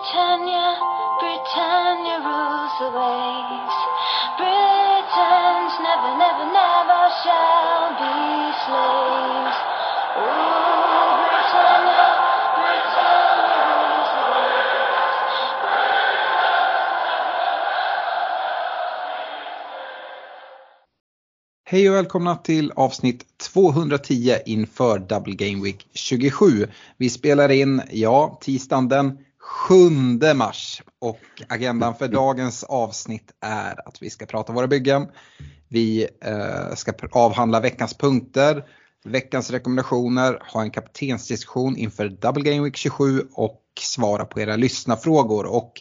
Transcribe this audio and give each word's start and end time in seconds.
Britannia, 0.00 0.80
Britannia 1.20 2.16
rules 2.24 2.72
the 2.80 2.88
waves. 2.88 3.76
Britons 4.40 5.72
never, 5.84 6.12
never, 6.16 6.46
never 6.56 7.02
shall 7.20 7.92
be 8.00 8.16
slaves. 8.64 9.58
Ooh, 10.16 11.20
Britannia, 11.28 12.08
Britannia 12.56 13.60
rules 13.68 14.10
the 14.16 14.24
waves. 14.32 15.18
Hej 21.64 21.90
och 21.90 21.96
välkomna 21.96 22.36
till 22.36 22.72
avsnitt 22.76 23.24
210 23.52 24.36
inför 24.46 24.98
Double 24.98 25.34
Game 25.34 25.64
Week 25.64 25.86
27. 25.92 26.66
Vi 26.96 27.10
spelar 27.10 27.48
in, 27.48 27.82
ja, 27.90 28.38
tisdagen 28.40 28.88
den 28.88 29.18
7 29.40 29.74
mars 30.34 30.82
och 30.98 31.20
agendan 31.48 31.94
för 31.94 32.08
dagens 32.08 32.64
avsnitt 32.64 33.32
är 33.40 33.88
att 33.88 34.02
vi 34.02 34.10
ska 34.10 34.26
prata 34.26 34.52
våra 34.52 34.66
byggen. 34.66 35.08
Vi 35.68 36.08
eh, 36.24 36.74
ska 36.74 36.92
avhandla 37.12 37.60
veckans 37.60 37.94
punkter, 37.94 38.64
veckans 39.04 39.50
rekommendationer, 39.50 40.42
ha 40.52 40.62
en 40.62 40.70
kaptensdiskussion 40.70 41.76
inför 41.76 42.08
Double 42.08 42.42
Game 42.42 42.64
Week 42.64 42.76
27 42.76 43.22
och 43.32 43.62
svara 43.80 44.24
på 44.24 44.40
era 44.40 44.56
lyssnarfrågor. 44.56 45.46
Och 45.46 45.72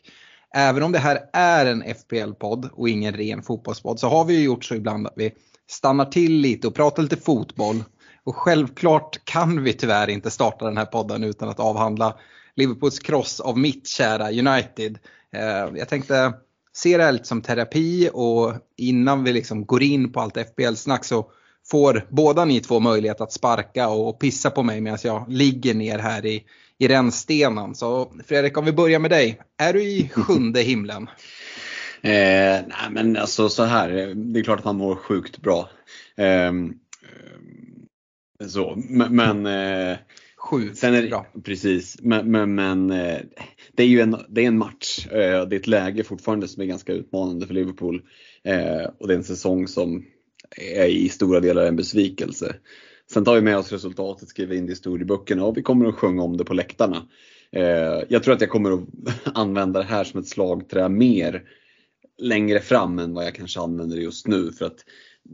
även 0.55 0.83
om 0.83 0.91
det 0.91 0.99
här 0.99 1.19
är 1.33 1.66
en 1.66 1.83
FPL-podd 1.83 2.69
och 2.73 2.89
ingen 2.89 3.13
ren 3.13 3.44
fotbollspodd 3.44 3.99
så 3.99 4.09
har 4.09 4.25
vi 4.25 4.33
ju 4.33 4.44
gjort 4.44 4.66
så 4.66 4.75
ibland 4.75 5.07
att 5.07 5.13
vi 5.16 5.31
stannar 5.69 6.05
till 6.05 6.33
lite 6.33 6.67
och 6.67 6.75
pratar 6.75 7.03
lite 7.03 7.17
fotboll. 7.17 7.83
Och 8.23 8.35
självklart 8.35 9.25
kan 9.25 9.63
vi 9.63 9.73
tyvärr 9.73 10.09
inte 10.09 10.31
starta 10.31 10.66
den 10.66 10.77
här 10.77 10.85
podden 10.85 11.23
utan 11.23 11.49
att 11.49 11.59
avhandla 11.59 12.16
Liverpools 12.55 12.99
kross 12.99 13.39
av 13.39 13.58
mitt 13.58 13.88
kära 13.88 14.30
United. 14.31 14.98
Eh, 15.35 15.77
Jag 15.77 15.89
tänkte 15.89 16.34
se 16.73 16.97
det 16.97 17.03
här 17.03 17.11
lite 17.11 17.25
som 17.25 17.41
terapi 17.41 18.09
och 18.14 18.53
innan 18.78 19.23
vi 19.23 19.33
liksom 19.33 19.66
går 19.66 19.83
in 19.83 20.11
på 20.11 20.19
allt 20.19 20.38
FBL-snack 20.38 21.06
så 21.06 21.31
får 21.72 22.06
båda 22.09 22.45
ni 22.45 22.59
två 22.59 22.80
möjlighet 22.80 23.22
att 23.22 23.31
sparka 23.31 23.89
och 23.89 24.19
pissa 24.19 24.50
på 24.52 24.64
mig 24.64 24.81
medan 24.81 25.00
jag 25.03 25.25
ligger 25.30 25.73
ner 25.73 26.00
här 26.00 26.25
i, 26.25 26.44
i 26.78 26.88
rännstenen. 26.88 27.75
Så 27.75 28.14
Fredrik, 28.28 28.58
om 28.58 28.66
vi 28.66 28.72
börjar 28.72 29.00
med 29.00 29.11
dig. 29.11 29.39
Är 29.58 29.73
du 29.73 29.84
i 29.84 30.09
sjunde 30.09 30.61
himlen? 30.61 31.09
Eh, 32.02 32.11
nej 32.67 32.89
men 32.91 33.17
alltså 33.17 33.50
så 33.50 33.63
här, 33.63 34.13
det 34.16 34.39
är 34.39 34.44
klart 34.44 34.59
att 34.59 34.66
han 34.66 34.78
mår 34.78 34.95
sjukt 34.95 35.38
bra. 35.38 35.69
Eh, 36.17 36.53
så, 38.47 38.84
men, 38.89 39.16
men 39.16 39.45
eh, 39.45 39.97
Sju. 40.39 40.75
sen 40.75 40.93
är 40.93 41.07
Bra. 41.07 41.25
precis, 41.43 41.97
men, 42.01 42.31
men, 42.31 42.55
men 42.55 42.91
eh, 42.91 43.19
det 43.73 43.83
är 43.83 43.87
ju 43.87 43.99
en, 43.99 44.17
det 44.29 44.41
är 44.41 44.47
en 44.47 44.57
match. 44.57 45.07
Eh, 45.07 45.47
det 45.47 45.55
är 45.55 45.59
ett 45.59 45.67
läge 45.67 46.03
fortfarande 46.03 46.47
som 46.47 46.61
är 46.61 46.65
ganska 46.65 46.93
utmanande 46.93 47.47
för 47.47 47.53
Liverpool. 47.53 48.01
Eh, 48.43 48.89
och 48.99 49.07
det 49.07 49.13
är 49.13 49.17
en 49.17 49.23
säsong 49.23 49.67
som 49.67 50.05
är 50.75 50.85
i 50.85 51.09
stora 51.09 51.39
delar 51.39 51.65
en 51.65 51.75
besvikelse. 51.75 52.55
Sen 53.13 53.25
tar 53.25 53.35
vi 53.35 53.41
med 53.41 53.57
oss 53.57 53.71
resultatet, 53.71 54.29
skriver 54.29 54.55
in 54.55 54.65
det 54.65 54.69
i 54.69 54.71
historieböckerna 54.71 55.45
och 55.45 55.57
vi 55.57 55.61
kommer 55.61 55.85
att 55.85 55.95
sjunga 55.95 56.23
om 56.23 56.37
det 56.37 56.45
på 56.45 56.53
läktarna. 56.53 57.07
Jag 58.07 58.23
tror 58.23 58.33
att 58.33 58.41
jag 58.41 58.49
kommer 58.49 58.71
att 58.71 58.87
använda 59.37 59.79
det 59.79 59.85
här 59.85 60.03
som 60.03 60.19
ett 60.19 60.27
slagträ 60.27 60.89
mer 60.89 61.43
längre 62.17 62.59
fram 62.59 62.99
än 62.99 63.13
vad 63.13 63.25
jag 63.25 63.35
kanske 63.35 63.59
använder 63.59 63.95
det 63.95 64.03
just 64.03 64.27
nu. 64.27 64.51
För 64.51 64.65
att 64.65 64.85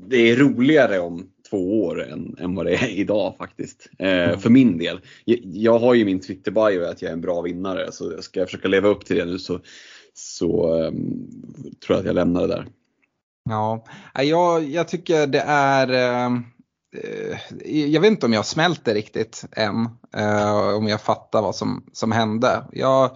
det 0.10 0.18
är 0.18 0.36
roligare 0.36 1.00
om 1.00 1.30
två 1.50 1.84
år 1.84 2.04
än, 2.04 2.36
än 2.40 2.56
vad 2.56 2.66
det 2.66 2.74
är 2.76 2.90
idag 3.00 3.36
faktiskt. 3.38 3.90
Eh, 4.00 4.38
För 4.40 4.50
min 4.50 4.78
del. 4.78 5.00
Jag, 5.26 5.40
jag 5.44 5.80
har 5.80 5.94
ju 5.94 6.06
min 6.06 6.20
Twitter-bio 6.20 6.84
att 6.86 7.02
jag 7.02 7.10
är 7.10 7.14
en 7.14 7.22
bra 7.22 7.42
vinnare 7.42 7.92
så 7.92 8.22
ska 8.22 8.40
jag 8.40 8.48
försöka 8.48 8.68
leva 8.68 8.88
upp 8.90 9.06
till 9.06 9.16
det 9.16 9.26
nu 9.26 9.40
så, 9.40 9.60
så 10.14 10.74
ehm, 10.84 11.28
tror 11.86 11.96
jag 11.96 12.00
att 12.00 12.06
jag 12.06 12.16
lämnar 12.16 12.42
det 12.42 12.48
där. 12.48 12.68
Ja, 13.50 13.86
jag, 14.24 14.64
jag 14.64 14.88
tycker 14.88 15.28
det 15.28 15.44
är 15.48 15.90
eh, 15.92 16.34
eh, 17.66 17.92
jag 17.92 18.02
vet 18.02 18.12
inte 18.12 18.26
om 18.26 18.34
jag 18.34 18.46
smälter 18.46 18.94
riktigt 18.94 19.46
än. 19.52 19.90
eh, 20.18 20.76
om 20.76 20.88
jag 20.88 21.02
fattar 21.02 21.42
vad 21.42 21.56
som, 21.56 21.86
som 21.94 22.12
hände. 22.12 22.64
Jag, 22.72 23.04
eh, 23.06 23.12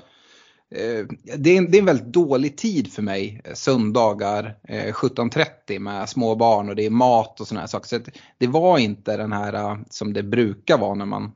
Eh, 0.76 1.06
det, 1.38 1.50
är 1.50 1.58
en, 1.58 1.72
det 1.72 1.78
är 1.78 1.80
en 1.80 1.86
väldigt 1.86 2.14
dålig 2.14 2.58
tid 2.58 2.94
för 2.94 3.02
mig 3.02 3.42
eh, 3.44 3.54
söndagar 3.54 4.58
eh, 4.68 4.94
17.30 4.94 5.80
med 5.80 6.10
små 6.10 6.36
barn 6.36 6.70
och 6.70 6.76
det 6.76 6.86
är 6.86 6.90
mat 6.90 7.40
och 7.40 7.48
sådana 7.48 7.62
här 7.62 7.68
saker. 7.68 7.88
Så 7.88 8.00
det 8.38 8.48
var 8.48 8.78
inte 8.78 9.18
den 9.18 9.32
här 9.32 9.80
som 9.90 10.14
det 10.14 10.24
brukar 10.24 10.78
vara 10.78 10.94
när 10.94 11.06
man 11.06 11.32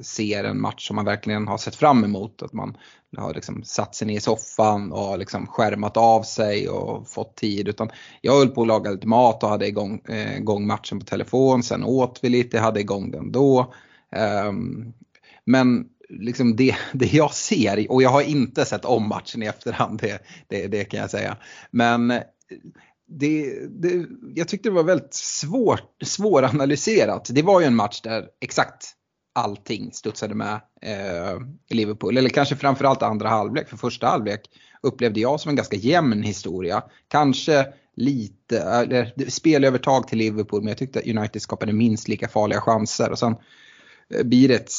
ser 0.00 0.44
en 0.44 0.60
match 0.60 0.86
som 0.86 0.96
man 0.96 1.04
verkligen 1.04 1.48
har 1.48 1.58
sett 1.58 1.74
fram 1.74 2.04
emot. 2.04 2.42
Att 2.42 2.52
man 2.52 2.76
har 3.16 3.34
liksom 3.34 3.62
satt 3.64 3.94
sig 3.94 4.06
ner 4.06 4.16
i 4.16 4.20
soffan 4.20 4.92
och 4.92 5.18
liksom 5.18 5.46
skärmat 5.46 5.96
av 5.96 6.22
sig 6.22 6.68
och 6.68 7.08
fått 7.08 7.36
tid. 7.36 7.68
Utan 7.68 7.90
jag 8.20 8.38
höll 8.38 8.48
på 8.48 8.62
att 8.62 8.68
laga 8.68 8.90
lite 8.90 9.06
mat 9.06 9.42
och 9.42 9.48
hade 9.48 9.66
igång, 9.66 10.00
igång 10.36 10.66
matchen 10.66 10.98
på 10.98 11.04
telefon. 11.06 11.62
Sen 11.62 11.84
åt 11.84 12.20
vi 12.22 12.28
lite, 12.28 12.58
hade 12.58 12.80
igång 12.80 13.10
den 13.10 13.32
då. 13.32 13.74
Ehm, 14.12 14.92
men 15.44 15.88
liksom 16.08 16.56
det, 16.56 16.76
det 16.92 17.12
jag 17.12 17.34
ser, 17.34 17.92
och 17.92 18.02
jag 18.02 18.10
har 18.10 18.22
inte 18.22 18.64
sett 18.64 18.84
om 18.84 19.08
matchen 19.08 19.42
i 19.42 19.46
efterhand, 19.46 19.98
det, 20.00 20.22
det, 20.48 20.66
det 20.66 20.84
kan 20.84 21.00
jag 21.00 21.10
säga. 21.10 21.36
Men 21.70 22.10
eh, 22.10 22.22
det, 23.08 23.54
det, 23.68 24.06
jag 24.34 24.48
tyckte 24.48 24.68
det 24.68 24.74
var 24.74 24.82
väldigt 24.82 25.14
svårt, 25.14 26.02
svåranalyserat. 26.04 27.28
Det 27.32 27.42
var 27.42 27.60
ju 27.60 27.66
en 27.66 27.76
match 27.76 28.00
där 28.00 28.26
exakt 28.40 28.94
allting 29.34 29.92
studsade 29.92 30.34
med 30.34 30.60
eh, 30.82 31.40
Liverpool. 31.70 32.16
Eller 32.16 32.30
kanske 32.30 32.56
framförallt 32.56 33.02
andra 33.02 33.28
halvlek. 33.28 33.68
För 33.68 33.76
första 33.76 34.06
halvlek 34.06 34.40
upplevde 34.82 35.20
jag 35.20 35.40
som 35.40 35.48
en 35.48 35.56
ganska 35.56 35.76
jämn 35.76 36.22
historia. 36.22 36.82
Kanske 37.08 37.66
lite, 37.96 38.58
eller 38.58 39.30
spelövertag 39.30 40.08
till 40.08 40.18
Liverpool 40.18 40.60
men 40.60 40.68
jag 40.68 40.78
tyckte 40.78 40.98
att 40.98 41.06
United 41.06 41.42
skapade 41.42 41.72
minst 41.72 42.08
lika 42.08 42.28
farliga 42.28 42.60
chanser. 42.60 43.10
Och 43.10 43.18
sen 43.18 43.36
Eh, 44.14 44.24
blir 44.24 44.48
det 44.48 44.54
ett, 44.54 44.72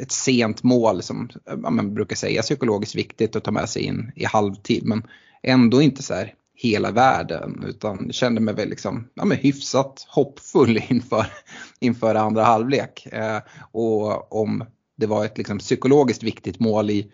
ett 0.00 0.12
sent 0.12 0.62
mål 0.62 1.02
som 1.02 1.30
eh, 1.46 1.56
ja, 1.62 1.70
man 1.70 1.94
brukar 1.94 2.16
säga 2.16 2.38
är 2.38 2.42
psykologiskt 2.42 2.94
viktigt 2.94 3.36
att 3.36 3.44
ta 3.44 3.50
med 3.50 3.68
sig 3.68 3.82
in 3.82 4.12
i 4.16 4.24
halvtid. 4.24 4.84
Men 4.84 5.02
ändå 5.42 5.82
inte 5.82 6.02
så 6.02 6.14
här 6.14 6.34
hela 6.56 6.90
världen 6.90 7.64
utan 7.66 8.12
kände 8.12 8.40
mig 8.40 8.54
väl 8.54 8.68
liksom, 8.68 9.08
ja, 9.14 9.24
men 9.24 9.38
hyfsat 9.38 10.06
hoppfull 10.08 10.76
inför, 10.88 11.26
inför 11.80 12.14
andra 12.14 12.44
halvlek. 12.44 13.06
Eh, 13.12 13.40
och 13.72 14.32
om 14.32 14.64
det 14.96 15.06
var 15.06 15.24
ett 15.24 15.38
liksom, 15.38 15.58
psykologiskt 15.58 16.22
viktigt 16.22 16.60
mål 16.60 16.90
i, 16.90 17.12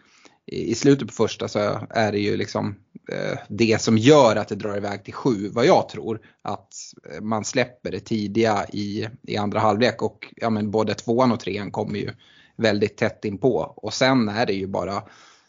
i 0.52 0.74
slutet 0.74 1.08
på 1.08 1.14
första 1.14 1.48
så 1.48 1.86
är 1.90 2.12
det 2.12 2.18
ju 2.18 2.36
liksom 2.36 2.74
eh, 3.12 3.38
det 3.48 3.82
som 3.82 3.98
gör 3.98 4.36
att 4.36 4.48
det 4.48 4.54
drar 4.54 4.76
iväg 4.76 5.04
till 5.04 5.14
sju 5.14 5.48
vad 5.48 5.66
jag 5.66 5.88
tror. 5.88 6.20
Att 6.42 6.74
eh, 7.12 7.20
man 7.20 7.44
släpper 7.44 7.90
det 7.90 8.00
tidiga 8.00 8.66
i, 8.72 9.08
i 9.22 9.36
andra 9.36 9.60
halvlek 9.60 10.02
och 10.02 10.34
ja, 10.36 10.50
men 10.50 10.70
både 10.70 10.94
tvåan 10.94 11.32
och 11.32 11.40
trean 11.40 11.70
kommer 11.70 11.98
ju 11.98 12.10
väldigt 12.56 12.96
tätt 12.96 13.24
inpå. 13.24 13.74
Och 13.76 13.94
sen 13.94 14.28
är 14.28 14.46
det 14.46 14.52
ju 14.52 14.66
bara, 14.66 15.02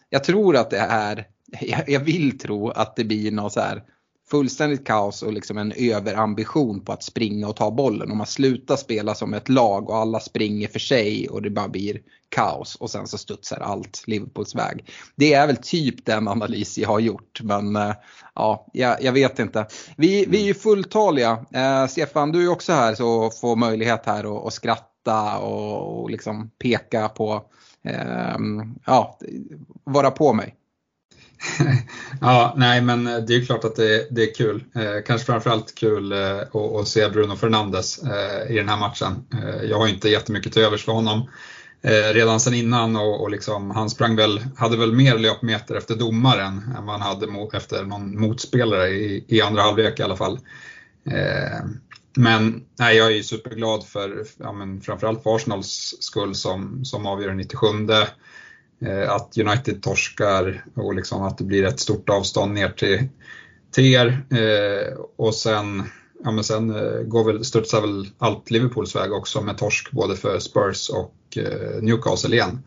jag 0.10 0.24
tror 0.24 0.56
att 0.56 0.70
det 0.70 0.80
är 0.80 1.28
jag, 1.62 1.90
jag 1.90 2.00
vill 2.00 2.40
tro 2.40 2.70
att 2.70 2.96
det 2.96 3.04
blir 3.04 3.32
något 3.32 3.54
så 3.54 3.60
här 3.60 3.84
fullständigt 4.32 4.88
kaos 4.88 5.24
och 5.24 5.34
liksom 5.34 5.58
en 5.58 5.74
överambition 5.78 6.86
på 6.86 6.92
att 6.92 7.04
springa 7.04 7.48
och 7.48 7.56
ta 7.56 7.72
bollen. 7.72 8.12
Om 8.12 8.18
man 8.18 8.28
slutar 8.28 8.76
spela 8.76 9.16
som 9.16 9.34
ett 9.34 9.50
lag 9.50 9.90
och 9.90 9.98
alla 9.98 10.20
springer 10.20 10.68
för 10.68 10.80
sig 10.80 11.30
och 11.30 11.42
det 11.42 11.50
bara 11.50 11.68
blir 11.68 12.02
kaos 12.30 12.76
och 12.76 12.90
sen 12.90 13.08
så 13.08 13.18
studsar 13.18 13.60
allt 13.60 14.04
Liverpools 14.08 14.56
väg. 14.56 14.90
Det 15.16 15.34
är 15.34 15.48
väl 15.48 15.58
typ 15.58 16.06
den 16.06 16.28
analys 16.28 16.78
jag 16.78 16.90
har 16.90 17.00
gjort 17.00 17.42
men 17.44 17.76
äh, 17.76 17.94
ja, 18.36 18.68
jag, 18.74 19.04
jag, 19.04 19.12
vet 19.12 19.40
inte. 19.40 19.68
Vi, 19.98 20.26
vi 20.26 20.42
är 20.42 20.46
ju 20.46 20.54
fulltaliga. 20.54 21.46
Äh, 21.54 21.88
Stefan, 21.88 22.32
du 22.32 22.44
är 22.44 22.52
också 22.52 22.74
här 22.74 22.96
så 22.96 23.30
får 23.30 23.56
möjlighet 23.56 24.06
här 24.06 24.38
att, 24.38 24.46
att 24.46 24.54
skratta 24.54 25.38
och, 25.38 26.02
och 26.02 26.10
liksom 26.10 26.50
peka 26.50 27.10
på, 27.10 27.44
äh, 27.84 28.38
ja, 28.86 29.20
vara 29.84 30.12
på 30.12 30.34
mig 30.34 30.56
ja, 32.22 32.54
nej 32.58 32.82
men 32.82 33.08
eh, 33.08 33.18
det 33.18 33.34
är 33.34 33.38
ju 33.40 33.46
klart 33.46 33.64
att 33.64 33.76
det, 33.76 34.08
det 34.12 34.24
är 34.24 34.34
kul. 34.34 34.64
Eh, 34.76 35.04
kanske 35.06 35.26
framförallt 35.26 35.76
kul 35.76 36.12
eh, 36.12 36.40
att, 36.40 36.56
att 36.56 36.88
se 36.88 37.10
Bruno 37.10 37.36
Fernandes 37.36 38.04
eh, 38.04 38.52
i 38.52 38.58
den 38.58 38.70
här 38.70 38.78
matchen. 38.78 39.26
Eh, 39.34 39.64
jag 39.70 39.78
har 39.78 39.88
inte 39.88 40.10
jättemycket 40.10 40.54
till 40.54 40.62
övers 40.62 40.86
för 40.86 40.92
honom 40.92 41.30
eh, 41.82 42.14
redan 42.14 42.40
sen 42.40 42.54
innan 42.54 42.96
och, 42.96 43.22
och 43.22 43.32
liksom, 43.32 43.72
han 43.72 43.90
sprang 43.90 44.16
väl, 44.16 44.42
hade 44.58 44.78
väl 44.78 44.94
mer 44.94 45.18
löpmeter 45.18 45.76
efter 45.76 45.96
domaren 45.96 46.74
än 46.78 46.86
vad 46.86 47.00
han 47.00 47.14
hade 47.14 47.28
mot, 47.28 47.54
efter 47.54 47.84
någon 47.84 48.20
motspelare 48.20 48.90
i, 48.90 49.26
i 49.28 49.42
andra 49.42 49.62
halvlek 49.62 50.00
i 50.00 50.04
alla 50.04 50.18
fall. 50.18 50.40
Eh, 51.06 51.66
men 52.16 52.64
nej, 52.80 52.98
jag 52.98 53.08
är 53.08 53.16
ju 53.16 53.24
superglad 53.24 53.86
för, 53.86 54.26
ja, 54.38 54.52
men 54.52 54.82
framförallt 54.82 55.24
för 55.24 55.36
Arsenals 55.36 55.98
skull 56.00 56.36
som, 56.36 56.86
som 56.86 57.06
avgör 57.06 57.34
97 57.34 57.68
att 59.08 59.38
United 59.38 59.84
torskar 59.84 60.66
och 60.76 60.96
liksom 60.96 61.24
att 61.24 61.38
det 61.38 61.44
blir 61.44 61.64
ett 61.66 61.80
stort 61.80 62.10
avstånd 62.10 62.54
ner 62.54 62.70
till, 62.70 63.08
till 63.72 63.86
er. 63.86 64.24
och 65.18 65.36
sen, 65.36 65.84
ja 66.24 66.32
men 66.32 66.44
sen 66.44 66.74
går 67.10 67.24
väl, 67.26 67.46
studsar 67.46 67.82
väl 67.82 68.08
allt 68.18 68.52
Liverpools 68.52 68.96
väg 68.96 69.14
också 69.14 69.42
med 69.42 69.58
torsk 69.58 69.92
både 69.92 70.16
för 70.16 70.40
Spurs 70.40 70.90
och 70.90 71.38
Newcastle 71.82 72.36
igen. 72.36 72.64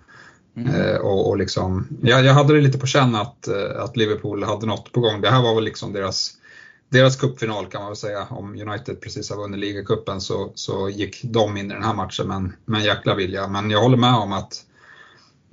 Mm. 0.56 1.00
Och, 1.02 1.28
och 1.28 1.36
liksom, 1.36 1.88
jag, 2.02 2.24
jag 2.24 2.34
hade 2.34 2.54
det 2.54 2.60
lite 2.60 2.78
på 2.78 2.86
känn 2.86 3.14
att, 3.14 3.48
att 3.76 3.96
Liverpool 3.96 4.42
hade 4.42 4.66
något 4.66 4.92
på 4.92 5.00
gång. 5.00 5.20
Det 5.20 5.30
här 5.30 5.42
var 5.42 5.54
väl 5.54 5.64
liksom 5.64 5.92
deras 5.92 6.36
deras 6.94 7.16
cupfinal 7.16 7.66
kan 7.66 7.80
man 7.80 7.90
väl 7.90 7.96
säga. 7.96 8.26
Om 8.30 8.60
United 8.60 9.00
precis 9.00 9.30
har 9.30 9.36
vunnit 9.36 9.60
ligacupen 9.60 10.20
så, 10.20 10.52
så 10.54 10.88
gick 10.88 11.24
de 11.24 11.56
in 11.56 11.70
i 11.70 11.74
den 11.74 11.82
här 11.82 11.94
matchen 11.94 12.28
med 12.28 12.36
en, 12.36 12.56
med 12.64 12.80
en 12.80 12.86
jäkla 12.86 13.14
vilja. 13.14 13.48
Men 13.48 13.70
jag 13.70 13.82
håller 13.82 13.96
med 13.96 14.14
om 14.14 14.32
att 14.32 14.64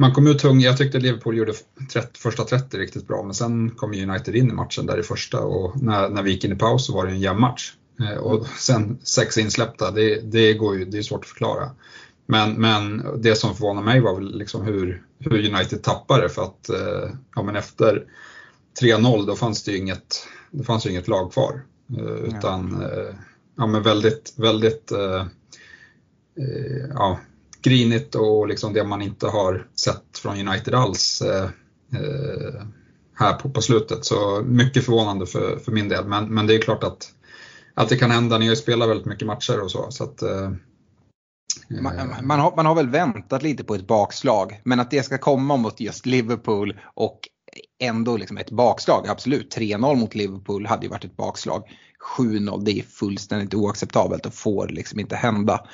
man 0.02 0.14
kom 0.14 0.28
ut 0.28 0.40
tung. 0.40 0.60
Jag 0.60 0.78
tyckte 0.78 1.00
Liverpool 1.00 1.38
gjorde 1.38 1.54
30, 1.94 2.20
första 2.20 2.44
30 2.44 2.78
riktigt 2.78 3.08
bra, 3.08 3.24
men 3.24 3.34
sen 3.34 3.70
kom 3.70 3.92
United 3.92 4.36
in 4.36 4.50
i 4.50 4.54
matchen 4.54 4.86
där 4.86 5.00
i 5.00 5.04
första 5.04 5.40
och 5.40 5.84
när, 5.84 6.10
när 6.10 6.24
vi 6.24 6.32
gick 6.32 6.44
in 6.44 6.52
i 6.52 6.56
paus 6.56 6.86
så 6.86 6.94
var 6.94 7.06
det 7.06 7.12
en 7.12 7.20
jämn 7.20 7.40
match. 7.40 7.74
Eh, 8.00 8.18
och 8.18 8.48
sen 8.48 9.00
sex 9.04 9.38
insläppta, 9.38 9.92
det, 9.92 10.32
det, 10.32 10.54
går 10.54 10.78
ju, 10.78 10.86
det 10.86 10.98
är 10.98 11.02
svårt 11.02 11.24
att 11.24 11.30
förklara. 11.30 11.70
Men, 12.26 12.54
men 12.54 13.06
det 13.22 13.36
som 13.36 13.56
förvånade 13.56 13.86
mig 13.86 14.00
var 14.00 14.16
väl 14.16 14.38
liksom 14.38 14.66
hur, 14.66 15.04
hur 15.20 15.54
United 15.54 15.84
tappade 15.84 16.30
för 16.30 16.44
att 16.44 16.70
eh, 16.70 17.10
ja, 17.36 17.44
men 17.44 17.56
efter 17.56 18.04
3-0 18.82 19.26
då 19.26 19.36
fanns 19.36 19.64
det 19.64 19.72
ju 19.72 19.78
inget, 19.78 20.28
det 20.52 20.64
fanns 20.64 20.86
inget 20.86 21.08
lag 21.08 21.34
kvar. 21.34 21.62
Eh, 21.98 22.36
utan 22.38 22.84
ja 23.58 23.68
men 23.68 23.84
väldigt, 23.84 24.34
väldigt 24.38 24.92
ja, 26.94 27.20
grinigt 27.62 28.16
och 28.16 28.48
liksom 28.48 28.74
det 28.74 28.84
man 28.84 29.02
inte 29.02 29.28
har 29.28 29.68
sett 29.76 30.18
från 30.18 30.48
United 30.48 30.74
alls 30.74 31.22
eh, 31.22 31.50
eh, 31.94 32.64
här 33.16 33.34
på, 33.34 33.50
på 33.50 33.62
slutet. 33.62 34.06
Så 34.06 34.44
mycket 34.46 34.86
förvånande 34.86 35.26
för, 35.26 35.58
för 35.58 35.72
min 35.72 35.90
del. 35.90 36.06
Men, 36.06 36.34
men 36.34 36.48
det 36.48 36.56
är 36.56 36.62
klart 36.62 36.84
att, 36.84 37.12
att 37.74 37.90
det 37.90 37.98
kan 37.98 38.12
hända. 38.12 38.38
Ni 38.38 38.46
har 38.46 38.52
ju 38.52 38.56
spelat 38.56 38.90
väldigt 38.90 39.06
mycket 39.08 39.28
matcher 39.28 39.64
och 39.64 39.72
så. 39.72 39.92
så 39.92 40.04
att, 40.04 40.22
eh, 40.22 40.52
man, 41.82 41.94
man, 42.24 42.40
har, 42.40 42.56
man 42.56 42.66
har 42.66 42.76
väl 42.76 42.90
väntat 42.90 43.44
lite 43.44 43.64
på 43.64 43.76
ett 43.76 43.88
bakslag, 43.88 44.62
men 44.64 44.80
att 44.80 44.92
det 44.92 45.04
ska 45.04 45.18
komma 45.18 45.58
mot 45.58 45.80
just 45.80 46.06
Liverpool 46.06 46.80
och 46.94 47.20
ändå 47.80 48.18
liksom 48.18 48.38
ett 48.38 48.52
bakslag, 48.52 49.08
absolut. 49.08 49.58
3-0 49.58 49.96
mot 49.96 50.16
Liverpool 50.16 50.66
hade 50.66 50.86
ju 50.86 50.90
varit 50.90 51.06
ett 51.06 51.18
bakslag. 51.18 51.64
7-0, 52.18 52.64
det 52.66 52.72
är 52.72 52.84
fullständigt 52.84 53.54
oacceptabelt 53.54 54.26
och 54.26 54.34
får 54.34 54.68
liksom 54.68 55.00
inte 55.00 55.16
hända. 55.16 55.66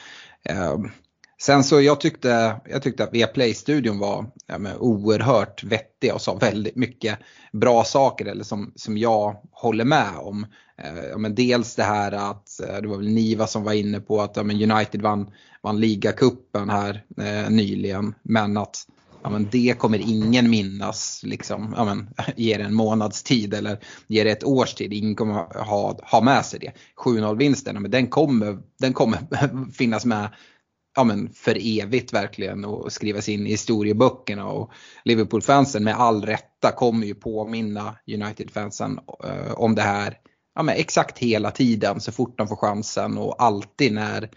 Sen 1.41 1.63
så 1.63 1.81
jag 1.81 2.01
tyckte, 2.01 2.61
jag 2.69 2.81
tyckte 2.81 3.03
att 3.03 3.13
Viaplay-studion 3.13 3.99
var 3.99 4.25
ja, 4.47 4.57
men, 4.57 4.77
oerhört 4.77 5.63
vettiga 5.63 6.13
och 6.13 6.21
sa 6.21 6.35
väldigt 6.35 6.75
mycket 6.75 7.19
bra 7.51 7.83
saker 7.83 8.25
eller 8.25 8.43
som, 8.43 8.71
som 8.75 8.97
jag 8.97 9.37
håller 9.51 9.85
med 9.85 10.17
om. 10.17 10.45
Eh, 10.77 11.03
ja, 11.09 11.17
men 11.17 11.35
dels 11.35 11.75
det 11.75 11.83
här 11.83 12.11
att, 12.11 12.59
eh, 12.59 12.81
det 12.81 12.87
var 12.87 12.97
väl 12.97 13.07
Niva 13.07 13.47
som 13.47 13.63
var 13.63 13.73
inne 13.73 13.99
på 13.99 14.21
att 14.21 14.37
ja, 14.37 14.43
men 14.43 14.71
United 14.71 15.01
vann, 15.01 15.31
vann 15.61 15.79
ligacupen 15.79 16.69
här 16.69 17.03
eh, 17.17 17.49
nyligen 17.49 18.15
men 18.23 18.57
att 18.57 18.87
ja, 19.23 19.29
men 19.29 19.47
det 19.51 19.75
kommer 19.77 19.99
ingen 19.99 20.49
minnas 20.49 21.21
liksom, 21.23 21.73
ja, 21.77 21.85
men, 21.85 22.09
ger 22.35 22.59
en 22.59 22.73
månads 22.73 23.23
tid 23.23 23.53
eller 23.53 23.79
ge 24.07 24.23
det 24.23 24.31
ett 24.31 24.43
års 24.43 24.73
tid. 24.73 24.93
Ingen 24.93 25.15
kommer 25.15 25.33
ha, 25.63 25.99
ha 26.03 26.21
med 26.21 26.45
sig 26.45 26.59
det. 26.59 26.71
7-0 27.05 27.37
vinsten, 27.37 27.81
men 27.81 27.91
den 27.91 28.07
kommer, 28.07 28.57
den 28.79 28.93
kommer 28.93 29.19
finnas 29.71 30.05
med 30.05 30.29
ja, 30.97 31.03
men 31.03 31.29
för 31.33 31.79
evigt 31.79 32.13
verkligen 32.13 32.65
och 32.65 32.91
skrivas 32.91 33.29
in 33.29 33.47
i 33.47 33.49
historieböckerna. 33.49 34.47
Och 34.47 34.71
Liverpool-fansen 35.03 35.83
med 35.83 35.95
all 35.95 36.25
rätta 36.25 36.71
kommer 36.71 37.07
ju 37.07 37.15
påminna 37.15 37.95
United-fansen 38.07 38.99
eh, 39.23 39.53
om 39.53 39.75
det 39.75 39.81
här 39.81 40.17
ja, 40.55 40.63
men 40.63 40.75
exakt 40.75 41.19
hela 41.19 41.51
tiden 41.51 42.01
så 42.01 42.11
fort 42.11 42.37
de 42.37 42.47
får 42.47 42.55
chansen 42.55 43.17
och 43.17 43.43
alltid 43.43 43.93
när 43.93 44.29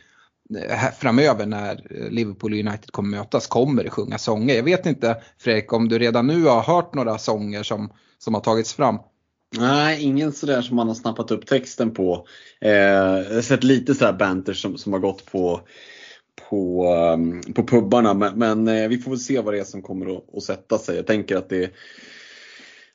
eh, 0.69 0.91
framöver 0.99 1.47
när 1.47 1.87
Liverpool 2.11 2.53
och 2.53 2.59
United 2.59 2.91
kommer 2.91 3.19
mötas 3.19 3.47
kommer 3.47 3.85
det 3.85 3.91
sjunga 3.91 4.19
sånger. 4.19 4.55
Jag 4.55 4.63
vet 4.63 4.87
inte 4.87 5.23
Fredrik 5.39 5.73
om 5.73 5.89
du 5.89 5.99
redan 5.99 6.27
nu 6.27 6.45
har 6.45 6.63
hört 6.63 6.95
några 6.95 7.19
sånger 7.19 7.63
som, 7.63 7.93
som 8.19 8.35
har 8.35 8.41
tagits 8.41 8.75
fram? 8.75 8.99
Nej, 9.59 10.03
ingen 10.03 10.33
sådär 10.33 10.63
som 10.63 10.77
man 10.77 10.89
har 10.89 10.95
snappat 10.95 11.31
upp 11.31 11.47
texten 11.47 11.95
på. 11.95 12.27
Eh, 12.61 12.71
jag 12.71 13.35
har 13.35 13.43
sett 13.43 13.65
lite 13.65 13.95
sådär 13.95 14.13
banter 14.13 14.53
som, 14.53 14.77
som 14.77 14.93
har 14.93 15.01
gått 15.01 15.33
på 15.33 15.61
på, 16.51 16.85
ehm, 16.85 17.41
på 17.55 17.67
pubbarna. 17.67 18.15
Men, 18.15 18.39
men, 18.39 18.69
eh, 18.69 18.89
vi 18.89 18.99
får 18.99 19.11
väl 19.11 19.21
se 19.21 19.41
vad 19.41 19.55
det 19.55 19.61
är 19.61 19.65
som 19.65 19.83
kommer 19.83 20.17
att, 20.17 20.37
att 20.37 20.43
sätta 20.43 20.79
sig. 20.79 20.97
Jag 20.97 21.07
tänker 21.07 21.37
att 21.37 21.49
det 21.49 21.71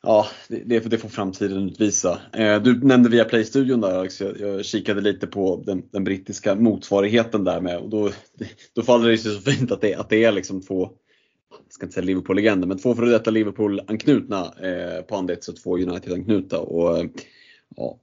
Ja, 0.08 0.28
det, 0.48 0.80
det 0.80 0.98
får 0.98 1.10
framtiden 1.10 1.70
utvisa. 1.70 2.20
Eh, 2.34 2.62
du 2.62 2.80
nämnde 2.80 3.10
via 3.10 3.26
Playstudion 3.26 3.82
där 3.82 4.00
Alex. 4.00 4.22
Jag, 4.22 4.40
jag 4.40 4.66
kikade 4.66 5.02
lite 5.02 5.28
på 5.28 5.64
den, 5.66 5.84
den, 5.92 6.04
brittiska 6.04 6.56
motsvarigheten 6.56 7.44
där 7.44 7.62
med 7.62 7.78
och 7.78 7.90
då, 7.90 8.12
då 8.74 8.82
faller 8.82 9.10
det 9.10 9.18
sig 9.18 9.32
så 9.32 9.42
fint 9.42 9.72
att 9.72 9.82
det, 9.82 9.96
att 9.96 10.10
det 10.10 10.24
är 10.24 10.32
liksom 10.32 10.62
två, 10.62 10.90
jag 11.50 11.74
ska 11.74 11.86
inte 11.86 11.94
säga 11.94 12.06
Liverpool-legender, 12.06 12.68
men 12.68 12.78
två 12.78 12.96
före 12.96 13.10
detta 13.10 13.32
Liverpool-anknutna 13.32 14.54
eh, 14.62 15.02
pandits 15.02 15.50
och 15.50 15.56
två 15.56 15.78
United-anknutna. 15.78 16.58
Och, 16.58 16.98
eh, 16.98 17.06
ja, 17.76 18.00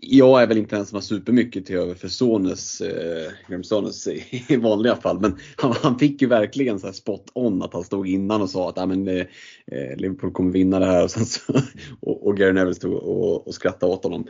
jag 0.00 0.42
är 0.42 0.46
väl 0.46 0.58
inte 0.58 0.76
den 0.76 0.86
som 0.86 0.96
har 0.96 1.02
supermycket 1.02 1.66
till 1.66 1.76
över 1.76 1.94
för 1.94 2.08
Sones, 2.08 2.80
eh, 2.80 3.60
Sones 3.62 4.08
i 4.48 4.56
vanliga 4.56 4.96
fall. 4.96 5.20
Men 5.20 5.38
han, 5.56 5.72
han, 5.82 5.98
fick 5.98 6.22
ju 6.22 6.28
verkligen 6.28 6.78
så 6.78 6.92
spot 6.92 7.30
on 7.32 7.62
att 7.62 7.72
han 7.72 7.84
stod 7.84 8.08
innan 8.08 8.42
och 8.42 8.50
sa 8.50 8.68
att 8.68 8.78
ah, 8.78 8.86
men, 8.86 9.08
eh, 9.08 9.26
eh, 9.66 9.96
Liverpool 9.96 10.32
kommer 10.32 10.52
vinna 10.52 10.78
det 10.78 10.86
här. 10.86 11.04
Och, 11.04 11.10
sen 11.10 11.26
så, 11.26 11.52
och, 12.00 12.26
och 12.26 12.36
Gary 12.36 12.52
Neville 12.52 12.74
stod 12.74 12.94
och, 12.94 13.46
och 13.46 13.54
skrattade 13.54 13.92
åt 13.92 14.04
honom. 14.04 14.26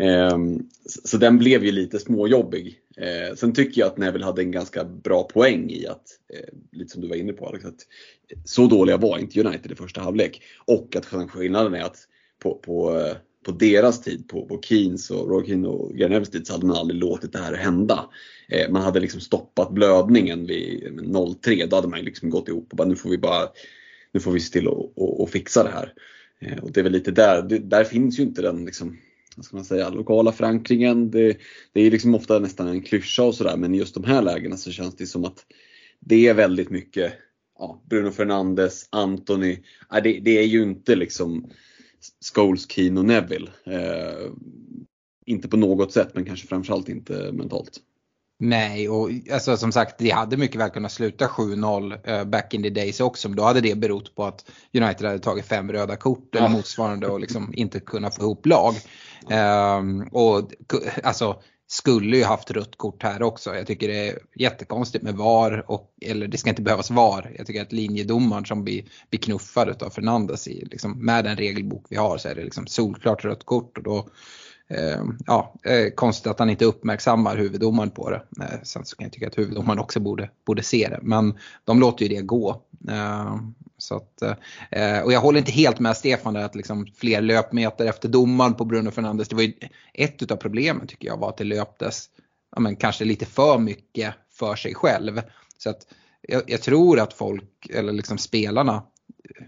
Eh, 0.00 0.38
så, 0.86 1.00
så, 1.04 1.16
den 1.16 1.38
blev 1.38 1.64
ju 1.64 1.72
lite 1.72 1.98
småjobbig. 1.98 2.78
Eh, 2.96 3.36
sen 3.36 3.52
tycker 3.52 3.80
jag 3.80 3.88
att 3.88 3.98
Neville 3.98 4.24
hade 4.24 4.42
en 4.42 4.50
ganska 4.50 4.84
bra 4.84 5.22
poäng 5.22 5.70
i 5.70 5.86
att, 5.86 6.04
eh, 6.34 6.54
lite 6.72 6.92
som 6.92 7.02
du 7.02 7.08
var 7.08 7.16
inne 7.16 7.32
på 7.32 7.46
Alex, 7.46 7.64
att 7.64 7.86
så 8.44 8.66
dåliga 8.66 8.96
var 8.96 9.18
inte 9.18 9.40
United 9.40 9.72
i 9.72 9.74
första 9.74 10.00
halvlek. 10.00 10.42
Och 10.64 10.96
att 10.96 11.06
skillnaden 11.30 11.74
är 11.74 11.82
att 11.82 11.96
på, 12.42 12.54
på 12.54 12.98
eh, 12.98 13.16
på 13.48 13.54
deras 13.54 14.00
tid, 14.00 14.28
på, 14.28 14.46
på 14.46 14.60
Keynes 14.62 15.10
och 15.10 15.28
Roy 15.28 15.64
och 15.64 15.94
Granells 15.94 16.30
tid, 16.30 16.46
så 16.46 16.52
hade 16.52 16.66
man 16.66 16.76
aldrig 16.76 17.00
låtit 17.00 17.32
det 17.32 17.38
här 17.38 17.54
hända. 17.54 18.10
Eh, 18.48 18.70
man 18.70 18.82
hade 18.82 19.00
liksom 19.00 19.20
stoppat 19.20 19.72
blödningen 19.72 20.46
vid 20.46 20.82
03, 21.42 21.66
då 21.66 21.76
hade 21.76 21.88
man 21.88 22.00
liksom 22.00 22.30
gått 22.30 22.48
ihop 22.48 22.68
och 22.70 22.76
bara 22.76 22.88
nu 22.88 22.96
får 22.96 23.10
vi 23.10 23.18
bara 23.18 23.48
nu 24.12 24.20
får 24.20 24.32
vi 24.32 24.40
se 24.40 24.52
till 24.52 24.68
att 24.68 24.74
och, 24.74 25.20
och 25.22 25.30
fixa 25.30 25.62
det 25.64 25.70
här. 25.70 25.92
Eh, 26.40 26.58
och 26.58 26.72
det 26.72 26.80
är 26.80 26.84
väl 26.84 26.92
lite 26.92 27.10
där, 27.10 27.42
det, 27.42 27.58
där 27.58 27.84
finns 27.84 28.18
ju 28.18 28.22
inte 28.22 28.42
den 28.42 28.64
liksom, 28.64 28.98
vad 29.36 29.44
ska 29.44 29.56
man 29.56 29.64
säga, 29.64 29.90
lokala 29.90 30.32
förankringen. 30.32 31.10
Det, 31.10 31.36
det 31.72 31.80
är 31.80 31.90
liksom 31.90 32.14
ofta 32.14 32.38
nästan 32.38 32.68
en 32.68 32.82
klyscha 32.82 33.22
och 33.22 33.34
sådär 33.34 33.56
men 33.56 33.74
i 33.74 33.78
just 33.78 33.94
de 33.94 34.04
här 34.04 34.22
lägena 34.22 34.56
så 34.56 34.70
känns 34.70 34.96
det 34.96 35.06
som 35.06 35.24
att 35.24 35.46
det 36.00 36.28
är 36.28 36.34
väldigt 36.34 36.70
mycket 36.70 37.12
ja, 37.58 37.82
Bruno 37.90 38.10
Fernandes, 38.10 38.88
Anthony. 38.90 39.58
Det, 40.02 40.20
det 40.20 40.38
är 40.38 40.46
ju 40.46 40.62
inte 40.62 40.96
liksom 40.96 41.50
Scholes, 42.34 42.70
Keen 42.70 42.98
och 42.98 43.04
Neville. 43.04 43.50
Eh, 43.64 44.30
inte 45.26 45.48
på 45.48 45.56
något 45.56 45.92
sätt 45.92 46.10
men 46.14 46.24
kanske 46.24 46.46
framförallt 46.46 46.88
inte 46.88 47.32
mentalt. 47.32 47.80
Nej, 48.40 48.88
och 48.88 49.10
alltså, 49.32 49.56
som 49.56 49.72
sagt 49.72 49.98
det 49.98 50.10
hade 50.10 50.36
mycket 50.36 50.60
väl 50.60 50.70
kunnat 50.70 50.92
sluta 50.92 51.26
7-0 51.26 52.08
uh, 52.08 52.14
eh, 52.14 52.24
back 52.24 52.54
in 52.54 52.62
the 52.62 52.70
days 52.70 53.00
också. 53.00 53.28
Men 53.28 53.36
då 53.36 53.42
hade 53.42 53.60
det 53.60 53.78
berott 53.78 54.14
på 54.14 54.24
att 54.24 54.50
United 54.74 55.06
hade 55.06 55.18
tagit 55.18 55.46
fem 55.46 55.72
röda 55.72 55.96
kort 55.96 56.34
eller 56.34 56.48
motsvarande 56.48 57.06
och 57.06 57.20
liksom 57.20 57.54
inte 57.54 57.80
kunnat 57.80 58.16
få 58.16 58.22
ihop 58.22 58.46
lag. 58.46 58.74
Um, 59.78 60.08
och 60.12 60.52
alltså 61.02 61.42
skulle 61.70 62.16
ju 62.16 62.24
haft 62.24 62.50
rött 62.50 62.76
kort 62.76 63.02
här 63.02 63.22
också. 63.22 63.54
Jag 63.54 63.66
tycker 63.66 63.88
det 63.88 64.08
är 64.08 64.18
jättekonstigt 64.34 65.04
med 65.04 65.14
VAR, 65.14 65.64
och, 65.70 65.94
eller 66.00 66.28
det 66.28 66.38
ska 66.38 66.50
inte 66.50 66.62
behövas 66.62 66.90
VAR. 66.90 67.34
Jag 67.38 67.46
tycker 67.46 67.62
att 67.62 67.72
linjedomaren 67.72 68.44
som 68.44 68.64
blir, 68.64 68.84
blir 69.10 69.20
knuffad 69.20 69.82
av 69.82 69.90
Fernandes 69.90 70.48
i, 70.48 70.64
liksom, 70.64 71.04
med 71.04 71.24
den 71.24 71.36
regelbok 71.36 71.86
vi 71.88 71.96
har 71.96 72.18
så 72.18 72.28
är 72.28 72.34
det 72.34 72.44
liksom 72.44 72.66
solklart 72.66 73.24
rött 73.24 73.44
kort 73.44 73.78
och 73.78 73.84
då 73.84 74.08
eh, 74.68 75.04
ja, 75.26 75.54
eh, 75.64 75.90
konstigt 75.94 76.26
att 76.26 76.38
han 76.38 76.50
inte 76.50 76.64
uppmärksammar 76.64 77.36
huvuddomaren 77.36 77.90
på 77.90 78.10
det. 78.10 78.22
Eh, 78.40 78.62
sen 78.62 78.84
så 78.84 78.96
kan 78.96 79.04
jag 79.04 79.12
tycka 79.12 79.26
att 79.26 79.38
huvuddomaren 79.38 79.78
också 79.78 80.00
borde, 80.00 80.30
borde 80.46 80.62
se 80.62 80.88
det. 80.88 81.00
Men 81.02 81.38
de 81.64 81.80
låter 81.80 82.06
ju 82.06 82.16
det 82.16 82.22
gå. 82.22 82.62
Eh, 82.88 83.36
så 83.78 83.96
att, 83.96 84.22
eh, 84.70 85.00
och 85.04 85.12
jag 85.12 85.20
håller 85.20 85.38
inte 85.38 85.52
helt 85.52 85.80
med 85.80 85.96
Stefan 85.96 86.34
där 86.34 86.44
att 86.44 86.54
liksom 86.54 86.86
fler 86.96 87.20
löpmeter 87.20 87.86
efter 87.86 88.08
domaren 88.08 88.54
på 88.54 88.64
Bruno 88.64 88.90
Fernandes. 88.90 89.28
Det 89.28 89.36
var 89.36 89.42
ju 89.42 89.52
ett 89.94 90.30
av 90.30 90.36
problemen 90.36 90.86
tycker 90.86 91.08
jag 91.08 91.16
var 91.16 91.28
att 91.28 91.36
det 91.36 91.44
löptes 91.44 92.08
ja, 92.54 92.60
men 92.60 92.76
kanske 92.76 93.04
lite 93.04 93.26
för 93.26 93.58
mycket 93.58 94.14
för 94.30 94.56
sig 94.56 94.74
själv. 94.74 95.20
Så 95.58 95.70
att 95.70 95.86
jag, 96.20 96.42
jag 96.46 96.62
tror 96.62 97.00
att 97.00 97.12
folk, 97.12 97.70
eller 97.70 97.92
liksom 97.92 98.18
spelarna, 98.18 98.82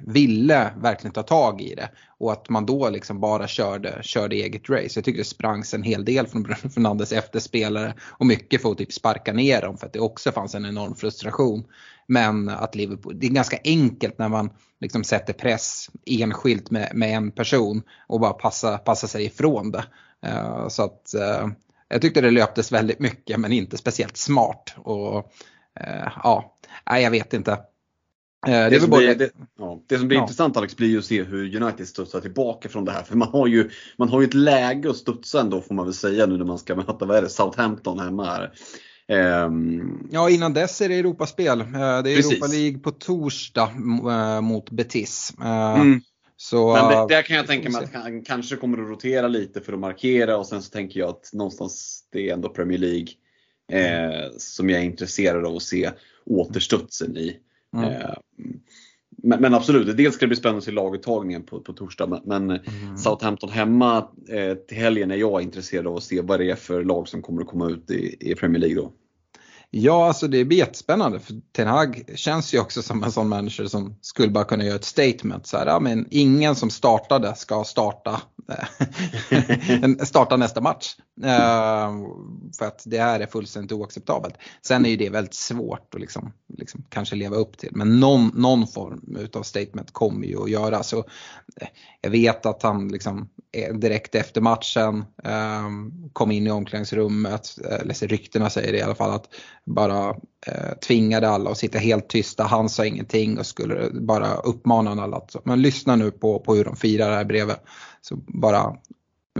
ville 0.07 0.73
verkligen 0.77 1.13
ta 1.13 1.23
tag 1.23 1.61
i 1.61 1.75
det 1.75 1.91
och 2.19 2.33
att 2.33 2.49
man 2.49 2.67
då 2.67 2.91
liksom 2.91 3.21
bara 3.21 3.47
körde, 3.47 3.99
körde 4.03 4.37
eget 4.37 4.71
race. 4.71 4.91
Jag 4.95 5.05
tycker 5.05 5.19
det 5.19 5.25
sprangs 5.25 5.75
en 5.75 5.83
hel 5.83 6.05
del 6.05 6.27
från 6.27 6.43
Bruno 6.43 6.69
Fernandes 6.75 7.13
efterspelare 7.13 7.95
och 8.01 8.27
mycket 8.27 8.63
för 8.63 8.71
att 8.71 8.79
typ 8.79 8.93
sparka 8.93 9.33
ner 9.33 9.61
dem 9.63 9.79
för 9.79 9.87
att 9.87 9.93
det 9.93 10.01
också 10.01 10.33
fanns 10.33 10.55
en 10.55 10.67
enorm 10.67 10.95
frustration. 10.95 11.65
Men 12.11 12.49
att 12.49 12.75
Liverpool, 12.75 13.19
det 13.21 13.27
är 13.27 13.31
ganska 13.31 13.59
enkelt 13.65 14.19
när 14.19 14.29
man 14.29 14.51
liksom 14.81 15.05
sätter 15.05 15.33
press 15.33 15.91
enskilt 16.07 16.71
med, 16.71 16.91
med 16.95 17.17
en 17.17 17.31
person 17.31 17.83
och 18.07 18.21
bara 18.21 18.33
passa, 18.33 18.79
passa 18.79 19.07
sig 19.07 19.25
ifrån 19.25 19.71
det. 19.71 19.85
Uh, 20.27 20.69
så 20.69 20.83
att 20.83 21.15
uh, 21.17 21.53
jag 21.89 22.03
tyckte 22.03 22.21
det 22.21 22.31
löptes 22.31 22.73
väldigt 22.73 22.99
mycket 22.99 23.41
men 23.41 23.53
inte 23.53 23.77
speciellt 23.77 24.17
smart. 24.17 24.75
Och 24.77 25.17
uh, 25.81 26.09
ja, 26.25 26.55
jag 26.87 27.11
vet 27.11 27.33
inte. 27.35 27.53
Eh, 28.47 28.53
det 28.53 28.71
Det 28.71 28.81
som, 28.81 28.91
blir, 28.91 29.15
det, 29.15 29.31
ja, 29.59 29.83
det 29.87 29.99
som 29.99 30.09
blir 30.09 30.19
Ja. 30.19 30.23
intressant 30.23 30.57
Alex 30.57 30.77
blir 30.77 30.89
ju 30.89 30.99
att 30.99 31.05
se 31.05 31.23
hur 31.23 31.63
United 31.63 31.89
studsar 31.89 32.21
tillbaka 32.21 32.69
från 32.69 32.85
det 32.85 32.93
här. 32.93 33.03
För 33.03 33.17
man 33.17 33.29
har 33.29 33.47
ju, 33.47 33.71
man 33.97 34.09
har 34.09 34.21
ju 34.21 34.27
ett 34.27 34.35
läge 34.35 34.91
att 34.91 34.97
studsa 34.97 35.41
ändå 35.41 35.61
får 35.61 35.75
man 35.75 35.85
väl 35.85 35.95
säga 35.95 36.27
nu 36.27 36.37
när 36.37 36.45
man 36.45 36.59
ska 36.59 36.77
möta, 36.77 37.07
vad 37.07 37.17
är 37.17 37.23
det, 37.23 37.29
Southampton 37.29 37.99
hemma 37.99 38.25
här. 38.25 38.53
Ehm, 39.11 40.09
Ja, 40.11 40.31
innan 40.31 40.53
dess 40.55 40.81
är 40.81 40.89
det 40.89 40.95
Europaspel. 40.95 41.61
Eh, 41.61 41.67
Det 41.67 41.79
är 41.79 42.03
Precis. 42.03 42.33
Europa 42.33 42.47
League 42.47 42.79
på 42.79 42.91
torsdag 42.91 43.71
eh, 44.11 44.41
mot 44.41 44.71
Betis. 44.71 45.33
Eh, 45.41 45.81
mm. 45.81 46.01
Så, 46.37 46.73
Men 46.73 46.89
det, 46.89 47.15
där 47.15 47.23
kan 47.23 47.37
jag 47.37 47.47
tänka 47.47 47.71
mig 47.71 47.85
att 47.85 47.95
han 47.95 48.25
kanske 48.25 48.57
kommer 48.57 48.83
att 48.83 48.89
rotera 48.89 49.29
lite 49.29 49.61
för 49.61 49.73
att 49.73 49.79
markera 49.79 50.37
och 50.37 50.47
sen 50.47 50.63
så 50.63 50.71
tänker 50.71 51.01
jag 51.01 51.09
att 51.09 51.31
någonstans 51.33 52.05
det 52.13 52.29
är 52.29 52.35
ändå 52.35 52.49
Premier 52.49 52.79
League 52.79 53.09
eh, 53.73 54.31
som 54.39 54.71
jag 54.71 54.81
är 54.81 54.85
intresserad 54.85 55.47
av 55.47 55.57
att 55.57 55.63
se 55.63 55.91
återstudsen 56.27 57.17
i. 57.17 57.37
Mm. 57.77 57.91
Eh, 57.91 58.15
men, 59.23 59.41
men 59.41 59.55
absolut, 59.55 59.97
dels 59.97 60.15
ska 60.15 60.25
det 60.27 60.29
bli 60.29 60.37
spännande 60.37 60.59
att 60.59 60.65
se 60.65 60.71
laguttagningen 60.71 61.43
på, 61.43 61.61
på 61.61 61.73
torsdag 61.73 62.07
men, 62.07 62.21
men 62.25 62.51
Mm. 62.51 62.97
Southampton 62.97 63.51
hemma 63.51 64.09
eh, 64.29 64.55
till 64.55 64.77
helgen 64.77 65.11
är 65.11 65.17
jag 65.17 65.43
intresserad 65.43 65.87
av 65.87 65.97
att 65.97 66.03
se 66.03 66.21
vad 66.21 66.41
det 66.41 66.51
är 66.51 66.57
för 66.57 66.85
lag 66.85 67.09
som 67.09 67.23
kommer 67.23 67.43
att 67.43 67.49
komma 67.49 67.69
ut 67.71 67.91
i, 67.91 68.17
i 68.21 68.35
Premier 68.35 68.61
League 68.61 68.77
då. 68.77 68.93
Ja, 69.73 70.07
alltså 70.07 70.29
det 70.29 70.45
blir 70.45 70.59
jättespännande. 70.59 71.21
För 71.21 71.35
Ten 71.53 71.69
Hag 71.69 72.05
känns 72.15 72.55
ju 72.55 72.61
också 72.61 72.83
som 72.83 73.05
en 73.05 73.13
sån 73.13 73.29
manager 73.29 73.67
som 73.67 73.99
skulle 74.01 74.31
bara 74.31 74.45
kunna 74.45 74.65
göra 74.65 74.77
ett 74.77 74.85
statement. 74.85 75.47
Så 75.47 75.57
här, 75.57 75.67
ja, 75.67 75.81
men 75.81 76.07
ingen 76.11 76.55
som 76.55 76.71
startade 76.71 77.35
ska 77.37 77.65
starta, 77.65 78.21
eh, 79.31 79.91
starta 80.05 80.37
nästa 80.37 80.61
match. 80.61 80.97
Uh, 81.21 82.07
för 82.59 82.67
att 82.67 82.83
det 82.87 82.99
här 82.99 83.21
är 83.21 83.27
fullständigt 83.27 83.73
oacceptabelt. 83.73 84.35
Sen 84.67 84.87
är 84.87 84.91
ju 84.91 84.97
det 84.97 85.11
väldigt 85.11 85.35
svårt 85.35 85.95
att 85.95 86.01
liksom, 86.01 86.33
liksom 86.59 86.85
kanske 86.89 87.17
leva 87.17 87.37
upp 87.37 87.59
till. 87.59 87.71
Men 87.73 88.01
någon, 88.01 88.31
någon 88.35 88.67
form 88.67 89.19
av 89.35 89.43
statement 89.43 89.93
kommer 89.93 90.27
ju 90.27 90.43
att 90.43 90.51
göra. 90.51 90.83
Så 90.83 90.99
eh, 91.61 91.69
jag 92.01 92.11
vet 92.11 92.47
att 92.47 92.63
han 92.63 92.89
liksom 92.89 93.29
direkt 93.75 94.15
efter 94.15 94.41
matchen 94.41 95.05
um, 95.65 96.11
kom 96.13 96.31
in 96.31 96.47
i 96.47 96.51
omklädningsrummet, 96.51 97.59
eller 97.81 98.09
ryktena 98.09 98.51
säger 98.51 98.73
det 98.73 98.79
i 98.79 98.83
alla 98.83 98.95
fall, 98.95 99.11
att 99.11 99.29
bara 99.67 100.09
eh, 100.47 100.79
tvingade 100.87 101.29
alla 101.29 101.51
att 101.51 101.59
sitta 101.59 101.79
helt 101.79 102.09
tysta. 102.09 102.45
Han 102.45 102.69
sa 102.69 102.87
ingenting 102.87 103.39
och 103.39 103.47
skulle 103.47 103.91
bara 103.91 104.35
uppmana 104.35 105.03
alla 105.03 105.17
att 105.17 105.37
men 105.45 105.63
lyssna 105.63 105.97
nu 105.97 106.11
på, 106.11 106.39
på 106.39 106.55
hur 106.55 106.65
de 106.65 106.77
firar 106.77 107.11
det 107.11 107.17
här 107.17 107.25
brevet. 107.25 107.63
Så 108.01 108.17
bara, 108.17 108.77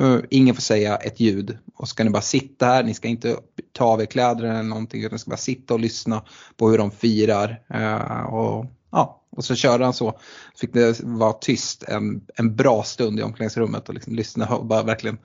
eh, 0.01 0.17
ingen 0.31 0.55
får 0.55 0.63
säga 0.63 0.97
ett 0.97 1.21
ljud 1.21 1.59
och 1.75 1.89
ska 1.89 2.05
ni 2.05 2.11
bara 2.11 2.23
sitta 2.23 2.67
här, 2.67 2.83
ni 2.83 2.95
ska 2.95 3.09
inte 3.09 3.37
ta 3.73 3.85
av 3.85 4.01
er 4.01 4.07
kläderna 4.07 4.53
eller 4.53 4.69
någonting 4.69 5.01
utan 5.01 5.13
ni 5.13 5.19
ska 5.19 5.31
bara 5.31 5.37
sitta 5.37 5.75
och 5.75 5.81
lyssna 5.81 6.25
på 6.57 6.71
hur 6.71 6.79
de 6.79 6.91
firar. 6.91 7.63
Eh, 7.75 8.23
och, 8.23 8.67
ja, 8.91 9.23
och 9.37 9.45
så 9.45 9.55
körde 9.55 9.85
han 9.85 9.93
så. 9.93 10.19
Fick 10.57 10.73
det 10.73 11.01
vara 11.03 11.33
tyst 11.33 11.83
en, 11.83 12.21
en 12.35 12.57
bra 12.57 12.83
stund 12.83 13.21
i 13.21 13.23
omklädningsrummet 13.23 13.89
och 13.89 13.95
liksom 13.95 14.15
lyssna 14.15 14.49
och 14.57 14.67
bara 14.67 14.83
verkligen 14.83 15.19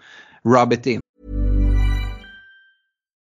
rub 0.44 0.74
it 0.74 0.88
in. 0.88 1.00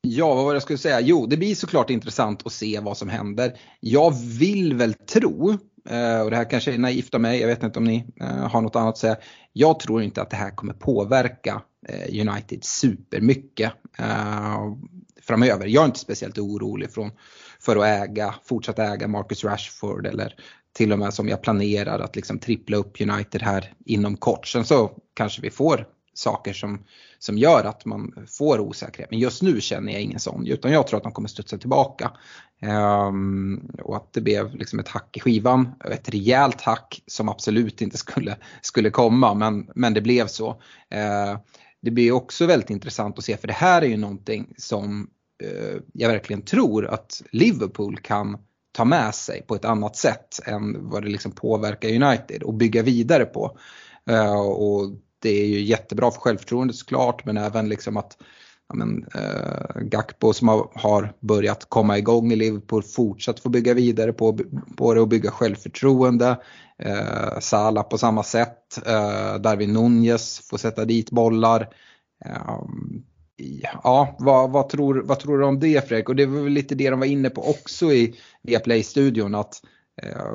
ja, 0.00 0.34
vad 0.34 0.44
var 0.44 0.52
det 0.52 0.56
jag 0.56 0.62
skulle 0.62 0.78
säga? 0.78 1.00
Jo, 1.00 1.26
det 1.26 1.36
blir 1.36 1.54
såklart 1.54 1.90
intressant 1.90 2.46
att 2.46 2.52
se 2.52 2.80
vad 2.80 2.96
som 2.96 3.08
händer. 3.08 3.58
Jag 3.80 4.14
vill 4.38 4.74
väl 4.74 4.94
tro, 4.94 5.50
eh, 5.88 6.20
och 6.20 6.30
det 6.30 6.36
här 6.36 6.50
kanske 6.50 6.74
är 6.74 6.78
naivt 6.78 7.14
av 7.14 7.20
mig, 7.20 7.40
jag 7.40 7.48
vet 7.48 7.62
inte 7.62 7.78
om 7.78 7.84
ni 7.84 8.06
eh, 8.20 8.26
har 8.26 8.60
något 8.60 8.76
annat 8.76 8.88
att 8.88 8.98
säga. 8.98 9.16
Jag 9.52 9.80
tror 9.80 10.02
inte 10.02 10.22
att 10.22 10.30
det 10.30 10.36
här 10.36 10.50
kommer 10.50 10.72
påverka 10.72 11.62
eh, 11.88 12.28
United 12.28 12.64
supermycket 12.64 13.72
framöver. 15.22 15.66
Jag 15.66 15.82
är 15.82 15.86
inte 15.86 15.98
speciellt 15.98 16.38
orolig 16.38 16.90
från, 16.92 17.10
för 17.60 17.76
att 17.76 17.84
äga, 17.84 18.34
fortsätta 18.44 18.84
äga 18.84 19.08
Marcus 19.08 19.44
Rashford 19.44 20.06
eller 20.06 20.34
till 20.72 20.92
och 20.92 20.98
med 20.98 21.14
som 21.14 21.28
jag 21.28 21.42
planerar 21.42 21.98
att 21.98 22.16
liksom 22.16 22.38
trippla 22.38 22.76
upp 22.76 23.00
United 23.00 23.42
här 23.42 23.72
inom 23.86 24.16
kort. 24.16 24.46
Sen 24.46 24.64
så 24.64 24.90
kanske 25.14 25.42
vi 25.42 25.50
får 25.50 25.86
saker 26.14 26.52
som, 26.52 26.84
som 27.20 27.38
gör 27.38 27.64
att 27.64 27.84
man 27.84 28.26
får 28.38 28.60
osäkerhet. 28.60 29.10
Men 29.10 29.18
just 29.18 29.42
nu 29.42 29.60
känner 29.60 29.92
jag 29.92 30.02
ingen 30.02 30.20
sån 30.20 30.46
utan 30.46 30.72
jag 30.72 30.86
tror 30.86 30.96
att 30.96 31.02
de 31.02 31.12
kommer 31.12 31.28
studsa 31.28 31.58
tillbaka. 31.58 32.10
Um, 33.08 33.70
och 33.82 33.96
att 33.96 34.12
det 34.12 34.20
blev 34.20 34.54
liksom 34.54 34.78
ett 34.78 34.88
hack 34.88 35.16
i 35.16 35.20
skivan, 35.20 35.68
ett 35.84 36.08
rejält 36.08 36.60
hack 36.60 37.02
som 37.06 37.28
absolut 37.28 37.82
inte 37.82 37.96
skulle, 37.96 38.36
skulle 38.62 38.90
komma 38.90 39.34
men, 39.34 39.70
men 39.74 39.94
det 39.94 40.00
blev 40.00 40.26
så. 40.26 40.48
Uh, 40.50 41.38
det 41.80 41.90
blir 41.90 42.12
också 42.12 42.46
väldigt 42.46 42.70
intressant 42.70 43.18
att 43.18 43.24
se 43.24 43.36
för 43.36 43.46
det 43.46 43.52
här 43.52 43.82
är 43.82 43.86
ju 43.86 43.96
någonting 43.96 44.54
som 44.56 45.10
uh, 45.44 45.80
jag 45.92 46.08
verkligen 46.08 46.42
tror 46.42 46.86
att 46.86 47.22
Liverpool 47.32 47.98
kan 47.98 48.38
ta 48.72 48.84
med 48.84 49.14
sig 49.14 49.42
på 49.42 49.54
ett 49.54 49.64
annat 49.64 49.96
sätt 49.96 50.40
än 50.46 50.90
vad 50.90 51.02
det 51.02 51.08
liksom 51.08 51.32
påverkar 51.32 51.88
United 51.88 52.42
och 52.42 52.54
bygga 52.54 52.82
vidare 52.82 53.24
på. 53.24 53.58
Uh, 54.10 54.40
och 54.40 54.90
det 55.20 55.42
är 55.42 55.46
ju 55.46 55.60
jättebra 55.60 56.10
för 56.10 56.20
självförtroendet 56.20 56.76
såklart 56.76 57.24
men 57.24 57.36
även 57.36 57.68
liksom 57.68 57.96
att 57.96 58.16
ja, 58.68 58.74
men, 58.74 59.06
eh, 59.14 59.80
Gakpo 59.82 60.32
som 60.32 60.48
har, 60.48 60.70
har 60.74 61.12
börjat 61.20 61.66
komma 61.68 61.98
igång 61.98 62.32
i 62.32 62.36
Liverpool 62.36 62.82
fortsatt 62.82 63.40
få 63.40 63.48
bygga 63.48 63.74
vidare 63.74 64.12
på, 64.12 64.38
på 64.76 64.94
det 64.94 65.00
och 65.00 65.08
bygga 65.08 65.30
självförtroende. 65.30 66.36
Eh, 66.78 67.38
Salah 67.40 67.88
på 67.88 67.98
samma 67.98 68.22
sätt. 68.22 68.86
Eh, 68.86 69.34
Darwin 69.34 69.72
Nunez 69.72 70.48
får 70.50 70.58
sätta 70.58 70.84
dit 70.84 71.10
bollar. 71.10 71.68
Eh, 72.24 72.60
Ja, 73.84 74.16
vad, 74.18 74.50
vad, 74.50 74.68
tror, 74.68 75.02
vad 75.04 75.18
tror 75.18 75.38
du 75.38 75.44
om 75.44 75.60
det 75.60 75.88
Fredrik? 75.88 76.08
Och 76.08 76.16
det 76.16 76.26
var 76.26 76.42
väl 76.42 76.52
lite 76.52 76.74
det 76.74 76.90
de 76.90 77.00
var 77.00 77.06
inne 77.06 77.30
på 77.30 77.50
också 77.50 77.92
i 77.92 78.14
Viaplay-studion 78.42 79.34
att 79.34 79.62
eh, 80.02 80.34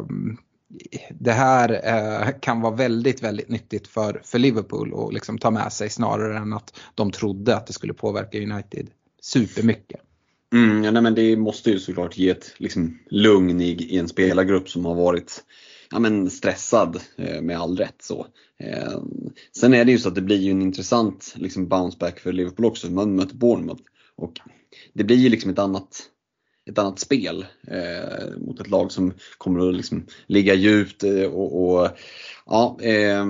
det 1.20 1.32
här 1.32 1.82
eh, 1.84 2.40
kan 2.40 2.62
vara 2.62 2.76
väldigt, 2.76 3.24
väldigt 3.24 3.50
nyttigt 3.50 3.88
för, 3.88 4.22
för 4.24 4.40
Liverpool 4.40 4.94
och 4.94 5.14
liksom 5.14 5.38
ta 5.38 5.52
med 5.52 5.74
sig 5.74 5.90
snarare 5.90 6.38
än 6.38 6.54
att 6.54 6.80
de 6.96 7.12
trodde 7.12 7.56
att 7.56 7.68
det 7.68 7.74
skulle 7.74 7.94
påverka 7.94 8.38
United 8.38 8.90
supermycket. 9.22 10.02
Mm, 10.54 10.84
ja, 10.84 10.92
nej, 10.92 11.02
men 11.02 11.16
det 11.16 11.38
måste 11.38 11.72
ju 11.72 11.80
såklart 11.80 12.18
ge 12.18 12.30
ett 12.30 12.54
liksom, 12.58 13.00
lugn 13.10 13.62
i, 13.62 13.70
i 13.70 13.98
en 13.98 14.08
spelargrupp 14.08 14.70
som 14.70 14.86
har 14.86 14.96
varit 14.96 15.44
ja, 15.92 16.00
men 16.00 16.30
stressad 16.30 17.00
eh, 17.18 17.42
med 17.42 17.60
all 17.60 17.78
rätt. 17.78 17.96
Så. 18.00 18.28
Eh, 18.60 19.02
sen 19.58 19.74
är 19.74 19.86
det 19.86 19.92
ju 19.92 19.98
så 19.98 20.10
att 20.10 20.16
det 20.16 20.22
blir 20.22 20.38
ju 20.38 20.52
en 20.52 20.62
intressant 20.62 21.34
liksom, 21.38 21.68
bounce 21.68 21.98
back 21.98 22.20
för 22.20 22.32
Liverpool 22.32 22.66
också. 22.66 22.92
Man 22.92 23.16
möter 23.16 23.36
Bournemouth 23.36 23.82
och 24.16 24.34
det 24.94 25.04
blir 25.04 25.18
ju 25.18 25.30
liksom 25.30 25.52
ett 25.52 25.60
annat, 25.60 26.04
ett 26.66 26.78
annat 26.78 27.00
spel 27.00 27.46
eh, 27.68 28.38
mot 28.38 28.60
ett 28.60 28.70
lag 28.70 28.92
som 28.92 29.14
kommer 29.38 29.70
att 29.70 29.76
liksom, 29.76 30.06
ligga 30.28 30.54
djupt 30.54 31.04
eh, 31.04 31.24
och, 31.24 31.80
och 31.80 31.90
ja, 32.46 32.78
eh, 32.82 33.26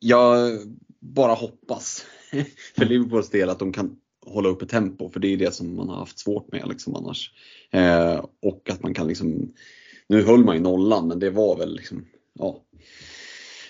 jag 0.00 0.58
bara 1.00 1.32
hoppas 1.32 2.04
för 2.76 2.84
Liverpools 2.84 3.30
del 3.30 3.50
att 3.50 3.58
de 3.58 3.72
kan 3.72 3.96
hålla 4.26 4.48
uppe 4.48 4.66
tempo 4.66 5.10
för 5.10 5.20
det 5.20 5.28
är 5.28 5.36
det 5.36 5.54
som 5.54 5.76
man 5.76 5.88
har 5.88 5.96
haft 5.96 6.18
svårt 6.18 6.52
med 6.52 6.68
liksom 6.68 6.96
annars. 6.96 7.30
Eh, 7.70 8.24
och 8.42 8.70
att 8.70 8.82
man 8.82 8.94
kan 8.94 9.06
liksom, 9.06 9.52
nu 10.06 10.22
höll 10.22 10.44
man 10.44 10.56
ju 10.56 10.62
nollan 10.62 11.08
men 11.08 11.18
det 11.18 11.30
var 11.30 11.56
väl 11.56 11.74
liksom, 11.76 12.06
ja 12.38 12.62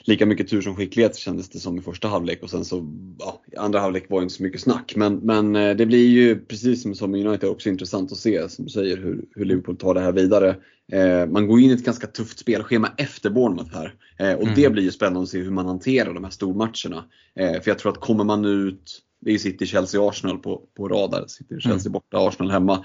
lika 0.04 0.26
mycket 0.26 0.48
tur 0.48 0.60
som 0.60 0.76
skicklighet 0.76 1.16
kändes 1.16 1.48
det 1.48 1.58
som 1.58 1.78
i 1.78 1.80
första 1.80 2.08
halvlek 2.08 2.42
och 2.42 2.50
sen 2.50 2.64
så, 2.64 2.86
ja, 3.18 3.42
i 3.52 3.56
andra 3.56 3.80
halvlek 3.80 4.10
var 4.10 4.20
det 4.20 4.22
inte 4.22 4.34
så 4.34 4.42
mycket 4.42 4.60
snack. 4.60 4.92
Men, 4.96 5.16
men 5.16 5.56
eh, 5.56 5.76
det 5.76 5.86
blir 5.86 6.08
ju 6.08 6.44
precis 6.44 6.82
som, 6.82 6.94
som 6.94 7.14
United 7.14 7.48
också 7.48 7.68
intressant 7.68 8.12
att 8.12 8.18
se, 8.18 8.48
som 8.48 8.64
du 8.64 8.70
säger, 8.70 8.96
hur, 8.96 9.24
hur 9.34 9.44
Liverpool 9.44 9.76
tar 9.76 9.94
det 9.94 10.00
här 10.00 10.12
vidare. 10.12 10.56
Eh, 10.92 11.26
man 11.26 11.46
går 11.46 11.60
in 11.60 11.70
i 11.70 11.74
ett 11.74 11.84
ganska 11.84 12.06
tufft 12.06 12.38
spelschema 12.38 12.92
efter 12.96 13.30
Bournemouth 13.30 13.74
här. 13.74 13.94
Eh, 14.18 14.34
och 14.34 14.42
mm. 14.42 14.54
det 14.54 14.70
blir 14.70 14.82
ju 14.82 14.90
spännande 14.90 15.22
att 15.22 15.28
se 15.28 15.38
hur 15.38 15.50
man 15.50 15.66
hanterar 15.66 16.14
de 16.14 16.24
här 16.24 16.30
stormatcherna. 16.30 17.04
Eh, 17.34 17.62
för 17.62 17.70
jag 17.70 17.78
tror 17.78 17.92
att 17.92 18.00
kommer 18.00 18.24
man 18.24 18.44
ut, 18.44 19.02
det 19.20 19.32
är 19.32 19.38
City, 19.38 19.66
Chelsea, 19.66 20.08
Arsenal 20.08 20.38
på, 20.38 20.62
på 20.76 20.88
radar. 20.88 21.24
City, 21.26 21.60
Chelsea 21.60 21.80
mm. 21.80 21.92
borta, 21.92 22.28
Arsenal 22.28 22.52
hemma. 22.52 22.84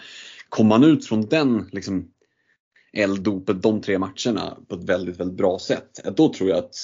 Kommer 0.49 0.69
man 0.69 0.83
ut 0.83 1.05
från 1.05 1.21
den 1.21 1.65
liksom, 1.71 2.07
elddopet 2.93 3.61
de 3.61 3.81
tre 3.81 3.97
matcherna 3.99 4.57
på 4.67 4.75
ett 4.75 4.83
väldigt, 4.83 5.19
väldigt 5.19 5.37
bra 5.37 5.59
sätt. 5.59 5.99
Då 6.15 6.33
tror 6.33 6.49
jag 6.49 6.59
att 6.59 6.75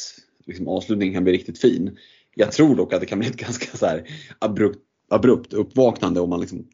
liksom, 0.45 0.67
avslutningen 0.67 1.13
kan 1.13 1.23
bli 1.23 1.33
riktigt 1.33 1.59
fin. 1.59 1.97
Jag 2.35 2.51
tror 2.51 2.75
dock 2.75 2.93
att 2.93 2.99
det 2.99 3.05
kan 3.05 3.19
bli 3.19 3.27
ett 3.27 3.37
ganska 3.37 3.77
så 3.77 3.99
abrupt, 4.39 4.79
abrupt 5.09 5.53
uppvaknande 5.53 6.19
om 6.19 6.29
man 6.29 6.41
liksom, 6.41 6.67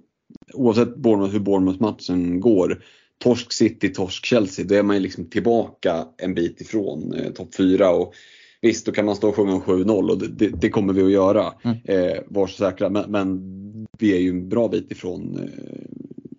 oavsett 0.54 0.96
Bournemouth, 0.96 1.34
hur 1.34 1.40
Bournemouth-matchen 1.40 2.40
går, 2.40 2.84
torsk 3.18 3.54
City, 3.54 3.90
torsk 3.90 4.26
Chelsea, 4.26 4.66
då 4.66 4.76
är 4.76 4.84
man 4.84 4.96
ju 4.96 5.02
liksom 5.02 5.26
tillbaka 5.26 6.08
en 6.18 6.34
bit 6.34 6.62
ifrån 6.62 7.14
eh, 7.14 7.32
topp 7.32 7.56
4. 7.56 7.90
Och 7.90 8.14
visst, 8.62 8.86
då 8.86 8.92
kan 8.92 9.06
man 9.06 9.16
stå 9.16 9.30
och 9.30 9.36
sjunga 9.36 9.54
om 9.54 9.62
7-0 9.62 10.10
och 10.10 10.18
det, 10.18 10.28
det, 10.28 10.62
det, 10.62 10.70
kommer 10.70 10.94
vi 10.94 11.04
att 11.04 11.12
göra. 11.12 11.54
Mm. 11.64 11.78
Eh, 11.84 12.18
var 12.28 12.48
så 12.48 12.54
säkra. 12.54 12.90
Men, 12.90 13.12
men, 13.12 13.60
vi 14.00 14.14
är 14.16 14.20
ju 14.20 14.30
en 14.30 14.50
bra 14.50 14.68
bit 14.68 14.92
ifrån 14.92 15.38
eh, 15.38 15.50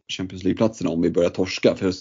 Champions 0.09 0.44
League-platserna 0.44 0.90
om 0.90 1.02
vi 1.02 1.11
börjar 1.11 1.30
torska. 1.30 1.75
För 1.76 1.92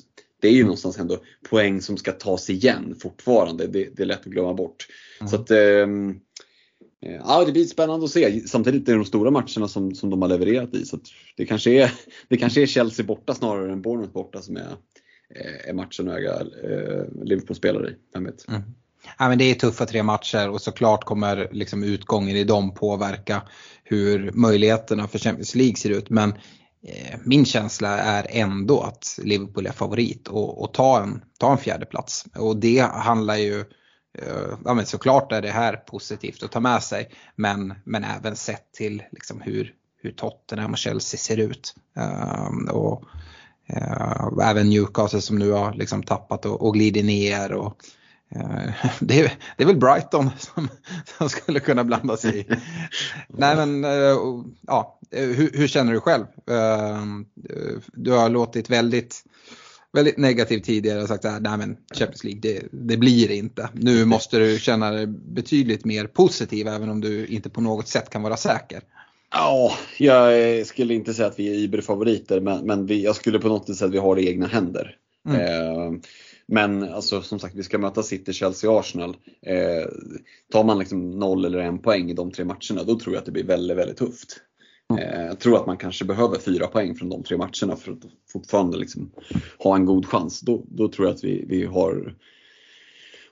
det 0.42 0.48
är 0.48 0.52
ju 0.52 0.64
någonstans 0.64 1.00
ändå 1.00 1.18
poäng 1.50 1.82
som 1.82 1.98
ska 1.98 2.12
tas 2.12 2.50
igen 2.50 2.96
fortfarande. 3.00 3.68
Det, 3.68 3.90
det 3.96 4.04
är 4.04 4.08
lätt 4.08 4.20
att 4.20 4.26
glömma 4.26 4.54
bort. 4.54 4.88
Mm. 5.20 5.30
Så 5.30 5.36
att, 5.36 5.52
ehm, 5.52 6.20
eh, 7.06 7.16
ja, 7.16 7.46
det 7.46 7.52
blir 7.52 7.66
spännande 7.66 8.06
att 8.06 8.12
se. 8.12 8.48
Samtidigt 8.48 8.88
är 8.88 8.92
det 8.92 8.98
de 8.98 9.06
stora 9.06 9.32
matcherna 9.32 9.68
som, 9.68 9.96
som 9.96 10.10
de 10.10 10.22
har 10.22 10.30
levererat 10.30 10.74
i. 10.74 10.86
Så 10.86 11.00
det, 11.38 11.46
kanske 11.46 11.72
är, 11.72 11.92
det 12.28 12.38
kanske 12.38 12.62
är 12.62 12.66
Chelsea 12.66 13.06
borta 13.06 13.36
snarare 13.36 13.72
än 13.72 13.82
Bournemouth 13.82 14.14
borta 14.14 14.42
som 14.42 14.58
är, 14.58 14.76
eh, 15.36 15.70
är 15.70 15.74
matchen 15.74 16.08
öga 16.08 16.34
eh, 16.64 17.24
Liverpool 17.24 17.56
spelar 17.56 17.90
i. 17.90 17.96
Vem 18.14 18.24
vet? 18.24 18.48
Mm. 18.48 18.62
Ja, 19.18 19.30
men 19.30 19.38
det 19.38 19.52
är 19.52 19.56
tuffa 19.56 19.86
tre 19.86 20.04
matcher 20.04 20.50
och 20.50 20.62
såklart 20.62 21.04
kommer 21.04 21.50
liksom 21.52 21.84
utgången 21.84 22.36
i 22.36 22.44
dem 22.44 22.74
påverka 22.74 23.42
hur 23.84 24.32
möjligheterna 24.32 25.08
för 25.08 25.20
Champions 25.20 25.56
League 25.56 25.76
ser 25.76 25.90
ut. 25.90 26.10
Men 26.10 26.34
Eh, 26.88 27.20
min 27.24 27.46
känsla 27.46 27.98
är 27.98 28.28
ändå 28.30 28.82
att 28.82 29.20
Liverpool 29.24 29.68
är 29.68 29.72
favorit 29.72 30.28
och, 30.28 30.64
och 30.64 30.74
ta, 30.74 31.04
en, 31.04 31.22
ta 31.40 31.52
en 31.52 31.58
fjärde 31.58 31.86
plats. 31.86 32.26
Och 32.36 32.58
det 32.58 32.80
handlar 32.80 33.36
ju, 33.36 33.60
eh, 34.18 34.58
ja 34.66 34.74
men 34.74 34.86
såklart 34.86 35.32
är 35.32 35.42
det 35.42 35.52
här 35.52 35.76
positivt 35.76 36.44
att 36.44 36.52
ta 36.52 36.60
med 36.60 36.84
sig 36.84 37.12
men, 37.36 37.74
men 37.84 38.04
även 38.04 38.36
sett 38.36 38.74
till 38.74 39.04
liksom 39.12 39.42
hur, 39.42 39.74
hur 40.02 40.12
Tottenham 40.12 40.72
och 40.72 40.78
Chelsea 40.78 41.18
ser 41.18 41.38
ut. 41.38 41.76
Eh, 41.98 42.72
och 42.72 43.04
även 44.44 44.70
Newcastle 44.70 45.22
som 45.22 45.40
nu 45.40 45.52
har 45.52 45.74
liksom 45.74 46.04
tappat 46.04 46.46
och, 46.46 46.62
och 46.62 46.74
glider 46.74 47.04
ner. 47.04 47.52
Och, 47.52 47.76
det, 49.00 49.20
är, 49.20 49.34
det 49.58 49.64
är 49.64 49.68
väl 49.68 49.78
Brighton 49.78 50.30
som, 50.38 50.68
som 51.18 51.30
skulle 51.30 51.60
kunna 51.60 51.84
blanda 51.84 52.18
sig 52.18 52.40
i. 52.40 52.46
Nej 53.28 53.56
men 53.56 53.86
uh, 53.86 54.46
ja, 54.68 55.00
Eh, 55.12 55.28
hur, 55.28 55.52
hur, 55.54 55.68
känner 55.68 55.94
du 55.94 56.00
själv? 56.00 56.26
Du 57.94 58.12
har 58.12 58.30
låtit 58.30 58.70
väldigt, 58.70 59.24
väldigt 59.94 60.18
negativ 60.18 60.60
tidigare 60.60 61.02
och 61.02 61.08
sagt 61.08 61.26
att 61.26 61.42
nej 61.42 61.58
men 61.58 61.78
Champions 61.94 62.24
League 62.24 62.42
det, 62.42 62.62
det 62.72 62.98
blir 62.98 63.28
det 63.28 63.36
inte. 63.36 63.70
Nu 63.74 64.06
måste 64.06 64.40
du 64.40 64.60
känna 64.60 64.92
dig 64.92 65.08
betydligt 65.08 65.86
mer 65.86 66.08
positiv 66.08 66.68
även 66.68 66.90
om 66.90 67.02
du 67.02 67.26
inte 67.26 67.50
på 67.50 67.62
något 67.62 67.88
sätt 67.88 68.10
kan 68.10 68.22
vara 68.22 68.38
säker. 68.38 68.82
Ja, 69.32 69.74
jag 69.98 70.68
skulle 70.68 70.94
inte 70.94 71.14
säga 71.14 71.28
att 71.28 71.40
vi 71.40 71.50
är 71.50 71.56
Iber-favoriter 71.56 72.40
men, 72.40 72.66
men 72.66 72.86
vi, 72.86 73.04
jag 73.04 73.16
skulle 73.16 73.40
på 73.40 73.48
något 73.48 73.68
sätt 73.68 73.76
säga 73.76 73.88
att 73.88 73.94
vi 73.94 73.98
har 73.98 74.16
det 74.16 74.22
i 74.22 74.30
egna 74.30 74.48
händer. 74.48 74.96
Mm. 75.28 75.42
Eh, 75.42 76.00
men 76.52 76.84
alltså, 76.84 77.22
som 77.22 77.40
sagt, 77.40 77.56
vi 77.56 77.64
ska 77.64 77.78
möta 77.78 78.04
City, 78.04 78.34
Chelsea 78.34 78.80
Arsenal. 78.80 79.18
Eh, 79.42 79.90
tar 80.52 80.64
man 80.64 80.80
liksom 80.80 81.12
noll 81.12 81.46
eller 81.46 81.60
en 81.60 81.80
poäng 81.80 82.10
i 82.10 82.14
de 82.14 82.32
tre 82.32 82.46
matcherna, 82.46 82.84
då 82.86 83.00
tror 83.00 83.16
jag 83.16 83.20
att 83.20 83.26
det 83.26 83.32
blir 83.32 83.44
väldigt, 83.44 83.78
väldigt 83.78 83.98
tufft. 83.98 84.42
Eh, 85.00 85.26
jag 85.26 85.40
tror 85.40 85.56
att 85.56 85.66
man 85.66 85.78
kanske 85.78 86.06
behöver 86.06 86.40
fyra 86.40 86.68
poäng 86.68 86.96
från 86.96 87.10
de 87.10 87.24
tre 87.24 87.38
matcherna 87.38 87.76
för 87.76 87.92
att 87.92 88.06
fortfarande 88.32 88.78
liksom 88.78 89.12
ha 89.58 89.76
en 89.76 89.86
god 89.86 90.06
chans. 90.06 90.40
Då, 90.42 90.64
då 90.68 90.88
tror 90.88 91.08
jag 91.08 91.16
att 91.16 91.24
vi, 91.24 91.46
vi 91.48 91.66
har, 91.66 92.16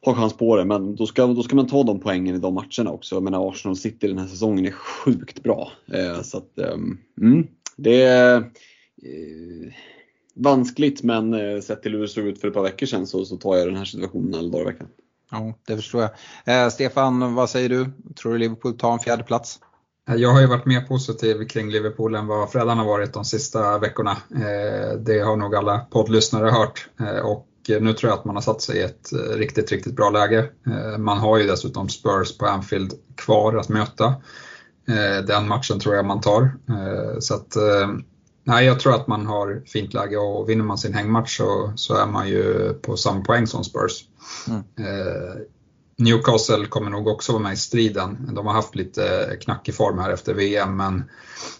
har 0.01 0.13
chans 0.13 0.37
på 0.37 0.55
det. 0.55 0.65
Men 0.65 0.95
då 0.95 1.05
ska, 1.05 1.27
då 1.27 1.43
ska 1.43 1.55
man 1.55 1.67
ta 1.67 1.83
de 1.83 1.99
poängen 1.99 2.35
i 2.35 2.39
de 2.39 2.53
matcherna 2.53 2.91
också. 2.91 3.15
Jag 3.15 3.23
menar 3.23 3.49
Arsenal 3.49 3.75
City 3.75 4.07
den 4.07 4.17
här 4.17 4.27
säsongen 4.27 4.65
är 4.65 4.71
sjukt 4.71 5.43
bra. 5.43 5.71
Eh, 5.93 6.21
så 6.21 6.37
att, 6.37 6.59
ehm, 6.59 6.97
mm, 7.21 7.47
det 7.77 8.01
är 8.01 8.37
eh, 8.37 9.73
vanskligt 10.37 11.03
men 11.03 11.33
eh, 11.33 11.61
sett 11.61 11.81
till 11.81 11.91
hur 11.91 12.01
det 12.01 12.07
såg 12.07 12.25
ut 12.25 12.41
för 12.41 12.47
ett 12.47 12.53
par 12.53 12.63
veckor 12.63 12.85
sedan 12.85 13.07
så, 13.07 13.25
så 13.25 13.37
tar 13.37 13.55
jag 13.55 13.67
den 13.67 13.77
här 13.77 13.85
situationen 13.85 14.35
alla 14.35 14.49
dagar 14.49 14.61
i 14.61 14.65
veckan. 14.65 14.87
Ja, 15.31 15.53
det 15.67 15.75
förstår 15.75 16.01
jag. 16.01 16.65
Eh, 16.65 16.69
Stefan, 16.69 17.35
vad 17.35 17.49
säger 17.49 17.69
du? 17.69 17.85
Tror 18.21 18.31
du 18.31 18.37
Liverpool 18.37 18.77
tar 18.77 18.93
en 18.93 18.99
fjärde 18.99 19.23
plats? 19.23 19.59
Jag 20.15 20.29
har 20.29 20.41
ju 20.41 20.47
varit 20.47 20.65
mer 20.65 20.81
positiv 20.81 21.47
kring 21.47 21.71
Liverpool 21.71 22.15
än 22.15 22.27
vad 22.27 22.51
Fredan 22.51 22.77
har 22.77 22.85
varit 22.85 23.13
de 23.13 23.25
sista 23.25 23.77
veckorna. 23.77 24.11
Eh, 24.35 24.99
det 24.99 25.19
har 25.19 25.35
nog 25.35 25.55
alla 25.55 25.79
poddlyssnare 25.79 26.49
hört 26.49 26.89
eh, 26.99 27.25
och 27.25 27.47
nu 27.67 27.93
tror 27.93 28.09
jag 28.09 28.19
att 28.19 28.25
man 28.25 28.35
har 28.35 28.41
satt 28.41 28.61
sig 28.61 28.77
i 28.77 28.81
ett 28.81 29.13
eh, 29.13 29.37
riktigt, 29.37 29.71
riktigt 29.71 29.95
bra 29.95 30.09
läge. 30.09 30.49
Man 30.97 31.17
har 31.17 31.37
ju 31.37 31.47
dessutom 31.47 31.89
Spurs 31.89 32.37
på 32.37 32.45
Anfield 32.45 32.93
kvar 33.15 33.55
att 33.55 33.69
möta. 33.69 34.15
Den 35.27 35.47
matchen 35.47 35.79
tror 35.79 35.95
jag 35.95 36.05
man 36.05 36.21
tar. 36.21 36.51
Så 37.19 37.33
att, 37.33 37.57
nej, 38.47 38.65
jag 38.65 38.79
tror 38.79 38.95
att 38.95 39.07
man 39.07 39.25
har 39.25 39.63
fint 39.65 39.93
läge 39.93 40.17
och 40.17 40.49
vinner 40.49 40.63
man 40.63 40.77
sin 40.77 40.93
hängmatch 40.93 41.37
så, 41.37 41.73
så 41.75 41.95
är 41.95 42.07
man 42.07 42.29
ju 42.29 42.73
på 42.73 42.97
samma 42.97 43.21
poäng 43.21 43.47
som 43.47 43.63
Spurs. 43.63 44.03
Mm. 44.47 44.63
Newcastle 45.97 46.65
kommer 46.65 46.89
nog 46.89 47.07
också 47.07 47.31
vara 47.31 47.43
med 47.43 47.53
i 47.53 47.57
striden. 47.57 48.29
De 48.35 48.45
har 48.45 48.53
haft 48.53 48.75
lite 48.75 49.37
knackig 49.41 49.75
form 49.75 49.99
här 49.99 50.09
efter 50.09 50.33
VM 50.33 50.77
men 50.77 51.03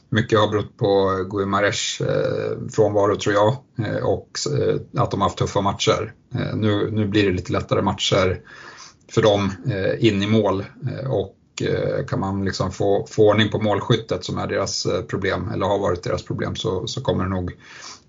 mycket 0.10 0.40
har 0.40 0.48
berott 0.48 0.78
på 0.78 1.24
Guimarães 1.30 2.02
eh, 2.02 2.58
frånvaro 2.72 3.16
tror 3.16 3.36
jag 3.36 3.58
eh, 3.88 4.04
och 4.04 4.30
eh, 4.60 4.76
att 5.02 5.12
de 5.12 5.22
har 5.22 5.28
haft 5.28 5.38
tuffa 5.38 5.62
matcher. 5.62 6.14
Nu, 6.54 6.92
nu 6.92 7.08
blir 7.08 7.26
det 7.26 7.32
lite 7.32 7.52
lättare 7.52 7.82
matcher 7.82 8.42
för 9.12 9.22
dem 9.22 9.52
in 10.00 10.24
i 10.24 10.28
mål 10.28 10.66
och 11.10 11.36
Eh, 11.62 12.06
kan 12.06 12.20
man 12.20 12.46
liksom 12.46 12.72
få, 12.72 13.06
få 13.10 13.30
ordning 13.30 13.50
på 13.50 13.60
målskyttet 13.60 14.26
som 14.26 14.38
är 14.38 14.48
deras 14.48 14.86
eh, 14.86 15.02
problem 15.02 15.50
eller 15.54 15.66
har 15.66 15.80
varit 15.80 16.04
deras 16.04 16.24
problem 16.24 16.56
så, 16.56 16.88
så 16.88 17.02
kommer 17.02 17.24
det 17.24 17.30
nog 17.30 17.52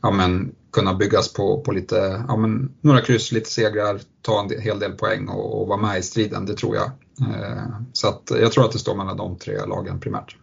ja, 0.00 0.11
men, 0.11 0.54
kunna 0.72 0.94
byggas 0.94 1.32
på, 1.32 1.61
på 1.61 1.72
lite, 1.72 2.24
ja, 2.28 2.37
men, 2.37 2.72
några 2.80 3.00
kryss, 3.00 3.32
lite 3.32 3.50
segrar, 3.50 4.00
ta 4.22 4.40
en 4.40 4.61
hel 4.61 4.78
del 4.78 4.92
poäng 4.92 5.28
och, 5.28 5.61
och 5.61 5.68
vara 5.68 5.80
med 5.80 5.98
i 5.98 6.02
striden, 6.02 6.46
det 6.46 6.54
tror 6.54 6.76
jag. 6.76 6.90
Eh, 7.20 7.64
så 7.92 8.08
att 8.08 8.30
jag 8.30 8.52
tror 8.52 8.64
att 8.64 8.72
det 8.72 8.78
står 8.78 8.94
mellan 8.94 9.16
de 9.16 9.37
tre 9.37 9.66
lagen 9.66 10.00
primärt. 10.00 10.37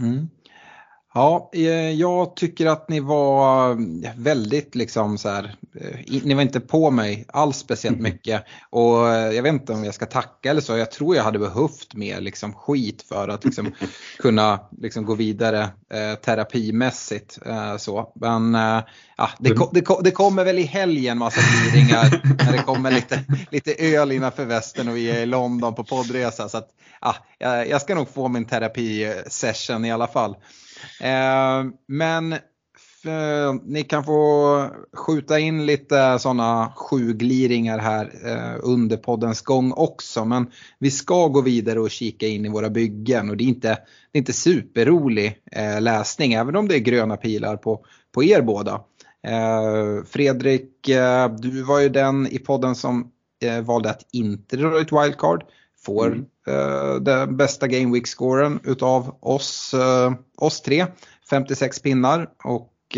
Mm. 0.00 0.28
Ja, 1.14 1.50
eh, 1.52 1.90
jag 1.90 2.36
tycker 2.36 2.66
att 2.66 2.88
ni 2.88 3.00
var 3.00 3.76
väldigt 4.22 4.74
liksom 4.74 5.18
så 5.18 5.28
här, 5.28 5.54
eh, 5.80 6.22
ni 6.24 6.34
var 6.34 6.42
inte 6.42 6.60
på 6.60 6.90
mig 6.90 7.26
alls 7.28 7.56
speciellt 7.56 7.98
mm. 7.98 8.12
mycket. 8.12 8.44
Och 8.70 9.08
eh, 9.08 9.32
jag 9.32 9.42
vet 9.42 9.52
inte 9.52 9.72
om 9.72 9.84
jag 9.84 9.94
ska 9.94 10.06
tacka 10.06 10.50
eller 10.50 10.60
så, 10.60 10.76
jag 10.76 10.90
tror 10.90 11.16
jag 11.16 11.24
hade 11.24 11.38
behövt 11.38 11.94
mer 11.94 12.20
liksom 12.20 12.52
skit 12.52 13.02
för 13.08 13.28
att 13.28 13.44
liksom 13.44 13.72
kunna 14.18 14.60
liksom 14.78 15.04
gå 15.04 15.14
vidare 15.14 15.62
eh, 15.92 16.14
terapimässigt. 16.14 17.38
Eh, 17.46 17.76
så. 17.76 18.12
Men 18.14 18.54
eh, 18.54 18.82
ja, 19.16 19.30
det, 19.38 19.54
det, 19.72 19.84
det, 20.02 20.10
kommer 20.10 20.44
väl 20.44 20.58
i 20.58 20.62
helgen 20.62 21.18
massa 21.18 21.40
gliringar 21.40 22.22
när 22.44 22.52
det 22.52 22.62
kommer 22.62 22.90
lite, 22.90 23.24
lite 23.50 23.74
öl 23.74 24.12
innanför 24.12 24.44
västen 24.44 24.88
och 24.88 24.96
vi 24.96 25.10
är 25.10 25.20
i 25.20 25.26
London 25.26 25.74
på 25.74 25.84
poddresa. 25.84 26.48
Så 26.48 26.58
att, 26.58 26.68
ja, 27.00 27.14
jag 27.64 27.80
ska 27.80 27.94
nog 27.94 28.08
få 28.08 28.28
min 28.28 28.44
terapisession 28.44 29.84
i 29.84 29.92
alla 29.92 30.06
fall. 30.06 30.36
Eh, 31.00 31.64
men 31.86 32.32
eh, 32.32 33.54
ni 33.64 33.82
kan 33.82 34.04
få 34.04 34.70
skjuta 34.92 35.38
in 35.38 35.66
lite 35.66 36.18
sådana 36.18 36.72
sjugliringar 36.76 37.78
här 37.78 38.12
eh, 38.24 38.60
under 38.62 38.96
poddens 38.96 39.42
gång 39.42 39.72
också. 39.72 40.24
Men 40.24 40.50
vi 40.78 40.90
ska 40.90 41.28
gå 41.28 41.40
vidare 41.40 41.80
och 41.80 41.90
kika 41.90 42.26
in 42.26 42.46
i 42.46 42.48
våra 42.48 42.70
byggen 42.70 43.30
och 43.30 43.36
det 43.36 43.44
är 43.44 43.48
inte, 43.48 43.68
det 44.12 44.18
är 44.18 44.20
inte 44.20 44.32
superrolig 44.32 45.36
läsning 45.80 46.32
även 46.32 46.56
om 46.56 46.68
det 46.68 46.74
är 46.74 46.78
gröna 46.78 47.16
pilar 47.16 47.56
på, 47.56 47.84
på 48.14 48.24
er 48.24 48.42
båda. 48.42 48.80
Fredrik, 50.06 50.90
du 51.38 51.62
var 51.62 51.80
ju 51.80 51.88
den 51.88 52.26
i 52.26 52.38
podden 52.38 52.74
som 52.74 53.10
valde 53.62 53.90
att 53.90 54.06
inte 54.12 54.56
dra 54.56 54.80
ut 54.80 54.92
wildcard. 54.92 55.44
Får 55.84 56.06
mm. 56.06 57.04
den 57.04 57.36
bästa 57.36 57.66
Game 57.66 57.94
Week-scoren 57.94 58.60
utav 58.64 59.16
oss, 59.20 59.74
oss 60.36 60.60
tre. 60.60 60.86
56 61.30 61.82
pinnar 61.82 62.28
och 62.44 62.96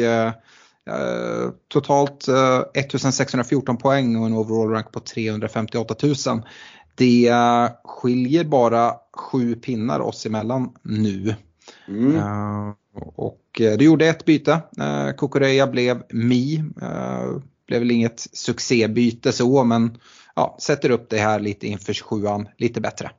eh, 0.89 1.51
totalt 1.69 2.29
eh, 2.29 2.61
1614 2.75 3.77
poäng 3.77 4.17
och 4.17 4.27
en 4.27 4.35
overall 4.35 4.71
rank 4.71 4.93
på 4.93 5.01
358 5.01 5.95
000. 6.03 6.15
Det 6.95 7.33
skiljer 7.85 8.45
bara 8.45 8.95
sju 9.17 9.55
pinnar 9.55 10.01
oss 10.01 10.27
emellan 10.27 10.73
nu. 10.83 11.35
Mm. 11.89 12.17
Uh, 12.17 12.73
och 13.17 13.41
du 13.55 13.85
gjorde 13.85 14.07
ett 14.07 14.25
byte. 14.25 14.61
Kukureya 15.19 15.67
blev 15.67 16.03
Mi. 16.11 16.65
Blev 17.67 17.81
väl 17.81 17.91
inget 17.91 18.27
succébyte 18.33 19.33
så 19.33 19.65
men 19.65 19.99
ja, 20.35 20.57
sätter 20.61 20.91
upp 20.91 21.11
det 21.11 21.19
här 21.19 21.41
lite 21.41 21.67
inför 21.67 21.93
27an 21.93 22.47
lite 22.59 22.81
bättre. 22.81 23.11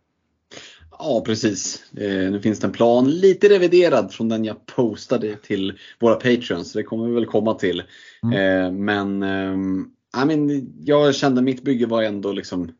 Ja 1.00 1.24
precis. 1.26 1.84
Eh, 1.98 2.32
nu 2.32 2.40
finns 2.42 2.60
det 2.60 2.68
en 2.68 2.74
plan 2.74 3.12
lite 3.12 3.50
reviderad 3.50 4.14
från 4.14 4.30
den 4.30 4.46
jag 4.46 4.66
postade 4.66 5.36
till 5.36 5.80
våra 6.00 6.16
patreons. 6.16 6.74
Det 6.74 6.84
kommer 6.84 7.08
vi 7.08 7.14
väl 7.14 7.26
komma 7.26 7.54
till. 7.54 7.84
Mm. 8.24 8.34
Eh, 8.34 8.72
men 8.72 9.24
eh, 9.24 10.24
I 10.24 10.26
mean, 10.26 10.74
jag 10.80 11.16
kände 11.16 11.42
mitt 11.42 11.64
bygge 11.64 11.86
var 11.86 12.04
ändå 12.04 12.32
liksom 12.32 12.72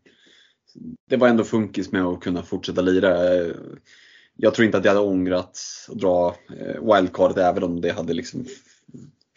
Det 1.10 1.18
var 1.18 1.28
ändå 1.28 1.44
funkis 1.44 1.92
med 1.92 2.06
att 2.06 2.22
kunna 2.22 2.44
fortsätta 2.44 2.82
lira. 2.82 3.18
Jag 4.36 4.54
tror 4.54 4.66
inte 4.66 4.78
att 4.78 4.86
jag 4.86 4.92
hade 4.92 5.06
ångrat 5.06 5.60
att 5.90 6.00
dra 6.00 6.36
eh, 6.60 6.96
wildcardet 6.96 7.38
även 7.38 7.64
om 7.64 7.82
det 7.82 7.92
hade 7.92 8.14
liksom 8.14 8.46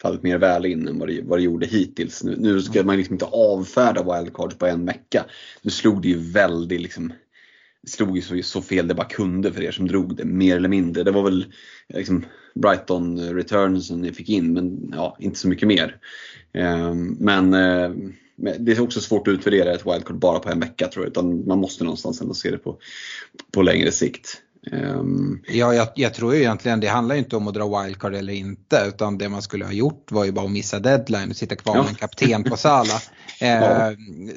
fallit 0.01 0.23
mer 0.23 0.37
väl 0.37 0.65
in 0.65 0.87
än 0.87 0.99
vad 0.99 1.07
det, 1.07 1.21
vad 1.21 1.39
det 1.39 1.43
gjorde 1.43 1.65
hittills. 1.65 2.23
Nu, 2.23 2.35
nu 2.39 2.61
ska 2.61 2.83
man 2.83 2.97
liksom 2.97 3.13
inte 3.13 3.25
avfärda 3.25 4.03
wildcards 4.03 4.57
på 4.57 4.65
en 4.65 4.85
vecka. 4.85 5.25
Nu 5.61 5.71
slog 5.71 6.01
det 6.01 6.07
ju 6.07 6.17
väldigt 6.17 6.81
liksom 6.81 7.13
slog 7.87 8.15
ju 8.15 8.21
så, 8.21 8.41
så, 8.43 8.61
fel 8.61 8.87
det 8.87 8.93
bara 8.93 9.07
kunde 9.07 9.53
för 9.53 9.63
er 9.63 9.71
som 9.71 9.87
drog 9.87 10.15
det, 10.15 10.25
mer 10.25 10.55
eller 10.55 10.69
mindre. 10.69 11.03
Det 11.03 11.11
var 11.11 11.23
väl 11.23 11.45
liksom 11.93 12.25
Brighton 12.55 13.19
returns 13.33 13.87
som 13.87 14.01
ni 14.01 14.13
fick 14.13 14.29
in, 14.29 14.53
men 14.53 14.93
ja, 14.95 15.17
inte 15.19 15.39
så 15.39 15.47
mycket 15.47 15.67
mer. 15.67 15.97
Ehm, 16.53 17.17
men 17.19 17.53
eh, 17.53 17.91
det 18.59 18.71
är 18.71 18.81
också 18.81 19.01
svårt 19.01 19.27
att 19.27 19.31
utvärdera 19.31 19.73
ett 19.73 19.85
wildcard 19.85 20.19
bara 20.19 20.39
på 20.39 20.49
en 20.49 20.59
vecka 20.59 20.87
tror 20.87 21.05
jag, 21.05 21.11
utan 21.11 21.47
man 21.47 21.59
måste 21.59 21.83
någonstans 21.83 22.21
ändå 22.21 22.33
se 22.33 22.51
det 22.51 22.57
på, 22.57 22.77
på 23.51 23.61
längre 23.61 23.91
sikt. 23.91 24.41
Um... 24.71 25.43
Ja, 25.47 25.73
jag, 25.73 25.87
jag, 25.95 26.13
tror 26.13 26.33
ju 26.33 26.39
egentligen 26.39 26.79
det 26.79 26.87
handlar 26.87 27.15
inte 27.15 27.35
om 27.35 27.47
att 27.47 27.53
dra 27.53 27.81
wildcard 27.81 28.15
eller 28.15 28.33
inte 28.33 28.85
utan 28.87 29.17
det 29.17 29.29
man 29.29 29.41
skulle 29.41 29.65
ha 29.65 29.71
gjort 29.71 30.11
var 30.11 30.25
ju 30.25 30.31
bara 30.31 30.45
att 30.45 30.51
missa 30.51 30.79
deadline 30.79 31.29
och 31.29 31.35
sitta 31.35 31.55
kvar 31.55 31.75
ja. 31.75 31.81
med 31.81 31.89
en 31.89 31.95
kapten 31.95 32.43
på 32.43 32.57
Sala. 32.57 32.93
Eh, 33.41 33.49
ja. 33.49 33.91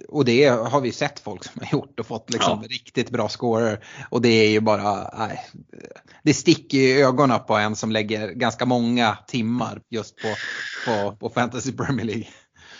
Och 0.08 0.24
det 0.24 0.48
har 0.48 0.80
vi 0.80 0.92
sett 0.92 1.20
folk 1.20 1.44
som 1.44 1.62
har 1.62 1.78
gjort 1.78 2.00
och 2.00 2.06
fått 2.06 2.30
liksom 2.32 2.58
ja. 2.62 2.68
riktigt 2.68 3.10
bra 3.10 3.28
scorer. 3.28 3.84
Och 4.10 4.22
det 4.22 4.28
är 4.28 4.50
ju 4.50 4.60
bara, 4.60 5.10
nej, 5.18 5.40
det 6.22 6.34
sticker 6.34 6.78
i 6.78 7.02
ögonen 7.02 7.40
på 7.46 7.54
en 7.54 7.76
som 7.76 7.92
lägger 7.92 8.28
ganska 8.28 8.66
många 8.66 9.18
timmar 9.26 9.80
just 9.90 10.16
på, 10.16 10.34
på, 10.86 11.16
på 11.16 11.30
Fantasy 11.30 11.72
Premier 11.72 12.06
League. 12.06 12.26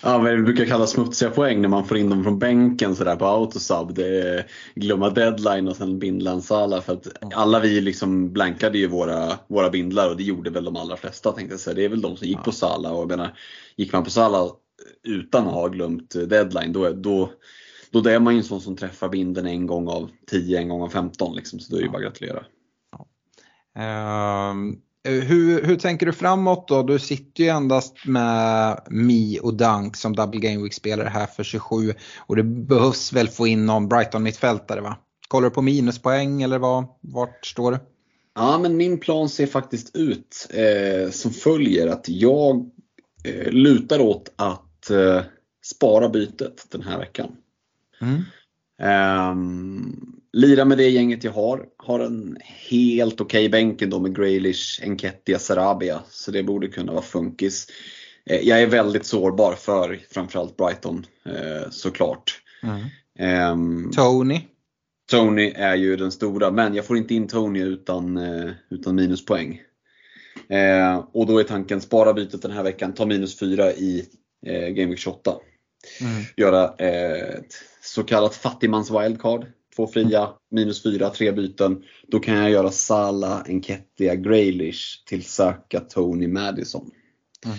Ja, 0.02 0.18
vad 0.18 0.36
vi 0.36 0.42
brukar 0.42 0.64
kalla 0.64 0.86
smutsiga 0.86 1.30
poäng 1.30 1.60
när 1.60 1.68
man 1.68 1.84
får 1.84 1.96
in 1.96 2.10
dem 2.10 2.24
från 2.24 2.38
bänken 2.38 2.96
sådär 2.96 3.16
på 3.16 3.26
autosub. 3.26 3.94
Det 3.94 4.20
är 4.20 4.46
glömma 4.74 5.10
deadline 5.10 5.68
och 5.68 5.76
sen 5.76 5.98
bindla 5.98 6.40
Sala. 6.40 6.80
För 6.82 6.92
att 6.92 7.06
alla 7.34 7.60
vi 7.60 7.80
liksom 7.80 8.32
blankade 8.32 8.78
ju 8.78 8.86
våra, 8.86 9.38
våra 9.48 9.70
bindlar 9.70 10.10
och 10.10 10.16
det 10.16 10.22
gjorde 10.22 10.50
väl 10.50 10.64
de 10.64 10.76
allra 10.76 10.96
flesta 10.96 11.32
tänkte 11.32 11.52
jag 11.52 11.60
säga. 11.60 11.74
Det 11.74 11.84
är 11.84 11.88
väl 11.88 12.00
de 12.00 12.16
som 12.16 12.26
gick 12.26 12.42
på 12.44 12.52
Sala 12.52 12.92
och 12.92 13.00
jag 13.00 13.08
menar, 13.08 13.38
gick 13.76 13.92
man 13.92 14.04
på 14.04 14.10
Sala 14.10 14.50
utan 15.02 15.48
att 15.48 15.54
ha 15.54 15.68
glömt 15.68 16.10
deadline 16.10 16.72
då, 16.72 16.90
då, 16.90 17.30
då 17.90 18.08
är 18.08 18.20
man 18.20 18.34
ju 18.34 18.38
en 18.38 18.44
sån 18.44 18.60
som 18.60 18.76
träffar 18.76 19.08
binden 19.08 19.46
en 19.46 19.66
gång 19.66 19.88
av 19.88 20.10
10, 20.30 20.58
en 20.58 20.68
gång 20.68 20.82
av 20.82 20.88
15 20.88 21.36
liksom. 21.36 21.60
Så 21.60 21.72
då 21.72 21.76
är 21.76 21.80
det 21.80 21.86
ju 21.86 21.92
bara 21.92 21.98
att 21.98 22.04
gratulera. 22.04 22.44
Ja. 23.74 24.50
Um 24.50 24.80
hur, 25.04 25.64
hur 25.64 25.76
tänker 25.76 26.06
du 26.06 26.12
framåt 26.12 26.68
då? 26.68 26.82
Du 26.82 26.98
sitter 26.98 27.44
ju 27.44 27.50
endast 27.50 28.06
med 28.06 28.80
Mi 28.90 29.38
och 29.42 29.54
Dunk 29.54 29.96
som 29.96 30.16
double 30.16 30.40
game 30.40 30.62
week 30.62 30.74
spelare 30.74 31.08
här 31.08 31.26
för 31.26 31.42
27 31.42 31.94
och 32.18 32.36
det 32.36 32.42
behövs 32.42 33.12
väl 33.12 33.28
få 33.28 33.46
in 33.46 33.66
någon 33.66 33.88
Brighton 33.88 34.22
mittfältare 34.22 34.80
va? 34.80 34.96
Kollar 35.28 35.48
du 35.48 35.54
på 35.54 35.62
minuspoäng 35.62 36.42
eller 36.42 36.58
vad, 36.58 36.84
vart 37.00 37.46
står 37.46 37.72
du? 37.72 37.78
Ja 38.34 38.58
men 38.58 38.76
min 38.76 39.00
plan 39.00 39.28
ser 39.28 39.46
faktiskt 39.46 39.96
ut 39.96 40.48
eh, 40.50 41.10
som 41.10 41.30
följer 41.30 41.86
att 41.86 42.08
jag 42.08 42.70
eh, 43.24 43.52
lutar 43.52 44.00
åt 44.00 44.32
att 44.36 44.90
eh, 44.90 45.22
spara 45.64 46.08
bytet 46.08 46.66
den 46.70 46.82
här 46.82 46.98
veckan. 46.98 47.36
Mm. 48.00 48.22
Um, 49.32 50.19
lira 50.32 50.64
med 50.64 50.78
det 50.78 50.88
gänget 50.88 51.24
jag 51.24 51.32
har. 51.32 51.66
Har 51.76 52.00
en 52.00 52.38
helt 52.70 53.20
okej 53.20 53.46
okay 53.46 53.48
bänken 53.48 53.90
då 53.90 54.00
med 54.00 54.16
Graylish, 54.16 54.80
Enketia, 54.82 55.38
Sarabia. 55.38 56.02
Så 56.10 56.30
det 56.30 56.42
borde 56.42 56.68
kunna 56.68 56.92
vara 56.92 57.02
funkis. 57.02 57.66
Uh, 58.30 58.36
jag 58.36 58.62
är 58.62 58.66
väldigt 58.66 59.06
sårbar 59.06 59.54
för 59.54 60.00
framförallt 60.10 60.56
Brighton 60.56 61.06
uh, 61.26 61.70
såklart. 61.70 62.42
Mm. 62.62 63.52
Um, 63.52 63.90
Tony? 63.92 64.40
Tony 65.10 65.52
är 65.56 65.74
ju 65.74 65.96
den 65.96 66.12
stora, 66.12 66.50
men 66.50 66.74
jag 66.74 66.86
får 66.86 66.96
inte 66.96 67.14
in 67.14 67.28
Tony 67.28 67.60
utan, 67.60 68.16
uh, 68.16 68.50
utan 68.70 68.94
minuspoäng. 68.94 69.62
och 71.12 71.26
då 71.26 71.38
är 71.38 71.44
tanken 71.44 71.80
spara 71.80 72.12
bytet 72.12 72.42
den 72.42 72.50
här 72.50 72.62
veckan, 72.62 72.94
ta 72.94 73.06
minus 73.06 73.38
4 73.38 73.72
i 73.72 74.06
eh, 74.46 74.68
Game 74.68 74.86
Week 74.86 74.98
28. 74.98 75.36
Mm. 76.00 76.22
Göra 76.36 76.68
ett 76.68 77.54
så 77.82 78.02
kallat 78.02 78.34
fattigmans 78.34 78.90
wildcard. 78.90 79.46
Två 79.80 79.86
fria, 79.86 80.28
minus 80.50 80.82
fyra, 80.82 81.10
tre 81.10 81.32
byten. 81.32 81.82
Då 82.08 82.18
kan 82.18 82.36
jag 82.36 82.50
göra 82.50 82.70
Sala, 82.70 83.44
Enketia, 83.48 84.14
Graylish 84.14 85.04
till 85.06 85.24
Saka, 85.24 85.80
Tony, 85.80 86.28
Madison. 86.28 86.90
Mm. 87.46 87.58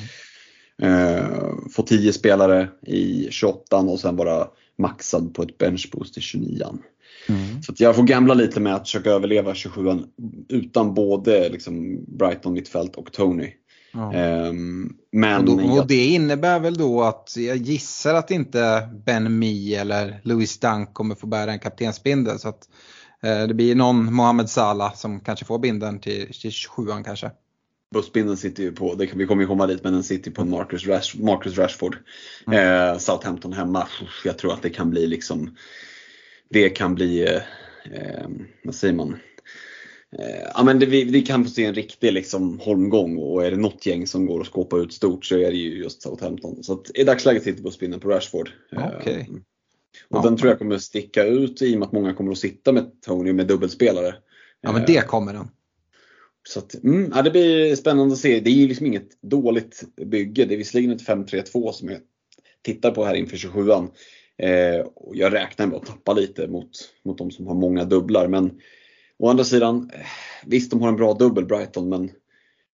Uh, 0.83 1.55
få 1.71 1.83
10 1.83 2.13
spelare 2.13 2.69
i 2.87 3.27
28 3.31 3.77
och 3.77 3.99
sen 3.99 4.15
vara 4.15 4.47
maxad 4.77 5.33
på 5.33 5.43
ett 5.43 5.57
benchboost 5.57 6.17
i 6.17 6.21
29 6.21 6.65
mm. 7.29 7.63
Så 7.63 7.73
jag 7.77 7.95
får 7.95 8.03
gamla 8.03 8.33
lite 8.33 8.59
med 8.59 8.75
att 8.75 8.87
försöka 8.87 9.11
överleva 9.11 9.55
27 9.55 9.99
utan 10.49 10.93
både 10.93 11.49
liksom 11.49 12.05
Brighton 12.17 12.53
mittfält 12.53 12.95
och 12.95 13.11
Tony. 13.11 13.53
Ja. 13.91 14.47
Um, 14.47 14.97
men 15.11 15.49
och, 15.49 15.57
då, 15.57 15.79
och, 15.79 15.87
det 15.87 16.05
innebär 16.05 16.59
väl 16.59 16.73
då 16.73 17.03
att 17.03 17.33
jag 17.37 17.57
gissar 17.57 18.13
att 18.13 18.31
inte 18.31 18.89
Ben 19.05 19.39
Mi 19.39 19.75
eller 19.75 20.21
Louis 20.23 20.59
Dunk 20.59 20.93
kommer 20.93 21.15
få 21.15 21.27
bära 21.27 21.51
en 21.51 21.59
kaptensbindel. 21.59 22.39
Så 22.39 22.49
att 22.49 22.69
eh, 23.23 23.47
det 23.47 23.53
blir 23.53 23.75
någon 23.75 24.13
Mohamed 24.13 24.49
Salah 24.49 24.93
som 24.95 25.19
kanske 25.19 25.45
får 25.45 25.59
bindeln 25.59 25.99
till, 25.99 26.27
till 26.41 26.51
27an 26.51 27.03
kanske. 27.03 27.31
Bussbindeln 27.93 28.37
sitter 28.37 28.63
ju 28.63 28.71
på, 28.71 28.95
det, 28.95 29.09
vi 29.13 29.25
kommer 29.25 29.41
ju 29.41 29.47
komma 29.47 29.67
dit, 29.67 29.83
men 29.83 29.93
den 29.93 30.03
sitter 30.03 30.31
på 30.31 30.45
Marcus, 30.45 30.87
Rash, 30.87 31.17
Marcus 31.19 31.57
Rashford. 31.57 31.97
Mm. 32.47 32.89
Eh, 32.89 32.97
Southampton 32.97 33.53
hemma, 33.53 33.87
jag 34.25 34.37
tror 34.37 34.53
att 34.53 34.61
det 34.61 34.69
kan 34.69 34.89
bli 34.89 35.07
liksom, 35.07 35.55
det 36.49 36.69
kan 36.69 36.95
bli, 36.95 37.23
eh, 37.23 37.35
eh 37.91 38.27
vad 38.63 38.75
säger 38.75 38.93
man, 38.93 39.17
ja, 40.53 40.63
men 40.63 40.79
det, 40.79 40.85
vi, 40.85 41.03
vi, 41.03 41.21
kan 41.21 41.43
få 41.43 41.49
se 41.49 41.65
en 41.65 41.75
riktig 41.75 42.13
liksom, 42.13 42.59
holmgång 42.59 43.17
och 43.17 43.45
är 43.45 43.51
det 43.51 43.57
något 43.57 43.85
gäng 43.85 44.07
som 44.07 44.25
går 44.25 44.41
att 44.41 44.47
skåpa 44.47 44.77
ut 44.77 44.93
stort 44.93 45.25
så 45.25 45.37
är 45.37 45.51
det 45.51 45.57
ju 45.57 45.77
just 45.77 46.01
Southampton. 46.01 46.63
Så 46.63 46.73
att, 46.73 46.97
i 46.97 47.03
dagsläget 47.03 47.43
sitter 47.43 47.63
bussbinden 47.63 47.99
på 47.99 48.09
Rashford. 48.09 48.49
Okay. 48.71 49.13
Eh, 49.13 49.25
och 50.09 50.17
ja. 50.17 50.21
den 50.21 50.37
tror 50.37 50.49
jag 50.49 50.59
kommer 50.59 50.77
sticka 50.77 51.23
ut 51.23 51.61
i 51.61 51.75
och 51.75 51.79
med 51.79 51.85
att 51.85 51.91
många 51.91 52.13
kommer 52.13 52.31
att 52.31 52.37
sitta 52.37 52.71
med 52.71 53.01
Tony 53.01 53.33
med 53.33 53.47
dubbelspelare. 53.47 54.15
Ja 54.61 54.71
men 54.71 54.85
det 54.87 54.97
eh, 54.97 55.03
kommer 55.03 55.33
den. 55.33 55.47
Så 56.47 56.59
att, 56.59 56.83
mm, 56.83 57.11
ja, 57.15 57.21
det 57.21 57.31
blir 57.31 57.75
spännande 57.75 58.13
att 58.13 58.19
se. 58.19 58.39
Det 58.39 58.49
är 58.49 58.53
ju 58.53 58.67
liksom 58.67 58.85
inget 58.85 59.21
dåligt 59.21 59.83
bygge. 60.05 60.45
Det 60.45 60.55
är 60.55 60.57
visserligen 60.57 60.91
ett 60.91 61.07
5-3-2 61.07 61.71
som 61.71 61.89
jag 61.89 61.99
tittar 62.61 62.91
på 62.91 63.05
här 63.05 63.15
inför 63.15 63.37
27an. 63.37 63.89
Eh, 64.37 64.85
och 64.85 65.15
jag 65.15 65.33
räknar 65.33 65.67
med 65.67 65.77
att 65.77 65.85
tappa 65.85 66.13
lite 66.13 66.47
mot, 66.47 66.69
mot 67.05 67.17
de 67.17 67.31
som 67.31 67.47
har 67.47 67.55
många 67.55 67.85
dubblar. 67.85 68.27
Men 68.27 68.59
Å 69.21 69.29
andra 69.29 69.43
sidan, 69.43 69.91
visst 70.45 70.71
de 70.71 70.81
har 70.81 70.89
en 70.89 70.95
bra 70.95 71.13
dubbel 71.13 71.45
Brighton 71.45 71.89
men 71.89 72.11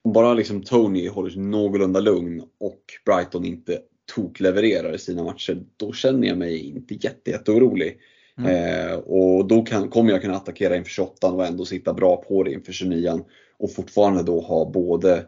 om 0.04 0.14
bara 0.14 0.34
liksom 0.34 0.62
Tony 0.62 1.08
håller 1.10 1.30
sig 1.30 1.42
någorlunda 1.42 2.00
lugn 2.00 2.44
och 2.60 2.82
Brighton 3.06 3.46
inte 3.46 3.80
toklevererar 4.16 4.96
i 4.96 4.98
sina 5.00 5.24
matcher, 5.24 5.64
då 5.78 5.94
känner 5.94 6.28
jag 6.28 6.38
mig 6.38 6.70
inte 6.70 6.94
jätte, 6.94 7.32
jätteorolig. 7.32 7.98
Mm. 8.38 8.90
Eh, 8.90 8.96
och 8.96 9.48
då 9.48 9.62
kan, 9.62 9.90
kommer 9.90 10.12
jag 10.12 10.22
kunna 10.22 10.36
attackera 10.36 10.76
inför 10.76 10.90
28 10.90 11.32
och 11.32 11.46
ändå 11.46 11.66
sitta 11.66 11.94
bra 11.94 12.18
på 12.18 12.44
det 12.44 12.52
inför 12.52 12.72
29 12.72 13.26
och 13.58 13.74
fortfarande 13.74 14.24
då 14.24 14.42
ha 14.42 14.72
både 14.72 15.26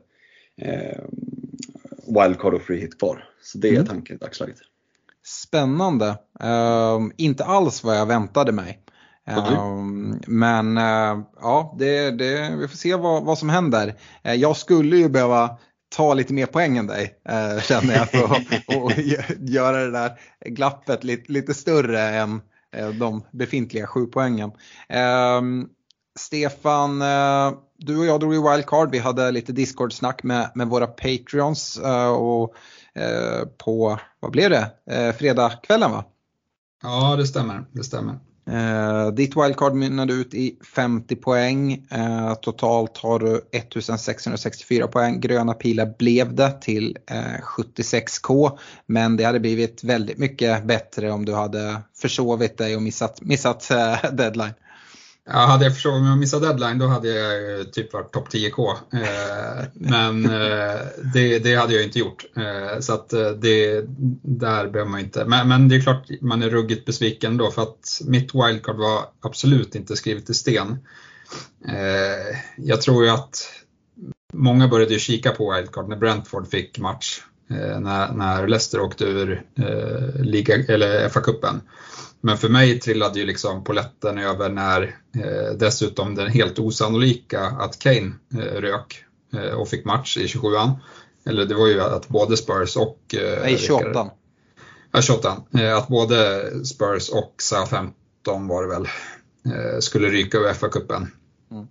eh, 0.62 1.00
wildcard 2.08 2.54
och 2.54 2.62
free 2.62 2.80
hit 2.80 3.00
kvar. 3.00 3.30
Så 3.42 3.58
det 3.58 3.68
är 3.68 3.74
mm. 3.74 3.86
tanken 3.86 4.16
i 4.16 4.20
dagsläget. 4.20 4.58
Spännande. 5.24 6.06
Uh, 6.44 7.10
inte 7.18 7.44
alls 7.44 7.84
vad 7.84 7.98
jag 7.98 8.06
väntade 8.06 8.52
mig. 8.52 8.80
Um, 9.28 10.22
men 10.28 10.78
uh, 10.78 11.24
ja, 11.42 11.76
det, 11.80 12.12
det, 12.12 12.56
vi 12.60 12.68
får 12.68 12.78
se 12.78 12.96
vad, 12.96 13.24
vad 13.24 13.38
som 13.38 13.50
händer. 13.50 13.88
Uh, 14.28 14.34
jag 14.34 14.58
skulle 14.58 14.98
ju 14.98 15.10
behöva 15.10 15.58
ta 15.96 16.14
lite 16.14 16.34
mer 16.34 16.46
poäng 16.46 16.78
än 16.78 16.88
dig 16.88 17.14
uh, 17.30 17.62
känner 17.62 17.96
jag 17.96 18.10
för 18.10 18.24
att 18.24 18.78
och, 18.78 18.92
göra 19.40 19.78
det 19.78 19.92
där 19.92 20.20
glappet 20.46 21.04
lite, 21.04 21.32
lite 21.32 21.54
större 21.54 22.02
än 22.02 22.42
de 23.00 23.26
befintliga 23.32 23.88
sju 23.88 24.06
poängen. 24.06 24.52
Um, 25.38 25.70
Stefan, 26.20 27.00
du 27.78 27.98
och 27.98 28.06
jag 28.06 28.20
drog 28.20 28.34
ju 28.34 28.52
wildcard. 28.52 28.92
Vi 28.92 29.00
hade 29.00 29.32
lite 29.32 29.52
Discord-snack 29.52 30.24
med, 30.24 30.52
med 30.56 30.68
våra 30.68 30.88
Patreons 30.88 31.80
och 32.18 32.56
på, 33.58 34.00
vad 34.20 34.32
blev 34.32 34.50
det, 34.50 34.72
fredagskvällen 35.18 35.92
va? 35.92 36.04
Ja, 36.84 37.16
det 37.16 37.26
stämmer. 37.26 37.66
Det 37.72 37.84
stämmer. 37.84 38.20
Eh, 38.48 39.08
ditt 39.08 39.36
wildcard 39.38 39.74
mynnade 39.74 40.14
ut 40.14 40.34
i 40.34 40.58
50 40.76 41.16
poäng. 41.16 41.86
Eh, 41.92 42.34
totalt 42.34 42.98
har 42.98 43.20
du 43.20 43.42
1664 43.52 44.88
poäng. 44.88 45.20
Gröna 45.20 45.54
pilar 45.54 45.94
blev 45.98 46.36
det 46.36 46.62
till 46.62 46.98
eh, 47.12 47.42
76k. 47.58 48.58
Men 48.86 49.18
det 49.18 49.24
hade 49.24 49.40
blivit 49.40 49.84
väldigt 49.84 50.18
mycket 50.18 50.64
bättre 50.64 51.12
om 51.12 51.26
du 51.26 51.34
hade 51.34 51.82
försovit 52.02 52.58
dig 52.58 52.76
och 52.76 52.82
missat, 52.82 53.22
missat 53.22 53.72
eh, 53.72 54.12
deadline. 54.12 54.54
Ja, 55.28 55.38
hade 55.38 55.66
jag 55.66 55.74
försovit 55.74 56.04
mig 56.04 56.12
och 56.12 56.18
missat 56.18 56.42
deadline 56.42 56.80
då 56.80 56.88
hade 56.88 57.08
jag 57.10 57.74
typ 57.74 57.94
varit 57.94 58.14
topp 58.14 58.30
10k. 58.34 58.70
Eh, 58.94 59.66
men 59.74 60.26
eh, 60.26 60.80
det, 61.14 61.40
det, 61.40 61.56
hade 61.56 61.74
jag 61.74 61.84
inte 61.84 62.00
gjort. 62.00 62.26
Eh, 62.36 62.80
så 62.80 62.94
att 62.94 63.14
eh, 63.14 63.30
det, 63.30 63.86
där 64.22 64.68
behöver 64.68 64.92
man 64.92 65.00
inte. 65.00 65.26
Men, 65.26 65.48
men, 65.48 65.70
det 65.70 65.76
är 65.76 65.82
klart 65.82 66.10
man 66.22 66.44
är 66.44 66.50
ruggigt 66.50 66.86
besviken 66.86 67.38
då 67.38 67.52
för 67.52 67.62
att 67.62 68.02
mitt 68.06 68.36
wildcard 68.36 68.76
var 68.76 69.06
absolut 69.22 69.76
inte 69.76 69.96
skrivet 69.96 70.30
i 70.30 70.34
sten. 70.34 70.78
Eh, 71.68 72.38
jag 72.58 72.82
tror 72.82 73.04
ju 73.04 73.10
att 73.10 73.52
många 74.34 74.68
började 74.68 74.94
ju 74.94 75.00
kika 75.00 75.32
på 75.32 75.54
wildcard 75.54 75.90
när 75.90 75.98
Brentford 75.98 76.48
fick 76.48 76.80
match. 76.80 77.22
Eh, 77.50 77.80
när, 77.80 78.12
när 78.12 78.48
Leicester 78.48 78.82
åkte 78.82 79.06
ur 79.06 79.44
liga, 80.24 80.56
eller 80.56 81.10
FA-cupen. 81.10 81.62
Men 82.26 82.38
för 82.38 82.50
mig 82.50 82.80
trillade 82.80 83.20
ju 83.20 83.26
liksom 83.26 83.64
poletten 83.64 84.18
över 84.18 84.50
när 84.50 84.82
eh, 85.16 85.58
dessutom 85.58 86.16
den 86.16 86.28
helt 86.28 86.60
osannolika 86.60 87.42
att 87.42 87.80
Kane 87.80 88.12
eh, 88.34 88.62
rök 88.62 89.04
eh, 89.34 89.54
och 89.54 89.68
fick 89.68 89.86
match 89.86 90.18
i 90.18 90.26
27an. 90.26 90.72
Eller 91.26 91.46
det 91.46 91.56
var 91.56 91.68
ju 91.68 91.82
att 91.82 92.08
både 92.08 92.38
Spurs 92.38 92.78
och... 92.78 93.16
Eh, 93.16 93.42
Nej, 93.42 93.58
28 93.58 94.10
Ja, 94.92 95.02
28 95.02 95.44
eh, 95.58 95.78
Att 95.78 95.88
både 95.88 96.50
Spurs 96.66 97.10
och 97.10 97.36
Southampton 97.38 98.48
var 98.48 98.64
det 98.64 98.70
väl, 98.70 98.88
eh, 99.46 99.80
skulle 99.80 100.10
ryka 100.10 100.38
ur 100.38 100.54
FA-cupen. 100.54 101.08
Mm. 101.52 101.68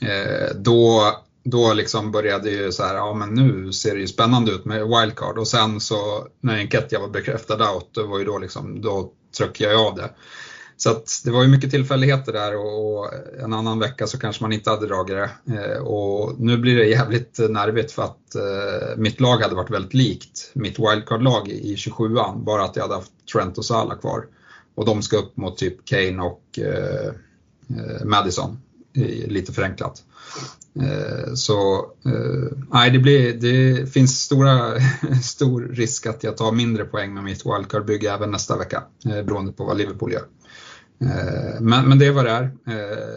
Eh, 0.00 0.56
då 0.56 1.02
då 1.44 1.72
liksom 1.74 2.12
började 2.12 2.50
ju 2.50 2.72
så 2.72 2.82
här, 2.82 2.94
ja 2.94 3.14
men 3.14 3.34
nu 3.34 3.72
ser 3.72 3.94
det 3.94 4.00
ju 4.00 4.08
spännande 4.08 4.52
ut 4.52 4.64
med 4.64 4.88
wildcard 4.88 5.38
och 5.38 5.48
sen 5.48 5.80
så 5.80 6.26
när 6.40 6.58
Enketia 6.58 7.00
var 7.00 7.08
bekräftad 7.08 7.74
out, 7.74 7.88
då 7.92 8.06
var 8.06 8.18
ju 8.18 8.24
då 8.24 8.38
liksom, 8.38 8.80
då 8.80 9.12
tryckte 9.32 9.64
jag 9.64 9.86
av 9.86 9.94
det. 9.94 10.10
Så 10.82 10.90
att 10.90 11.22
det 11.24 11.30
var 11.30 11.42
ju 11.42 11.48
mycket 11.48 11.70
tillfälligheter 11.70 12.32
där 12.32 12.56
och 12.56 13.10
en 13.44 13.52
annan 13.52 13.78
vecka 13.78 14.06
så 14.06 14.18
kanske 14.18 14.44
man 14.44 14.52
inte 14.52 14.70
hade 14.70 14.86
dragit 14.86 15.16
det. 15.16 15.30
Eh, 15.56 15.82
och 15.82 16.40
nu 16.40 16.56
blir 16.56 16.76
det 16.76 16.84
jävligt 16.84 17.38
nervigt 17.38 17.92
för 17.92 18.02
att 18.02 18.34
eh, 18.34 18.96
mitt 18.96 19.20
lag 19.20 19.36
hade 19.36 19.54
varit 19.54 19.70
väldigt 19.70 19.94
likt 19.94 20.50
mitt 20.52 20.78
wildcard-lag 20.78 21.48
i 21.48 21.74
27an, 21.74 22.44
bara 22.44 22.64
att 22.64 22.76
jag 22.76 22.82
hade 22.82 22.94
haft 22.94 23.12
Trent 23.32 23.58
och 23.58 23.64
Salah 23.64 23.98
kvar. 23.98 24.24
Och 24.74 24.86
de 24.86 25.02
ska 25.02 25.16
upp 25.16 25.36
mot 25.36 25.56
typ 25.56 25.84
Kane 25.84 26.22
och 26.22 26.58
eh, 26.58 27.12
Madison, 28.04 28.60
lite 29.26 29.52
förenklat. 29.52 30.02
Mm. 30.76 30.88
Eh, 30.90 31.34
så 31.34 31.76
eh, 32.04 32.56
nej, 32.72 32.90
det, 32.90 32.98
blir, 32.98 33.34
det 33.34 33.86
finns 33.92 34.20
stora, 34.20 34.80
stor 35.22 35.60
risk 35.60 36.06
att 36.06 36.24
jag 36.24 36.36
tar 36.36 36.52
mindre 36.52 36.84
poäng 36.84 37.14
med 37.14 37.24
mitt 37.24 37.46
wildcard-bygge 37.46 38.14
även 38.14 38.30
nästa 38.30 38.58
vecka 38.58 38.82
eh, 39.04 39.22
beroende 39.22 39.52
på 39.52 39.64
vad 39.64 39.78
Liverpool 39.78 40.12
gör. 40.12 40.24
Men, 41.60 41.88
men 41.88 41.98
det 41.98 42.06
är 42.06 42.12
vad 42.12 42.24
det 42.24 42.30
är. 42.30 42.50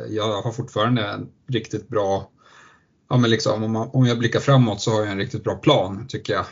Jag 0.09 0.41
har 0.41 0.51
fortfarande 0.51 1.07
en 1.07 1.27
riktigt 1.49 1.87
bra, 1.87 2.29
ja 3.09 3.17
men 3.17 3.29
liksom, 3.29 3.63
om, 3.63 3.71
man, 3.71 3.89
om 3.93 4.05
jag 4.05 4.19
blickar 4.19 4.39
framåt 4.39 4.81
så 4.81 4.91
har 4.91 4.99
jag 4.99 5.11
en 5.11 5.17
riktigt 5.17 5.43
bra 5.43 5.55
plan 5.55 6.05
tycker 6.07 6.33
jag. 6.33 6.45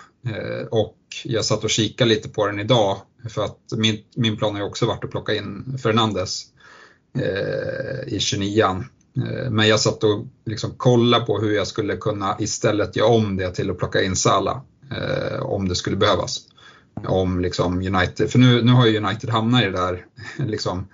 Och 0.72 0.98
jag 1.24 1.46
satt 1.46 1.64
och 1.64 1.70
kikade 1.70 2.10
lite 2.10 2.30
på 2.30 2.48
den 2.48 2.60
idag 2.60 2.98
för 3.30 3.44
att 3.44 3.60
min, 3.78 3.98
min 4.16 4.38
plan 4.38 4.54
har 4.54 4.62
ju 4.62 4.68
också 4.68 4.86
varit 4.86 5.04
att 5.04 5.12
plocka 5.12 5.36
in 5.36 5.78
Fernandes 5.84 6.44
i 8.08 8.18
29an 8.18 8.84
Eh, 9.18 9.50
men 9.50 9.68
jag 9.68 9.80
satt 9.80 10.04
och 10.04 10.26
liksom 10.46 10.72
kollade 10.78 11.26
på 11.26 11.40
hur 11.40 11.56
jag 11.56 11.68
skulle 11.68 11.98
kunna 11.98 12.36
istället 12.40 12.96
göra 12.96 13.08
om 13.08 13.38
det 13.38 13.52
till 13.52 13.72
att 13.72 13.78
plocka 13.78 14.02
in 14.02 14.16
Salah 14.16 14.62
eh, 14.92 15.40
om 15.40 15.70
det 15.70 15.76
skulle 15.76 15.98
behövas. 15.98 16.40
Om 17.08 17.40
liksom 17.40 17.78
United, 17.78 18.30
för 18.32 18.40
nu, 18.40 18.64
nu 18.64 18.72
har 18.72 18.88
ju 18.88 18.98
United 18.98 19.30
hamnat 19.30 19.62
i 19.62 19.66
det 19.66 19.72
där 19.72 20.06
liksom, 20.46 20.88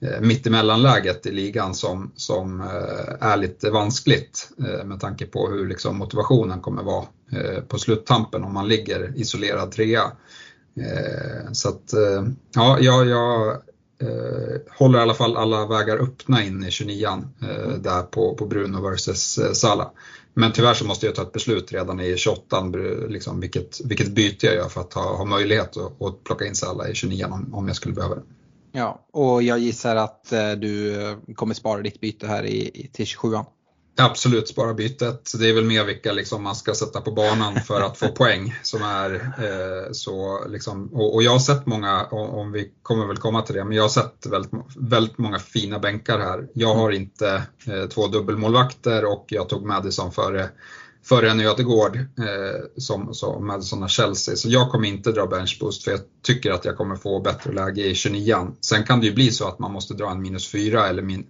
eh, 0.00 0.20
mittemellanläget 0.20 1.26
i 1.26 1.32
ligan 1.32 1.74
som, 1.74 2.12
som 2.16 2.60
är 3.20 3.36
lite 3.36 3.70
vanskligt 3.70 4.50
med 4.84 5.00
tanke 5.00 5.26
på 5.26 5.48
hur 5.48 5.68
liksom, 5.68 5.98
motivationen 5.98 6.60
kommer 6.60 6.82
vara 6.82 7.04
på 7.68 7.78
sluttampen 7.78 8.44
om 8.44 8.54
man 8.54 8.68
ligger 8.68 9.12
isolerad 9.16 9.72
trea. 9.72 10.02
Så 11.52 11.68
att, 11.68 11.92
ja, 12.54 12.78
jag, 12.80 13.06
jag 13.06 13.56
Eh, 14.04 14.60
håller 14.78 14.98
i 14.98 15.02
alla 15.02 15.14
fall 15.14 15.36
alla 15.36 15.66
vägar 15.66 15.96
öppna 15.96 16.44
in 16.44 16.62
i 16.64 16.68
29an 16.68 17.24
eh, 17.42 17.78
där 17.78 18.02
på, 18.02 18.34
på 18.34 18.46
Bruno 18.46 18.90
versus 18.90 19.38
eh, 19.38 19.52
Sala. 19.52 19.90
Men 20.34 20.52
tyvärr 20.52 20.74
så 20.74 20.84
måste 20.84 21.06
jag 21.06 21.14
ta 21.14 21.22
ett 21.22 21.32
beslut 21.32 21.72
redan 21.72 22.00
i 22.00 22.14
28an, 22.14 23.08
liksom, 23.08 23.40
vilket, 23.40 23.80
vilket 23.84 24.08
byte 24.08 24.46
jag 24.46 24.54
gör 24.54 24.68
för 24.68 24.80
att 24.80 24.92
ha, 24.92 25.16
ha 25.16 25.24
möjlighet 25.24 25.76
att, 25.76 26.02
att 26.02 26.24
plocka 26.24 26.46
in 26.46 26.54
Sala 26.54 26.88
i 26.88 26.92
29an 26.92 27.32
om, 27.32 27.54
om 27.54 27.66
jag 27.66 27.76
skulle 27.76 27.94
behöva 27.94 28.14
det. 28.14 28.22
Ja, 28.72 29.06
och 29.12 29.42
jag 29.42 29.58
gissar 29.58 29.96
att 29.96 30.32
eh, 30.32 30.52
du 30.52 31.02
eh, 31.02 31.16
kommer 31.34 31.54
spara 31.54 31.82
ditt 31.82 32.00
byte 32.00 32.26
här 32.26 32.44
i, 32.44 32.70
i 32.74 32.90
till 32.92 33.04
27an. 33.04 33.44
Absolut, 33.96 34.48
spara 34.48 34.74
bytet. 34.74 35.32
Det 35.38 35.48
är 35.48 35.54
väl 35.54 35.64
mer 35.64 35.84
vilka 35.84 36.12
liksom 36.12 36.42
man 36.42 36.54
ska 36.54 36.74
sätta 36.74 37.00
på 37.00 37.10
banan 37.10 37.60
för 37.60 37.80
att 37.80 37.98
få 37.98 38.08
poäng. 38.16 38.54
Som 38.62 38.82
är, 38.82 39.14
eh, 39.14 39.92
så 39.92 40.44
liksom, 40.48 40.88
och, 40.92 41.14
och, 41.14 41.22
jag 41.22 41.30
har 41.30 41.38
sett 41.38 41.66
många, 41.66 42.06
om 42.10 42.52
vi 42.52 42.70
kommer 42.82 43.06
väl 43.06 43.16
komma 43.16 43.42
till 43.42 43.54
det, 43.54 43.64
men 43.64 43.76
jag 43.76 43.84
har 43.84 43.88
sett 43.88 44.26
väldigt, 44.26 44.52
väldigt 44.76 45.18
många 45.18 45.38
fina 45.38 45.78
bänkar 45.78 46.18
här. 46.18 46.48
Jag 46.54 46.74
har 46.74 46.90
inte 46.90 47.42
eh, 47.66 47.88
två 47.88 48.06
dubbelmålvakter 48.06 49.04
och 49.04 49.26
jag 49.28 49.48
tog 49.48 49.66
Madison 49.66 50.12
före 50.12 50.48
före 51.04 51.30
en 51.30 51.40
Ödegård 51.40 51.96
eh, 51.96 52.64
som, 52.76 53.14
som 53.14 53.46
Madison 53.46 53.82
har 53.82 53.88
Chelsea. 53.88 54.36
Så 54.36 54.48
jag 54.48 54.70
kommer 54.70 54.88
inte 54.88 55.12
dra 55.12 55.26
benchboost 55.26 55.84
för 55.84 55.90
jag 55.90 56.00
tycker 56.22 56.50
att 56.50 56.64
jag 56.64 56.76
kommer 56.76 56.96
få 56.96 57.20
bättre 57.20 57.52
läge 57.52 57.82
i 57.82 57.92
29an. 57.92 58.54
Sen 58.60 58.84
kan 58.84 59.00
det 59.00 59.06
ju 59.06 59.14
bli 59.14 59.30
så 59.30 59.48
att 59.48 59.58
man 59.58 59.72
måste 59.72 59.94
dra 59.94 60.10
en 60.10 60.22
minus 60.22 60.48
4 60.48 60.88
eller 60.88 61.02
min, 61.02 61.26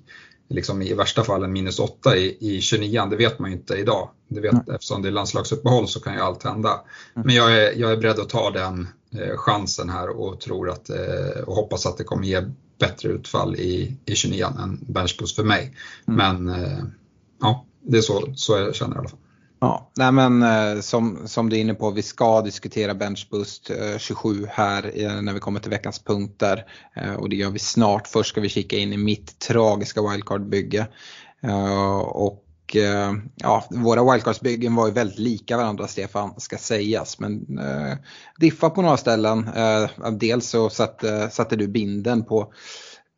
liksom 0.48 0.82
i 0.82 0.94
värsta 0.94 1.24
fall 1.24 1.44
en 1.44 1.52
minus 1.52 1.78
8 1.78 2.16
i, 2.16 2.36
i 2.40 2.60
29 2.60 3.06
det 3.10 3.16
vet 3.16 3.38
man 3.38 3.50
ju 3.50 3.56
inte 3.56 3.74
idag. 3.74 4.10
Det 4.28 4.40
vet, 4.40 4.52
mm. 4.52 4.74
Eftersom 4.74 5.02
det 5.02 5.08
är 5.08 5.12
landslagsuppehåll 5.12 5.88
så 5.88 6.00
kan 6.00 6.14
ju 6.14 6.20
allt 6.20 6.42
hända. 6.42 6.80
Mm. 7.14 7.26
Men 7.26 7.34
jag 7.34 7.52
är, 7.52 7.72
jag 7.72 7.92
är 7.92 7.96
beredd 7.96 8.18
att 8.18 8.28
ta 8.28 8.50
den 8.50 8.88
eh, 9.12 9.36
chansen 9.36 9.90
här 9.90 10.08
och 10.08 10.40
tror 10.40 10.70
att 10.70 10.90
eh, 10.90 11.42
och 11.46 11.54
hoppas 11.54 11.86
att 11.86 11.98
det 11.98 12.04
kommer 12.04 12.26
ge 12.26 12.42
bättre 12.78 13.08
utfall 13.08 13.56
i, 13.56 13.96
i 14.04 14.14
29 14.14 14.46
än 14.62 14.78
benchboost 14.88 15.36
för 15.36 15.44
mig. 15.44 15.76
Mm. 16.08 16.44
Men 16.44 16.62
eh, 16.62 16.84
ja, 17.40 17.64
det 17.82 17.98
är 17.98 18.02
så, 18.02 18.32
så 18.36 18.58
jag 18.58 18.74
känner 18.74 18.96
i 18.96 18.98
alla 18.98 19.08
fall. 19.08 19.18
Ja, 19.64 19.90
nej 19.96 20.12
men 20.12 20.42
eh, 20.42 20.80
som, 20.80 21.28
som 21.28 21.50
du 21.50 21.56
är 21.56 21.60
inne 21.60 21.74
på, 21.74 21.90
vi 21.90 22.02
ska 22.02 22.42
diskutera 22.42 22.94
benchboost 22.94 23.70
27 23.98 24.42
eh, 24.42 24.48
här 24.50 24.92
eh, 24.94 25.22
när 25.22 25.32
vi 25.32 25.40
kommer 25.40 25.60
till 25.60 25.70
veckans 25.70 25.98
punkter. 25.98 26.64
Och 27.18 27.28
det 27.28 27.36
gör 27.36 27.50
vi 27.50 27.58
snart. 27.58 28.06
Först 28.06 28.30
ska 28.30 28.40
vi 28.40 28.48
kika 28.48 28.76
in 28.76 28.92
i 28.92 28.96
mitt 28.96 29.38
tragiska 29.38 30.00
wildcard-bygge. 30.00 30.86
Och 32.08 32.76
ja, 33.36 33.64
våra 33.70 34.12
wildcardsbyggen 34.12 34.74
var 34.74 34.86
ju 34.86 34.92
väldigt 34.92 35.18
lika 35.18 35.56
varandra 35.56 35.88
Stefan, 35.88 36.34
ska 36.40 36.58
sägas. 36.58 37.18
Men 37.18 37.58
eh, 37.58 37.96
diffa 38.40 38.70
på 38.70 38.82
några 38.82 38.96
ställen. 38.96 39.48
Eh, 39.48 39.90
dels 40.12 40.48
så 40.48 40.70
satte, 40.70 41.30
satte 41.30 41.56
du 41.56 41.68
binden 41.68 42.24
på 42.24 42.52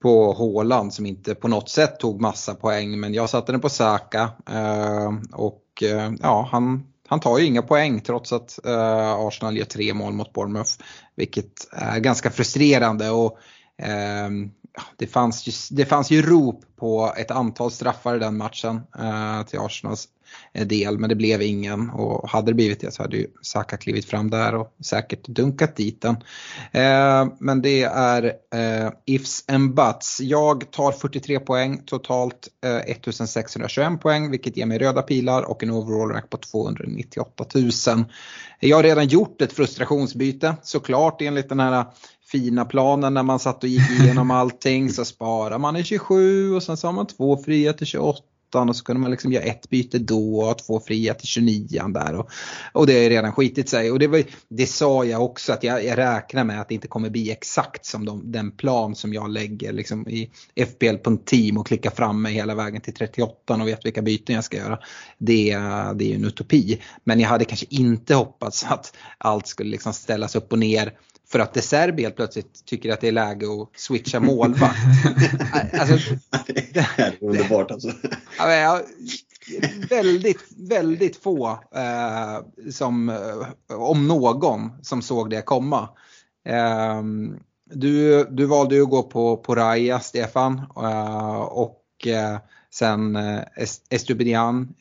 på 0.03 0.33
Håland 0.33 0.95
som 0.95 1.07
inte 1.07 1.35
på 1.35 1.49
något 1.49 1.69
sätt 1.69 1.99
tog 1.99 2.21
massa 2.21 2.55
poäng 2.55 3.01
men 3.01 3.15
jag 3.15 3.31
satte 3.31 3.53
den 3.53 3.61
på 3.61 3.69
Saka 3.69 4.31
eh, 4.51 5.13
och 5.33 5.63
Eh, 5.83 6.13
ja, 6.21 6.49
han, 6.53 6.87
han 7.09 7.21
tar 7.21 7.39
ju 7.39 7.45
inga 7.45 7.63
poäng 7.63 8.01
trots 8.01 8.33
att 8.33 8.67
eh, 8.67 9.13
Arsenal 9.13 9.57
gör 9.57 9.65
tre 9.65 9.95
mål 9.95 10.13
mot 10.13 10.33
Bournemouth. 10.33 10.73
Vilket 11.17 11.73
är 11.73 11.99
ganska 11.99 12.31
frustrerande. 12.31 13.11
Och, 13.11 13.39
ehm, 13.79 14.51
det, 14.97 15.07
fanns 15.07 15.49
ju, 15.49 15.77
det 15.77 15.85
fanns 15.85 16.11
ju 16.11 16.23
rop 16.23 16.65
på 16.77 17.15
ett 17.17 17.31
antal 17.31 17.71
straffar 17.71 18.17
i 18.17 18.19
den 18.19 18.37
matchen 18.37 18.81
eh, 18.99 19.43
till 19.43 19.59
Arsenals 19.59 20.09
eh, 20.53 20.67
del 20.67 20.99
men 20.99 21.09
det 21.09 21.15
blev 21.15 21.43
ingen 21.43 21.91
och 21.91 22.31
hade 22.31 22.51
det 22.51 22.55
blivit 22.55 22.81
det 22.81 22.95
så 22.95 23.03
hade 23.03 23.17
ju 23.17 23.27
Saka 23.43 23.77
klivit 23.77 24.05
fram 24.05 24.31
där 24.31 24.55
och 24.55 24.75
säkert 24.85 25.27
dunkat 25.27 25.77
dit 25.77 26.03
den. 26.03 26.17
Eh, 26.73 27.33
men 27.39 27.63
det 27.63 27.83
är 27.83 28.25
eh, 28.55 28.91
ifs 29.05 29.45
and 29.49 29.75
buts. 29.75 30.21
Jag 30.21 30.71
tar 30.71 30.93
43 30.93 31.41
poäng, 31.41 31.83
totalt 31.87 32.49
eh, 32.65 32.77
1621 32.77 34.01
poäng 34.01 34.31
vilket 34.31 34.57
ger 34.57 34.67
mig 34.67 34.79
röda 34.79 35.03
pilar 35.03 35.43
och 35.43 35.63
en 35.63 35.71
overall 35.71 36.11
rank 36.11 36.31
på 36.31 36.37
298 36.37 37.45
000. 37.55 37.71
Jag 38.61 38.77
har 38.77 38.83
redan 38.83 39.07
gjort 39.07 39.43
ett 39.43 39.53
frustrationsbyte 39.53 40.57
såklart 40.63 41.23
enligt 41.23 41.49
den 41.49 41.61
här 41.61 41.85
fina 42.37 42.65
planen 42.65 43.15
när 43.15 43.23
man 43.23 43.39
satt 43.39 43.63
och 43.63 43.69
gick 43.69 43.91
igenom 43.91 44.31
allting 44.41 44.91
så 44.91 45.05
sparar 45.05 45.59
man 45.59 45.77
i 45.77 45.85
27 45.85 46.55
och 46.55 46.63
sen 46.63 46.77
så 46.77 46.89
har 46.89 46.93
man 46.93 47.07
två 47.07 47.37
fria 47.37 47.73
till 47.73 47.87
28 47.87 48.23
38 48.53 48.71
och 48.71 48.77
så 48.77 48.85
kunde 48.85 49.01
man 49.01 49.11
liksom 49.11 49.33
göra 49.33 49.45
ett 49.45 49.71
byte 49.71 49.99
då 49.99 50.41
och 50.41 50.59
två 50.59 50.81
fria 50.81 51.15
till 51.15 51.29
29 51.29 51.83
där. 51.89 52.15
Och, 52.15 52.31
och 52.73 52.87
det 52.87 52.93
har 52.93 53.01
ju 53.01 53.09
redan 53.09 53.33
skitit 53.33 53.69
sig. 53.69 53.91
Och 53.91 53.99
det, 53.99 54.07
var, 54.07 54.23
det 54.49 54.67
sa 54.67 55.05
jag 55.05 55.23
också 55.25 55.53
att 55.53 55.65
jag, 55.65 55.85
jag 55.85 55.99
räknar 55.99 56.45
med 56.45 56.61
att 56.61 56.69
det 56.69 56.75
inte 56.75 56.89
kommer 56.89 57.11
bli 57.11 57.31
exakt 57.31 57.87
som 57.87 58.05
de, 58.05 58.33
den 58.33 58.51
plan 58.51 58.95
som 58.95 59.15
jag 59.15 59.31
lägger 59.31 59.73
liksom 59.73 60.09
i 60.09 60.31
FPL.team 60.67 61.59
och 61.59 61.67
klickar 61.67 61.91
fram 61.91 62.23
mig 62.23 62.35
hela 62.35 62.55
vägen 62.55 62.81
till 62.81 62.95
38 62.95 63.55
och 63.55 63.69
vet 63.69 63.87
vilka 63.87 64.03
byten 64.03 64.35
jag 64.35 64.45
ska 64.45 64.57
göra. 64.57 64.79
Det, 65.19 65.57
det 65.95 66.05
är 66.05 66.09
ju 66.09 66.15
en 66.15 66.25
utopi. 66.25 66.83
Men 67.05 67.21
jag 67.21 67.29
hade 67.29 67.45
kanske 67.45 67.67
inte 67.71 68.15
hoppats 68.15 68.65
att 68.65 68.97
allt 69.19 69.47
skulle 69.47 69.71
liksom 69.71 69.93
ställas 69.93 70.37
upp 70.37 70.53
och 70.53 70.59
ner 70.59 70.93
för 71.29 71.39
att 71.39 71.55
De 71.55 71.63
Serbi 71.63 72.03
helt 72.03 72.17
plötsligt 72.17 72.67
tycker 72.67 72.93
att 72.93 73.01
det 73.01 73.09
är 73.09 73.13
läge 73.13 73.47
att 73.47 73.81
switcha 73.81 74.21
målvakt. 74.21 74.79
alltså, 75.73 76.15
det 76.49 76.87
är 76.97 77.17
underbart 77.21 77.71
alltså. 77.71 77.93
Ja, 78.39 78.83
väldigt, 79.91 80.45
väldigt 80.57 81.17
få 81.17 81.49
eh, 81.75 82.71
som, 82.71 83.09
eh, 83.09 83.77
om 83.77 84.09
någon, 84.09 84.71
som 84.83 85.03
såg 85.03 85.31
det 85.31 85.43
komma. 85.43 85.89
Eh, 86.49 87.03
du, 87.71 88.25
du 88.31 88.47
valde 88.47 88.75
ju 88.75 88.83
att 88.83 88.91
gå 88.91 89.03
på, 89.03 89.37
på 89.37 89.55
Raya, 89.55 90.01
Stefan, 90.01 90.63
eh, 90.77 91.37
och 91.37 91.83
eh, 92.07 92.39
sen 92.71 93.17
eh, 93.17 93.41
Estupidian 93.91 94.75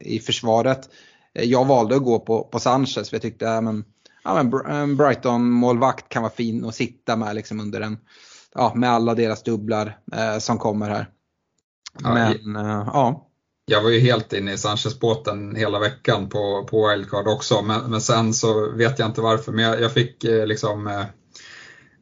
i 0.00 0.18
försvaret. 0.18 0.88
Jag 1.32 1.64
valde 1.64 1.96
att 1.96 2.02
gå 2.02 2.18
på, 2.18 2.44
på 2.44 2.60
Sanchez 2.60 3.10
för 3.10 3.14
jag 3.14 3.22
tyckte 3.22 3.60
men, 3.60 3.84
ja, 4.26 4.42
men 4.42 4.66
en 4.66 4.96
Brighton-målvakt 4.96 6.08
kan 6.08 6.22
vara 6.22 6.32
fin 6.32 6.64
att 6.64 6.74
sitta 6.74 7.16
med 7.16 7.34
liksom 7.34 7.60
under 7.60 7.80
en, 7.80 7.98
ja, 8.54 8.72
med 8.74 8.90
alla 8.90 9.14
deras 9.14 9.42
dubblar 9.42 9.98
eh, 10.12 10.38
som 10.38 10.58
kommer 10.58 10.90
här. 10.90 11.08
Men 12.02 12.54
ja, 12.54 12.60
eh, 12.60 12.88
ja. 12.92 13.22
Jag 13.66 13.82
var 13.82 13.90
ju 13.90 14.00
helt 14.00 14.32
inne 14.32 14.52
i 14.52 14.58
Sanchez-båten 14.58 15.56
hela 15.56 15.78
veckan 15.78 16.28
på, 16.28 16.66
på 16.70 16.88
wildcard 16.88 17.28
också, 17.28 17.62
men, 17.62 17.90
men 17.90 18.00
sen 18.00 18.34
så 18.34 18.70
vet 18.70 18.98
jag 18.98 19.08
inte 19.08 19.20
varför, 19.20 19.52
men 19.52 19.64
jag, 19.64 19.80
jag 19.80 19.92
fick 19.92 20.24
eh, 20.24 20.46
liksom 20.46 20.86
eh, 20.86 21.04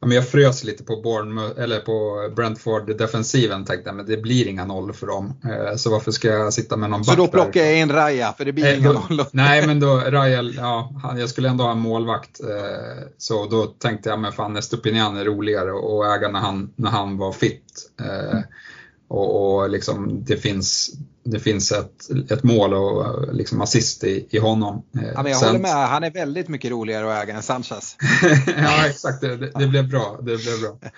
men 0.05 0.14
jag 0.14 0.29
frös 0.29 0.64
lite 0.64 0.85
på, 0.85 0.97
Bournemouth, 0.97 1.61
eller 1.61 1.81
på 1.81 2.29
Brentford-defensiven 2.37 3.64
tänkte 3.64 3.93
men 3.93 4.07
det 4.07 4.17
blir 4.17 4.49
inga 4.49 4.64
noll 4.64 4.93
för 4.93 5.07
dem. 5.07 5.35
Eh, 5.45 5.77
så 5.77 5.90
varför 5.90 6.12
ska 6.12 6.29
jag 6.29 6.53
sitta 6.53 6.77
med 6.77 6.90
någon 6.90 7.01
back 7.01 7.09
Så 7.09 7.14
då 7.14 7.29
plockar 7.29 7.61
jag 7.61 7.79
in 7.79 7.93
Raja, 7.93 8.33
för 8.33 8.45
det 8.45 8.53
blir 8.53 8.67
eh, 8.67 8.79
inga 8.79 8.93
noll? 8.93 9.25
Nej, 9.31 9.67
men 9.67 9.81
då 9.81 9.97
Raja, 10.07 10.43
ja, 10.43 10.93
jag 11.19 11.29
skulle 11.29 11.49
ändå 11.49 11.64
ha 11.64 11.73
en 11.73 11.79
målvakt. 11.79 12.40
Eh, 12.40 13.07
så 13.19 13.47
då 13.47 13.67
tänkte 13.67 14.09
jag, 14.09 14.19
men 14.19 14.33
fan 14.33 14.57
Estupinian 14.57 15.17
är 15.17 15.25
roligare 15.25 15.73
och 15.73 16.07
äga 16.14 16.29
när 16.29 16.40
han, 16.40 16.73
när 16.77 16.90
han 16.90 17.19
var 17.19 17.33
fit. 17.33 17.90
Och, 19.14 19.55
och 19.57 19.70
liksom, 19.70 20.24
det 20.24 20.37
finns, 20.37 20.90
det 21.24 21.40
finns 21.40 21.72
ett, 21.72 22.11
ett 22.31 22.42
mål 22.42 22.74
och 22.74 23.35
liksom 23.35 23.61
assist 23.61 24.05
i, 24.05 24.27
i 24.31 24.38
honom. 24.38 24.83
Ja, 24.92 25.22
men 25.22 25.33
jag 25.33 25.40
Sen... 25.40 25.48
håller 25.48 25.61
med, 25.61 25.88
han 25.88 26.05
är 26.05 26.11
väldigt 26.11 26.48
mycket 26.48 26.70
roligare 26.70 27.12
att 27.12 27.24
äga 27.24 27.35
än 27.35 27.42
Sanchez. 27.42 27.96
ja 28.46 28.87
exakt, 28.87 29.20
det, 29.20 29.37
det, 29.37 29.50
det, 29.59 29.66
blev 29.66 29.88
bra. 29.88 30.16
Det 30.18 30.37
blev 30.37 30.61
bra. 30.61 30.79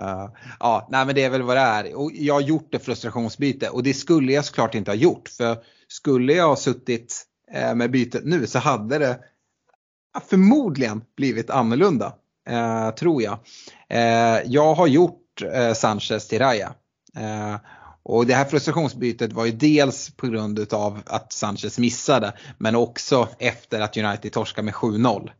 Uh, 0.00 0.30
ja, 0.60 0.88
nej 0.90 1.06
men 1.06 1.14
det 1.14 1.22
är 1.22 1.30
väl 1.30 1.42
vad 1.42 1.56
det 1.56 1.60
är. 1.60 1.94
Och 1.94 2.10
jag 2.14 2.34
har 2.34 2.40
gjort 2.40 2.74
ett 2.74 2.84
frustrationsbyte 2.84 3.68
och 3.68 3.82
det 3.82 3.94
skulle 3.94 4.32
jag 4.32 4.44
såklart 4.44 4.74
inte 4.74 4.90
ha 4.90 4.96
gjort. 4.96 5.28
För 5.28 5.56
skulle 5.88 6.32
jag 6.32 6.48
ha 6.48 6.56
suttit 6.56 7.24
eh, 7.52 7.74
med 7.74 7.90
bytet 7.90 8.24
nu 8.24 8.46
så 8.46 8.58
hade 8.58 8.98
det 8.98 9.18
förmodligen 10.28 11.02
blivit 11.16 11.50
annorlunda. 11.50 12.12
Eh, 12.48 12.90
tror 12.90 13.22
jag. 13.22 13.38
Eh, 13.88 14.42
jag 14.46 14.74
har 14.74 14.86
gjort 14.86 15.42
eh, 15.52 15.72
Sanchez 15.72 16.28
till 16.28 16.38
Raya. 16.38 16.74
Eh, 17.16 17.56
och 18.02 18.26
det 18.26 18.34
här 18.34 18.44
frustrationsbytet 18.44 19.32
var 19.32 19.44
ju 19.44 19.52
dels 19.52 20.10
på 20.10 20.26
grund 20.26 20.72
av 20.72 21.00
att 21.06 21.32
Sanchez 21.32 21.78
missade 21.78 22.32
men 22.58 22.76
också 22.76 23.28
efter 23.38 23.80
att 23.80 23.96
United 23.96 24.32
torskade 24.32 24.64
med 24.64 24.74
7-0. 24.74 25.30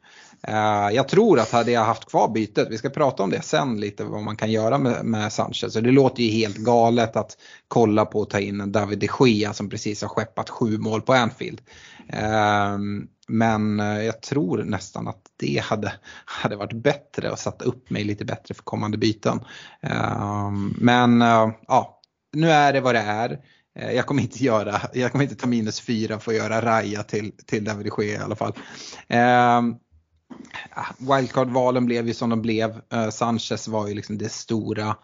Eh, 0.43 0.95
jag 0.95 1.09
tror 1.09 1.41
att 1.41 1.51
hade 1.51 1.73
jag 1.73 1.85
haft 1.85 2.11
kvar 2.11 2.29
bytet, 2.29 2.69
vi 2.71 2.79
ska 2.79 2.91
prata 2.91 3.23
om 3.23 3.31
det 3.31 3.43
sen 3.43 3.81
lite 3.81 4.05
vad 4.05 4.23
man 4.23 4.37
kan 4.37 4.51
göra 4.51 4.79
med, 4.79 5.05
med 5.05 5.33
Sanchez. 5.33 5.73
så 5.73 5.81
det 5.81 5.91
låter 5.91 6.23
ju 6.23 6.31
helt 6.31 6.57
galet 6.57 7.17
att 7.17 7.37
kolla 7.69 8.05
på 8.05 8.23
att 8.23 8.31
ta 8.31 8.41
in 8.41 8.61
en 8.61 8.73
David 8.73 8.99
de 8.99 9.09
Gea 9.21 9.53
som 9.53 9.71
precis 9.71 10.03
har 10.03 10.09
skeppat 10.09 10.51
sju 10.51 10.79
mål 10.79 11.03
på 11.03 11.13
Anfield. 11.13 11.61
Eh, 12.09 12.79
men 13.29 13.79
jag 13.79 14.21
tror 14.21 14.65
nästan 14.65 15.09
att 15.09 15.24
det 15.45 15.63
hade, 15.63 15.93
hade 16.25 16.57
varit 16.57 16.73
bättre 16.73 17.31
och 17.31 17.39
satt 17.39 17.63
upp 17.63 17.91
mig 17.91 18.05
lite 18.05 18.25
bättre 18.25 18.55
för 18.55 18.63
kommande 18.63 18.99
byten. 18.99 19.41
Ehm, 19.83 20.75
men 20.79 21.23
eh, 21.23 21.51
ja, 21.69 22.01
nu 22.33 22.51
är 22.51 22.73
det 22.73 22.81
vad 22.81 22.95
det 22.95 23.01
är. 23.01 23.41
Eh, 23.79 23.93
jag 23.93 24.07
kommer 24.07 24.23
inte, 24.23 24.45
göra, 24.45 24.81
jag 24.93 25.13
kommer 25.13 25.25
inte 25.25 25.37
ta 25.37 25.47
minus 25.47 25.81
fyra 25.81 26.21
för 26.21 26.33
att 26.33 26.39
göra 26.39 26.63
Raja 26.63 27.03
till, 27.03 27.33
till 27.47 27.65
David 27.65 27.93
Ske 27.93 28.13
i 28.13 28.17
alla 28.17 28.37
fall. 28.37 28.53
Ehm, 29.09 29.75
wildcard-valen 30.99 31.87
blev 31.87 32.07
ju 32.07 32.15
som 32.15 32.31
de 32.31 32.43
blev. 32.43 32.81
Eh, 32.93 33.11
Sanchez 33.11 33.69
var 33.69 33.89
ju 33.89 33.95
liksom 33.95 34.19
det 34.19 34.33
stora 34.33 34.97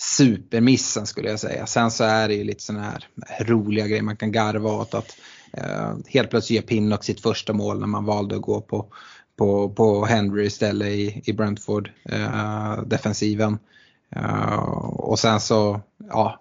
supermissen 0.00 1.06
skulle 1.06 1.30
jag 1.30 1.40
säga. 1.40 1.66
Sen 1.66 1.90
så 1.90 2.04
är 2.04 2.28
det 2.28 2.34
ju 2.34 2.44
lite 2.44 2.62
sådana 2.62 2.84
här 2.84 3.04
roliga 3.44 3.86
grejer 3.86 4.02
man 4.02 4.16
kan 4.16 4.32
garva 4.32 4.70
åt 4.70 4.94
att 4.94 5.16
eh, 5.52 5.94
helt 6.06 6.30
plötsligt 6.30 6.56
ger 6.60 6.68
Pinnock 6.68 7.04
sitt 7.04 7.20
första 7.20 7.52
mål 7.52 7.80
när 7.80 7.86
man 7.86 8.04
valde 8.04 8.36
att 8.36 8.42
gå 8.42 8.60
på, 8.60 8.92
på, 9.40 9.68
på 9.68 10.04
Henry 10.04 10.46
istället 10.46 10.88
i, 10.88 11.22
i 11.24 11.32
Brentford 11.32 11.90
eh, 12.04 12.82
defensiven. 12.82 13.58
Uh, 14.16 14.58
och 14.98 15.18
sen 15.18 15.40
så, 15.40 15.80
ja, 16.08 16.40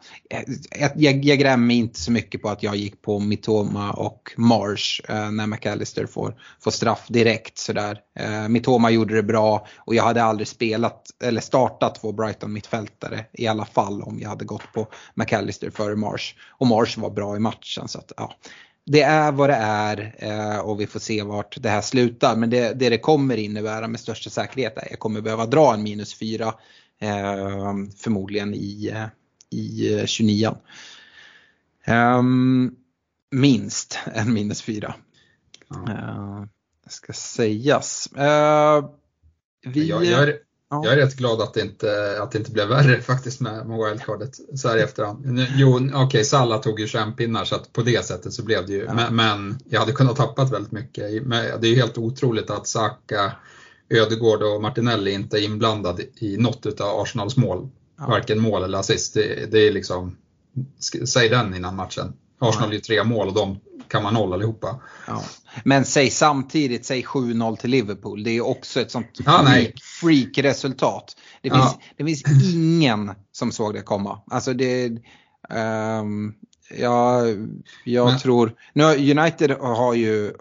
jag, 0.95 1.25
jag 1.25 1.39
grämer 1.39 1.65
mig 1.65 1.77
inte 1.77 1.99
så 1.99 2.11
mycket 2.11 2.41
på 2.41 2.49
att 2.49 2.63
jag 2.63 2.75
gick 2.75 3.01
på 3.01 3.19
Mitoma 3.19 3.91
och 3.91 4.33
Marsh 4.37 5.01
uh, 5.09 5.31
när 5.31 5.47
McAllister 5.47 6.05
får, 6.05 6.35
får 6.59 6.71
straff 6.71 7.05
direkt 7.09 7.57
sådär. 7.57 7.99
Uh, 8.19 8.47
Mitoma 8.47 8.89
gjorde 8.89 9.15
det 9.15 9.23
bra 9.23 9.67
och 9.77 9.95
jag 9.95 10.03
hade 10.03 10.23
aldrig 10.23 10.47
spelat 10.47 11.03
eller 11.23 11.41
startat 11.41 11.95
två 12.01 12.11
Brighton 12.11 12.53
mittfältare 12.53 13.25
i 13.33 13.47
alla 13.47 13.65
fall 13.65 14.01
om 14.01 14.19
jag 14.19 14.29
hade 14.29 14.45
gått 14.45 14.73
på 14.73 14.87
McAllister 15.13 15.69
före 15.69 15.95
Marsh. 15.95 16.33
Och 16.49 16.67
Marsh 16.67 16.99
var 16.99 17.09
bra 17.09 17.35
i 17.35 17.39
matchen 17.39 17.87
så 17.87 17.99
att 17.99 18.11
ja. 18.17 18.35
Det 18.85 19.01
är 19.01 19.31
vad 19.31 19.49
det 19.49 19.55
är 19.55 20.61
och 20.61 20.81
vi 20.81 20.87
får 20.87 20.99
se 20.99 21.23
vart 21.23 21.61
det 21.61 21.69
här 21.69 21.81
slutar. 21.81 22.35
Men 22.35 22.49
det 22.49 22.73
det, 22.73 22.89
det 22.89 22.97
kommer 22.97 23.37
innebära 23.37 23.87
med 23.87 23.99
största 23.99 24.29
säkerhet 24.29 24.77
är 24.77 24.81
att 24.81 24.89
jag 24.89 24.99
kommer 24.99 25.21
behöva 25.21 25.45
dra 25.45 25.73
en 25.73 25.83
minus 25.83 26.13
4 26.13 26.53
Eh, 27.01 27.73
förmodligen 27.97 28.53
i, 28.53 28.93
i 29.49 30.03
29. 30.05 30.47
Um, 30.47 30.55
ehm, 31.85 32.75
minst 33.31 33.99
en 34.13 34.33
minus 34.33 34.61
4. 34.61 34.95
Ja. 35.69 36.47
Ska 36.87 37.13
sägas. 37.13 38.09
Vi, 39.65 39.87
jag, 39.87 40.05
jag, 40.05 40.33
ja. 40.69 40.81
jag 40.83 40.93
är 40.93 40.97
rätt 40.97 41.15
glad 41.15 41.41
att 41.41 41.53
det 41.53 41.61
inte, 41.61 42.17
att 42.21 42.31
det 42.31 42.37
inte 42.37 42.51
blev 42.51 42.67
värre 42.67 43.01
faktiskt 43.01 43.41
med, 43.41 43.67
med 43.67 43.89
wildcardet 43.89 44.35
så 44.55 44.67
här 44.67 44.77
i 44.77 44.81
efterhand. 44.81 45.47
Jo, 45.55 45.75
okej, 45.75 46.05
okay, 46.05 46.23
Salla 46.23 46.57
tog 46.57 46.79
ju 46.79 46.87
21 46.87 47.17
pinnar 47.17 47.45
så 47.45 47.55
att 47.55 47.73
på 47.73 47.81
det 47.81 48.05
sättet 48.05 48.33
så 48.33 48.43
blev 48.43 48.65
det 48.65 48.73
ju, 48.73 48.83
ja. 48.83 48.93
men, 48.93 49.15
men, 49.15 49.59
jag 49.69 49.79
hade 49.79 49.91
kunnat 49.91 50.15
tappat 50.15 50.51
väldigt 50.51 50.71
mycket. 50.71 51.23
Men 51.23 51.61
det 51.61 51.67
är 51.67 51.71
ju 51.71 51.75
helt 51.75 51.97
otroligt 51.97 52.49
att 52.49 52.67
Saka 52.67 53.31
Ödegård 53.89 54.43
och 54.43 54.61
Martinelli 54.61 55.11
inte 55.11 55.39
är 55.39 55.43
inblandade 55.43 56.03
i 56.15 56.37
något 56.37 56.81
av 56.81 56.99
Arsenals 56.99 57.37
mål. 57.37 57.69
Ja. 57.97 58.07
Varken 58.07 58.39
mål 58.39 58.63
eller 58.63 58.77
assist. 58.77 59.13
Det, 59.13 59.51
det, 59.51 59.67
är 59.67 59.71
liksom, 59.71 60.17
säg 61.05 61.29
den 61.29 61.55
innan 61.55 61.75
matchen. 61.75 62.13
Arsenal 62.39 62.69
ja. 62.69 62.73
gör 62.73 62.81
tre 62.81 63.03
mål 63.03 63.27
och 63.27 63.33
de 63.33 63.59
kan 63.89 64.03
man 64.03 64.13
noll 64.13 64.33
allihopa. 64.33 64.81
Ja. 65.07 65.23
Men 65.63 65.85
säg 65.85 66.09
samtidigt, 66.09 66.85
säg 66.85 67.01
7-0 67.03 67.55
till 67.55 67.69
Liverpool. 67.69 68.23
Det 68.23 68.31
är 68.31 68.41
också 68.41 68.81
ett 68.81 68.91
sånt 68.91 69.07
freak, 69.25 69.81
freak-resultat. 70.01 71.15
Det, 71.41 71.49
finns, 71.49 71.77
det 71.97 72.05
finns 72.05 72.23
ingen 72.53 73.11
som 73.31 73.51
såg 73.51 73.73
det 73.73 73.81
komma. 73.81 74.21
Alltså 74.31 74.53
det, 74.53 74.91
um, 75.49 76.33
Ja, 76.77 77.23
jag 77.85 78.07
Men. 78.07 78.19
tror, 78.19 78.53
nu 78.73 78.83
United 78.83 79.51
har 79.51 79.93
ju 79.93 80.33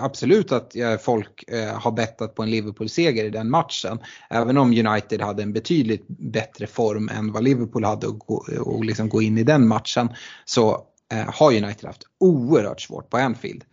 absolut 0.00 0.52
att 0.52 0.72
folk 1.00 1.44
eh, 1.48 1.78
har 1.78 1.92
bettat 1.92 2.34
på 2.34 2.42
en 2.42 2.50
Liverpool-seger 2.50 3.24
i 3.24 3.30
den 3.30 3.50
matchen. 3.50 3.98
Även 4.30 4.58
om 4.58 4.86
United 4.86 5.20
hade 5.20 5.42
en 5.42 5.52
betydligt 5.52 6.08
bättre 6.08 6.66
form 6.66 7.08
än 7.08 7.32
vad 7.32 7.44
Liverpool 7.44 7.84
hade 7.84 8.06
och, 8.06 8.48
och 8.48 8.84
liksom 8.84 9.08
gå 9.08 9.22
in 9.22 9.38
i 9.38 9.42
den 9.42 9.68
matchen 9.68 10.08
så 10.44 10.86
har 11.16 11.52
United 11.52 11.84
haft 11.86 12.02
oerhört 12.18 12.80
svårt 12.80 13.10
på 13.10 13.16
Anfield. 13.16 13.64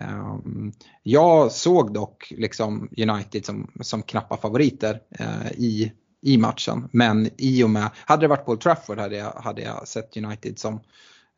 Um, 0.00 0.72
jag 1.02 1.52
såg 1.52 1.94
dock 1.94 2.32
liksom 2.36 2.88
United 2.96 3.44
som, 3.44 3.70
som 3.80 4.02
knappa 4.02 4.36
favoriter 4.36 5.00
uh, 5.20 5.52
i, 5.52 5.92
i 6.22 6.38
matchen. 6.38 6.88
Men 6.92 7.30
i 7.38 7.64
och 7.64 7.70
med, 7.70 7.90
hade 8.06 8.22
det 8.22 8.28
varit 8.28 8.44
på 8.44 8.52
Old 8.52 8.60
Trafford 8.60 8.98
hade 8.98 9.16
jag, 9.16 9.32
hade 9.32 9.62
jag 9.62 9.88
sett 9.88 10.16
United 10.16 10.58
som 10.58 10.80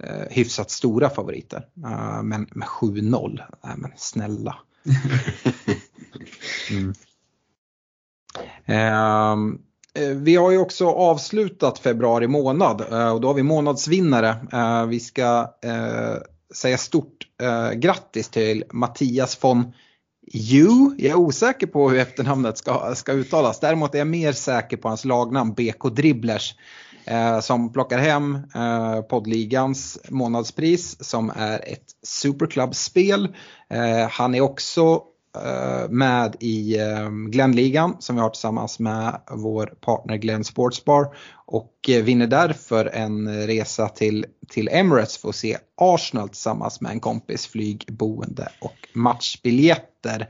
eh, 0.02 0.28
hyfsat 0.30 0.70
stora 0.70 1.10
favoriter. 1.10 1.68
Men 2.22 2.48
med 2.50 2.68
7-0, 2.68 3.40
nej 3.64 3.74
men 3.76 3.92
snälla. 3.96 4.56
mm. 6.70 6.94
Eh, 9.96 10.08
vi 10.08 10.36
har 10.36 10.50
ju 10.50 10.58
också 10.58 10.86
avslutat 10.88 11.78
februari 11.78 12.26
månad 12.26 12.80
eh, 12.92 13.10
och 13.10 13.20
då 13.20 13.28
har 13.28 13.34
vi 13.34 13.42
månadsvinnare. 13.42 14.36
Eh, 14.52 14.86
vi 14.86 15.00
ska 15.00 15.48
säga 16.54 16.78
stort 16.78 17.12
grattis 17.74 18.28
till 18.28 18.64
Mattias 18.72 19.44
von 19.44 19.72
Ju, 20.32 20.68
jag 20.98 21.10
är 21.10 21.14
osäker 21.14 21.66
på 21.66 21.90
hur 21.90 21.98
efternamnet 21.98 22.58
ska, 22.58 22.94
ska 22.94 23.12
uttalas. 23.12 23.60
Däremot 23.60 23.94
är 23.94 23.98
jag 23.98 24.06
mer 24.06 24.32
säker 24.32 24.76
på 24.76 24.88
hans 24.88 25.04
lagnamn 25.04 25.54
BK 25.54 25.88
Dribblers. 25.96 26.54
Som 27.42 27.72
plockar 27.72 27.98
hem 27.98 28.38
poddligans 29.10 29.98
månadspris 30.08 31.04
som 31.04 31.32
är 31.36 31.58
ett 31.72 31.86
Superclub-spel. 32.06 33.28
Han 34.10 34.34
är 34.34 34.40
också 34.40 35.02
Eh, 35.44 35.88
med 35.90 36.36
i 36.40 36.78
eh, 36.78 37.10
Glenligan 37.10 37.96
som 37.98 38.16
vi 38.16 38.22
har 38.22 38.30
tillsammans 38.30 38.78
med 38.78 39.20
vår 39.30 39.66
partner 39.66 40.16
Glenn 40.16 40.44
Sportsbar 40.44 41.16
och 41.46 41.72
eh, 41.88 42.02
vinner 42.02 42.26
därför 42.26 42.86
en 42.86 43.46
resa 43.46 43.88
till, 43.88 44.26
till 44.48 44.68
Emirates 44.68 45.16
för 45.16 45.28
att 45.28 45.36
se 45.36 45.56
Arsenal 45.76 46.28
tillsammans 46.28 46.80
med 46.80 46.92
en 46.92 47.00
kompis, 47.00 47.46
flyg, 47.46 47.84
boende 47.88 48.48
och 48.60 48.88
matchbiljetter. 48.92 50.28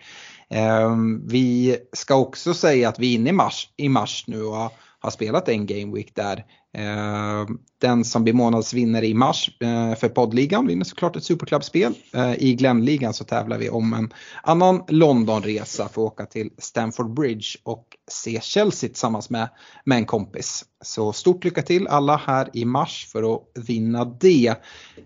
Vi 1.27 1.77
ska 1.93 2.17
också 2.17 2.55
säga 2.55 2.89
att 2.89 2.99
vi 2.99 3.11
är 3.11 3.15
inne 3.15 3.31
i 3.31 3.33
mars, 3.33 3.69
i 3.77 3.89
mars 3.89 4.25
nu 4.27 4.43
och 4.43 4.73
har 5.07 5.11
spelat 5.11 5.49
en 5.49 5.67
Game 5.67 5.95
Week 5.95 6.15
där. 6.15 6.45
Eh, 6.77 7.47
den 7.81 8.05
som 8.05 8.25
blir 8.25 8.35
månadsvinnare 8.35 9.07
i 9.07 9.15
mars 9.15 9.51
eh, 9.61 9.95
för 9.95 10.09
poddligan 10.09 10.67
vinner 10.67 10.85
såklart 10.85 11.17
ett 11.17 11.25
superklubbspel. 11.25 11.95
Eh, 12.15 12.35
I 12.35 12.55
Glenligan 12.55 13.15
så 13.15 13.25
tävlar 13.25 13.59
vi 13.59 13.71
om 13.71 13.93
en 13.93 14.13
annan 14.43 14.83
Londonresa 14.89 15.89
för 15.89 16.07
att 16.07 16.13
åka 16.13 16.27
till 16.27 16.51
Stamford 16.59 17.15
Bridge 17.15 17.47
och 17.63 17.87
se 18.11 18.41
Chelsea 18.41 18.89
tillsammans 18.89 19.31
med, 19.31 19.49
med 19.85 19.99
en 19.99 20.07
kompis. 20.07 20.65
Så 20.85 21.13
stort 21.13 21.45
lycka 21.45 21.63
till 21.63 21.89
alla 21.89 22.17
här 22.17 22.51
i 22.53 22.65
mars 22.65 23.09
för 23.13 23.35
att 23.35 23.43
vinna 23.67 24.05
det. 24.05 24.55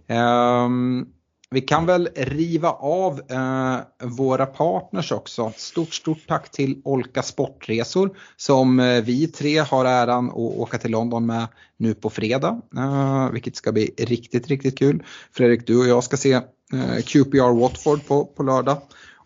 Um, 0.08 1.06
vi 1.50 1.60
kan 1.60 1.86
väl 1.86 2.08
riva 2.16 2.70
av 2.70 3.20
eh, 3.30 4.08
våra 4.08 4.46
partners 4.46 5.12
också. 5.12 5.52
Stort, 5.56 5.94
stort 5.94 6.26
tack 6.28 6.50
till 6.50 6.80
Olka 6.84 7.22
Sportresor 7.22 8.16
som 8.36 8.80
eh, 8.80 9.02
vi 9.02 9.26
tre 9.26 9.58
har 9.58 9.84
äran 9.84 10.28
att 10.28 10.36
åka 10.36 10.78
till 10.78 10.90
London 10.90 11.26
med 11.26 11.46
nu 11.76 11.94
på 11.94 12.10
fredag. 12.10 12.60
Eh, 12.76 13.30
vilket 13.30 13.56
ska 13.56 13.72
bli 13.72 13.94
riktigt, 13.98 14.48
riktigt 14.48 14.78
kul. 14.78 15.02
Fredrik, 15.32 15.66
du 15.66 15.78
och 15.78 15.86
jag 15.86 16.04
ska 16.04 16.16
se 16.16 16.32
eh, 16.32 17.02
QPR 17.04 17.60
Watford 17.60 18.06
på, 18.06 18.24
på 18.24 18.42
lördag. 18.42 18.78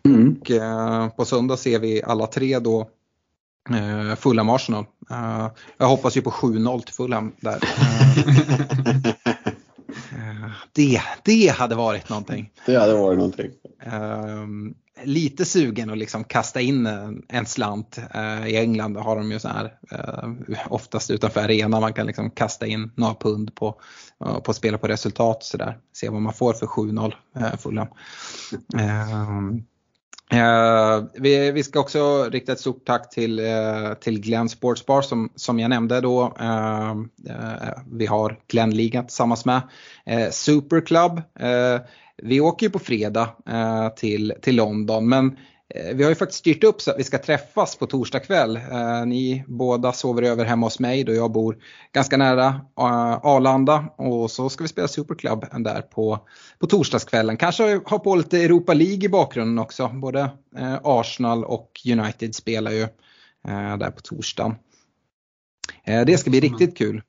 Mm. 0.05 0.37
Och 0.41 0.51
eh, 0.51 1.09
på 1.09 1.25
söndag 1.25 1.57
ser 1.57 1.79
vi 1.79 2.03
alla 2.03 2.27
tre 2.27 2.59
då 2.59 2.89
eh, 3.69 4.15
Fulham 4.15 4.49
Arsenal. 4.49 4.85
Eh, 5.09 5.47
jag 5.77 5.87
hoppas 5.87 6.17
ju 6.17 6.21
på 6.21 6.31
7-0 6.31 6.81
till 6.81 6.93
Fulham 6.93 7.31
där. 7.39 7.59
det, 10.73 11.01
det 11.23 11.47
hade 11.47 11.75
varit 11.75 12.09
någonting. 12.09 12.51
Det 12.65 12.75
hade 12.75 12.93
varit 12.93 13.17
någonting. 13.17 13.51
Um, 13.93 14.75
lite 15.03 15.45
sugen 15.45 15.89
att 15.89 15.97
liksom 15.97 16.23
kasta 16.23 16.61
in 16.61 16.85
en, 16.85 17.23
en 17.27 17.45
slant. 17.45 17.99
Uh, 18.15 18.47
I 18.47 18.57
England 18.57 18.97
har 18.97 19.15
de 19.15 19.31
ju 19.31 19.39
så 19.39 19.47
här, 19.47 19.73
uh, 19.93 20.57
oftast 20.69 21.11
utanför 21.11 21.41
arenan, 21.41 21.81
man 21.81 21.93
kan 21.93 22.07
liksom 22.07 22.31
kasta 22.31 22.67
in 22.67 22.91
några 22.95 23.13
pund 23.13 23.55
på, 23.55 23.81
uh, 24.25 24.39
på 24.39 24.53
spela 24.53 24.77
på 24.77 24.87
resultat 24.87 25.43
så 25.43 25.57
där. 25.57 25.77
Se 25.93 26.09
vad 26.09 26.21
man 26.21 26.33
får 26.33 26.53
för 26.53 26.65
7-0 26.65 27.13
uh, 27.37 27.57
Fulham. 27.57 27.87
Uh, 28.75 29.61
Eh, 30.31 31.03
vi, 31.13 31.51
vi, 31.51 31.63
ska 31.63 31.79
också 31.79 32.29
rikta 32.29 32.51
ett 32.51 32.59
stort 32.59 32.85
tack 32.85 33.09
till, 33.09 33.39
eh, 33.39 33.93
till 34.01 34.21
Glenn 34.21 34.49
Sportsbar 34.49 35.01
som, 35.01 35.29
som 35.35 35.59
jag 35.59 35.69
nämnde 35.69 36.01
då. 36.01 36.33
Eh, 36.39 36.89
eh, 37.29 37.77
vi 37.91 38.05
har 38.05 38.39
Glenn-ligan 38.47 39.07
tillsammans 39.07 39.45
med. 39.45 39.61
Eh, 40.05 40.29
Superclub. 40.29 41.21
Eh, 41.39 41.81
vi 42.17 42.41
åker 42.41 42.65
ju 42.65 42.69
på 42.69 42.79
fredag 42.79 43.29
eh, 43.49 43.89
till, 43.89 44.33
till 44.41 44.55
London 44.55 45.09
men 45.09 45.37
vi 45.93 46.03
har 46.03 46.09
ju 46.09 46.15
faktiskt 46.15 46.39
styrt 46.39 46.63
upp 46.63 46.81
så 46.81 46.91
att 46.91 46.99
vi 46.99 47.03
ska 47.03 47.17
träffas 47.17 47.75
på 47.75 47.85
torsdag 47.85 48.19
kväll. 48.19 48.55
Eh, 48.55 49.05
ni 49.05 49.43
båda 49.47 49.93
sover 49.93 50.21
över 50.21 50.45
hemma 50.45 50.65
hos 50.65 50.79
mig 50.79 51.03
då 51.03 51.13
jag 51.13 51.31
bor 51.31 51.57
ganska 51.93 52.17
nära 52.17 52.47
eh, 52.79 53.25
Arlanda 53.25 53.85
och 53.95 54.31
så 54.31 54.49
ska 54.49 54.63
vi 54.63 54.67
spela 54.67 54.87
Superclub 54.87 55.45
där 55.57 55.81
på, 55.81 56.19
på 56.59 56.67
torsdagskvällen. 56.67 57.37
Kanske 57.37 57.81
ha 57.85 57.99
på 57.99 58.15
lite 58.15 58.37
Europa 58.37 58.73
League 58.73 59.05
i 59.05 59.09
bakgrunden 59.09 59.59
också. 59.59 59.87
Både 59.87 60.29
Arsenal 60.83 61.45
och 61.45 61.71
United 61.91 62.35
spelar 62.35 62.71
ju 62.71 62.87
där 63.79 63.91
på 63.91 64.01
torsdagen. 64.01 64.55
Det 65.85 66.17
ska 66.17 66.29
bli 66.29 66.39
riktigt 66.39 66.77
kul. 66.77 67.01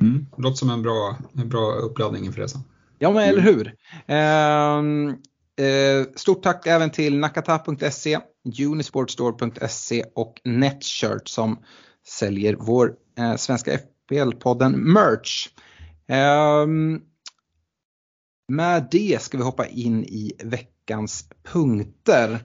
Mm. 0.00 0.26
Låter 0.38 0.56
som 0.56 0.70
en 0.70 0.82
bra, 0.82 1.16
en 1.36 1.48
bra 1.48 1.72
uppladdning 1.72 2.24
inför 2.24 2.40
resan. 2.40 2.62
Ja 2.98 3.12
men 3.12 3.28
eller 3.28 3.42
hur. 3.42 3.74
Eh, 5.60 6.06
stort 6.16 6.42
tack 6.42 6.66
även 6.66 6.90
till 6.90 7.18
nakata.se, 7.18 8.18
unisportstore.se 8.68 10.04
och 10.14 10.40
Netshirt 10.44 11.28
som 11.28 11.58
säljer 12.06 12.56
vår 12.60 12.94
eh, 13.18 13.36
svenska 13.36 13.76
FPL-podden 13.76 14.76
Merch. 14.76 15.48
Eh, 16.08 16.66
med 18.48 18.88
det 18.90 19.22
ska 19.22 19.38
vi 19.38 19.44
hoppa 19.44 19.66
in 19.66 20.04
i 20.04 20.32
veckans 20.44 21.28
punkter. 21.42 22.38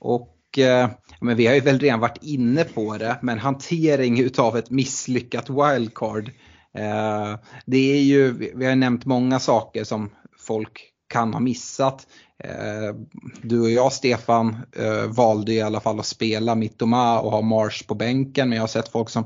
Och 0.00 0.58
eh, 0.58 0.90
men 1.20 1.36
vi 1.36 1.46
har 1.46 1.54
ju 1.54 1.60
väl 1.60 1.78
redan 1.78 2.00
varit 2.00 2.22
inne 2.22 2.64
på 2.64 2.98
det, 2.98 3.18
men 3.22 3.38
hantering 3.38 4.20
utav 4.20 4.56
ett 4.56 4.70
misslyckat 4.70 5.50
wildcard. 5.50 6.30
Eh, 6.74 7.38
det 7.66 7.92
är 7.92 8.02
ju, 8.02 8.32
vi 8.54 8.66
har 8.66 8.76
nämnt 8.76 9.04
många 9.04 9.38
saker 9.38 9.84
som 9.84 10.10
folk 10.38 10.92
kan 11.08 11.32
ha 11.32 11.40
missat. 11.40 12.06
Eh, 12.44 12.94
du 13.42 13.60
och 13.60 13.70
jag 13.70 13.92
Stefan 13.92 14.56
eh, 14.76 15.06
valde 15.06 15.52
i 15.52 15.60
alla 15.60 15.80
fall 15.80 16.00
att 16.00 16.06
spela 16.06 16.54
Mittoma 16.54 17.20
och 17.20 17.30
ha 17.30 17.40
Marsh 17.40 17.86
på 17.86 17.94
bänken 17.94 18.48
men 18.48 18.56
jag 18.56 18.62
har 18.62 18.68
sett 18.68 18.88
folk 18.88 19.10
som, 19.10 19.24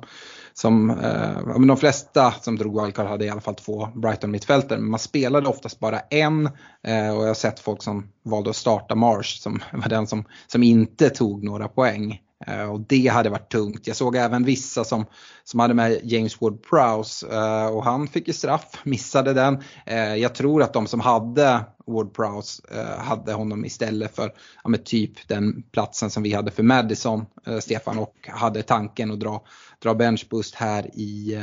som 0.52 0.90
eh, 0.90 1.66
de 1.66 1.76
flesta 1.76 2.32
som 2.40 2.56
drog 2.56 2.82
wildcard 2.82 3.06
hade 3.06 3.24
i 3.24 3.30
alla 3.30 3.40
fall 3.40 3.54
två 3.54 3.88
Brighton 3.94 4.30
mittfältare 4.30 4.78
men 4.78 4.90
man 4.90 5.00
spelade 5.00 5.48
oftast 5.48 5.80
bara 5.80 6.00
en 6.00 6.46
eh, 6.86 7.16
och 7.16 7.22
jag 7.22 7.26
har 7.26 7.34
sett 7.34 7.60
folk 7.60 7.82
som 7.82 8.08
valde 8.24 8.50
att 8.50 8.56
starta 8.56 8.94
Marsh 8.94 9.40
som 9.40 9.60
var 9.72 9.88
den 9.88 10.06
som, 10.06 10.24
som 10.46 10.62
inte 10.62 11.10
tog 11.10 11.44
några 11.44 11.68
poäng. 11.68 12.20
Eh, 12.46 12.70
och 12.70 12.80
det 12.80 13.06
hade 13.06 13.30
varit 13.30 13.52
tungt. 13.52 13.86
Jag 13.86 13.96
såg 13.96 14.16
även 14.16 14.44
vissa 14.44 14.84
som, 14.84 15.04
som 15.44 15.60
hade 15.60 15.74
med 15.74 16.00
James 16.02 16.38
Ward-Prowse 16.38 17.32
eh, 17.32 17.76
och 17.76 17.84
han 17.84 18.08
fick 18.08 18.28
ju 18.28 18.34
straff, 18.34 18.80
missade 18.84 19.32
den. 19.32 19.62
Eh, 19.86 20.14
jag 20.14 20.34
tror 20.34 20.62
att 20.62 20.72
de 20.72 20.86
som 20.86 21.00
hade 21.00 21.64
Ward-Prowse 21.86 22.60
hade 22.98 23.32
honom 23.32 23.64
istället 23.64 24.16
för 24.16 24.32
ja, 24.64 24.70
med 24.70 24.84
typ 24.84 25.28
den 25.28 25.62
platsen 25.62 26.10
som 26.10 26.22
vi 26.22 26.32
hade 26.32 26.50
för 26.50 26.62
Madison, 26.62 27.26
Stefan, 27.60 27.98
och 27.98 28.14
hade 28.28 28.62
tanken 28.62 29.10
att 29.10 29.20
dra, 29.20 29.44
dra 29.82 29.94
benchboost 29.94 30.54
här 30.54 30.90
i, 30.94 31.38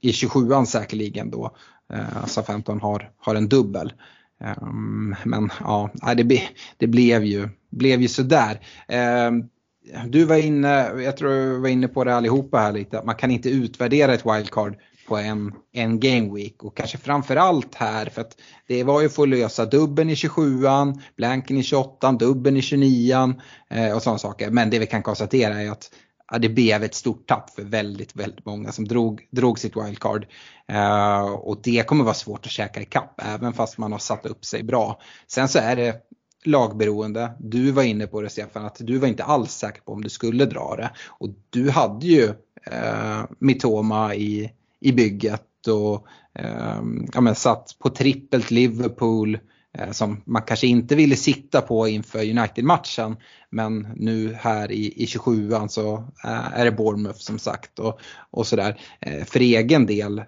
i 0.00 0.10
27an 0.10 0.64
säkerligen 0.64 1.30
då. 1.30 1.56
Alltså 2.22 2.42
15 2.42 2.80
har, 2.80 3.10
har 3.18 3.34
en 3.34 3.48
dubbel. 3.48 3.92
Ehm, 4.44 5.16
men 5.24 5.50
ja, 5.60 5.90
det, 6.16 6.42
det 6.76 6.86
blev 6.86 7.24
ju, 7.24 7.48
blev 7.70 8.00
ju 8.00 8.08
sådär 8.08 8.60
ehm, 8.88 9.48
du 10.06 10.24
var 10.24 10.36
inne, 10.36 11.02
jag 11.02 11.16
tror 11.16 11.30
du 11.30 11.58
var 11.58 11.68
inne 11.68 11.88
på 11.88 12.04
det 12.04 12.14
allihopa 12.14 12.58
här 12.58 12.72
lite, 12.72 12.98
att 12.98 13.04
man 13.04 13.14
kan 13.14 13.30
inte 13.30 13.50
utvärdera 13.50 14.14
ett 14.14 14.26
wildcard 14.26 14.76
på 15.08 15.16
en, 15.16 15.52
en 15.72 16.00
game 16.00 16.34
week 16.34 16.64
och 16.64 16.76
kanske 16.76 16.98
framförallt 16.98 17.74
här 17.74 18.06
för 18.06 18.20
att 18.20 18.36
det 18.66 18.84
var 18.84 19.00
ju 19.00 19.08
för 19.08 19.22
att 19.22 19.28
lösa 19.28 19.66
dubben 19.66 20.10
i 20.10 20.14
27an, 20.14 21.00
blanken 21.16 21.56
i 21.56 21.62
28an, 21.62 22.18
dubben 22.18 22.56
i 22.56 22.60
29an 22.60 23.40
eh, 23.70 23.96
och 23.96 24.02
sådana 24.02 24.18
saker. 24.18 24.50
Men 24.50 24.70
det 24.70 24.78
vi 24.78 24.86
kan 24.86 25.02
konstatera 25.02 25.62
är 25.62 25.70
att 25.70 25.90
ja, 26.32 26.38
det 26.38 26.48
blev 26.48 26.82
ett 26.82 26.94
stort 26.94 27.26
tapp 27.26 27.50
för 27.50 27.62
väldigt, 27.62 28.16
väldigt 28.16 28.46
många 28.46 28.72
som 28.72 28.88
drog, 28.88 29.28
drog 29.30 29.58
sitt 29.58 29.76
wildcard. 29.76 30.26
Eh, 30.68 31.22
och 31.22 31.60
det 31.62 31.86
kommer 31.86 32.04
vara 32.04 32.14
svårt 32.14 32.46
att 32.46 32.52
käka 32.52 32.80
ikapp 32.80 33.20
även 33.34 33.52
fast 33.52 33.78
man 33.78 33.92
har 33.92 33.98
satt 33.98 34.26
upp 34.26 34.44
sig 34.44 34.62
bra. 34.62 35.00
Sen 35.26 35.48
så 35.48 35.58
är 35.58 35.76
det 35.76 36.00
lagberoende. 36.44 37.32
Du 37.38 37.70
var 37.70 37.82
inne 37.82 38.06
på 38.06 38.20
det 38.20 38.28
Stefan, 38.28 38.64
att 38.64 38.76
du 38.80 38.98
var 38.98 39.08
inte 39.08 39.24
alls 39.24 39.52
säker 39.52 39.82
på 39.82 39.92
om 39.92 40.02
du 40.02 40.08
skulle 40.08 40.44
dra 40.44 40.76
det. 40.76 40.90
Och 41.08 41.28
du 41.50 41.70
hade 41.70 42.06
ju 42.06 42.24
eh, 42.66 43.20
Mitoma 43.38 44.14
i, 44.14 44.52
i 44.80 44.92
bygget 44.92 45.66
och 45.68 46.06
eh, 46.34 46.82
ja, 47.12 47.20
men 47.20 47.34
satt 47.34 47.76
på 47.78 47.88
trippelt 47.88 48.50
Liverpool 48.50 49.34
Eh, 49.34 49.38
Eh, 49.78 49.90
som 49.90 50.22
man 50.26 50.42
kanske 50.42 50.66
inte 50.66 50.94
ville 50.94 51.16
sitta 51.16 51.60
på 51.60 51.88
inför 51.88 52.18
United-matchen. 52.18 53.16
Men 53.50 53.88
nu 53.96 54.34
här 54.34 54.72
i, 54.72 55.02
i 55.02 55.06
27an 55.06 55.68
så 55.68 55.94
eh, 56.24 56.58
är 56.60 56.64
det 56.64 56.72
Bournemouth 56.72 57.18
som 57.18 57.38
sagt 57.38 57.78
och, 57.78 58.00
och 58.30 58.46
sådär. 58.46 58.80
Eh, 59.00 59.24
för 59.24 59.40
egen 59.40 59.86
del, 59.86 60.22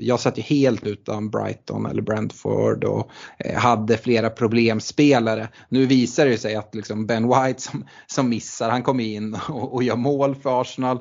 jag 0.00 0.20
satt 0.20 0.38
ju 0.38 0.42
helt 0.42 0.86
utan 0.86 1.30
Brighton 1.30 1.86
eller 1.86 2.02
Brentford 2.02 2.84
och 2.84 3.10
hade 3.56 3.96
flera 3.96 4.30
problemspelare. 4.30 5.48
Nu 5.68 5.86
visar 5.86 6.26
det 6.26 6.38
sig 6.38 6.54
att 6.54 6.74
liksom 6.74 7.06
Ben 7.06 7.28
White 7.28 7.62
som, 7.62 7.84
som 8.06 8.28
missar, 8.28 8.70
han 8.70 8.82
kommer 8.82 9.04
in 9.04 9.38
och, 9.48 9.74
och 9.74 9.82
gör 9.82 9.96
mål 9.96 10.34
för 10.34 10.60
Arsenal. 10.60 10.98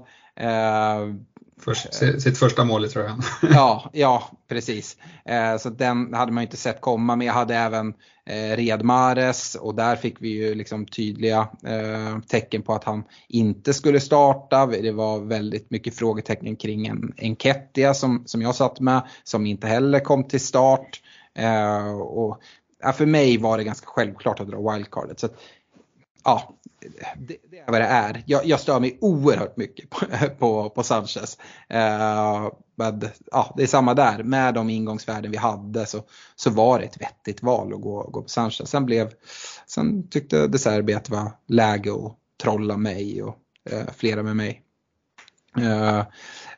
Först, 1.58 1.94
sitt 1.94 2.38
första 2.38 2.64
mål 2.64 2.86
i 2.86 2.88
tröjan. 2.88 3.22
ja, 3.42 3.90
ja, 3.94 4.32
precis. 4.48 4.98
Eh, 5.26 5.58
så 5.58 5.70
den 5.70 6.14
hade 6.14 6.32
man 6.32 6.44
inte 6.44 6.58
sett 6.58 6.82
komma. 6.82 7.16
Men 7.16 7.28
jag 7.28 7.34
hade 7.34 7.56
även 7.56 7.94
eh, 8.26 8.56
Red 8.56 8.84
Mares 8.84 9.56
och 9.56 9.76
där 9.76 9.96
fick 9.96 10.22
vi 10.22 10.30
ju 10.30 10.56
liksom 10.56 10.86
tydliga 10.86 11.48
eh, 11.66 12.20
tecken 12.28 12.62
på 12.62 12.74
att 12.74 12.84
han 12.84 13.04
inte 13.28 13.74
skulle 13.74 14.00
starta. 14.00 14.66
Det 14.66 14.92
var 14.92 15.20
väldigt 15.20 15.72
mycket 15.72 15.96
frågetecken 15.96 16.56
kring 16.56 16.88
en 16.88 17.14
Enketia 17.18 17.94
som, 17.94 18.24
som 18.26 18.42
jag 18.42 18.56
satt 18.56 18.80
med 18.80 19.02
som 19.24 19.46
inte 19.46 19.68
heller 19.68 20.00
kom 20.00 20.24
till 20.24 20.42
start. 20.42 21.02
Eh, 21.36 21.98
och, 22.00 22.42
ja, 22.80 22.94
för 22.94 23.06
mig 23.06 23.38
var 23.38 23.58
det 23.58 23.64
ganska 23.64 23.88
självklart 23.88 24.40
att 24.40 24.48
dra 24.48 24.72
wildcardet. 24.74 25.20
Så 25.20 25.26
att, 25.26 25.36
ja, 26.24 26.56
det, 27.18 27.38
det, 27.52 27.60
är 27.60 27.72
vad 27.72 27.82
det 27.82 27.88
är. 27.88 28.24
Jag, 28.26 28.46
jag 28.46 28.60
stör 28.60 28.80
mig 28.80 28.98
oerhört 29.02 29.58
mycket 29.58 29.90
på, 29.90 30.06
på, 30.40 30.70
på 30.70 30.84
Sanchez. 30.84 31.38
Uh, 31.74 32.50
men 32.76 33.02
ja, 33.32 33.54
det 33.58 33.64
är 33.64 33.68
samma 33.68 33.94
där. 33.94 34.24
Med 34.24 34.54
de 34.54 34.70
ingångsvärden 34.70 35.32
vi 35.32 35.38
hade 35.38 35.86
så, 35.86 36.04
så 36.36 36.50
var 36.50 36.80
det 36.80 36.86
ett 36.86 37.02
vettigt 37.02 37.44
val 37.44 37.74
att 37.74 37.82
gå, 37.82 38.10
gå 38.10 38.22
på 38.22 38.30
Sanchez. 38.30 38.70
Sen, 38.70 38.86
blev, 38.86 39.12
sen 39.68 40.10
tyckte 40.10 40.48
De 40.48 40.58
Serbi 40.58 40.94
att 40.94 41.06
det 41.06 41.12
var 41.12 41.32
läge 41.48 41.92
att 41.92 42.18
trolla 42.44 42.78
mig 42.78 43.24
och 43.24 43.36
uh, 43.74 43.92
flera 43.98 44.24
med 44.24 44.36
mig. 44.36 44.62
Uh, 45.58 46.04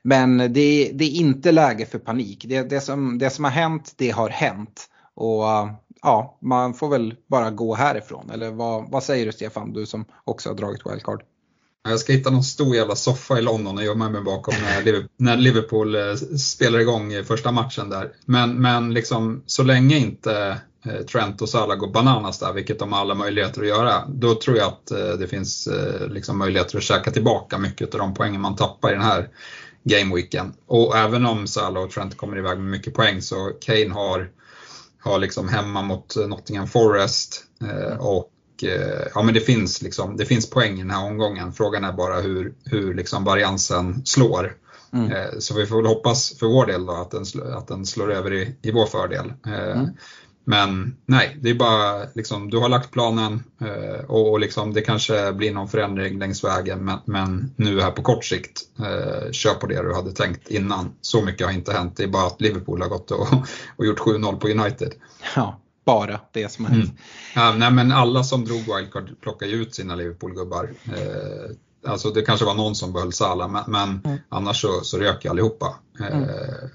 men 0.01 0.38
det, 0.38 0.91
det, 0.93 1.05
är 1.05 1.11
inte 1.11 1.51
läge 1.51 1.86
för 1.86 1.99
panik. 1.99 2.45
Det, 2.47 2.61
det, 2.61 2.82
som, 2.82 3.17
det 3.17 3.30
som 3.30 3.43
har 3.43 3.51
hänt, 3.51 3.93
det 3.95 4.09
har 4.09 4.30
hänt. 4.30 4.89
Och 5.13 5.43
ja, 6.02 6.38
man 6.41 6.74
får 6.74 6.89
väl 6.89 7.16
bara 7.28 7.52
gå 7.52 7.76
härifrån. 7.76 8.30
Eller 8.30 8.52
vad, 8.52 8.91
vad 8.91 9.04
säger 9.04 9.26
du 9.26 9.32
Stefan, 9.32 9.74
du 9.74 9.86
som 9.86 10.06
också 10.24 10.50
har 10.50 10.56
dragit 10.56 10.82
wildcard? 10.86 11.24
Jag 11.89 12.00
ska 12.00 12.14
hitta 12.14 12.30
någon 12.30 12.43
stor 12.43 12.76
jävla 12.76 12.95
soffa 12.95 13.39
i 13.39 13.41
London 13.41 13.78
och 13.78 13.84
gömma 13.84 14.10
mig 14.10 14.22
bakom 14.22 14.54
när 15.18 15.38
Liverpool, 15.38 15.95
eh, 15.95 16.16
spelar 16.38 16.80
igång 16.80 17.24
första 17.24 17.52
matchen 17.52 17.89
där. 17.89 18.12
Men, 18.26 18.62
men 18.62 18.93
liksom, 18.93 19.43
så 19.45 19.64
länge 19.64 19.98
inte 19.98 20.62
eh, 20.86 21.06
Trent 21.06 21.41
och 21.41 21.50
Salah 21.50 21.78
går 21.78 21.91
bananas 21.91 22.39
där, 22.39 22.54
vilket 22.54 22.80
de 22.80 22.93
har 22.93 23.00
alla 23.00 23.16
möjligheter 23.16 23.62
att 23.62 23.68
göra, 23.68 24.08
då 24.08 24.36
tror 24.36 24.58
jag 24.58 24.68
att 24.68 24.91
eh, 24.91 25.10
det 25.20 25.28
finns 25.28 25.68
eh, 25.68 26.08
liksom 26.08 26.38
möjligheter 26.38 26.78
att 26.78 26.84
käka 26.84 27.12
tillbaka 27.12 27.58
mycket 27.58 27.93
av 27.93 28.00
de 28.00 28.14
poängen 28.14 28.41
man 28.41 28.56
tappar 28.56 28.89
i 28.89 28.93
den 28.93 29.04
här 29.04 29.30
gameweeken. 29.84 30.54
Och 30.68 30.98
även 30.98 31.26
om 31.26 31.48
Salah 31.48 31.84
och 31.84 31.91
Trent 31.91 32.18
kommer 32.18 32.38
iväg 32.38 32.58
med 32.58 32.72
mycket 32.72 32.93
poäng 32.93 33.22
så 33.22 33.52
Kane 33.62 33.89
har 33.89 34.30
har 35.00 35.20
liksom 35.20 35.50
hemma 35.50 35.82
mot 35.82 36.16
Nottingham 36.16 36.68
Forest 36.68 37.43
eh, 37.62 37.98
och 37.98 38.32
eh, 38.64 39.08
ja 39.14 39.22
men 39.24 39.34
det 39.34 39.39
finns 39.39 39.82
liksom, 39.82 40.18
det 40.18 40.26
finns 40.26 40.50
poäng 40.50 40.74
i 40.74 40.82
den 40.82 40.91
här 40.91 41.06
omgången. 41.06 41.54
Frågan 41.54 41.84
är 41.84 41.93
bara 41.93 42.22
hur, 42.22 42.54
hur 42.66 42.93
liksom 42.93 43.24
variansen 43.24 44.06
slår. 44.06 44.56
Mm. 44.93 45.12
Eh, 45.12 45.39
så 45.39 45.54
vi 45.54 45.66
får 45.66 45.76
väl 45.76 45.86
hoppas 45.86 46.38
för 46.39 46.48
vår 46.48 46.66
del 46.66 46.86
då 46.86 46.93
att 46.93 47.12
den, 47.12 47.26
att 47.54 47.68
den 47.68 47.86
slår 47.86 48.12
över 48.12 48.34
i, 48.34 48.56
i 48.62 48.72
vår 48.72 48.86
fördel. 48.86 49.34
Mm. 49.45 49.89
Men 50.50 50.95
nej, 51.06 51.38
det 51.41 51.50
är 51.50 51.54
bara 51.54 52.06
liksom, 52.14 52.50
du 52.50 52.58
har 52.58 52.70
lagt 52.70 52.91
planen 52.91 53.43
eh, 53.62 54.06
och, 54.08 54.32
och 54.32 54.39
liksom, 54.39 54.74
det 54.74 54.82
kanske 54.82 55.34
blir 55.34 55.54
någon 55.54 55.68
förändring 55.68 56.20
längs 56.20 56.43
vägen 56.43 56.86
men, 56.86 57.00
men 57.06 57.54
nu 57.56 57.82
här 57.82 57.91
på 57.91 58.02
kort 58.02 58.26
sikt, 58.26 58.62
eh, 58.80 59.32
kör 59.32 59.54
på 59.54 59.68
det 59.68 59.82
du 59.84 59.93
hade 59.93 60.12
tänkt 60.12 60.48
innan. 60.48 60.93
Så 61.02 61.22
mycket 61.22 61.48
har 61.48 61.54
inte 61.54 61.74
hänt, 61.74 61.98
det 61.98 62.04
är 62.04 62.08
bara 62.08 62.28
att 62.28 62.41
Liverpool 62.41 62.82
har 62.82 62.89
gått 62.89 63.12
och, 63.12 63.28
och 63.76 63.86
gjort 63.86 64.00
7-0 64.00 64.39
på 64.39 64.48
United. 64.48 64.93
Ja, 65.36 65.60
bara 65.86 66.20
det 66.32 66.52
som 66.52 66.66
har 66.66 66.72
hänt. 66.72 66.86
Mm. 66.86 66.98
Ja, 67.36 67.54
nej, 67.58 67.72
men 67.72 67.91
alla 67.91 68.24
som 68.24 68.45
drog 68.45 68.76
wildcard 68.76 69.22
plockar 69.22 69.48
ju 69.48 69.56
ut 69.56 69.76
sina 69.76 69.95
Liverpool-gubbar. 69.95 70.70
Eh, 70.86 71.52
Alltså 71.86 72.09
det 72.09 72.21
kanske 72.21 72.45
var 72.45 72.53
någon 72.53 72.75
som 72.75 72.93
behöll 72.93 73.13
Salah 73.13 73.49
men, 73.49 73.63
men 73.67 74.01
mm. 74.05 74.17
annars 74.30 74.61
så, 74.61 74.82
så 74.84 74.97
rök 74.97 75.25
allihopa. 75.25 75.75
Mm. 75.99 76.23
Eh, 76.23 76.30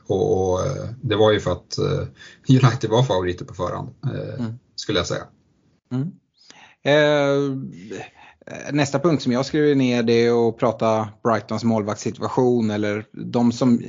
och, 0.07 0.53
och, 0.53 0.67
eh, 0.67 0.89
det 1.01 1.17
var 1.17 1.33
ju 1.33 1.41
för 1.41 1.53
att 1.53 1.79
eh, 1.79 2.07
United 2.49 2.91
var 2.91 3.03
favoriter 3.03 3.45
på 3.45 3.55
förhand, 3.55 3.91
eh, 4.05 4.41
mm. 4.41 4.59
skulle 4.77 4.99
jag 4.99 5.07
säga. 5.07 5.25
Mm. 5.93 6.13
Eh, 6.85 7.57
nästa 8.73 8.99
punkt 8.99 9.23
som 9.23 9.33
jag 9.33 9.47
skriver 9.47 9.75
ner 9.75 10.03
det 10.03 10.27
är 10.27 10.49
att 10.49 10.59
prata 10.59 11.09
Brightons 11.25 11.65
målvaktssituation 11.65 12.71
eller 12.71 13.05
de 13.13 13.53
som 13.53 13.83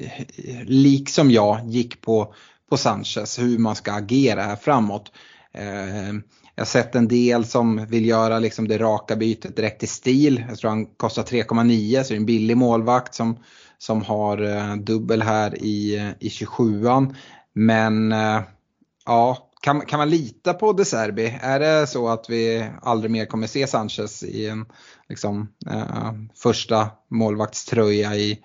liksom 0.66 1.32
jag 1.32 1.68
gick 1.68 2.02
på, 2.02 2.34
på 2.70 2.78
Sanchez, 2.78 3.40
hur 3.40 3.58
man 3.58 3.76
ska 3.76 3.94
agera 3.94 4.42
här 4.42 4.56
framåt. 4.56 5.12
Jag 6.56 6.62
har 6.62 6.66
sett 6.66 6.96
en 6.96 7.08
del 7.08 7.46
som 7.46 7.86
vill 7.86 8.06
göra 8.06 8.40
liksom 8.40 8.68
det 8.68 8.78
raka 8.78 9.16
bytet 9.16 9.56
direkt 9.56 9.84
i 9.84 9.88
stil. 9.88 10.46
Jag 10.50 10.58
tror 10.58 10.70
han 10.70 10.86
kostar 10.86 11.24
3,9 11.24 12.04
så 12.04 12.10
det 12.10 12.16
är 12.16 12.20
en 12.20 12.26
billig 12.26 12.58
målvakt 12.58 13.16
som, 13.16 13.38
som 13.78 14.02
har 14.02 14.42
eh, 14.42 14.76
dubbel 14.76 15.22
här 15.22 15.64
i, 15.64 16.14
i 16.20 16.30
27an. 16.30 17.16
Men 17.54 18.12
eh, 18.12 18.42
ja, 19.06 19.50
kan, 19.62 19.82
kan 19.82 20.00
man 20.00 20.10
lita 20.10 20.54
på 20.54 20.74
De 20.74 20.86
Serbi? 20.86 21.40
Är 21.42 21.60
det 21.60 21.88
så 21.88 22.08
att 22.08 22.30
vi 22.30 22.70
aldrig 22.82 23.12
mer 23.12 23.26
kommer 23.26 23.48
se 23.48 23.68
Sanchez 23.68 24.24
i 24.24 24.48
en 24.48 24.66
liksom, 25.10 25.48
eh, 25.72 26.12
första 26.36 26.90
målvaktströja 27.10 28.16
i, 28.16 28.40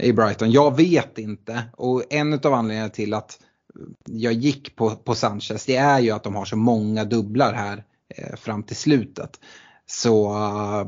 i 0.00 0.12
Brighton? 0.12 0.50
Jag 0.50 0.76
vet 0.76 1.18
inte 1.18 1.62
och 1.72 2.02
en 2.10 2.34
av 2.34 2.54
anledningarna 2.54 2.90
till 2.90 3.14
att 3.14 3.38
jag 4.04 4.32
gick 4.32 4.76
på, 4.76 4.90
på 4.90 5.14
Sanchez 5.14 5.66
det 5.66 5.76
är 5.76 6.00
ju 6.00 6.10
att 6.10 6.24
de 6.24 6.34
har 6.34 6.44
så 6.44 6.56
många 6.56 7.04
dubblar 7.04 7.52
här 7.52 7.84
eh, 8.16 8.36
fram 8.36 8.62
till 8.62 8.76
slutet. 8.76 9.40
Så 9.86 10.32
uh, 10.32 10.86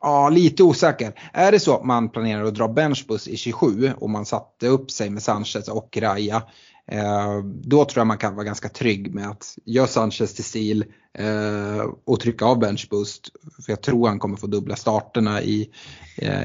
ja, 0.00 0.28
lite 0.28 0.62
osäker. 0.62 1.12
Är 1.32 1.52
det 1.52 1.60
så 1.60 1.76
att 1.76 1.84
man 1.84 2.08
planerar 2.08 2.44
att 2.44 2.54
dra 2.54 2.68
benchbus 2.68 3.28
i 3.28 3.36
27 3.36 3.92
och 3.98 4.10
man 4.10 4.26
satte 4.26 4.68
upp 4.68 4.90
sig 4.90 5.10
med 5.10 5.22
Sanchez 5.22 5.68
och 5.68 5.98
Raya. 6.00 6.42
Eh, 6.88 7.42
då 7.44 7.84
tror 7.84 8.00
jag 8.00 8.06
man 8.06 8.18
kan 8.18 8.34
vara 8.34 8.44
ganska 8.44 8.68
trygg 8.68 9.14
med 9.14 9.28
att 9.30 9.58
göra 9.64 9.86
Sanchez 9.86 10.34
till 10.34 10.44
stil 10.44 10.84
eh, 11.18 11.86
och 12.04 12.20
trycka 12.20 12.44
av 12.44 12.58
benchboost. 12.58 13.28
För 13.64 13.72
jag 13.72 13.82
tror 13.82 14.08
han 14.08 14.18
kommer 14.18 14.36
få 14.36 14.46
dubbla 14.46 14.76
starterna 14.76 15.42
i, 15.42 15.70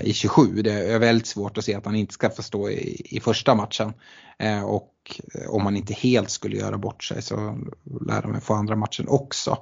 i 0.04 0.14
27. 0.14 0.62
Det 0.62 0.74
är 0.74 1.00
väldigt 1.00 1.28
svårt 1.28 1.58
att 1.58 1.66
se 1.66 1.76
att 1.76 1.86
han 1.86 1.96
inte 1.96 2.14
ska 2.14 2.30
få 2.30 2.44
stå 2.44 2.70
i, 2.70 3.02
i 3.06 3.20
första 3.20 3.56
matchen. 3.56 3.94
och 4.66 4.91
om 5.47 5.62
han 5.62 5.78
inte 5.78 5.93
helt 5.93 6.30
skulle 6.30 6.56
göra 6.56 6.78
bort 6.78 7.04
sig 7.04 7.22
så 7.22 7.36
lär 8.08 8.22
han 8.22 8.41
få 8.41 8.54
andra 8.54 8.76
matchen 8.76 9.08
också. 9.08 9.58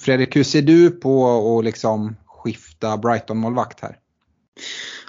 Fredrik, 0.00 0.36
hur 0.36 0.44
ser 0.44 0.62
du 0.62 0.90
på 0.90 1.26
att 1.58 1.64
liksom 1.64 2.16
skifta 2.26 2.96
Brighton-målvakt 2.96 3.80
här? 3.80 3.98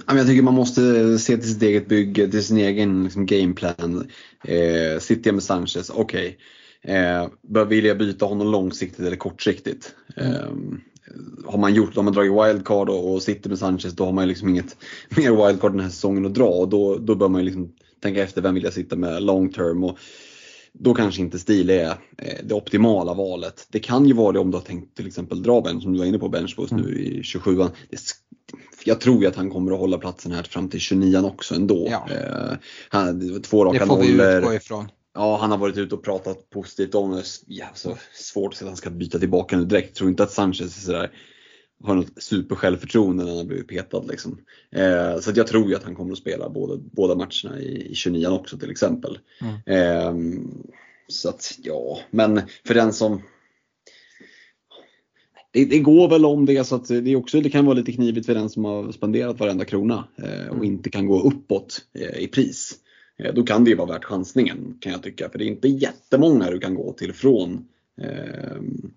Jag 0.07 0.27
tycker 0.27 0.41
man 0.41 0.53
måste 0.53 1.19
se 1.19 1.37
till 1.37 1.53
sitt 1.53 1.61
eget 1.61 1.87
bygge, 1.87 2.27
till 2.27 2.43
sin 2.43 2.57
egen 2.57 3.03
liksom, 3.03 3.25
gameplan. 3.25 4.09
Eh, 4.43 4.99
sitter 4.99 5.27
jag 5.27 5.35
med 5.35 5.43
Sanchez, 5.43 5.89
okej. 5.89 6.37
Okay. 6.83 6.95
Eh, 6.95 7.67
vill 7.67 7.85
jag 7.85 7.97
byta 7.97 8.25
honom 8.25 8.47
långsiktigt 8.47 9.05
eller 9.05 9.15
kortsiktigt? 9.15 9.95
Eh, 10.15 10.53
har 11.45 11.57
man 11.57 11.73
gjort, 11.73 11.97
om 11.97 12.05
man 12.05 12.13
dragit 12.13 12.31
wildcard 12.31 12.89
och, 12.89 13.13
och 13.13 13.21
sitter 13.21 13.49
med 13.49 13.59
Sanchez 13.59 13.93
då 13.93 14.05
har 14.05 14.11
man 14.11 14.27
liksom 14.27 14.49
inget 14.49 14.77
mer 15.17 15.47
wildcard 15.47 15.71
den 15.71 15.79
här 15.79 15.89
säsongen 15.89 16.25
att 16.25 16.33
dra 16.33 16.47
och 16.47 16.69
då, 16.69 16.97
då 16.97 17.15
bör 17.15 17.29
man 17.29 17.45
liksom 17.45 17.71
tänka 18.01 18.23
efter 18.23 18.41
vem 18.41 18.53
vill 18.53 18.63
jag 18.63 18.73
sitta 18.73 18.95
med 18.95 19.23
long 19.23 19.49
term. 19.51 19.83
Och, 19.83 19.99
då 20.73 20.93
kanske 20.93 21.21
inte 21.21 21.39
stil 21.39 21.69
är 21.69 21.89
eh, 22.17 22.37
det 22.43 22.53
optimala 22.53 23.13
valet. 23.13 23.67
Det 23.69 23.79
kan 23.79 24.05
ju 24.05 24.13
vara 24.13 24.31
det 24.31 24.39
om 24.39 24.51
du 24.51 24.57
har 24.57 24.63
tänkt 24.63 24.97
till 24.97 25.07
exempel 25.07 25.43
dra 25.43 25.61
Ben 25.61 25.81
som 25.81 25.93
du 25.93 25.99
var 25.99 26.05
inne 26.05 26.19
på, 26.19 26.29
benchboost 26.29 26.71
mm. 26.71 26.85
nu 26.85 26.99
i 26.99 27.23
27 27.23 27.61
an 27.61 27.71
jag 28.83 29.01
tror 29.01 29.21
ju 29.21 29.27
att 29.27 29.35
han 29.35 29.49
kommer 29.49 29.71
att 29.71 29.79
hålla 29.79 29.97
platsen 29.97 30.31
här 30.31 30.43
fram 30.43 30.69
till 30.69 30.79
29 30.79 31.19
också 31.19 31.55
ändå. 31.55 31.87
Ja. 31.91 32.07
Eh, 32.11 32.57
han, 32.89 33.41
två 33.41 33.65
raka 33.65 33.79
det 33.79 33.85
får 33.85 33.97
nollor. 33.97 34.25
vi 34.31 34.37
utgå 34.37 34.53
ifrån. 34.53 34.91
Ja, 35.13 35.37
han 35.41 35.51
har 35.51 35.57
varit 35.57 35.77
ute 35.77 35.95
och 35.95 36.03
pratat 36.03 36.49
positivt 36.49 36.95
om 36.95 37.11
det. 37.11 37.23
Ja, 37.47 37.65
så 37.73 37.97
svårt 38.13 38.53
att 38.53 38.67
han 38.67 38.75
ska 38.75 38.89
byta 38.89 39.19
tillbaka 39.19 39.57
nu 39.57 39.65
direkt. 39.65 39.87
Jag 39.87 39.95
tror 39.95 40.09
inte 40.09 40.23
att 40.23 40.31
Sanchez 40.31 40.77
är 40.77 40.81
sådär, 40.81 41.11
har 41.83 41.95
något 41.95 42.23
supersjälvförtroende 42.23 43.23
när 43.23 43.29
han 43.29 43.37
har 43.37 43.45
blivit 43.45 43.67
petad. 43.67 44.03
Liksom. 44.09 44.37
Eh, 44.71 45.19
så 45.19 45.31
jag 45.35 45.47
tror 45.47 45.69
ju 45.69 45.75
att 45.75 45.83
han 45.83 45.95
kommer 45.95 46.11
att 46.11 46.17
spela 46.17 46.49
båda, 46.49 46.81
båda 46.91 47.15
matcherna 47.15 47.59
i, 47.59 47.91
i 47.91 47.95
29 47.95 48.27
också 48.27 48.57
till 48.57 48.71
exempel. 48.71 49.19
Mm. 49.41 49.55
Eh, 49.65 50.41
så 51.07 51.29
att 51.29 51.59
ja, 51.63 51.99
men 52.11 52.41
för 52.65 52.73
den 52.73 52.93
som 52.93 53.21
det, 55.51 55.65
det, 55.65 55.79
går 55.79 56.09
väl 56.09 56.25
om 56.25 56.45
det 56.45 56.63
så 56.63 56.75
att 56.75 56.87
det, 56.87 57.15
också, 57.15 57.41
det 57.41 57.49
kan 57.49 57.65
vara 57.65 57.75
lite 57.75 57.91
knivigt 57.91 58.25
för 58.25 58.33
den 58.33 58.49
som 58.49 58.65
har 58.65 58.91
spenderat 58.91 59.39
varenda 59.39 59.65
krona 59.65 60.07
eh, 60.17 60.47
och 60.47 60.55
mm. 60.55 60.63
inte 60.63 60.89
kan 60.89 61.07
gå 61.07 61.21
uppåt 61.21 61.85
eh, 61.93 62.19
i 62.19 62.27
pris. 62.27 62.75
Eh, 63.19 63.33
då 63.33 63.43
kan 63.43 63.63
det 63.63 63.69
ju 63.69 63.75
vara 63.75 63.93
värt 63.93 64.05
chansningen 64.05 64.77
kan 64.79 64.91
jag 64.91 65.03
tycka. 65.03 65.29
För 65.29 65.39
det 65.39 65.45
är 65.45 65.47
inte 65.47 65.67
jättemånga 65.67 66.51
du 66.51 66.59
kan 66.59 66.75
gå 66.75 66.93
till 66.93 67.13
från, 67.13 67.67
ehm, 68.01 68.07
eh, 68.07 68.89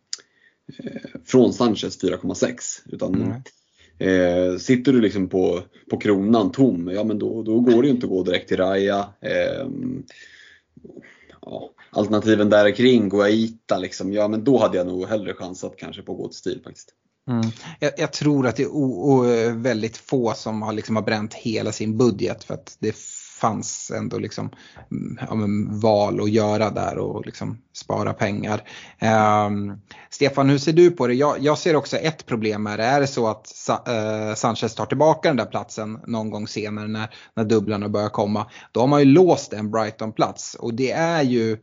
från 1.25 1.53
Sanchez 1.53 2.03
4,6. 2.03 2.81
Utan 2.87 3.15
mm. 3.15 3.43
Eh, 3.99 4.57
sitter 4.57 4.93
du 4.93 5.01
liksom 5.01 5.29
på, 5.29 5.63
på 5.91 5.99
kronan 5.99 6.53
tom, 6.53 6.89
ja 6.89 7.05
men 7.05 7.19
då, 7.19 7.43
då 7.43 7.61
går 7.61 7.83
det 7.83 7.89
ju 7.89 7.95
inte 7.95 8.07
att 8.07 8.11
gå 8.11 8.23
direkt 8.23 8.49
till 8.49 8.57
Raja. 8.57 9.09
Eh, 9.21 9.69
ja, 11.43 11.71
alternativen 11.91 12.51
där 12.51 12.71
kring, 12.71 13.09
Guaita 13.09 13.79
liksom, 13.79 14.13
ja 14.13 14.29
men 14.29 14.45
då 14.45 14.59
hade 14.59 14.77
jag 14.77 14.87
nog 14.87 15.07
hellre 15.07 15.35
chansat 15.35 15.77
kanske 15.77 16.03
på 16.03 16.13
att 16.13 16.19
gå 16.19 16.29
till 16.29 16.37
stil 16.37 16.61
faktiskt. 16.65 16.95
Mm. 17.31 17.43
Jag, 17.81 17.93
jag, 17.97 18.13
tror 18.13 18.47
att 18.47 18.57
det 18.57 18.63
är 18.63 18.69
o, 18.69 19.13
o, 19.13 19.23
väldigt 19.55 19.97
få 19.97 20.33
som 20.35 20.63
har, 20.63 20.73
liksom 20.73 20.97
har 20.97 21.03
bränt 21.03 21.35
hela 21.35 21.73
sin 21.73 21.99
budget 21.99 22.45
för 22.45 22.55
att 22.55 22.77
det 22.79 22.97
fanns 23.43 23.91
ändå 23.91 24.19
liksom, 24.19 24.51
mm, 24.91 25.19
ja, 25.21 25.79
val 25.81 26.21
att 26.21 26.31
göra 26.31 26.71
där 26.71 26.99
och 26.99 27.27
liksom 27.27 27.59
spara 27.73 28.13
pengar. 28.13 28.63
Um, 29.47 29.81
Stefan, 30.11 30.51
hur 30.51 30.59
ser 30.59 30.73
du 30.73 30.91
på 30.91 31.07
det? 31.07 31.15
Jag, 31.15 31.37
jag, 31.41 31.59
ser 31.59 31.77
också 31.77 31.97
ett 31.97 32.27
problem 32.27 32.63
med 32.63 32.79
det. 32.79 32.85
Är 32.85 33.01
det 33.01 33.07
så 33.07 33.29
att 33.29 33.47
Sa 33.47 33.73
uh, 33.73 34.35
Sanchez 34.35 34.75
tar 34.75 34.87
tillbaka 34.87 35.29
den 35.29 35.37
där 35.37 35.45
platsen 35.45 35.99
någon 36.07 36.31
gång 36.31 36.49
senare 36.49 36.89
när, 36.89 37.15
när 37.35 37.45
dubblarna 37.45 37.89
börjar 37.89 38.09
komma, 38.09 38.51
då 38.73 38.81
har 38.81 38.87
man 38.87 39.01
ju 39.01 39.07
låst 39.07 39.53
en 39.53 39.71
Brighton-plats 39.71 40.55
och 40.55 40.75
det 40.75 40.93
är 40.93 41.23
ju 41.23 41.59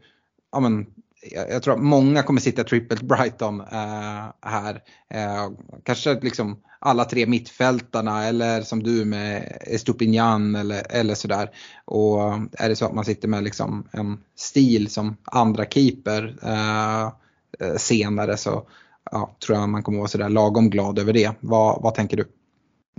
ja, 0.52 0.60
men, 0.60 0.86
jag, 1.22 1.64
tror 1.64 1.74
att 1.74 1.84
många 1.84 2.24
kommer 2.24 2.42
sitta 2.42 2.64
trippelt 2.64 3.02
Brighton 3.02 3.62
eh, 3.62 4.26
här. 4.42 4.82
Eh, 5.10 5.50
kanske 5.84 6.20
liksom 6.20 6.60
alla 6.80 7.06
tre 7.06 7.26
mittfältarna 7.26 8.26
eller 8.26 8.62
som 8.62 8.84
du 8.84 9.06
med 9.06 9.58
Estupignan. 9.62 10.56
eller, 10.56 10.84
eller 10.90 11.16
sådär. 11.16 11.50
Och 11.86 12.20
är 12.52 12.70
det 12.70 12.76
så 12.76 12.86
att 12.86 12.94
man 12.94 13.06
sitter 13.06 13.28
med 13.28 13.44
liksom 13.44 13.88
en 13.92 14.18
stil 14.36 14.90
som 14.90 15.18
andra 15.24 15.66
keeper 15.66 16.36
eh, 16.44 17.04
eh 17.60 17.76
senare 17.78 18.38
så 18.38 18.68
ja, 19.12 19.36
tror 19.46 19.58
jag 19.58 19.70
man 19.70 19.84
kommer 19.84 19.98
vara 19.98 20.08
sådär 20.08 20.30
lagom 20.30 20.70
glad 20.70 21.00
över 21.00 21.14
det. 21.14 21.32
Vad, 21.40 21.82
vad 21.82 21.96
tänker 21.96 22.18
du? 22.18 22.26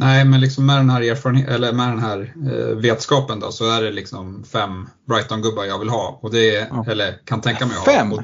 Nej, 0.01 0.25
men 0.25 0.41
liksom 0.41 0.67
med 0.67 0.77
den 0.77 0.91
här, 0.91 1.03
eller 1.49 1.73
med 1.73 1.89
den 1.89 1.99
här 1.99 2.35
eh, 2.53 2.77
vetskapen 2.77 3.41
då, 3.41 3.53
så 3.53 3.71
är 3.71 3.83
det 3.83 3.91
liksom 3.91 4.45
fem 4.45 4.89
Brighton-gubbar 5.09 5.65
jag 5.65 5.79
vill 5.79 5.89
ha. 5.89 6.19
Och 6.23 6.31
det 6.31 6.57
är, 6.57 6.67
ja. 6.71 6.85
Eller 6.89 7.19
kan 7.25 7.41
tänka 7.41 7.67
mig 7.67 7.77
att 7.77 7.87
ha. 7.87 7.93
Fem? 7.93 8.13
Och, 8.13 8.23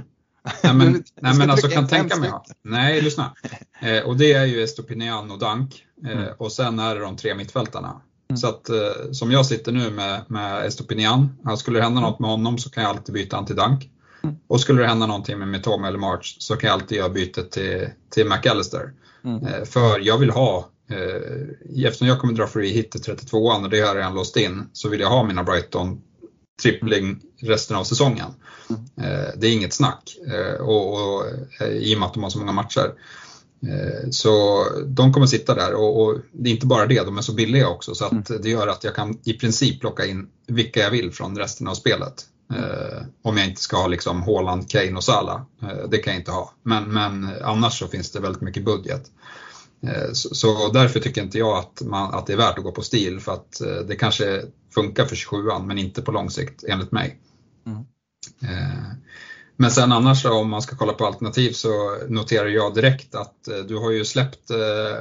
nej 0.63 0.75
men, 0.75 0.93
nej, 1.21 1.37
men 1.37 1.51
alltså 1.51 1.69
kan 1.69 1.89
tänka 1.89 2.17
mig 2.17 2.31
ha. 2.31 2.45
Nej, 2.65 3.03
lyssna. 3.03 3.33
Eh, 3.81 4.03
och 4.03 4.17
det 4.17 4.33
är 4.33 4.45
ju 4.45 4.63
Estopinian 4.63 5.31
och 5.31 5.39
Dank. 5.39 5.85
Eh, 6.07 6.13
mm. 6.13 6.29
Och 6.39 6.53
sen 6.53 6.79
är 6.79 6.95
det 6.95 7.01
de 7.01 7.17
tre 7.17 7.35
mittfältarna. 7.35 8.01
Mm. 8.29 8.37
Så 8.37 8.49
att 8.49 8.69
eh, 8.69 9.11
som 9.13 9.33
jag 9.33 9.47
sitter 9.47 9.73
nu 9.73 9.91
med, 9.91 10.21
med 10.29 10.67
Estopinian, 10.67 11.37
skulle 11.59 11.79
det 11.79 11.83
hända 11.83 12.01
något 12.01 12.19
med 12.19 12.31
honom 12.31 12.59
så 12.59 12.71
kan 12.71 12.83
jag 12.83 12.91
alltid 12.91 13.15
byta 13.15 13.37
han 13.37 13.47
till 13.47 13.57
Dank. 13.57 13.91
Mm. 14.23 14.37
Och 14.49 14.61
skulle 14.61 14.83
det 14.83 14.89
hända 14.89 15.07
någonting 15.07 15.39
med 15.39 15.49
Mitoma 15.49 15.89
eller 15.89 15.99
March 15.99 16.37
så 16.39 16.57
kan 16.57 16.69
jag 16.69 16.75
alltid 16.75 16.99
göra 16.99 17.09
bytet 17.09 17.51
till, 17.51 17.89
till 18.11 18.29
McAllister. 18.29 18.93
Mm. 19.25 19.47
Eh, 19.47 19.65
för 19.65 20.01
jag 20.01 20.19
vill 20.19 20.31
ha 20.31 20.71
Eh, 20.89 21.87
eftersom 21.87 22.09
jag 22.09 22.21
kommer 22.21 22.35
dra 22.35 22.47
free 22.47 22.73
hit 22.73 22.91
till 22.91 23.01
32an 23.01 23.65
och 23.65 23.71
det 23.71 23.81
har 23.81 23.87
jag 23.87 23.97
redan 23.97 24.15
låst 24.15 24.37
in 24.37 24.63
så 24.73 24.89
vill 24.89 25.01
jag 25.01 25.09
ha 25.09 25.25
mina 25.25 25.45
Brighton 25.45 26.01
trippling 26.63 27.21
resten 27.41 27.77
av 27.77 27.85
säsongen. 27.85 28.31
Eh, 28.97 29.29
det 29.37 29.47
är 29.47 29.53
inget 29.53 29.75
snack 29.75 30.17
eh, 30.27 30.61
och, 30.61 30.93
och, 30.93 31.25
i 31.71 31.95
och 31.95 31.99
med 31.99 32.07
att 32.07 32.15
de 32.15 32.23
har 32.23 32.31
så 32.31 32.39
många 32.39 32.53
matcher. 32.53 32.93
Så 34.11 34.65
de 34.87 35.13
kommer 35.13 35.27
sitta 35.27 35.55
där 35.55 35.75
och, 35.75 36.03
och, 36.03 36.19
det 36.33 36.51
är 36.51 36.55
inte 36.55 36.67
bara 36.67 36.87
det, 36.87 37.05
de 37.05 37.19
är 37.19 37.23
så 37.23 37.33
billiga 37.33 37.69
också 37.69 37.95
så 37.95 38.05
att 38.05 38.43
det 38.43 38.49
gör 38.49 38.67
att 38.67 38.85
jag 38.85 38.95
kan 38.95 39.19
i 39.25 39.33
princip 39.33 39.81
plocka 39.81 40.07
in 40.07 40.29
vilka 40.47 40.81
jag 40.81 40.91
vill 40.91 41.13
från 41.13 41.39
resten 41.39 41.69
av 41.69 41.75
spelet. 41.75 42.27
Eh, 42.55 43.03
om 43.23 43.37
jag 43.37 43.47
inte 43.47 43.61
ska 43.61 43.77
ha 43.77 43.87
liksom 43.87 44.23
Haaland, 44.23 44.71
Kane 44.71 44.97
och 44.97 45.05
Salah. 45.05 45.41
Eh, 45.63 45.89
det 45.89 45.99
kan 45.99 46.13
jag 46.13 46.21
inte 46.21 46.31
ha. 46.31 46.53
Men, 46.63 46.93
men 46.93 47.31
annars 47.43 47.79
så 47.79 47.89
finns 47.89 48.11
det 48.11 48.21
väldigt 48.21 48.43
mycket 48.43 48.65
budget. 48.65 49.11
Eh, 49.83 50.13
så, 50.13 50.71
därför 50.73 51.01
tycker 51.01 51.23
inte 51.23 51.39
jag 51.39 51.59
att, 51.59 51.83
man, 51.83 52.15
att 52.15 52.27
det 52.27 52.33
är 52.33 52.37
värt 52.37 52.59
att 52.59 52.65
gå 52.65 52.73
på 52.73 52.83
stil 52.83 53.21
för 53.21 53.33
att 53.33 53.61
eh, 53.61 53.87
det 53.89 53.97
kanske 53.97 54.43
funkar 54.75 55.05
för 55.05 55.17
27an 55.17 55.67
men 55.67 55.79
inte 55.79 56.03
på 56.03 56.13
lång 56.13 56.31
sikt 56.31 56.65
enligt 56.69 56.93
mig. 56.93 57.19
Mm. 57.67 57.79
Eh, 58.43 58.85
men 59.57 59.71
sen 59.71 59.93
annars 59.93 60.25
om 60.25 60.51
man 60.51 60.63
ska 60.63 60.77
kolla 60.77 60.93
på 60.93 61.07
alternativ 61.07 61.53
så 61.53 61.99
noterar 62.09 62.47
jag 62.47 62.75
direkt 62.75 63.15
att 63.15 63.49
du 63.69 63.77
har 63.77 63.91
ju 63.91 64.05
släppt 64.05 64.51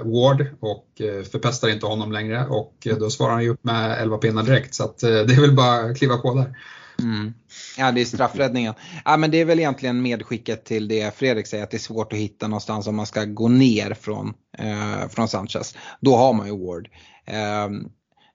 Ward 0.03 0.47
och 0.59 0.88
förpestar 1.32 1.69
inte 1.69 1.86
honom 1.86 2.11
längre 2.11 2.45
och 2.45 2.88
då 2.99 3.09
svarar 3.09 3.34
han 3.34 3.43
ju 3.43 3.49
upp 3.49 3.63
med 3.63 4.01
11 4.01 4.17
pinnar 4.17 4.43
direkt 4.43 4.76
så 4.76 4.84
att 4.84 4.99
det 4.99 5.34
är 5.34 5.41
väl 5.41 5.55
bara 5.55 5.76
att 5.76 5.97
kliva 5.97 6.17
på 6.17 6.34
där. 6.34 6.57
Mm. 7.00 7.34
Ja, 7.78 7.91
det 7.91 8.02
är 8.02 8.06
straffräddningen. 8.06 8.74
Ja, 9.06 9.18
men 9.18 9.32
det 9.32 9.41
är 9.41 9.46
väl 9.46 9.60
egentligen 9.60 10.02
medskicket 10.02 10.66
till 10.66 10.88
det 10.88 11.18
Fredrik 11.18 11.48
säger, 11.48 11.64
att 11.64 11.72
det 11.72 11.78
är 11.78 11.80
svårt 11.80 12.14
att 12.14 12.20
hitta 12.20 12.48
någonstans 12.48 12.88
om 12.88 12.96
man 12.96 13.06
ska 13.06 13.26
gå 13.26 13.48
ner 13.48 13.93
från, 13.93 14.34
eh, 14.58 15.08
från 15.10 15.28
Sanchez. 15.28 15.78
Då 16.02 16.16
har 16.16 16.34
man 16.34 16.48
ju 16.48 16.66
Ward. 16.66 16.89
Eh, 17.26 17.70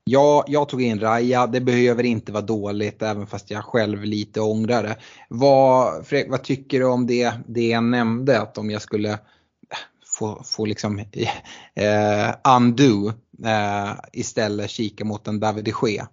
ja, 0.05 0.45
jag 0.47 0.69
tog 0.69 0.83
in 0.83 1.01
Raja, 1.01 1.47
det 1.47 1.61
behöver 1.61 2.05
inte 2.05 2.33
vara 2.33 2.43
dåligt 2.43 3.03
även 3.03 3.27
fast 3.27 3.51
jag 3.51 3.65
själv 3.65 4.05
lite 4.05 4.41
ångrar 4.41 4.83
det. 4.83 4.97
Vad, 5.29 6.07
Fredrik, 6.07 6.31
vad 6.31 6.43
tycker 6.43 6.81
du 6.81 6.87
om 6.87 7.07
det, 7.07 7.33
det 7.47 7.69
jag 7.69 7.85
nämnde, 7.85 8.41
att 8.41 8.59
om 8.59 8.71
jag 8.71 8.83
skulle 8.83 9.11
eh, 9.11 9.19
få, 10.19 10.43
få 10.45 10.65
liksom 10.65 10.99
eh, 11.75 12.57
undo 12.57 13.09
eh, 13.45 13.93
istället 14.13 14.71
kika 14.71 15.05
mot 15.05 15.29
en 15.29 15.41
David 15.41 15.65
de 15.65 15.73
Gea? 15.83 16.09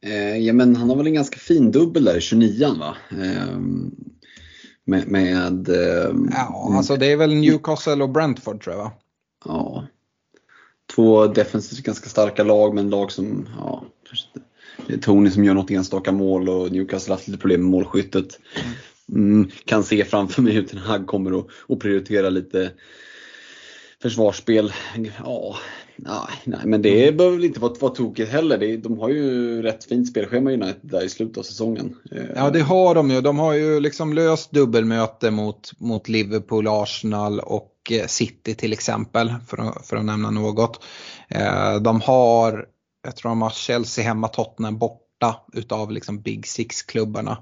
Eh, 0.00 0.36
ja 0.36 0.52
men 0.52 0.76
han 0.76 0.88
har 0.88 0.96
väl 0.96 1.06
en 1.06 1.14
ganska 1.14 1.38
fin 1.38 1.70
dubbel 1.70 2.04
där 2.04 2.16
i 2.16 2.20
29an 2.20 2.78
va? 2.78 2.96
Eh, 3.10 3.58
med, 4.84 5.08
med 5.08 5.68
eh, 5.68 6.14
ja, 6.30 6.72
alltså 6.76 6.96
det 6.96 7.06
är 7.06 7.16
väl 7.16 7.34
Newcastle 7.34 8.02
och 8.02 8.10
Brentford 8.10 8.64
tror 8.64 8.76
jag 8.76 8.82
va? 8.82 8.92
Ja. 9.44 9.86
Två 10.94 11.26
defensivt 11.26 11.84
ganska 11.84 12.08
starka 12.08 12.44
lag 12.44 12.74
men 12.74 12.90
lag 12.90 13.12
som, 13.12 13.48
ja, 13.58 13.84
det 14.86 14.94
är 14.94 14.98
Tony 14.98 15.30
som 15.30 15.44
gör 15.44 15.54
något 15.54 15.70
enstaka 15.70 16.12
mål 16.12 16.48
och 16.48 16.72
Newcastle 16.72 17.12
har 17.12 17.16
haft 17.16 17.28
lite 17.28 17.40
problem 17.40 17.60
med 17.60 17.70
målskyttet. 17.70 18.40
Mm, 19.12 19.50
kan 19.64 19.84
se 19.84 20.04
framför 20.04 20.42
mig 20.42 20.52
hur 20.52 20.62
Ten 20.62 20.78
Hag 20.78 21.06
kommer 21.06 21.38
att, 21.38 21.46
att 21.68 21.78
prioritera 21.78 22.30
lite 22.30 22.70
försvarsspel. 24.02 24.72
Ja, 25.24 25.56
Nej, 26.00 26.42
nej, 26.44 26.60
men 26.64 26.82
det 26.82 27.02
mm. 27.02 27.16
behöver 27.16 27.36
väl 27.36 27.44
inte 27.44 27.60
vara, 27.60 27.74
vara 27.80 27.94
tokigt 27.94 28.30
heller. 28.30 28.58
Det, 28.58 28.76
de 28.76 28.98
har 28.98 29.08
ju 29.08 29.62
rätt 29.62 29.84
fint 29.84 30.08
spelschema 30.08 30.50
United 30.50 30.80
där 30.82 31.04
i 31.04 31.08
slutet 31.08 31.38
av 31.38 31.42
säsongen. 31.42 31.96
Ja 32.34 32.50
det 32.50 32.60
har 32.60 32.94
de 32.94 33.10
ju. 33.10 33.20
De 33.20 33.38
har 33.38 33.52
ju 33.52 33.80
liksom 33.80 34.12
löst 34.12 34.50
dubbelmöte 34.50 35.30
mot, 35.30 35.80
mot 35.80 36.08
Liverpool, 36.08 36.68
Arsenal 36.68 37.40
och 37.40 37.72
eh, 37.90 38.06
City 38.06 38.54
till 38.54 38.72
exempel 38.72 39.34
för 39.46 39.68
att, 39.68 39.86
för 39.86 39.96
att 39.96 40.04
nämna 40.04 40.30
något. 40.30 40.84
Eh, 41.28 41.76
de 41.76 42.00
har, 42.00 42.66
jag 43.04 43.16
tror 43.16 43.28
de 43.28 43.42
har 43.42 43.50
Chelsea 43.50 44.04
hemma, 44.04 44.28
Tottenham 44.28 44.78
borta 44.78 45.36
utav 45.52 45.92
liksom 45.92 46.20
Big 46.20 46.46
Six-klubbarna 46.46 47.38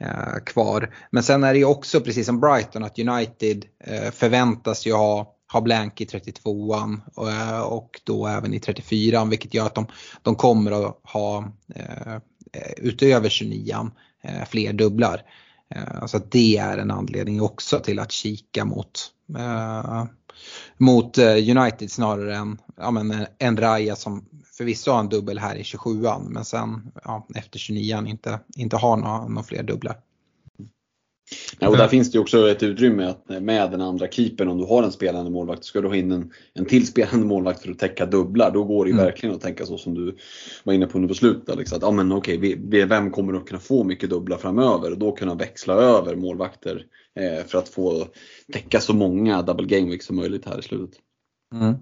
eh, 0.00 0.44
kvar. 0.46 0.94
Men 1.10 1.22
sen 1.22 1.44
är 1.44 1.52
det 1.52 1.58
ju 1.58 1.64
också 1.64 2.00
precis 2.00 2.26
som 2.26 2.40
Brighton 2.40 2.84
att 2.84 2.98
United 2.98 3.64
förväntas 4.12 4.86
ju 4.86 4.92
ha 4.92 5.36
har 5.52 5.60
blank 5.60 6.00
i 6.00 6.04
32an 6.04 7.00
eh, 7.16 7.60
och 7.60 8.00
då 8.04 8.26
även 8.26 8.54
i 8.54 8.58
34an 8.58 9.30
vilket 9.30 9.54
gör 9.54 9.66
att 9.66 9.74
de, 9.74 9.86
de 10.22 10.34
kommer 10.34 10.86
att 10.86 11.00
ha 11.04 11.44
eh, 11.74 12.12
eh 12.52 12.72
utöver 12.76 13.28
29an 13.28 13.90
eh, 14.22 14.44
fler 14.48 14.72
dubblar. 14.72 15.22
Eh, 15.74 16.06
så 16.06 16.16
att 16.16 16.30
det 16.30 16.56
är 16.56 16.78
en 16.78 16.90
anledning 16.90 17.42
också 17.42 17.78
till 17.78 17.98
att 17.98 18.12
kika 18.12 18.64
mot, 18.64 19.10
mot 20.76 21.18
United 21.18 21.90
snarare 21.90 22.36
än 22.36 22.58
ja, 22.76 22.90
men 22.90 23.26
en 23.38 23.56
Raya 23.56 23.96
som 23.96 24.24
förvisso 24.58 24.90
har 24.90 25.00
en 25.00 25.08
dubbel 25.08 25.38
här 25.38 25.56
i 25.56 25.62
27an 25.62 26.28
men 26.28 26.44
sen 26.44 26.92
ja, 27.04 27.26
efter 27.34 27.58
29an 27.58 28.08
inte, 28.08 28.40
inte 28.56 28.76
har 28.76 28.96
några, 28.96 29.28
några 29.28 29.42
fler 29.42 29.62
dubblar. 29.62 29.96
Ja, 31.62 31.68
och 31.68 31.76
där 31.76 31.88
finns 31.88 32.12
det 32.12 32.18
också 32.18 32.50
ett 32.50 32.62
utrymme 32.62 33.04
att 33.04 33.42
med 33.42 33.70
den 33.70 33.80
andra 33.80 34.08
keepern, 34.08 34.48
om 34.48 34.58
du 34.58 34.64
har 34.64 34.82
en 34.82 34.92
spelande 34.92 35.30
målvakt, 35.30 35.64
ska 35.64 35.80
du 35.80 35.88
ha 35.88 35.96
in 35.96 36.12
en, 36.12 36.30
en 36.54 36.64
till 36.64 36.86
spelande 36.86 37.26
målvakt 37.26 37.62
för 37.62 37.70
att 37.70 37.78
täcka 37.78 38.06
dubblar. 38.06 38.50
Då 38.50 38.64
går 38.64 38.84
det 38.84 38.90
mm. 38.90 39.04
verkligen 39.04 39.34
att 39.34 39.40
tänka 39.40 39.66
så 39.66 39.78
som 39.78 39.94
du 39.94 40.16
var 40.64 40.72
inne 40.72 40.86
på 40.86 40.98
nu 40.98 41.08
på 41.08 41.14
slutet. 41.14 41.58
Liksom, 41.58 41.76
att, 41.76 41.82
ja, 41.82 41.90
men 41.90 42.12
okej, 42.12 42.38
vi, 42.38 42.84
vem 42.84 43.10
kommer 43.10 43.34
att 43.34 43.46
kunna 43.46 43.60
få 43.60 43.84
mycket 43.84 44.10
dubblar 44.10 44.36
framöver? 44.36 44.90
Och 44.90 44.98
då 44.98 45.12
kunna 45.12 45.34
växla 45.34 45.74
över 45.74 46.16
målvakter 46.16 46.84
eh, 47.20 47.46
för 47.46 47.58
att 47.58 47.68
få 47.68 48.06
täcka 48.52 48.80
så 48.80 48.94
många 48.94 49.42
double 49.42 49.66
game 49.66 49.90
weeks 49.90 50.06
som 50.06 50.16
möjligt 50.16 50.46
här 50.46 50.58
i 50.58 50.62
slutet. 50.62 50.98
Mm. 51.54 51.74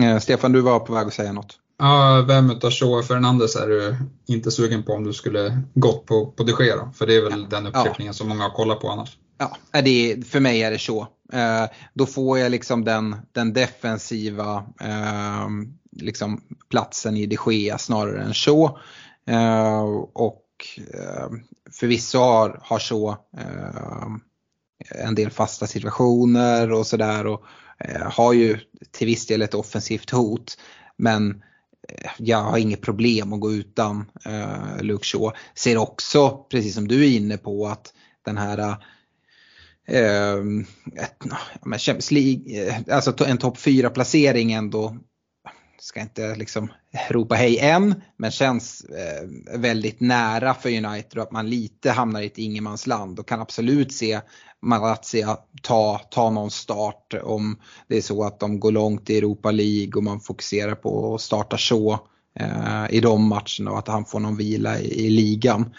Eh, 0.00 0.20
Stefan, 0.20 0.52
du 0.52 0.60
var 0.60 0.80
på 0.80 0.92
väg 0.92 1.06
att 1.06 1.14
säga 1.14 1.32
något. 1.32 1.58
Ja, 1.78 2.24
vem 2.28 2.50
utav 2.50 2.70
Shaw 2.70 2.98
och 2.98 3.04
Fernandes 3.04 3.56
är 3.56 3.66
du 3.66 3.96
inte 4.26 4.50
sugen 4.50 4.82
på 4.82 4.92
om 4.92 5.04
du 5.04 5.12
skulle 5.12 5.62
gått 5.74 6.06
på, 6.06 6.26
på 6.26 6.42
de 6.42 6.64
Gea 6.64 6.92
För 6.94 7.06
det 7.06 7.16
är 7.16 7.22
väl 7.22 7.46
ja. 7.50 7.56
den 7.56 7.66
uppklippningen 7.66 8.10
ja. 8.10 8.12
som 8.12 8.28
många 8.28 8.42
har 8.42 8.50
kollat 8.50 8.80
på 8.80 8.88
annars. 8.88 9.18
Ja, 9.38 9.56
det 9.80 10.28
för 10.28 10.40
mig 10.40 10.62
är 10.62 10.70
det 10.70 10.78
så. 10.78 11.06
Eh, 11.32 11.64
då 11.94 12.06
får 12.06 12.38
jag 12.38 12.50
liksom 12.50 12.84
den, 12.84 13.16
den 13.32 13.52
defensiva 13.52 14.66
eh, 14.80 15.48
liksom 15.90 16.40
platsen 16.70 17.16
i 17.16 17.26
de 17.26 17.38
Gea 17.46 17.78
snarare 17.78 18.22
än 18.22 18.34
så. 18.34 18.78
Eh, 19.26 19.82
och 20.12 20.44
ehm, 20.76 21.40
förvisso 21.72 22.18
har, 22.18 22.60
har 22.62 22.78
Shaw 22.78 23.16
ehm, 23.38 24.20
en 24.94 25.14
del 25.14 25.30
fasta 25.30 25.66
situationer 25.66 26.72
och 26.72 26.86
sådär 26.86 27.26
och 27.26 27.44
eh, 27.78 28.12
har 28.12 28.32
ju 28.32 28.58
till 28.90 29.06
viss 29.06 29.26
del 29.26 29.42
ett 29.42 29.54
offensivt 29.54 30.10
hot. 30.10 30.58
Men 30.96 31.42
eh, 31.88 32.10
jag 32.18 32.38
har 32.38 32.58
inget 32.58 32.80
problem 32.80 33.32
att 33.32 33.40
gå 33.40 33.52
utan 33.52 34.10
eh, 34.24 34.82
Luke 34.82 35.04
Shaw. 35.04 35.32
Ser 35.54 35.76
också, 35.76 36.46
precis 36.50 36.74
som 36.74 36.88
du 36.88 37.04
är 37.04 37.16
inne 37.16 37.36
på, 37.36 37.66
att 37.66 37.92
den 38.24 38.36
här 38.36 38.76
eh, 39.88 41.78
Champions 41.78 42.10
League, 42.10 42.68
eh, 42.68 42.74
alltså 42.90 43.24
en 43.24 43.38
topp 43.38 43.58
4 43.58 43.90
placering 43.90 44.52
ändå 44.52 44.96
ska 45.80 46.00
inte 46.00 46.34
liksom 46.34 46.72
ropa 47.10 47.34
hej 47.34 47.58
än, 47.58 47.94
men 48.16 48.30
känns 48.30 48.84
eh, 48.84 49.58
väldigt 49.58 50.00
nära 50.00 50.54
för 50.54 50.68
United 50.68 51.18
och 51.18 51.22
att 51.22 51.32
man 51.32 51.50
lite 51.50 51.90
hamnar 51.90 52.20
i 52.20 52.26
ett 52.26 52.38
ingenmansland 52.38 53.18
och 53.18 53.28
kan 53.28 53.40
absolut 53.40 53.92
se 53.92 54.20
Malatsia 54.62 55.36
ta, 55.62 56.00
ta 56.10 56.30
någon 56.30 56.50
start 56.50 57.14
om 57.22 57.58
det 57.88 57.96
är 57.96 58.00
så 58.00 58.24
att 58.24 58.40
de 58.40 58.60
går 58.60 58.72
långt 58.72 59.10
i 59.10 59.18
Europa 59.18 59.50
League 59.50 59.92
och 59.96 60.04
man 60.04 60.20
fokuserar 60.20 60.74
på 60.74 61.14
att 61.14 61.20
starta 61.20 61.58
så 61.58 62.00
eh, 62.40 62.84
i 62.90 63.00
de 63.00 63.28
matcherna 63.28 63.70
och 63.70 63.78
att 63.78 63.88
han 63.88 64.04
får 64.04 64.20
någon 64.20 64.36
vila 64.36 64.78
i, 64.78 65.06
i 65.06 65.10
ligan. 65.10 65.74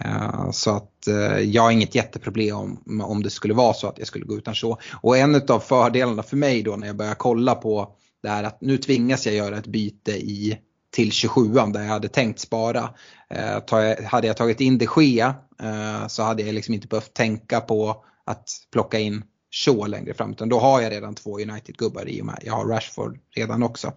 Eh, 0.00 0.50
så 0.50 0.76
att 0.76 1.06
eh, 1.06 1.38
jag 1.38 1.62
har 1.62 1.70
inget 1.70 1.94
jätteproblem 1.94 2.56
om, 2.56 3.00
om 3.00 3.22
det 3.22 3.30
skulle 3.30 3.54
vara 3.54 3.74
så 3.74 3.88
att 3.88 3.98
jag 3.98 4.06
skulle 4.06 4.24
gå 4.24 4.34
utan 4.34 4.54
så. 4.54 4.78
Och 5.02 5.16
en 5.16 5.34
av 5.48 5.60
fördelarna 5.60 6.22
för 6.22 6.36
mig 6.36 6.62
då 6.62 6.76
när 6.76 6.86
jag 6.86 6.96
börjar 6.96 7.14
kolla 7.14 7.54
på 7.54 7.96
det 8.22 8.28
här 8.28 8.44
att 8.44 8.60
nu 8.60 8.78
tvingas 8.78 9.26
jag 9.26 9.34
göra 9.34 9.58
ett 9.58 9.66
byte 9.66 10.12
i 10.12 10.58
till 10.90 11.12
27 11.12 11.48
där 11.48 11.82
jag 11.82 11.88
hade 11.88 12.08
tänkt 12.08 12.40
spara. 12.40 12.90
Eh, 13.30 14.06
hade 14.06 14.26
jag 14.26 14.36
tagit 14.36 14.60
in 14.60 14.78
de 14.78 14.88
Gea 14.96 15.34
eh, 15.62 16.06
så 16.06 16.22
hade 16.22 16.42
jag 16.42 16.54
liksom 16.54 16.74
inte 16.74 16.88
behövt 16.88 17.14
tänka 17.14 17.60
på 17.60 18.04
att 18.24 18.48
plocka 18.72 18.98
in 18.98 19.24
Shaw 19.50 19.88
längre 19.88 20.14
fram 20.14 20.30
utan 20.30 20.48
då 20.48 20.58
har 20.58 20.80
jag 20.80 20.92
redan 20.92 21.14
två 21.14 21.38
United-gubbar 21.38 22.08
i 22.08 22.22
och 22.22 22.26
med 22.26 22.38
jag 22.44 22.52
har 22.52 22.66
Rashford 22.66 23.18
redan 23.30 23.62
också. 23.62 23.92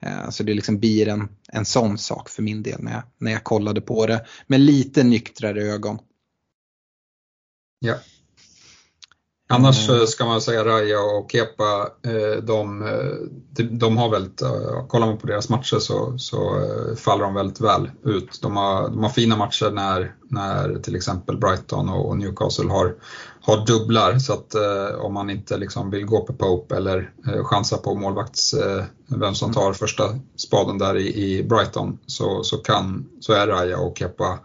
Eh, 0.00 0.30
så 0.30 0.42
det 0.42 0.54
liksom 0.54 0.78
blir 0.78 1.08
en, 1.08 1.28
en 1.52 1.64
sån 1.64 1.98
sak 1.98 2.28
för 2.28 2.42
min 2.42 2.62
del 2.62 2.82
när 2.82 2.92
jag, 2.92 3.02
när 3.18 3.32
jag 3.32 3.44
kollade 3.44 3.80
på 3.80 4.06
det 4.06 4.26
med 4.46 4.60
lite 4.60 5.02
nyktrare 5.02 5.62
ögon. 5.62 5.98
Ja, 7.78 7.94
Annars 9.52 9.88
mm. 9.88 10.06
ska 10.06 10.24
man 10.24 10.40
säga 10.40 10.64
Raja 10.64 11.00
och 11.00 11.30
Kepa, 11.32 11.88
eh, 12.02 12.42
de, 12.42 12.82
eh, 12.82 13.64
de 13.64 13.96
har 13.96 14.08
väldigt, 14.08 14.42
kollar 14.88 15.06
man 15.06 15.18
på 15.18 15.26
deras 15.26 15.48
matcher 15.48 15.78
så, 15.78 16.18
så 16.18 16.66
faller 16.96 17.24
de 17.24 17.34
väldigt 17.34 17.60
väl 17.60 17.90
ut. 18.04 18.42
De 18.42 18.56
har, 18.56 18.88
de 18.88 19.02
har 19.02 19.10
fina 19.10 19.36
matcher 19.36 19.70
när, 19.70 20.14
när 20.28 20.78
till 20.78 20.96
exempel 20.96 21.36
Brighton 21.36 21.88
och 21.88 22.18
Newcastle 22.18 22.70
har, 22.70 22.94
har 23.40 23.66
dubblar 23.66 24.18
så 24.18 24.32
att 24.32 24.54
om 25.00 25.14
man 25.14 25.30
inte 25.30 25.56
liksom 25.56 25.90
vill 25.90 26.06
gå 26.06 26.20
på 26.20 26.32
Pope 26.32 26.76
eller 26.76 27.10
chansa 27.42 27.76
på 27.76 27.94
målvakts, 27.94 28.54
vem 29.06 29.34
som 29.34 29.52
tar 29.52 29.72
första 29.72 30.04
spaden 30.36 30.78
där 30.78 30.96
i, 30.96 31.24
i 31.24 31.42
Brighton 31.42 31.98
så, 32.06 32.42
så, 32.44 32.56
kan, 32.56 33.06
så 33.20 33.32
är 33.32 33.46
Raja 33.46 33.78
och 33.78 33.98
Kepa 33.98 34.38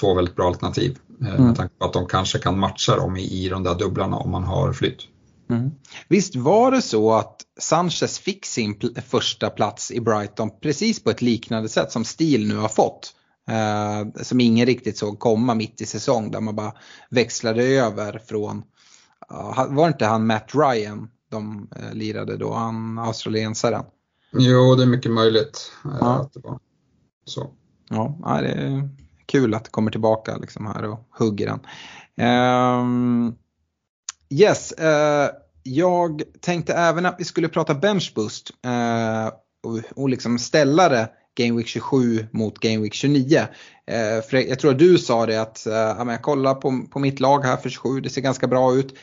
två 0.00 0.14
väldigt 0.14 0.36
bra 0.36 0.46
alternativ. 0.46 0.98
Eh, 1.22 1.34
mm. 1.34 1.46
Med 1.46 1.56
tanke 1.56 1.74
på 1.78 1.84
att 1.84 1.92
de 1.92 2.06
kanske 2.06 2.38
kan 2.38 2.58
matcha 2.58 2.96
dem 2.96 3.16
i, 3.16 3.44
i 3.44 3.48
de 3.48 3.62
där 3.62 3.74
dubblarna 3.74 4.16
om 4.16 4.30
man 4.30 4.44
har 4.44 4.72
flytt. 4.72 4.98
Mm. 5.50 5.70
Visst 6.08 6.36
var 6.36 6.70
det 6.70 6.82
så 6.82 7.12
att 7.12 7.42
Sanchez 7.60 8.18
fick 8.18 8.46
sin 8.46 8.80
första 9.06 9.50
plats 9.50 9.90
i 9.90 10.00
Brighton 10.00 10.50
precis 10.60 11.04
på 11.04 11.10
ett 11.10 11.22
liknande 11.22 11.68
sätt 11.68 11.92
som 11.92 12.04
Steel 12.04 12.48
nu 12.48 12.56
har 12.56 12.68
fått. 12.68 13.14
Eh, 13.48 14.22
som 14.22 14.40
ingen 14.40 14.66
riktigt 14.66 14.98
såg 14.98 15.18
komma 15.18 15.54
mitt 15.54 15.80
i 15.80 15.86
säsong 15.86 16.30
där 16.30 16.40
man 16.40 16.56
bara 16.56 16.72
växlade 17.10 17.62
över 17.62 18.22
från, 18.26 18.62
uh, 19.32 19.74
var 19.74 19.88
inte 19.88 20.06
han 20.06 20.26
Matt 20.26 20.50
Ryan 20.54 21.10
de 21.30 21.68
uh, 21.76 21.94
lirade 21.94 22.36
då, 22.36 22.52
han 22.52 22.98
australiensaren? 22.98 23.84
Jo, 24.32 24.74
det 24.74 24.82
är 24.82 24.86
mycket 24.86 25.12
möjligt 25.12 25.72
uh, 25.86 25.96
ja. 26.00 26.20
att 26.20 26.32
det 26.32 26.40
var 26.40 26.58
så. 27.24 27.50
Ja, 27.88 28.38
det 28.40 28.48
är 28.48 28.88
kul 29.28 29.54
att 29.54 29.64
det 29.64 29.70
kommer 29.70 29.90
tillbaka 29.90 30.36
liksom 30.36 30.66
här 30.66 30.84
och 30.84 31.08
hugger 31.10 31.46
den. 31.46 31.60
Um, 32.26 33.36
yes, 34.30 34.74
uh, 34.80 35.30
jag 35.62 36.22
tänkte 36.40 36.74
även 36.74 37.06
att 37.06 37.16
vi 37.18 37.24
skulle 37.24 37.48
prata 37.48 37.74
benchboost 37.74 38.50
uh, 38.66 38.72
eh, 38.72 39.26
och, 39.62 39.80
och 40.02 40.08
liksom 40.08 40.38
ställa 40.38 40.88
det 40.88 41.10
Game 41.36 41.56
Week 41.56 41.66
27 41.66 42.26
mot 42.30 42.58
Game 42.58 42.78
Week 42.78 42.94
29. 42.94 43.38
Uh, 43.38 43.96
eh, 43.96 44.22
för 44.22 44.36
jag 44.36 44.58
tror 44.58 44.70
att 44.70 44.78
du 44.78 44.98
sa 44.98 45.26
det 45.26 45.40
att 45.40 45.66
uh, 45.66 46.12
jag 46.12 46.22
kollar 46.22 46.54
på, 46.54 46.86
på 46.90 46.98
mitt 46.98 47.20
lag 47.20 47.44
här 47.44 47.56
för 47.56 47.68
27, 47.68 48.00
det 48.00 48.10
ser 48.10 48.20
ganska 48.20 48.46
bra 48.46 48.74
ut 48.74 48.94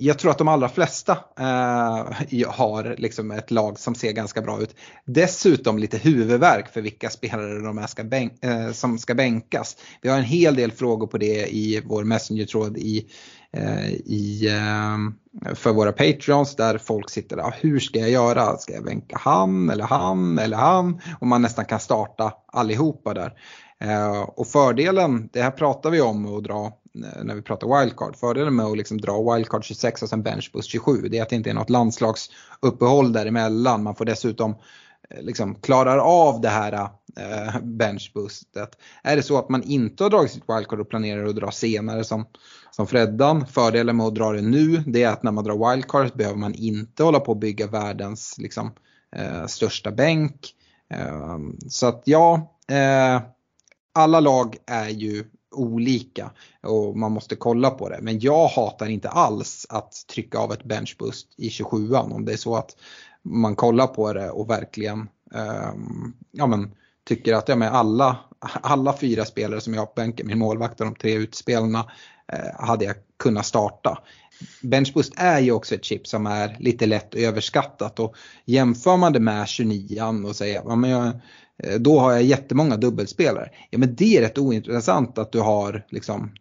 jag 0.00 0.18
tror 0.18 0.30
att 0.30 0.38
de 0.38 0.48
allra 0.48 0.68
flesta 0.68 1.12
eh, 1.38 2.50
har 2.50 2.96
liksom 2.98 3.30
ett 3.30 3.50
lag 3.50 3.78
som 3.78 3.94
ser 3.94 4.12
ganska 4.12 4.42
bra 4.42 4.62
ut. 4.62 4.74
Dessutom 5.04 5.78
lite 5.78 5.98
huvudvärk 5.98 6.72
för 6.72 6.80
vilka 6.80 7.10
spelare 7.10 7.58
de 7.58 7.78
är 7.78 7.86
ska 7.86 8.04
bänk, 8.04 8.44
eh, 8.44 8.72
som 8.72 8.98
ska 8.98 9.14
bänkas. 9.14 9.76
Vi 10.02 10.08
har 10.08 10.18
en 10.18 10.24
hel 10.24 10.54
del 10.54 10.72
frågor 10.72 11.06
på 11.06 11.18
det 11.18 11.54
i 11.54 11.82
vår 11.86 12.04
Messenger-tråd 12.04 12.76
i, 12.76 13.06
eh, 13.52 13.88
i, 13.88 14.48
eh, 14.48 15.54
för 15.54 15.72
våra 15.72 15.92
Patreons 15.92 16.56
där 16.56 16.78
folk 16.78 17.10
sitter 17.10 17.36
där. 17.36 17.54
Hur 17.60 17.80
ska 17.80 17.98
jag 17.98 18.10
göra? 18.10 18.56
Ska 18.56 18.72
jag 18.72 18.84
bänka 18.84 19.18
han 19.20 19.70
eller 19.70 19.84
han 19.84 20.38
eller 20.38 20.56
han? 20.56 21.00
Och 21.20 21.26
man 21.26 21.42
nästan 21.42 21.64
kan 21.64 21.80
starta 21.80 22.32
allihopa 22.46 23.14
där. 23.14 23.32
Eh, 23.80 24.20
och 24.20 24.46
fördelen, 24.46 25.28
det 25.32 25.42
här 25.42 25.50
pratar 25.50 25.90
vi 25.90 26.00
om 26.00 26.36
att 26.36 26.44
dra 26.44 26.72
Eh, 27.04 27.24
när 27.24 27.34
vi 27.34 27.42
pratar 27.42 27.80
wildcard. 27.80 28.16
Fördelen 28.16 28.56
med 28.56 28.66
att 28.66 28.76
liksom 28.76 29.00
dra 29.00 29.34
wildcard 29.34 29.64
26 29.64 30.02
och 30.02 30.08
sen 30.08 30.22
benchboost 30.22 30.70
27 30.70 31.08
det 31.08 31.18
är 31.18 31.22
att 31.22 31.28
det 31.28 31.36
inte 31.36 31.50
är 31.50 31.54
något 31.54 31.70
landslagsuppehåll 31.70 33.12
däremellan. 33.12 33.82
Man 33.82 33.94
får 33.94 34.04
dessutom 34.04 34.50
eh, 35.10 35.22
liksom 35.22 35.54
klarar 35.54 35.98
av 35.98 36.40
det 36.40 36.48
här 36.48 36.72
eh, 36.72 37.60
benchboostet. 37.62 38.70
Är 39.02 39.16
det 39.16 39.22
så 39.22 39.38
att 39.38 39.48
man 39.48 39.62
inte 39.62 40.02
har 40.02 40.10
dragit 40.10 40.30
sitt 40.30 40.48
wildcard 40.48 40.80
och 40.80 40.88
planerar 40.88 41.24
att 41.24 41.36
dra 41.36 41.50
senare 41.50 42.04
som, 42.04 42.26
som 42.70 42.86
Freddan, 42.86 43.46
fördelen 43.46 43.96
med 43.96 44.06
att 44.06 44.14
dra 44.14 44.32
det 44.32 44.42
nu 44.42 44.82
det 44.86 45.02
är 45.02 45.08
att 45.08 45.22
när 45.22 45.32
man 45.32 45.44
drar 45.44 45.70
wildcard 45.70 46.16
behöver 46.16 46.38
man 46.38 46.54
inte 46.54 47.02
hålla 47.02 47.20
på 47.20 47.32
att 47.32 47.40
bygga 47.40 47.66
världens 47.66 48.38
liksom, 48.38 48.72
eh, 49.16 49.46
största 49.46 49.90
bänk. 49.90 50.54
Eh, 50.94 51.38
så 51.68 51.86
att 51.86 52.02
ja, 52.04 52.54
eh, 52.70 53.22
alla 53.94 54.20
lag 54.20 54.56
är 54.66 54.88
ju 54.88 55.24
olika 55.58 56.30
och 56.62 56.96
man 56.96 57.12
måste 57.12 57.36
kolla 57.36 57.70
på 57.70 57.88
det. 57.88 57.98
Men 58.02 58.20
jag 58.20 58.48
hatar 58.48 58.86
inte 58.86 59.08
alls 59.08 59.66
att 59.68 59.92
trycka 60.12 60.38
av 60.38 60.52
ett 60.52 60.64
benchboost 60.64 61.28
i 61.36 61.48
27an 61.48 62.12
om 62.12 62.24
det 62.24 62.32
är 62.32 62.36
så 62.36 62.56
att 62.56 62.76
man 63.22 63.56
kollar 63.56 63.86
på 63.86 64.12
det 64.12 64.30
och 64.30 64.50
verkligen 64.50 65.08
um, 65.34 66.16
ja, 66.32 66.46
men, 66.46 66.74
tycker 67.08 67.34
att 67.34 67.48
ja, 67.48 67.56
men 67.56 67.72
alla, 67.72 68.16
alla 68.62 68.96
fyra 68.96 69.24
spelare 69.24 69.60
som 69.60 69.74
jag 69.74 69.80
har 69.80 69.86
på 69.86 69.92
bänken, 69.96 70.26
min 70.26 70.38
målvakt 70.38 70.80
och 70.80 70.86
de 70.86 70.94
tre 70.94 71.14
utspelarna, 71.14 71.90
eh, 72.32 72.66
hade 72.66 72.84
jag 72.84 72.94
kunnat 73.18 73.46
starta. 73.46 73.98
Benchboost 74.62 75.12
är 75.16 75.40
ju 75.40 75.52
också 75.52 75.74
ett 75.74 75.84
chip 75.84 76.06
som 76.06 76.26
är 76.26 76.56
lite 76.58 76.86
lätt 76.86 77.14
överskattat 77.14 78.00
och 78.00 78.14
jämför 78.44 78.96
man 78.96 79.12
det 79.12 79.20
med 79.20 79.44
29an 79.44 80.28
och 80.28 80.36
säger 80.36 80.62
ja, 80.64 80.76
men 80.76 80.90
jag, 80.90 81.20
då 81.78 81.98
har 81.98 82.12
jag 82.12 82.22
jättemånga 82.22 82.76
dubbelspelare. 82.76 83.50
Ja 83.70 83.78
men 83.78 83.94
det 83.94 84.16
är 84.16 84.20
rätt 84.20 84.38
ointressant 84.38 85.18
att 85.18 85.32
du 85.32 85.40
har 85.40 85.86
liksom 85.90 86.32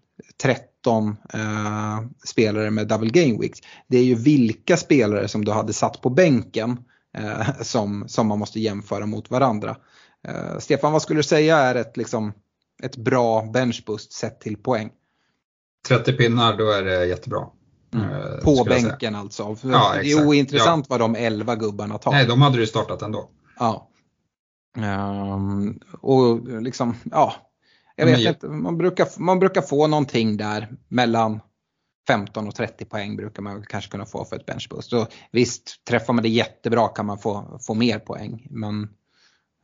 13 0.42 1.16
eh, 1.34 2.00
spelare 2.26 2.72
med 2.72 2.88
double 2.88 3.10
game 3.10 3.38
weeks. 3.42 3.60
Det 3.88 3.98
är 3.98 4.04
ju 4.04 4.16
vilka 4.16 4.78
spelare 4.78 5.28
som 5.28 5.46
du 5.46 5.52
hade 5.52 5.74
satt 5.74 6.02
på 6.02 6.10
bänken 6.10 6.78
eh, 7.18 7.62
som, 7.62 8.08
som 8.08 8.28
man 8.28 8.40
måste 8.40 8.60
jämföra 8.60 9.06
mot 9.06 9.32
varandra. 9.32 9.78
Eh, 10.28 10.60
Stefan, 10.60 10.92
vad 10.92 11.02
skulle 11.02 11.20
du 11.20 11.24
säga 11.24 11.58
är 11.58 11.76
ett, 11.76 11.98
liksom, 11.98 12.34
ett 12.84 12.98
bra 12.98 13.42
benchboost 13.42 14.14
sett 14.14 14.42
till 14.42 14.58
poäng? 14.58 14.90
30 15.88 16.14
pinnar, 16.14 16.58
då 16.58 16.72
är 16.72 16.84
det 16.84 17.06
jättebra. 17.06 17.48
Mm. 17.94 18.12
Eh, 18.12 18.44
på 18.44 18.64
bänken 18.64 19.16
alltså. 19.16 19.58
Ja, 19.64 19.94
det 20.02 20.12
är 20.12 20.28
ointressant 20.28 20.86
ja. 20.90 20.98
vad 20.98 21.00
de 21.00 21.16
11 21.16 21.56
gubbarna 21.56 21.98
tar. 21.98 22.12
Nej, 22.12 22.26
de 22.26 22.42
hade 22.42 22.58
du 22.58 22.68
startat 22.68 23.02
ändå. 23.02 23.30
Ja. 23.60 23.90
Um, 24.78 25.80
och 26.02 26.62
liksom, 26.62 26.96
ja, 27.12 27.34
jag 27.96 28.06
vet 28.06 28.20
jag... 28.20 28.32
inte, 28.32 28.48
man 28.48 28.78
brukar, 28.78 29.20
man 29.20 29.40
brukar 29.40 29.62
få 29.62 29.88
någonting 29.88 30.38
där 30.38 30.68
mellan 30.88 31.40
15 32.08 32.48
och 32.48 32.56
30 32.56 32.86
poäng 32.86 33.16
brukar 33.16 33.44
man 33.44 33.64
kanske 33.64 33.92
kunna 33.92 34.06
få 34.06 34.26
för 34.26 34.36
ett 34.36 34.46
benchboost. 34.46 34.90
Så 34.90 35.08
visst, 35.32 35.86
träffar 35.86 36.14
man 36.14 36.24
det 36.24 36.30
jättebra 36.30 36.88
kan 36.88 37.06
man 37.06 37.20
få, 37.20 37.60
få 37.62 37.74
mer 37.74 38.00
poäng. 38.00 38.48
Men, 38.50 38.84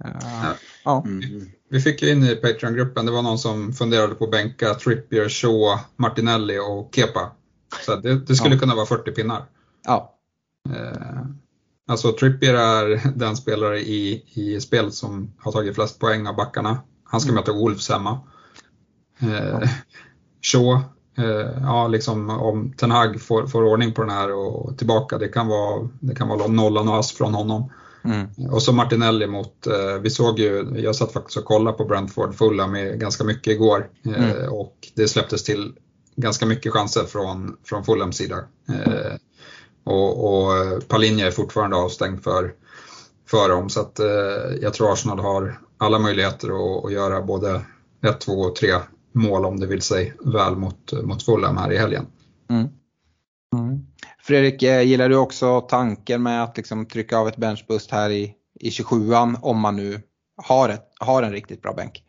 uh, 0.06 0.52
ja. 0.84 1.04
Mm. 1.06 1.22
Vi 1.70 1.82
fick 1.82 2.02
ju 2.02 2.12
in 2.12 2.24
i 2.24 2.36
Patreon-gruppen, 2.36 3.06
det 3.06 3.12
var 3.12 3.22
någon 3.22 3.40
som 3.40 3.74
funderade 3.74 4.16
på 4.16 4.24
att 4.26 4.32
bänka 4.32 4.74
Trippier, 4.74 5.30
Shaw, 5.30 5.80
Martinelli 5.96 6.60
och 6.60 6.96
Kepa. 6.96 7.32
Så 7.86 7.96
det, 7.96 8.20
det 8.26 8.36
skulle 8.36 8.56
ja. 8.56 8.60
kunna 8.60 8.76
vara 8.76 8.86
40 8.86 9.12
pinnar. 9.12 9.46
Ja. 9.86 10.20
Uh, 10.70 11.26
Alltså 11.88 12.12
Trippier 12.12 12.54
är 12.54 13.12
den 13.16 13.38
spelare 13.38 13.80
i, 13.80 14.24
i 14.34 14.62
spelet 14.62 14.94
som 14.94 15.34
har 15.40 15.52
tagit 15.52 15.76
flest 15.76 16.00
poäng 16.00 16.28
av 16.28 16.36
backarna. 16.36 16.78
Han 17.04 17.22
ska 17.22 17.30
mm. 17.30 17.42
möta 17.42 17.54
Wolves 17.54 17.90
hemma. 17.90 18.20
Eh, 19.20 19.70
Shaw, 20.42 20.80
eh, 21.18 21.62
ja 21.62 21.88
liksom 21.88 22.30
om 22.30 22.74
Ten 22.74 22.92
Hag 22.92 23.22
får, 23.22 23.48
får 23.48 23.64
ordning 23.64 23.94
på 23.94 24.02
den 24.02 24.12
här 24.12 24.34
och 24.34 24.78
tillbaka, 24.78 25.18
det 25.18 25.28
kan 25.28 25.48
vara, 25.48 25.90
det 26.00 26.16
kan 26.16 26.28
vara 26.28 26.48
nollan 26.48 26.88
och 26.88 26.98
ass 27.00 27.12
från 27.12 27.34
honom. 27.34 27.72
Mm. 28.06 28.52
Och 28.52 28.64
så 28.64 28.74
Martinelli 28.74 29.28
mot, 29.28 29.68
eh, 29.68 30.02
vi 30.02 30.10
såg 30.10 30.40
ju, 30.40 30.74
jag 30.78 30.96
satt 30.96 31.12
faktiskt 31.12 31.38
och 31.38 31.46
kollade 31.46 31.78
på 31.78 31.86
Brentford 31.86 32.36
fulla 32.36 32.68
med 32.68 33.00
ganska 33.00 33.24
mycket 33.24 33.54
igår 33.54 33.90
eh, 34.06 34.32
mm. 34.32 34.54
och 34.54 34.76
det 34.96 35.08
släpptes 35.08 35.44
till 35.44 35.74
ganska 36.16 36.46
mycket 36.46 36.74
chanser 36.74 37.04
från, 37.04 37.58
från 37.64 37.84
Fulhams 37.84 38.18
sida. 38.18 38.38
Eh, 38.70 39.14
och, 39.84 40.28
och 40.28 40.58
eh, 40.58 40.80
Palinja 40.80 41.28
är 41.28 41.32
fortfarande 41.32 41.76
avstängd 41.76 42.24
för, 42.24 42.54
för 43.30 43.50
dem 43.50 43.70
så 43.70 43.82
att 43.82 44.00
eh, 44.00 44.06
jag 44.62 44.74
tror 44.74 44.94
Arsenal 44.94 45.20
har 45.20 45.60
alla 45.78 46.00
möjligheter 46.00 46.48
att, 46.48 46.86
att 46.86 46.92
göra 46.92 47.22
både 47.22 47.62
1, 48.04 48.22
2 48.22 48.32
och 48.32 48.56
3 48.56 48.74
mål 49.12 49.46
om 49.46 49.60
det 49.60 49.68
vill 49.68 49.82
sig 49.82 50.14
väl 50.20 50.56
mot, 50.56 50.94
mot 51.04 51.24
Fulham 51.24 51.58
här 51.58 51.72
i 51.72 51.78
helgen. 51.78 52.06
Mm. 52.50 52.68
Mm. 53.56 53.86
Fredrik, 54.20 54.64
eh, 54.64 54.82
gillar 54.82 55.10
du 55.10 55.16
också 55.16 55.62
tanken 55.62 56.24
med 56.24 56.44
att 56.44 56.58
liksom 56.58 56.86
trycka 56.86 57.18
av 57.18 57.28
ett 57.28 57.38
benchbust 57.38 57.92
här 57.92 58.10
i, 58.10 58.34
i 58.60 58.70
27an 58.70 59.38
om 59.42 59.60
man 59.60 59.76
nu 59.76 60.02
har, 60.38 60.70
ett, 60.70 60.90
har 61.00 61.24
en 61.24 61.32
riktigt 61.32 61.62
bra 61.62 61.74
bänk? 61.74 62.04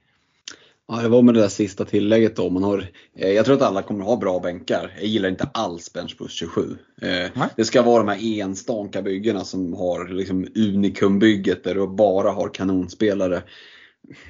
Ja, 0.88 1.02
det 1.02 1.08
var 1.08 1.22
med 1.22 1.34
det 1.34 1.40
där 1.40 1.48
sista 1.48 1.84
tillägget 1.84 2.36
då. 2.36 2.50
Man 2.50 2.62
har, 2.62 2.86
eh, 3.16 3.30
jag 3.30 3.44
tror 3.44 3.56
att 3.56 3.62
alla 3.62 3.82
kommer 3.82 4.04
ha 4.04 4.16
bra 4.16 4.38
bänkar. 4.40 4.94
Jag 4.96 5.06
gillar 5.06 5.28
inte 5.28 5.44
alls 5.44 5.92
benchboost 5.92 6.34
27. 6.34 6.76
Eh, 7.02 7.46
det 7.56 7.64
ska 7.64 7.82
vara 7.82 8.02
de 8.02 8.08
här 8.08 8.40
enstaka 8.40 9.02
byggena 9.02 9.44
som 9.44 9.72
har 9.72 10.08
liksom 10.08 10.46
unikumbygget 10.54 11.64
där 11.64 11.74
du 11.74 11.86
bara 11.86 12.30
har 12.30 12.48
kanonspelare. 12.48 13.42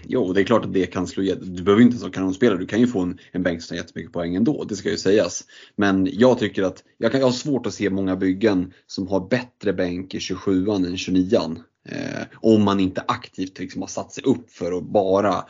Jo, 0.07 0.33
det 0.33 0.41
är 0.41 0.45
klart 0.45 0.65
att 0.65 0.73
det 0.73 0.87
kan 0.87 1.07
slå 1.07 1.23
Du 1.23 1.63
behöver 1.63 1.83
inte 1.83 1.93
ens 1.93 2.03
ha 2.03 2.11
kanonspelare, 2.11 2.59
du 2.59 2.67
kan 2.67 2.81
ju 2.81 2.87
få 2.87 3.01
en, 3.01 3.19
en 3.33 3.43
bänk 3.43 3.63
som 3.63 3.77
tar 3.77 3.83
jättemycket 3.83 4.13
poäng 4.13 4.35
ändå, 4.35 4.65
det 4.65 4.77
ska 4.77 4.91
ju 4.91 4.97
sägas. 4.97 5.45
Men 5.77 6.09
jag 6.13 6.39
tycker 6.39 6.63
att, 6.63 6.85
jag, 6.99 7.13
kan, 7.13 7.21
jag 7.21 7.27
har 7.27 7.33
svårt 7.33 7.67
att 7.67 7.75
se 7.75 7.91
många 7.91 8.17
byggen 8.17 8.73
som 8.87 9.09
har 9.09 9.29
bättre 9.29 9.73
bänk 9.73 10.15
i 10.15 10.19
27an 10.19 10.87
än 10.87 10.97
29an. 10.97 11.59
Eh, 11.89 12.23
om 12.35 12.63
man 12.63 12.81
inte 12.81 13.05
aktivt 13.09 13.59
liksom 13.59 13.83
har 13.83 13.89
satt 13.89 14.13
sig 14.13 14.25
upp 14.25 14.51
för 14.51 14.73
att 14.73 14.85
bara 14.85 15.45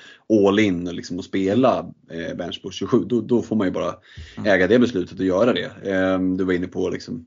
all 0.47 0.59
in 0.59 0.89
och, 0.89 0.95
liksom, 0.95 1.19
och 1.19 1.25
spela 1.25 1.93
eh, 2.11 2.37
benchboost 2.37 2.79
27, 2.79 3.05
då, 3.05 3.21
då, 3.21 3.43
får 3.43 3.57
man 3.57 3.67
ju 3.67 3.73
bara 3.73 3.95
mm. 4.37 4.51
äga 4.51 4.67
det 4.67 4.79
beslutet 4.79 5.21
och 5.21 5.27
göra 5.27 5.53
det. 5.53 5.91
Eh, 5.91 6.19
du 6.21 6.45
var 6.45 6.53
inne 6.53 6.67
på 6.67 6.91
liksom, 6.91 7.27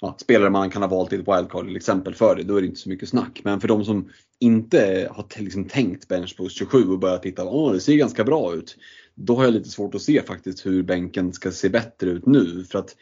ja, 0.00 0.16
spelare 0.20 0.50
man 0.50 0.70
kan 0.70 0.82
ha 0.82 0.88
valt 0.88 1.12
i 1.12 1.16
ett 1.16 1.28
wildcard 1.28 1.66
till 1.66 1.76
exempel 1.76 2.14
för 2.14 2.36
det, 2.36 2.42
då 2.42 2.56
är 2.56 2.60
det 2.60 2.66
inte 2.66 2.80
så 2.80 2.88
mycket 2.88 3.08
snack. 3.08 3.40
Men 3.44 3.60
för 3.60 3.68
de 3.68 3.84
som 3.84 4.10
inte 4.38 5.08
har 5.10 5.42
liksom 5.42 5.64
tänkt 5.64 6.08
benchboost 6.08 6.56
27 6.56 6.88
och 6.88 6.98
börjat 6.98 7.22
titta, 7.22 7.44
åh 7.44 7.72
det 7.72 7.80
ser 7.80 7.94
ganska 7.94 8.24
bra 8.24 8.54
ut. 8.54 8.76
Då 9.14 9.36
har 9.36 9.44
jag 9.44 9.52
lite 9.52 9.68
svårt 9.68 9.94
att 9.94 10.02
se 10.02 10.22
faktiskt 10.22 10.66
hur 10.66 10.82
bänken 10.82 11.32
ska 11.32 11.50
se 11.50 11.68
bättre 11.68 12.10
ut 12.10 12.26
nu. 12.26 12.64
För 12.64 12.78
att 12.78 12.96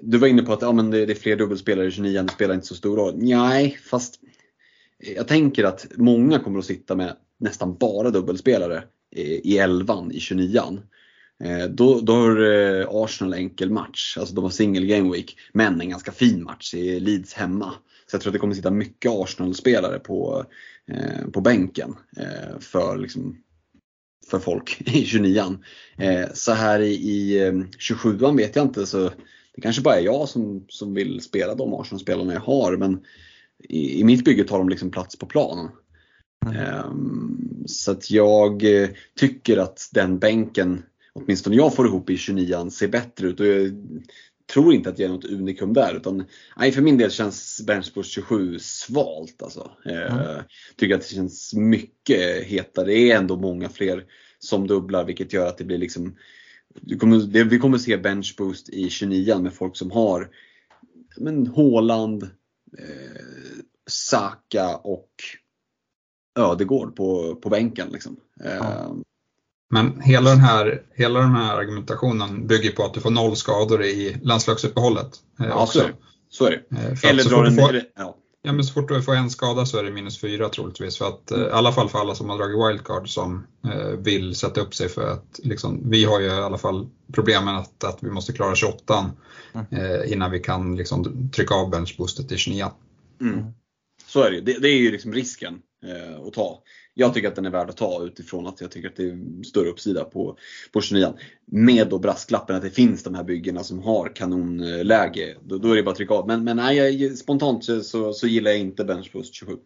du 0.00 0.18
var 0.18 0.28
inne 0.28 0.42
på 0.42 0.52
att 0.52 0.62
ja, 0.62 0.72
men 0.72 0.90
det, 0.90 1.02
är 1.02 1.14
fler 1.14 1.36
dubbelspelare 1.36 1.86
i 1.86 1.90
29, 1.90 2.22
det 2.22 2.32
spelar 2.32 2.54
inte 2.54 2.66
så 2.66 2.74
stor 2.74 2.96
roll. 2.96 3.14
Nej, 3.16 3.78
fast 3.84 4.20
jag 5.02 5.28
tänker 5.28 5.64
att 5.64 5.86
många 5.96 6.38
kommer 6.38 6.58
att 6.58 6.64
sitta 6.64 6.96
med 6.96 7.16
nästan 7.38 7.76
bara 7.76 8.10
dubbelspelare 8.10 8.84
i 9.16 9.58
11 9.58 10.08
i 10.12 10.18
29an. 10.18 10.80
Eh, 11.44 11.64
då, 11.64 12.00
då 12.00 12.12
har 12.12 12.52
eh, 12.52 12.86
Arsenal 12.90 13.34
enkel 13.34 13.70
match, 13.70 14.16
alltså 14.18 14.34
de 14.34 14.44
har 14.44 14.50
single 14.50 14.86
game 14.86 15.12
week, 15.12 15.36
men 15.52 15.80
en 15.80 15.90
ganska 15.90 16.12
fin 16.12 16.44
match 16.44 16.74
i 16.74 17.00
Leeds 17.00 17.34
hemma. 17.34 17.74
Så 18.06 18.14
jag 18.14 18.20
tror 18.20 18.30
att 18.30 18.32
det 18.32 18.38
kommer 18.38 18.52
att 18.52 18.56
sitta 18.56 18.70
mycket 18.70 19.10
Arsenal-spelare 19.10 19.98
på, 19.98 20.44
eh, 20.92 21.28
på 21.32 21.40
bänken 21.40 21.94
för, 22.60 22.98
liksom, 22.98 23.36
för 24.30 24.38
folk 24.38 24.80
i 24.86 25.04
29an. 25.04 25.58
Så 26.34 26.52
här 26.52 26.80
i, 26.80 26.94
i 26.94 27.50
27an 27.90 28.36
vet 28.36 28.56
jag 28.56 28.64
inte, 28.64 28.86
så 28.86 29.10
det 29.54 29.60
kanske 29.62 29.82
bara 29.82 29.96
är 29.96 30.04
jag 30.04 30.28
som, 30.28 30.64
som 30.68 30.94
vill 30.94 31.20
spela 31.20 31.54
de 31.54 31.74
Arsenal-spelarna 31.74 32.32
jag 32.32 32.40
har, 32.40 32.76
men 32.76 33.00
i, 33.68 34.00
i 34.00 34.04
mitt 34.04 34.24
bygge 34.24 34.44
tar 34.44 34.58
de 34.58 34.68
liksom 34.68 34.90
plats 34.90 35.16
på 35.16 35.26
planen. 35.26 35.68
Mm. 36.46 36.84
Um, 36.86 37.64
så 37.66 37.90
att 37.90 38.10
jag 38.10 38.64
tycker 39.18 39.58
att 39.58 39.88
den 39.92 40.18
bänken 40.18 40.82
åtminstone 41.12 41.56
jag 41.56 41.74
får 41.74 41.86
ihop 41.86 42.10
i 42.10 42.16
29an 42.16 42.70
ser 42.70 42.88
bättre 42.88 43.26
ut. 43.26 43.40
Och 43.40 43.46
jag 43.46 43.72
tror 44.52 44.74
inte 44.74 44.90
att 44.90 44.98
jag 44.98 45.08
är 45.08 45.12
något 45.12 45.24
unikum 45.24 45.72
där. 45.72 45.96
Utan, 45.96 46.24
nej, 46.56 46.72
för 46.72 46.82
min 46.82 46.98
del 46.98 47.10
känns 47.10 47.60
Benchboost 47.66 48.10
27 48.10 48.58
svalt. 48.58 49.42
Alltså. 49.42 49.70
Eh, 49.84 50.16
mm. 50.16 50.42
tycker 50.76 50.94
att 50.94 51.00
det 51.00 51.14
känns 51.14 51.54
mycket 51.54 52.44
hetare. 52.44 52.86
Det 52.86 53.10
är 53.10 53.16
ändå 53.16 53.36
många 53.36 53.68
fler 53.68 54.04
som 54.38 54.66
dubblar 54.66 55.04
vilket 55.04 55.32
gör 55.32 55.46
att 55.46 55.58
det 55.58 55.64
blir 55.64 55.78
liksom 55.78 56.16
vi 56.80 56.98
kommer, 56.98 57.44
vi 57.44 57.58
kommer 57.58 57.78
se 57.78 57.96
benchboost 57.96 58.68
i 58.68 58.90
29 58.90 59.38
med 59.38 59.52
folk 59.52 59.76
som 59.76 59.90
har 59.90 60.30
men 61.16 61.46
Håland, 61.46 62.22
eh, 62.78 63.51
Saka 63.90 64.76
och 64.76 65.08
Ödegård 66.38 66.96
på, 66.96 67.36
på 67.36 67.48
bänken. 67.48 67.88
Liksom. 67.88 68.16
Eh, 68.44 68.92
men 69.72 70.00
hela 70.00 70.30
den, 70.30 70.40
här, 70.40 70.82
hela 70.94 71.20
den 71.20 71.34
här 71.34 71.56
argumentationen 71.56 72.46
bygger 72.46 72.72
på 72.72 72.84
att 72.84 72.94
du 72.94 73.00
får 73.00 73.10
noll 73.10 73.36
skador 73.36 73.82
i 73.82 74.16
landslagsuppehållet. 74.22 75.10
Eh, 75.40 75.46
ja, 75.46 75.62
också. 75.62 75.88
så 76.30 76.46
är 76.46 76.50
det. 76.50 77.08
Eller 77.08 77.24
drar 77.24 77.44
en... 77.44 77.56
Får, 77.56 77.80
ja. 77.96 78.16
ja, 78.42 78.52
men 78.52 78.64
så 78.64 78.72
fort 78.72 78.88
du 78.88 79.02
får 79.02 79.14
en 79.14 79.30
skada 79.30 79.66
så 79.66 79.78
är 79.78 79.84
det 79.84 79.90
minus 79.90 80.20
fyra 80.20 80.48
troligtvis. 80.48 80.98
För 80.98 81.08
att, 81.08 81.30
mm. 81.30 81.48
I 81.48 81.50
alla 81.50 81.72
fall 81.72 81.88
för 81.88 81.98
alla 81.98 82.14
som 82.14 82.28
har 82.30 82.38
dragit 82.38 82.68
wildcard 82.68 83.08
som 83.08 83.46
eh, 83.64 83.98
vill 83.98 84.34
sätta 84.34 84.60
upp 84.60 84.74
sig 84.74 84.88
för 84.88 85.12
att 85.12 85.40
liksom, 85.42 85.90
vi 85.90 86.04
har 86.04 86.20
ju 86.20 86.26
i 86.26 86.30
alla 86.30 86.58
fall 86.58 86.88
problemen 87.12 87.56
att, 87.56 87.84
att 87.84 87.98
vi 88.00 88.10
måste 88.10 88.32
klara 88.32 88.54
28 88.54 89.10
mm. 89.54 89.66
eh, 89.70 90.12
innan 90.12 90.30
vi 90.30 90.40
kan 90.40 90.76
liksom, 90.76 91.30
trycka 91.30 91.54
av 91.54 91.70
benchboostet 91.70 92.32
i 92.32 92.36
29. 92.36 92.66
Mm. 93.20 93.44
Så 94.12 94.22
är 94.22 94.30
det 94.30 94.40
Det, 94.40 94.58
det 94.58 94.68
är 94.68 94.78
ju 94.78 94.90
liksom 94.90 95.12
risken 95.12 95.58
eh, 95.86 96.26
att 96.26 96.32
ta 96.32 96.62
jag 96.94 97.14
tycker 97.14 97.28
att 97.28 97.34
den 97.34 97.46
är 97.46 97.50
värd 97.50 97.70
att 97.70 97.76
ta 97.76 98.02
utifrån 98.04 98.46
att 98.46 98.60
jag 98.60 98.70
tycker 98.70 98.88
att 98.88 98.96
det 98.96 99.02
är 99.02 99.44
större 99.44 99.68
uppsida 99.68 100.04
på, 100.04 100.36
på 100.72 100.80
29 100.80 101.14
Med 101.46 101.88
då 101.88 101.98
brasklappen 101.98 102.56
att 102.56 102.62
det 102.62 102.70
finns 102.70 103.02
de 103.02 103.14
här 103.14 103.24
byggena 103.24 103.64
som 103.64 103.82
har 103.82 104.16
kanonläge. 104.16 105.36
Då, 105.44 105.58
då 105.58 105.72
är 105.72 105.76
det 105.76 105.82
bara 105.82 105.90
att 105.90 105.96
trycka 105.96 106.14
av. 106.14 106.26
Men, 106.26 106.44
men 106.44 106.56
nej, 106.56 107.16
spontant 107.16 107.64
så, 107.64 108.12
så 108.12 108.26
gillar 108.26 108.50
jag 108.50 108.60
inte 108.60 108.84
Benchboost 108.84 109.34
27. 109.34 109.56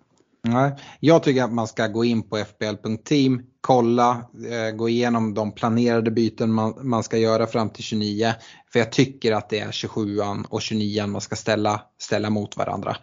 Nej, 0.43 0.73
jag 1.01 1.23
tycker 1.23 1.43
att 1.43 1.53
man 1.53 1.69
ska 1.69 1.87
gå 1.87 2.05
in 2.05 2.23
på 2.23 2.37
fbl.team, 2.37 3.43
kolla, 3.61 4.11
eh, 4.51 4.77
gå 4.77 4.89
igenom 4.89 5.35
de 5.35 5.53
planerade 5.53 6.11
byten 6.11 6.53
man, 6.53 6.89
man 6.89 7.03
ska 7.03 7.19
göra 7.19 7.47
fram 7.47 7.71
till 7.71 7.85
29. 7.85 8.35
För 8.73 8.79
jag 8.79 8.93
tycker 8.93 9.33
att 9.33 9.49
det 9.49 9.59
är 9.59 9.71
27an 9.71 10.45
och 10.49 10.61
29an 10.61 11.07
man 11.07 11.21
ska 11.21 11.37
ställa, 11.37 11.83
ställa 11.99 12.31
mot 12.31 12.57
varandra. 12.57 12.97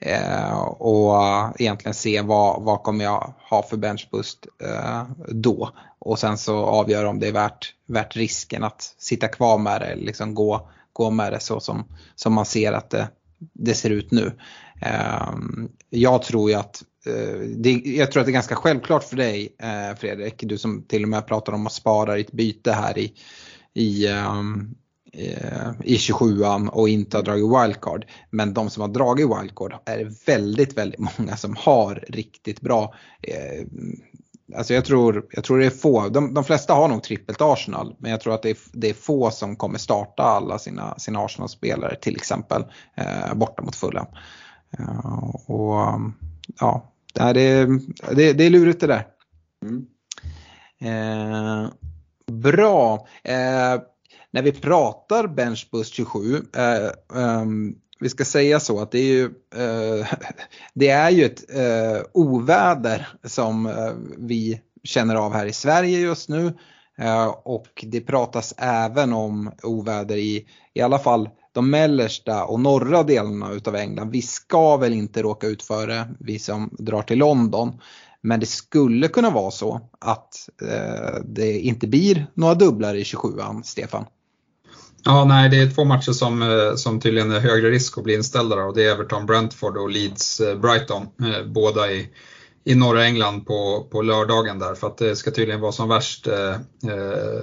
Eh, 0.00 0.60
och 0.62 1.14
egentligen 1.60 1.94
se 1.94 2.20
vad, 2.20 2.62
vad 2.62 2.82
kommer 2.82 3.04
jag 3.04 3.34
ha 3.50 3.62
för 3.62 3.76
benchboost 3.76 4.46
eh, 4.62 5.04
då. 5.28 5.70
Och 5.98 6.18
sen 6.18 6.38
så 6.38 6.56
avgöra 6.56 7.08
om 7.08 7.20
det 7.20 7.28
är 7.28 7.32
värt, 7.32 7.74
värt 7.86 8.16
risken 8.16 8.64
att 8.64 8.94
sitta 8.98 9.28
kvar 9.28 9.58
med 9.58 9.80
det 9.80 9.86
eller 9.86 10.04
liksom 10.04 10.34
gå, 10.34 10.70
gå 10.92 11.10
med 11.10 11.32
det 11.32 11.40
så 11.40 11.60
som, 11.60 11.84
som 12.14 12.32
man 12.32 12.44
ser 12.44 12.72
att 12.72 12.90
det, 12.90 13.08
det 13.38 13.74
ser 13.74 13.90
ut 13.90 14.10
nu. 14.10 14.32
Eh, 14.82 15.32
jag 15.90 16.22
tror 16.22 16.50
ju 16.50 16.56
att 16.56 16.82
eh, 17.06 17.40
det, 17.56 17.70
jag 17.72 18.12
tror 18.12 18.20
att 18.20 18.26
det 18.26 18.30
är 18.30 18.34
ganska 18.34 18.56
självklart 18.56 19.04
för 19.04 19.16
dig 19.16 19.56
eh, 19.58 19.96
Fredrik, 19.96 20.34
du 20.38 20.58
som 20.58 20.82
till 20.82 21.02
och 21.02 21.08
med 21.08 21.26
pratar 21.26 21.52
om 21.52 21.66
att 21.66 21.72
spara 21.72 22.14
ditt 22.14 22.32
byte 22.32 22.72
här 22.72 22.98
i, 22.98 23.14
i 23.74 24.08
um, 24.08 24.74
i 25.12 25.96
27an 25.96 26.68
och 26.68 26.88
inte 26.88 27.16
har 27.16 27.22
dragit 27.22 27.44
wildcard. 27.44 28.06
Men 28.30 28.54
de 28.54 28.70
som 28.70 28.80
har 28.80 28.88
dragit 28.88 29.26
wildcard 29.26 29.74
är 29.84 30.26
väldigt, 30.26 30.78
väldigt 30.78 31.00
många 31.18 31.36
som 31.36 31.56
har 31.58 32.04
riktigt 32.08 32.60
bra 32.60 32.94
eh, 33.22 33.66
Alltså 34.56 34.74
jag 34.74 34.84
tror, 34.84 35.26
jag 35.30 35.44
tror 35.44 35.58
det 35.58 35.66
är 35.66 35.70
få, 35.70 36.08
de, 36.08 36.34
de 36.34 36.44
flesta 36.44 36.74
har 36.74 36.88
nog 36.88 37.02
trippelt 37.02 37.40
Arsenal 37.40 37.96
men 37.98 38.10
jag 38.10 38.20
tror 38.20 38.34
att 38.34 38.42
det 38.42 38.50
är, 38.50 38.56
det 38.72 38.90
är 38.90 38.94
få 38.94 39.30
som 39.30 39.56
kommer 39.56 39.78
starta 39.78 40.22
alla 40.22 40.58
sina, 40.58 40.98
sina 40.98 41.24
Arsenal-spelare 41.24 41.96
till 41.96 42.16
exempel 42.16 42.64
eh, 42.94 43.34
borta 43.34 43.62
mot 43.62 43.76
Fulham. 43.76 44.06
Eh, 44.78 45.34
och 45.46 46.00
ja, 46.60 46.92
det, 47.14 47.40
är, 47.40 47.66
det, 48.14 48.32
det 48.32 48.44
är 48.44 48.50
lurigt 48.50 48.80
det 48.80 48.86
där. 48.86 49.06
Mm. 49.64 49.86
Eh, 50.80 51.70
bra. 52.32 53.06
När 54.32 54.42
vi 54.42 54.52
pratar 54.52 55.26
benchboost 55.26 55.94
27, 55.94 56.42
eh, 56.56 56.90
um, 57.08 57.76
vi 58.00 58.08
ska 58.08 58.24
säga 58.24 58.60
så 58.60 58.80
att 58.80 58.90
det 58.90 58.98
är 58.98 59.12
ju, 59.12 59.24
eh, 59.54 60.06
det 60.74 60.88
är 60.88 61.10
ju 61.10 61.24
ett 61.24 61.54
eh, 61.54 62.02
oväder 62.12 63.08
som 63.24 63.66
eh, 63.66 63.92
vi 64.18 64.60
känner 64.84 65.14
av 65.14 65.32
här 65.32 65.46
i 65.46 65.52
Sverige 65.52 65.98
just 65.98 66.28
nu. 66.28 66.52
Eh, 66.98 67.26
och 67.26 67.84
det 67.86 68.00
pratas 68.00 68.54
även 68.58 69.12
om 69.12 69.52
oväder 69.62 70.16
i, 70.16 70.46
i 70.74 70.80
alla 70.80 70.98
fall 70.98 71.28
de 71.52 71.70
mellersta 71.70 72.44
och 72.44 72.60
norra 72.60 73.02
delarna 73.02 73.52
utav 73.52 73.76
England. 73.76 74.10
Vi 74.10 74.22
ska 74.22 74.76
väl 74.76 74.92
inte 74.92 75.22
råka 75.22 75.46
ut 75.46 75.62
för 75.62 75.86
det, 75.86 76.08
vi 76.20 76.38
som 76.38 76.70
drar 76.78 77.02
till 77.02 77.18
London. 77.18 77.80
Men 78.22 78.40
det 78.40 78.46
skulle 78.46 79.08
kunna 79.08 79.30
vara 79.30 79.50
så 79.50 79.80
att 79.98 80.48
eh, 80.62 81.20
det 81.24 81.60
inte 81.60 81.86
blir 81.86 82.26
några 82.34 82.54
dubblar 82.54 82.94
i 82.94 83.02
27an, 83.02 83.62
Stefan. 83.62 84.04
Ja, 85.04 85.24
nej, 85.24 85.48
det 85.48 85.56
är 85.56 85.70
två 85.70 85.84
matcher 85.84 86.12
som, 86.12 86.42
eh, 86.42 86.74
som 86.74 87.00
tydligen 87.00 87.32
är 87.32 87.40
högre 87.40 87.70
risk 87.70 87.98
att 87.98 88.04
bli 88.04 88.14
inställda 88.14 88.56
och 88.56 88.74
det 88.74 88.84
är 88.84 88.92
Everton 88.92 89.26
Brentford 89.26 89.76
och 89.76 89.90
Leeds-Brighton, 89.90 91.06
eh, 91.20 91.38
eh, 91.38 91.46
båda 91.46 91.92
i, 91.92 92.08
i 92.64 92.74
norra 92.74 93.04
England 93.04 93.46
på, 93.46 93.88
på 93.90 94.02
lördagen 94.02 94.58
där 94.58 94.74
för 94.74 94.86
att 94.86 94.98
det 94.98 95.16
ska 95.16 95.30
tydligen 95.30 95.60
vara 95.60 95.72
som 95.72 95.88
värst 95.88 96.26
eh, 96.26 96.56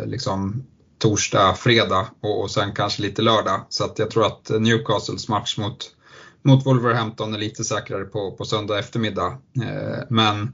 liksom 0.06 0.66
torsdag, 1.00 1.54
fredag 1.54 2.08
och, 2.22 2.42
och 2.42 2.52
sen 2.52 2.72
kanske 2.74 3.02
lite 3.02 3.22
lördag. 3.22 3.66
Så 3.70 3.84
att 3.84 4.00
jag 4.00 4.12
tror 4.12 4.26
att 4.26 4.50
Newcastles 4.50 5.30
match 5.30 5.58
mot, 5.58 5.92
mot 6.42 6.66
Wolverhampton 6.66 7.34
är 7.34 7.38
lite 7.38 7.64
säkrare 7.64 8.06
på, 8.06 8.32
på 8.32 8.46
söndag 8.46 8.80
eftermiddag. 8.80 9.38
Eh, 9.64 10.04
men 10.10 10.54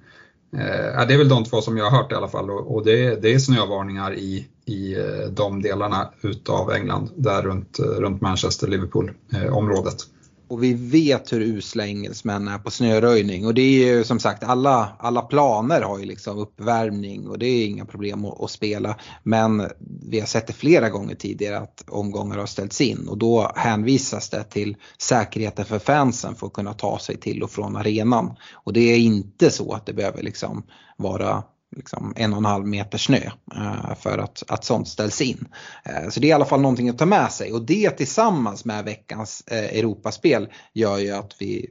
Eh, 0.54 1.08
det 1.08 1.14
är 1.14 1.18
väl 1.18 1.30
de 1.30 1.43
två 1.43 1.62
som 1.62 1.78
jag 1.78 1.89
har 1.89 1.97
hört 1.97 2.12
i 2.12 2.16
alla 2.16 2.28
fall 2.28 2.51
och, 2.51 2.76
och 2.76 2.86
det, 2.86 3.22
det 3.22 3.34
är 3.34 3.39
snövarningar 3.39 4.14
i, 4.14 4.47
i 4.66 4.93
eh, 4.93 5.30
de 5.32 5.61
delarna 5.61 6.14
utav 6.22 6.72
England, 6.72 7.09
där 7.16 7.41
runt, 7.41 7.80
eh, 7.80 7.86
runt 7.86 8.22
Manchester, 8.22 8.68
Liverpool-området. 8.68 9.93
Eh, 9.93 10.14
och 10.53 10.64
vi 10.64 10.74
vet 10.74 11.34
hur 11.34 11.41
usla 11.41 11.88
engelsmän 11.88 12.47
är 12.47 12.57
på 12.57 12.72
snöröjning 12.72 13.45
och 13.45 13.53
det 13.53 13.61
är 13.61 13.95
ju 13.95 14.03
som 14.03 14.20
sagt 14.20 14.43
alla, 14.43 14.89
alla 14.99 15.22
planer 15.22 15.82
har 15.82 15.99
ju 15.99 16.05
liksom 16.05 16.38
uppvärmning 16.38 17.28
och 17.28 17.39
det 17.39 17.45
är 17.45 17.68
inga 17.68 17.86
problem 17.86 18.26
att, 18.26 18.41
att, 18.41 18.51
spela. 18.51 18.95
Men 19.24 19.68
vi 20.09 20.20
har 20.20 20.28
sett 20.28 20.47
det 20.47 20.53
flera 20.53 20.89
gånger 20.89 21.16
tidigare 21.16 21.57
att 21.57 21.84
omgångar 21.88 22.38
har 22.38 22.45
ställts 22.45 22.82
in 22.82 23.07
och 23.07 23.18
då 23.18 23.51
hänvisas 23.55 24.30
det 24.30 24.43
till 24.43 24.78
säkerheten 24.97 25.66
för 25.66 25.80
fansen 25.80 26.36
för 26.36 26.47
att 26.47 26.53
kunna 26.53 26.74
ta 26.74 26.99
sig 26.99 27.18
till 27.18 27.43
och 27.43 27.51
från 27.51 27.76
arenan. 27.76 28.36
Och 28.53 28.74
det 28.74 28.93
är 28.93 28.97
inte 28.97 29.49
så 29.49 29.74
att 29.74 29.86
det 29.86 29.93
behöver 29.93 30.24
liksom 30.24 30.64
vara 30.97 31.43
liksom 31.76 32.13
en 32.15 32.34
och 32.34 32.39
en 32.39 32.45
halv 32.45 32.67
meter 32.67 32.97
snö 32.97 33.30
eh, 33.55 33.95
för 33.99 34.17
att, 34.17 34.43
att 34.47 34.65
sånt 34.65 34.88
ställs 34.88 35.21
in. 35.21 35.47
Eh, 35.86 36.09
så 36.09 36.19
det 36.19 36.28
är 36.28 36.30
i 36.30 36.34
alla 36.34 36.45
fall 36.45 36.61
någonting 36.61 36.89
att 36.89 36.97
ta 36.97 37.05
med 37.05 37.32
sig 37.32 37.53
och 37.53 37.65
det 37.65 37.89
tillsammans 37.89 38.65
med 38.65 38.86
veckans 38.86 39.43
eh, 39.47 39.80
Europaspel 39.80 40.47
gör 40.74 40.97
ju 40.97 41.11
att 41.11 41.36
vi 41.39 41.69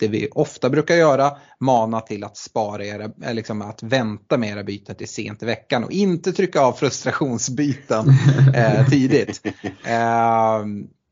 det 0.00 0.08
vi 0.08 0.28
ofta 0.32 0.70
brukar 0.70 0.94
göra, 0.94 1.36
mana 1.60 2.00
till 2.00 2.24
att 2.24 2.36
spara 2.36 2.84
era, 2.84 3.32
liksom 3.32 3.62
att 3.62 3.82
vänta 3.82 4.38
med 4.38 4.50
era 4.50 4.64
byten 4.64 4.96
till 4.96 5.08
sent 5.08 5.42
i 5.42 5.46
veckan 5.46 5.84
och 5.84 5.92
inte 5.92 6.32
trycka 6.32 6.60
av 6.60 6.72
frustrationsbyten 6.72 8.08
eh, 8.54 8.88
tidigt. 8.88 9.42
Eh, 9.86 10.64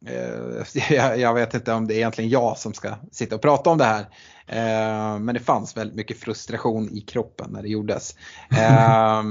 jag, 0.91 1.19
jag, 1.19 1.35
vet 1.35 1.55
inte 1.55 1.73
om 1.73 1.87
det 1.87 1.95
är 1.95 1.97
egentligen 1.97 2.31
jag 2.31 2.59
som 2.59 2.75
ska 2.75 2.95
sitta 3.13 3.35
och 3.35 3.43
prata 3.43 3.71
om 3.71 3.79
det 3.79 3.85
här. 3.85 4.07
Eh, 4.47 5.19
men 5.19 5.35
det 5.35 5.41
fanns 5.41 5.77
väldigt 5.77 5.97
mycket 5.97 6.21
frustration 6.21 6.91
i 6.93 7.01
kroppen 7.01 7.51
när 7.51 7.63
det 7.63 7.69
gjordes. 7.69 8.17
Eh, 8.51 9.23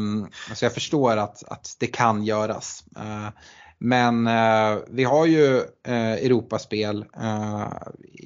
så 0.55 0.65
jag 0.65 0.73
förstår 0.73 1.17
att, 1.17 1.43
att 1.47 1.75
det 1.79 1.87
kan 1.87 2.23
göras. 2.23 2.83
Eh, 2.95 3.29
men 3.77 4.29
vi 4.89 5.03
har 5.03 5.25
ju 5.25 5.61
Europaspel 5.83 7.05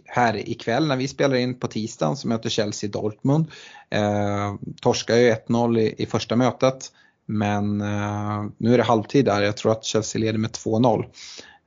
här 0.06 0.50
ikväll 0.50 0.88
när 0.88 0.96
vi 0.96 1.08
spelar 1.08 1.36
in 1.36 1.60
på 1.60 1.68
tisdagen 1.68 2.18
som 2.18 2.30
möter 2.30 2.50
Chelsea 2.50 2.90
Dortmund. 2.90 3.46
torskar 4.82 5.16
ju 5.16 5.34
1-0 5.34 5.80
i, 5.80 5.96
i 5.98 6.06
första 6.06 6.36
mötet. 6.36 6.92
Men 7.26 7.78
nu 8.58 8.74
är 8.74 8.78
det 8.78 8.84
halvtid 8.84 9.26
där, 9.26 9.42
jag 9.42 9.58
tror 9.58 9.72
att 9.72 9.86
Chelsea 9.86 10.20
leder 10.20 10.40
med 10.40 10.52
2-0. 10.52 11.06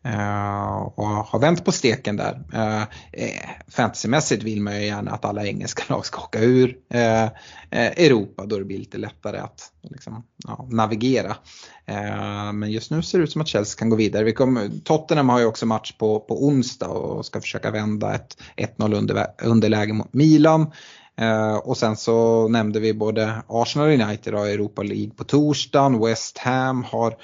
Eh, 0.04 0.82
och 0.94 1.06
har 1.06 1.38
vänt 1.38 1.64
på 1.64 1.72
steken 1.72 2.16
där. 2.16 2.42
Eh, 2.52 2.82
eh, 3.12 3.50
fantasymässigt 3.68 4.42
vill 4.42 4.62
man 4.62 4.76
ju 4.76 4.86
gärna 4.86 5.10
att 5.10 5.24
alla 5.24 5.46
engelska 5.46 5.82
lag 5.94 6.06
ska 6.06 6.20
åka 6.20 6.40
ur 6.40 6.76
Europa 7.70 8.46
då 8.46 8.58
det 8.58 8.64
blir 8.64 8.78
lite 8.78 8.98
lättare 8.98 9.38
att 9.38 9.72
liksom, 9.82 10.24
ja, 10.46 10.68
navigera. 10.70 11.36
men 12.52 12.70
just 12.70 12.90
nu 12.90 13.02
ser 13.02 13.18
det 13.18 13.24
ut 13.24 13.32
som 13.32 13.42
att 13.42 13.48
Chelsea 13.48 13.78
kan 13.78 13.90
gå 13.90 13.96
vidare. 13.96 14.24
Vi 14.24 14.32
kom, 14.32 14.80
Tottenham 14.84 15.28
har 15.28 15.38
ju 15.38 15.46
också 15.46 15.66
match 15.66 15.92
på, 15.92 16.20
på 16.20 16.44
onsdag 16.46 16.88
och 16.88 17.26
ska 17.26 17.40
försöka 17.40 17.70
vända 17.70 18.14
ett 18.14 18.36
1-0 18.56 18.94
under, 18.94 19.26
underläge 19.42 19.92
mot 19.92 20.14
Milan. 20.14 20.72
och 21.62 21.76
sen 21.76 21.96
så 21.96 22.48
nämnde 22.48 22.80
vi 22.80 22.94
både 22.94 23.42
Arsenal 23.48 24.00
United 24.00 24.34
har 24.34 24.46
Europa 24.46 24.82
League 24.82 25.10
på 25.10 25.24
torsdagen, 25.24 26.00
West 26.00 26.38
Ham 26.38 26.84
har 26.84 27.16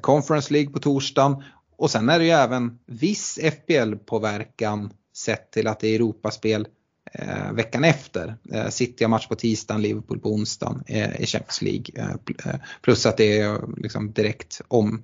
Conference 0.00 0.52
League 0.52 0.70
på 0.70 0.78
torsdagen 0.78 1.42
och 1.80 1.90
sen 1.90 2.08
är 2.08 2.18
det 2.18 2.24
ju 2.24 2.30
även 2.30 2.78
viss 2.86 3.38
FBL-påverkan 3.38 4.92
sett 5.16 5.50
till 5.50 5.66
att 5.66 5.80
det 5.80 5.88
är 5.88 5.94
Europaspel 5.94 6.68
eh, 7.12 7.52
veckan 7.52 7.84
efter. 7.84 8.36
Eh, 8.52 8.68
City 8.68 9.04
har 9.04 9.08
match 9.08 9.26
på 9.26 9.34
tisdagen, 9.34 9.82
Liverpool 9.82 10.20
på 10.20 10.28
onsdagen 10.28 10.82
eh, 10.86 11.20
i 11.20 11.26
Champions 11.26 11.62
League. 11.62 11.86
Eh, 11.96 12.10
eh 12.52 12.60
plus 12.82 13.06
att 13.06 13.16
det 13.16 13.38
är 13.38 13.54
eh, 13.54 13.60
liksom 13.76 14.12
direkt 14.12 14.60
om, 14.68 15.02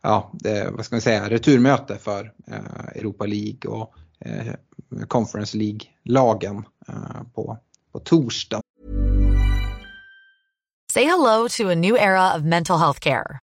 ja, 0.00 0.30
det, 0.32 0.70
vad 0.70 0.84
ska 0.84 0.94
man 0.94 1.00
säga, 1.00 1.30
returmöte 1.30 1.98
för 1.98 2.32
eh, 2.46 2.86
Europa 2.94 3.26
League 3.26 3.70
och 3.70 3.94
eh, 4.20 4.54
Conference 5.08 5.56
League-lagen 5.56 6.64
eh, 6.88 7.22
på, 7.34 7.58
på 7.92 7.98
torsdag. 7.98 8.60
Say 10.92 11.04
hello 11.04 11.48
to 11.48 11.68
a 11.70 11.74
new 11.74 11.96
era 11.96 12.36
of 12.36 12.42
mental 12.42 12.78
health 12.78 13.00
care. 13.00 13.43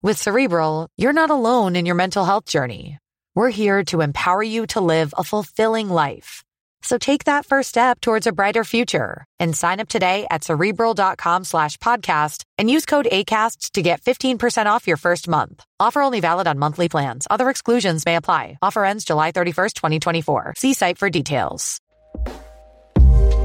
With 0.00 0.22
Cerebral, 0.22 0.86
you're 0.96 1.12
not 1.12 1.30
alone 1.30 1.74
in 1.74 1.84
your 1.84 1.96
mental 1.96 2.24
health 2.24 2.44
journey. 2.44 2.98
We're 3.34 3.50
here 3.50 3.82
to 3.86 4.00
empower 4.00 4.44
you 4.44 4.64
to 4.68 4.80
live 4.80 5.12
a 5.18 5.24
fulfilling 5.24 5.88
life. 5.88 6.44
So 6.82 6.98
take 6.98 7.24
that 7.24 7.46
first 7.46 7.70
step 7.70 8.00
towards 8.00 8.28
a 8.28 8.32
brighter 8.32 8.62
future 8.62 9.24
and 9.40 9.56
sign 9.56 9.80
up 9.80 9.88
today 9.88 10.28
at 10.30 10.44
cerebral.com 10.44 11.42
slash 11.42 11.78
podcast 11.78 12.44
and 12.58 12.70
use 12.70 12.86
code 12.86 13.08
ACasts 13.10 13.72
to 13.72 13.82
get 13.82 14.00
15% 14.00 14.66
off 14.66 14.86
your 14.86 14.96
first 14.96 15.26
month. 15.26 15.64
Offer 15.80 16.02
only 16.02 16.20
valid 16.20 16.46
on 16.46 16.60
monthly 16.60 16.88
plans. 16.88 17.26
Other 17.28 17.50
exclusions 17.50 18.06
may 18.06 18.14
apply. 18.14 18.56
Offer 18.62 18.84
ends 18.84 19.04
July 19.04 19.32
31st, 19.32 19.72
2024. 19.72 20.54
See 20.56 20.74
site 20.74 20.98
for 20.98 21.10
details. 21.10 21.80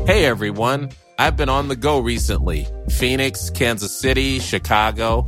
Hey 0.06 0.26
everyone. 0.26 0.91
I've 1.18 1.36
been 1.36 1.49
on 1.49 1.68
the 1.68 1.76
go 1.76 1.99
recently. 1.99 2.68
Phoenix, 2.89 3.49
Kansas 3.49 3.97
City, 3.99 4.38
Chicago. 4.39 5.28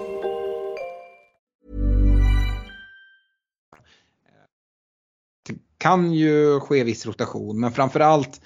Kan 5.81 6.13
ju 6.13 6.59
ske 6.59 6.83
viss 6.83 7.05
rotation 7.05 7.59
men 7.59 7.71
framförallt 7.71 8.41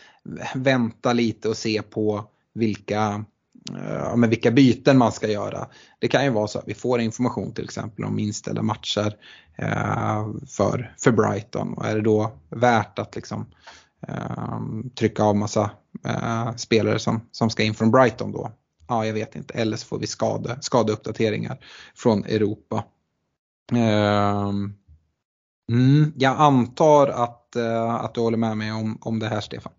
vänta 0.55 1.13
lite 1.13 1.49
och 1.49 1.57
se 1.57 1.81
på 1.81 2.25
vilka, 2.53 3.25
eh, 3.71 4.15
men 4.15 4.29
vilka 4.29 4.51
byten 4.51 4.97
man 4.97 5.11
ska 5.11 5.27
göra. 5.27 5.67
Det 5.99 6.07
kan 6.07 6.23
ju 6.23 6.29
vara 6.29 6.47
så 6.47 6.59
att 6.59 6.67
vi 6.67 6.73
får 6.73 7.01
information 7.01 7.53
till 7.53 7.63
exempel 7.63 8.05
om 8.05 8.19
inställda 8.19 8.61
matcher 8.61 9.15
eh, 9.55 10.27
för, 10.47 10.95
för 10.99 11.11
Brighton 11.11 11.73
och 11.73 11.86
är 11.86 11.95
det 11.95 12.01
då 12.01 12.31
värt 12.49 12.99
att 12.99 13.15
liksom, 13.15 13.45
eh, 14.07 14.59
trycka 14.99 15.23
av 15.23 15.36
massa 15.36 15.71
eh, 16.05 16.55
spelare 16.55 16.99
som, 16.99 17.21
som 17.31 17.49
ska 17.49 17.63
in 17.63 17.73
från 17.73 17.91
Brighton 17.91 18.31
då? 18.31 18.51
Ja, 18.88 19.05
jag 19.05 19.13
vet 19.13 19.36
inte. 19.36 19.53
Eller 19.53 19.77
så 19.77 19.86
får 19.86 19.99
vi 19.99 20.07
skade, 20.07 20.57
skadeuppdateringar 20.61 21.57
från 21.95 22.25
Europa. 22.25 22.83
Um, 23.71 24.75
Mm, 25.72 26.13
jag 26.16 26.36
antar 26.38 27.07
att, 27.07 27.53
uh, 27.57 27.95
att 27.95 28.13
du 28.13 28.22
håller 28.22 28.38
med 28.38 28.57
mig 28.57 28.72
om, 28.72 28.97
om 29.01 29.20
det 29.20 29.28
här 29.28 29.41
Stefan. 29.41 29.72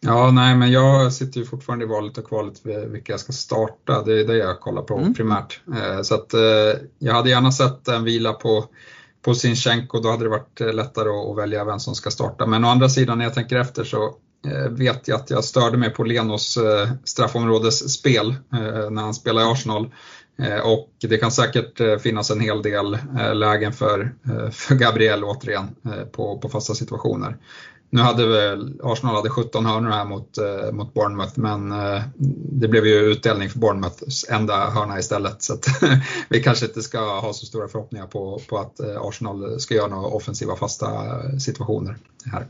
Ja, 0.00 0.30
nej 0.30 0.56
men 0.56 0.72
jag 0.72 1.12
sitter 1.12 1.40
ju 1.40 1.46
fortfarande 1.46 1.84
i 1.84 1.88
valet 1.88 2.18
och 2.18 2.28
kvalet 2.28 2.60
vilka 2.86 3.12
jag 3.12 3.20
ska 3.20 3.32
starta. 3.32 4.02
Det 4.02 4.20
är 4.20 4.24
det 4.24 4.36
jag 4.36 4.60
kollar 4.60 4.82
på 4.82 4.98
mm. 4.98 5.14
primärt. 5.14 5.60
Eh, 5.76 6.02
så 6.02 6.14
att 6.14 6.34
eh, 6.34 6.40
jag 6.98 7.14
hade 7.14 7.30
gärna 7.30 7.52
sett 7.52 7.88
en 7.88 8.04
vila 8.04 8.32
på, 8.32 8.64
på 9.22 9.34
Sinchenko, 9.34 10.00
då 10.00 10.10
hade 10.10 10.24
det 10.24 10.30
varit 10.30 10.60
eh, 10.60 10.72
lättare 10.72 11.08
att 11.08 11.36
välja 11.38 11.64
vem 11.64 11.80
som 11.80 11.94
ska 11.94 12.10
starta. 12.10 12.46
Men 12.46 12.64
å 12.64 12.68
andra 12.68 12.88
sidan 12.88 13.18
när 13.18 13.24
jag 13.24 13.34
tänker 13.34 13.56
efter 13.56 13.84
så 13.84 14.04
eh, 14.46 14.70
vet 14.70 15.08
jag 15.08 15.20
att 15.20 15.30
jag 15.30 15.44
störde 15.44 15.76
mig 15.76 15.90
på 15.90 16.04
Lenos 16.04 16.56
eh, 16.56 16.88
straffområdesspel 17.04 18.34
när 18.90 19.02
han 19.02 19.14
spelade 19.14 19.46
i 19.46 19.52
Arsenal. 19.52 19.92
Eh, 20.38 20.58
och 20.58 20.90
det 21.00 21.18
kan 21.18 21.32
säkert 21.32 21.80
eh, 21.80 21.96
finnas 21.96 22.30
en 22.30 22.40
hel 22.40 22.62
del 22.62 22.94
eh, 22.94 23.34
lägen 23.34 23.72
för, 23.72 24.14
för 24.50 24.74
Gabriel 24.74 25.24
återigen 25.24 25.76
på, 26.12 26.38
på 26.38 26.48
fasta 26.48 26.74
situationer. 26.74 27.36
nu 27.90 28.00
hade 28.00 28.26
väl 28.26 28.80
Arsenal 28.82 29.16
hade 29.16 29.30
17 29.30 29.66
hörnor 29.66 29.90
här 29.90 30.04
mot, 30.04 30.38
mot 30.72 30.94
Bournemouth 30.94 31.32
men 31.38 31.74
det 32.60 32.68
blev 32.68 32.86
ju 32.86 32.94
utdelning 32.94 33.50
för 33.50 33.58
Bournemouths 33.58 34.26
enda 34.28 34.70
hörna 34.70 34.98
istället. 34.98 35.42
Så 35.42 35.54
att, 35.54 35.66
vi 36.28 36.42
kanske 36.42 36.66
inte 36.66 36.82
ska 36.82 37.20
ha 37.20 37.32
så 37.32 37.46
stora 37.46 37.68
förhoppningar 37.68 38.06
på, 38.06 38.40
på 38.48 38.58
att 38.58 38.80
Arsenal 38.80 39.60
ska 39.60 39.74
göra 39.74 39.88
några 39.88 40.06
offensiva 40.06 40.56
fasta 40.56 40.88
situationer 41.40 41.96
här. 42.32 42.46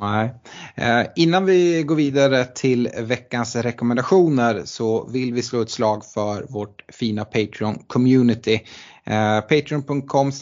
Nej. 0.00 0.34
Eh, 0.74 1.06
innan 1.16 1.44
vi 1.44 1.82
går 1.82 1.94
vidare 1.94 2.44
till 2.44 2.90
veckans 2.98 3.56
rekommendationer 3.56 4.62
så 4.64 5.08
vill 5.08 5.34
vi 5.34 5.42
slå 5.42 5.62
ett 5.62 5.70
slag 5.70 6.04
för 6.04 6.46
vårt 6.48 6.84
fina 6.92 7.24
Patreon-community. 7.24 8.60
Eh, 9.04 9.40
Patreon.com 9.40 10.32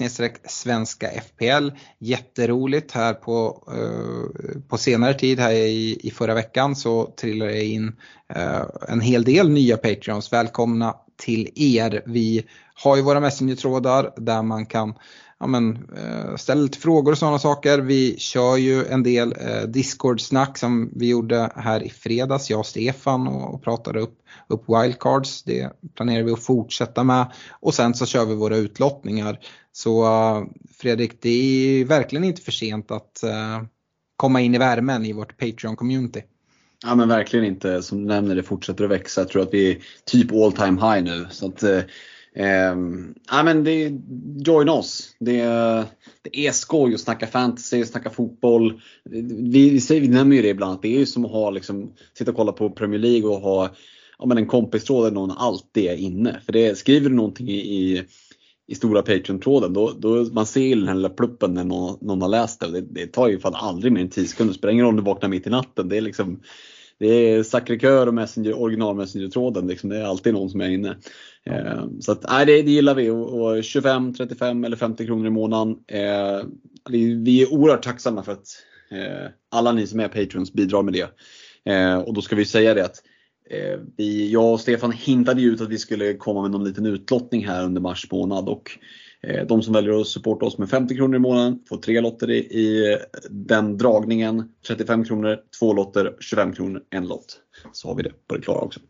svenska 0.44 1.08
FPL. 1.08 1.68
Jätteroligt 1.98 2.92
här 2.92 3.14
på, 3.14 3.64
eh, 3.72 4.60
på 4.68 4.78
senare 4.78 5.14
tid 5.14 5.40
här 5.40 5.52
i, 5.52 6.00
i 6.02 6.10
förra 6.10 6.34
veckan 6.34 6.76
så 6.76 7.06
trillade 7.20 7.52
det 7.52 7.64
in 7.64 7.96
eh, 8.34 8.62
en 8.88 9.00
hel 9.00 9.24
del 9.24 9.50
nya 9.50 9.76
Patreons. 9.76 10.32
Välkomna 10.32 10.94
till 11.16 11.48
er. 11.54 12.02
Vi 12.06 12.44
har 12.74 12.96
ju 12.96 13.02
våra 13.02 13.20
Messenger-trådar 13.20 14.12
där 14.16 14.42
man 14.42 14.66
kan 14.66 14.94
ja, 15.44 15.48
men, 15.48 15.88
eh, 16.48 16.56
lite 16.56 16.78
frågor 16.78 17.12
och 17.12 17.18
sådana 17.18 17.38
saker. 17.38 17.78
Vi 17.78 18.16
kör 18.18 18.56
ju 18.56 18.86
en 18.86 19.02
del 19.02 19.34
eh, 19.40 19.62
Discord-snack 19.68 20.58
som 20.58 20.90
vi 20.96 21.08
gjorde 21.08 21.52
här 21.56 21.82
i 21.82 21.90
fredags, 21.90 22.50
jag 22.50 22.60
och 22.60 22.66
Stefan 22.66 23.26
och, 23.26 23.54
och 23.54 23.62
pratade 23.62 24.00
upp, 24.00 24.18
upp 24.48 24.64
wildcards. 24.68 25.42
Det 25.42 25.70
planerar 25.94 26.22
vi 26.22 26.32
att 26.32 26.44
fortsätta 26.44 27.04
med. 27.04 27.32
Och 27.60 27.74
sen 27.74 27.94
så 27.94 28.06
kör 28.06 28.24
vi 28.24 28.34
våra 28.34 28.56
utlottningar. 28.56 29.38
Så 29.72 30.04
eh, 30.04 30.44
Fredrik, 30.78 31.22
det 31.22 31.28
är 31.28 31.84
verkligen 31.84 32.24
inte 32.24 32.42
för 32.42 32.52
sent 32.52 32.90
att 32.90 33.22
eh, 33.22 33.62
komma 34.16 34.40
in 34.40 34.54
i 34.54 34.58
värmen 34.58 35.04
i 35.04 35.12
vårt 35.12 35.40
Patreon-community. 35.40 36.22
Ja 36.86 36.94
men 36.94 37.08
verkligen 37.08 37.44
inte. 37.44 37.82
Som 37.82 37.98
du 37.98 38.04
nämner, 38.04 38.34
det 38.34 38.42
fortsätter 38.42 38.84
att 38.84 38.90
växa. 38.90 39.20
Jag 39.20 39.28
tror 39.28 39.42
att 39.42 39.54
vi 39.54 39.70
är 39.70 39.78
typ 40.04 40.32
all 40.32 40.52
time 40.52 40.80
high 40.80 41.04
nu. 41.04 41.26
Så 41.30 41.46
att, 41.48 41.62
eh, 41.62 41.80
Eh, 42.36 42.76
ja, 43.30 43.42
men 43.44 43.64
det, 43.64 43.92
join 44.46 44.68
oss. 44.68 45.16
Det, 45.20 45.42
det 46.22 46.46
är 46.46 46.52
skoj 46.52 46.94
att 46.94 47.00
snacka 47.00 47.26
fantasy, 47.26 47.82
att 47.82 47.88
snacka 47.88 48.10
fotboll. 48.10 48.80
Vi, 49.04 49.70
vi, 49.88 50.00
vi 50.00 50.08
nämner 50.08 50.36
ju 50.36 50.42
det 50.42 50.48
ibland, 50.48 50.72
att 50.72 50.82
det 50.82 50.94
är 50.94 50.98
ju 50.98 51.06
som 51.06 51.24
att 51.24 51.30
ha, 51.30 51.50
liksom, 51.50 51.92
sitta 52.18 52.30
och 52.30 52.36
kolla 52.36 52.52
på 52.52 52.70
Premier 52.70 53.00
League 53.00 53.28
och 53.30 53.40
ha 53.40 53.70
ja, 54.18 54.26
men 54.26 54.38
en 54.38 54.46
kompistråd 54.46 55.06
där 55.06 55.10
någon 55.10 55.30
alltid 55.30 55.84
är 55.84 55.96
inne. 55.96 56.40
För 56.44 56.52
det, 56.52 56.78
skriver 56.78 57.10
du 57.10 57.16
någonting 57.16 57.48
i, 57.48 57.58
i, 57.58 58.04
i 58.66 58.74
stora 58.74 59.02
Patreon-tråden, 59.02 59.72
då, 59.72 59.92
då 59.98 60.24
man 60.32 60.46
ser 60.46 60.76
den 60.76 60.88
här 60.88 60.94
lilla 60.94 61.08
pluppen 61.08 61.54
när 61.54 61.64
någon, 61.64 61.98
någon 62.00 62.22
har 62.22 62.28
läst 62.28 62.60
det. 62.60 62.70
det. 62.70 62.80
Det 62.80 63.06
tar 63.06 63.28
ju 63.28 63.40
fan 63.40 63.54
aldrig 63.54 63.92
mer 63.92 64.00
än 64.00 64.10
10 64.10 64.26
sekunder. 64.26 64.52
Det 64.52 64.58
spelar 64.58 64.72
ingen 64.72 64.84
roll 64.84 64.92
om 64.92 64.96
du 64.96 65.02
vaknar 65.02 65.28
mitt 65.28 65.46
i 65.46 65.50
natten. 65.50 65.88
Det 65.88 65.96
är 65.96 66.00
liksom 66.00 66.40
det 66.98 67.06
är 67.06 67.42
Sacré-Cœur 67.42 68.06
och 68.06 68.14
Messenger, 68.14 68.62
original 68.62 68.96
Messenger-tråden. 68.96 69.66
Liksom, 69.66 69.90
det 69.90 69.98
är 69.98 70.04
alltid 70.04 70.34
någon 70.34 70.50
som 70.50 70.60
är 70.60 70.68
inne. 70.68 70.96
Eh, 71.46 71.84
så 72.00 72.12
att, 72.12 72.24
nej, 72.30 72.46
det, 72.46 72.62
det 72.62 72.70
gillar 72.70 72.94
vi. 72.94 73.10
Och, 73.10 73.42
och 73.42 73.64
25, 73.64 74.14
35 74.14 74.64
eller 74.64 74.76
50 74.76 75.06
kronor 75.06 75.26
i 75.26 75.30
månaden. 75.30 75.76
Eh, 75.88 76.46
vi, 76.90 77.14
vi 77.14 77.42
är 77.42 77.52
oerhört 77.52 77.84
tacksamma 77.84 78.22
för 78.22 78.32
att 78.32 78.46
eh, 78.90 79.30
alla 79.50 79.72
ni 79.72 79.86
som 79.86 80.00
är 80.00 80.08
patrons 80.08 80.52
bidrar 80.52 80.82
med 80.82 80.94
det. 80.94 81.10
Eh, 81.72 81.98
och 81.98 82.14
då 82.14 82.22
ska 82.22 82.36
vi 82.36 82.44
säga 82.44 82.74
det 82.74 82.84
att 82.84 83.02
eh, 83.50 83.80
vi, 83.96 84.32
jag 84.32 84.52
och 84.52 84.60
Stefan 84.60 84.92
hintade 84.92 85.42
ut 85.42 85.60
att 85.60 85.68
vi 85.68 85.78
skulle 85.78 86.14
komma 86.14 86.42
med 86.42 86.50
någon 86.50 86.64
liten 86.64 86.86
utlottning 86.86 87.46
här 87.46 87.64
under 87.64 87.80
mars 87.80 88.10
månad. 88.10 88.48
Och 88.48 88.70
de 89.48 89.62
som 89.62 89.74
väljer 89.74 90.00
att 90.00 90.06
supporta 90.06 90.46
oss 90.46 90.58
med 90.58 90.70
50 90.70 90.96
kronor 90.96 91.16
i 91.16 91.18
månaden 91.18 91.58
får 91.68 91.76
tre 91.76 92.00
lotter 92.00 92.30
i, 92.30 92.38
i 92.38 92.98
den 93.30 93.78
dragningen. 93.78 94.48
35 94.66 95.04
kronor, 95.04 95.38
två 95.58 95.72
lotter, 95.72 96.16
25 96.20 96.52
kronor, 96.52 96.82
en 96.90 97.08
lott. 97.08 97.36
Så 97.72 97.88
har 97.88 97.94
vi 97.94 98.02
det 98.02 98.12
på 98.28 98.36
det 98.36 98.42
klara 98.42 98.58
också. 98.58 98.80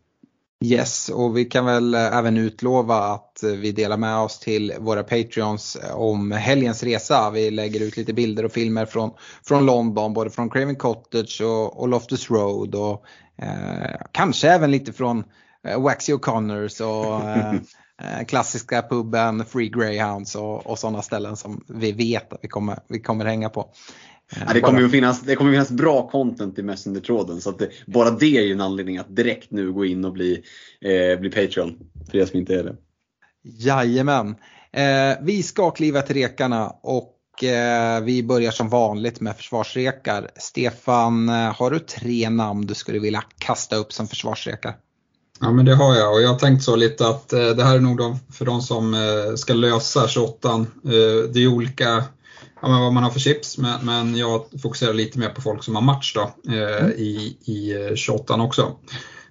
Yes, 0.63 1.09
och 1.09 1.37
vi 1.37 1.45
kan 1.45 1.65
väl 1.65 1.93
även 1.93 2.37
utlova 2.37 2.95
att 2.95 3.39
vi 3.43 3.71
delar 3.71 3.97
med 3.97 4.17
oss 4.17 4.39
till 4.39 4.73
våra 4.79 5.03
Patreons 5.03 5.77
om 5.93 6.31
helgens 6.31 6.83
resa. 6.83 7.31
Vi 7.31 7.51
lägger 7.51 7.83
ut 7.83 7.97
lite 7.97 8.13
bilder 8.13 8.45
och 8.45 8.51
filmer 8.51 8.85
från, 8.85 9.11
från 9.43 9.65
London, 9.65 10.13
både 10.13 10.29
från 10.29 10.49
Craven 10.49 10.75
Cottage 10.75 11.41
och, 11.41 11.79
och 11.79 11.87
Loftus 11.87 12.31
Road 12.31 12.75
och 12.75 13.05
eh, 13.37 14.01
kanske 14.11 14.49
även 14.49 14.71
lite 14.71 14.93
från 14.93 15.23
eh, 15.67 15.81
Waxy 15.81 16.13
O'Connors 16.13 16.81
och 16.81 17.29
eh, 17.29 17.53
Eh, 17.53 17.61
klassiska 18.27 18.81
puben, 18.81 19.45
Free 19.45 19.69
Greyhounds 19.69 20.35
och, 20.35 20.67
och 20.67 20.79
sådana 20.79 21.01
ställen 21.01 21.35
som 21.35 21.63
vi 21.67 21.91
vet 21.91 22.33
att 22.33 22.39
vi 22.41 22.47
kommer, 22.47 22.79
vi 22.87 22.99
kommer 22.99 23.25
hänga 23.25 23.49
på. 23.49 23.69
Eh, 24.31 24.43
ja, 24.47 24.53
det, 24.53 24.61
kommer 24.61 24.81
ju 24.81 24.89
finnas, 24.89 25.21
det 25.21 25.35
kommer 25.35 25.51
finnas 25.51 25.71
bra 25.71 26.09
content 26.09 26.59
i 26.59 26.63
Messenger-tråden 26.63 27.41
så 27.41 27.49
att 27.49 27.59
det, 27.59 27.69
bara 27.85 28.09
det 28.11 28.37
är 28.37 28.41
ju 28.41 28.51
en 28.51 28.61
anledning 28.61 28.97
att 28.97 29.15
direkt 29.15 29.51
nu 29.51 29.71
gå 29.71 29.85
in 29.85 30.05
och 30.05 30.13
bli, 30.13 30.43
eh, 30.81 31.19
bli 31.19 31.29
Patreon 31.29 31.79
för 32.11 32.17
er 32.17 32.25
som 32.25 32.39
inte 32.39 32.55
är 32.55 32.63
det. 32.63 32.75
Jajamän. 33.43 34.35
Eh, 34.71 35.17
vi 35.21 35.43
ska 35.43 35.71
kliva 35.71 36.01
till 36.01 36.15
rekarna 36.15 36.69
och 36.69 37.43
eh, 37.43 38.01
vi 38.01 38.23
börjar 38.23 38.51
som 38.51 38.69
vanligt 38.69 39.21
med 39.21 39.35
försvarsrekar. 39.35 40.31
Stefan, 40.35 41.29
eh, 41.29 41.55
har 41.55 41.71
du 41.71 41.79
tre 41.79 42.29
namn 42.29 42.65
du 42.65 42.73
skulle 42.73 42.99
vilja 42.99 43.23
kasta 43.37 43.75
upp 43.75 43.93
som 43.93 44.07
försvarsrekar? 44.07 44.75
Ja 45.39 45.51
men 45.51 45.65
det 45.65 45.75
har 45.75 45.95
jag 45.95 46.13
och 46.13 46.21
jag 46.21 46.29
har 46.29 46.39
tänkt 46.39 46.63
så 46.63 46.75
lite 46.75 47.07
att 47.07 47.33
eh, 47.33 47.49
det 47.49 47.63
här 47.63 47.75
är 47.75 47.79
nog 47.79 47.97
de, 47.97 48.19
för 48.33 48.45
de 48.45 48.61
som 48.61 48.93
eh, 48.93 49.35
ska 49.35 49.53
lösa 49.53 50.07
28 50.07 50.49
eh, 50.49 50.63
Det 51.33 51.43
är 51.43 51.47
olika 51.47 52.03
ja, 52.61 52.67
men 52.67 52.81
vad 52.81 52.93
man 52.93 53.03
har 53.03 53.11
för 53.11 53.19
chips 53.19 53.57
men, 53.57 53.85
men, 53.85 54.15
jag 54.15 54.45
fokuserar 54.61 54.93
lite 54.93 55.19
mer 55.19 55.29
på 55.29 55.41
folk 55.41 55.63
som 55.63 55.75
har 55.75 55.81
match 55.81 56.13
då, 56.13 56.53
eh, 56.53 56.83
mm. 56.83 56.91
i, 56.91 57.37
i 57.45 57.95
28 57.95 58.33
eh, 58.33 58.43
också. 58.45 58.75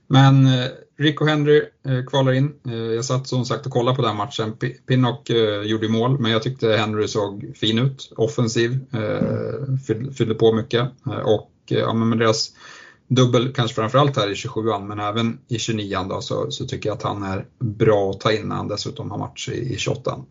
Men 0.07 0.47
eh, 0.47 0.67
Rico 0.99 1.25
Henry 1.25 1.63
eh, 1.87 2.05
kvalar 2.07 2.33
in. 2.33 2.53
jag 2.95 3.05
satt 3.05 3.29
som 3.29 3.45
sagt 3.45 3.67
och 3.67 3.73
kollade 3.73 3.97
på 3.97 4.03
den 4.03 4.17
matchen. 4.17 4.57
Pinnock 4.89 5.31
gjorde 5.65 5.89
mål 5.89 6.19
men 6.19 6.31
jag 6.31 6.43
tyckte 6.43 6.69
Henry 6.69 7.09
såg 7.09 7.53
fin 7.57 7.79
ut, 7.79 8.13
offensiv, 8.17 8.79
fyllde 10.17 10.35
på 10.35 10.53
mycket 10.53 10.91
och 11.25 11.51
ja, 11.67 11.93
men 11.95 12.09
med 12.09 12.19
deras 12.19 12.51
dubbel 13.09 13.53
kanske 13.53 13.75
framförallt 13.75 14.17
här 14.17 14.31
i 14.31 14.35
27an 14.35 14.87
men 14.87 15.01
även 15.01 15.39
i 15.49 15.57
29an 15.57 16.09
då, 16.09 16.21
så, 16.21 16.51
så, 16.51 16.65
tycker 16.65 16.89
jag 16.89 16.97
att 16.97 17.03
han 17.03 17.23
är 17.23 17.47
bra 17.59 18.11
att 18.11 18.21
ta 18.21 18.33
in 18.33 18.49
när 18.49 18.57
han 18.57 18.69
dessutom 18.69 19.11
har 19.11 19.19
match 19.19 19.49
i, 19.49 19.75
i 19.75 19.77
28an. 19.77 20.25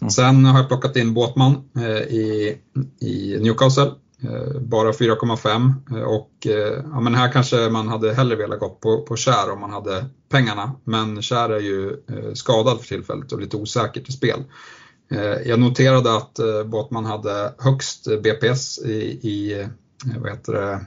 Mm. 0.00 0.10
Sen 0.10 0.44
har 0.44 0.58
jag 0.58 0.68
plockat 0.68 0.96
in 0.96 1.14
Båtman 1.14 1.68
eh, 1.76 2.02
i, 2.16 2.56
i 3.00 3.38
Newcastle. 3.40 3.92
Eh, 4.22 4.60
bara 4.60 4.92
4,5 4.92 5.96
eh, 5.96 6.02
och 6.02 6.46
eh, 6.46 6.84
ja, 6.92 7.00
men 7.00 7.14
här 7.14 7.32
kanske 7.32 7.68
man 7.68 7.88
hade 7.88 8.14
hellre 8.14 8.36
velat 8.36 8.60
gå 8.60 8.68
på, 8.68 9.02
på 9.02 9.16
Kär 9.16 9.52
om 9.52 9.60
man 9.60 9.72
hade 9.72 10.04
pengarna. 10.28 10.72
Men 10.84 11.22
Kär 11.22 11.50
är 11.50 11.60
ju 11.60 11.90
eh, 11.90 12.32
skadad 12.34 12.80
för 12.80 12.86
tillfället 12.86 13.32
och 13.32 13.40
lite 13.40 13.56
osäker 13.56 14.00
till 14.00 14.12
spel. 14.12 14.44
Eh, 15.10 15.48
jag 15.48 15.60
noterade 15.60 16.16
att 16.16 16.38
Båtman 16.66 17.04
hade 17.04 17.54
högst 17.58 18.06
BPS 18.22 18.78
i, 18.78 18.96
i 19.22 19.66
vad 20.16 20.30
heter 20.30 20.52
det, 20.52 20.86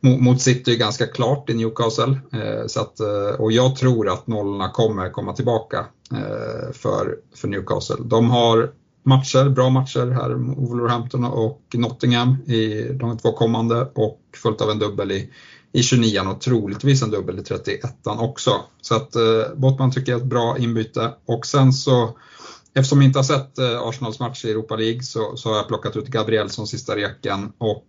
mot 0.00 0.40
City 0.40 0.76
ganska 0.76 1.06
klart 1.06 1.50
i 1.50 1.54
Newcastle. 1.54 2.20
Eh, 2.32 2.66
så 2.66 2.80
att, 2.80 3.00
eh, 3.00 3.40
och 3.40 3.52
jag 3.52 3.76
tror 3.76 4.08
att 4.08 4.26
nollorna 4.26 4.70
kommer 4.70 5.10
komma 5.10 5.32
tillbaka 5.32 5.86
eh, 6.12 6.72
för, 6.72 7.16
för 7.34 7.48
Newcastle. 7.48 7.96
De 8.04 8.30
har 8.30 8.70
matcher, 9.02 9.48
bra 9.48 9.70
matcher 9.70 10.10
här, 10.10 10.30
Wolverhampton 10.68 11.24
och 11.24 11.62
Nottingham 11.74 12.36
i 12.46 12.88
de 12.92 13.18
två 13.18 13.32
kommande 13.32 13.90
och 13.94 14.20
följt 14.42 14.60
av 14.60 14.70
en 14.70 14.78
dubbel 14.78 15.12
i, 15.12 15.30
i 15.72 15.82
29 15.82 16.20
och 16.20 16.40
troligtvis 16.40 17.02
en 17.02 17.10
dubbel 17.10 17.38
i 17.38 17.42
31 17.42 17.80
också. 18.04 18.50
Så 18.80 18.94
att 18.94 19.16
eh, 19.16 19.22
Bottman 19.56 19.92
tycker 19.92 20.12
jag 20.12 20.20
är 20.20 20.24
ett 20.24 20.30
bra 20.30 20.58
inbyte 20.58 21.14
och 21.26 21.46
sen 21.46 21.72
så 21.72 22.16
Eftersom 22.74 23.00
jag 23.00 23.08
inte 23.08 23.18
har 23.18 23.24
sett 23.24 23.58
eh, 23.58 23.82
Arsenals 23.82 24.20
match 24.20 24.44
i 24.44 24.50
Europa 24.50 24.76
League 24.76 25.02
så, 25.02 25.36
så 25.36 25.48
har 25.48 25.56
jag 25.56 25.68
plockat 25.68 25.96
ut 25.96 26.06
Gabriel 26.06 26.50
som 26.50 26.66
sista 26.66 26.96
reken 26.96 27.52
och 27.58 27.84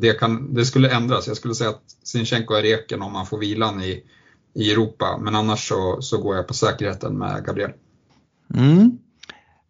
det, 0.00 0.18
kan, 0.20 0.54
det 0.54 0.64
skulle 0.64 0.90
ändras. 0.90 1.26
Jag 1.26 1.36
skulle 1.36 1.54
säga 1.54 1.70
att 1.70 1.82
Sinchenko 2.04 2.54
är 2.54 2.62
reken 2.62 3.02
om 3.02 3.12
man 3.12 3.26
får 3.26 3.38
vilan 3.38 3.82
i, 3.82 4.02
i 4.54 4.72
Europa, 4.72 5.18
men 5.22 5.34
annars 5.34 5.68
så, 5.68 6.02
så 6.02 6.22
går 6.22 6.36
jag 6.36 6.48
på 6.48 6.54
säkerheten 6.54 7.18
med 7.18 7.44
Gabriel. 7.44 7.72
Mm. 8.54 8.98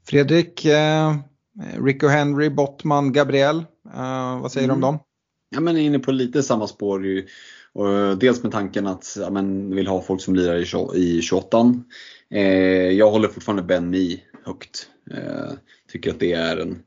Fredrik, 0.08 0.64
eh, 0.64 1.14
Rico 1.84 2.06
Henry, 2.06 2.50
Bottman, 2.50 3.12
Gabriel, 3.12 3.58
eh, 3.94 4.40
vad 4.40 4.52
säger 4.52 4.68
du 4.68 4.72
mm. 4.72 4.84
om 4.84 4.92
dem? 4.92 4.98
Ja, 5.50 5.60
men 5.60 5.76
inne 5.76 5.98
på 5.98 6.12
lite 6.12 6.42
samma 6.42 6.66
spår. 6.66 7.06
Ju. 7.06 7.26
Och 7.72 8.18
dels 8.18 8.42
med 8.42 8.52
tanken 8.52 8.86
att 8.86 9.16
ja, 9.20 9.30
men, 9.30 9.74
vill 9.74 9.86
ha 9.86 10.02
folk 10.02 10.20
som 10.20 10.34
lirar 10.34 10.56
i, 10.56 10.98
i 11.00 11.22
28 11.22 11.74
eh, 12.30 12.42
Jag 12.90 13.10
håller 13.10 13.28
fortfarande 13.28 13.62
Ben 13.62 13.90
Mi 13.90 14.22
högt. 14.44 14.88
Eh, 15.10 15.52
tycker 15.92 16.10
att 16.10 16.20
det 16.20 16.32
är 16.32 16.56
en 16.56 16.82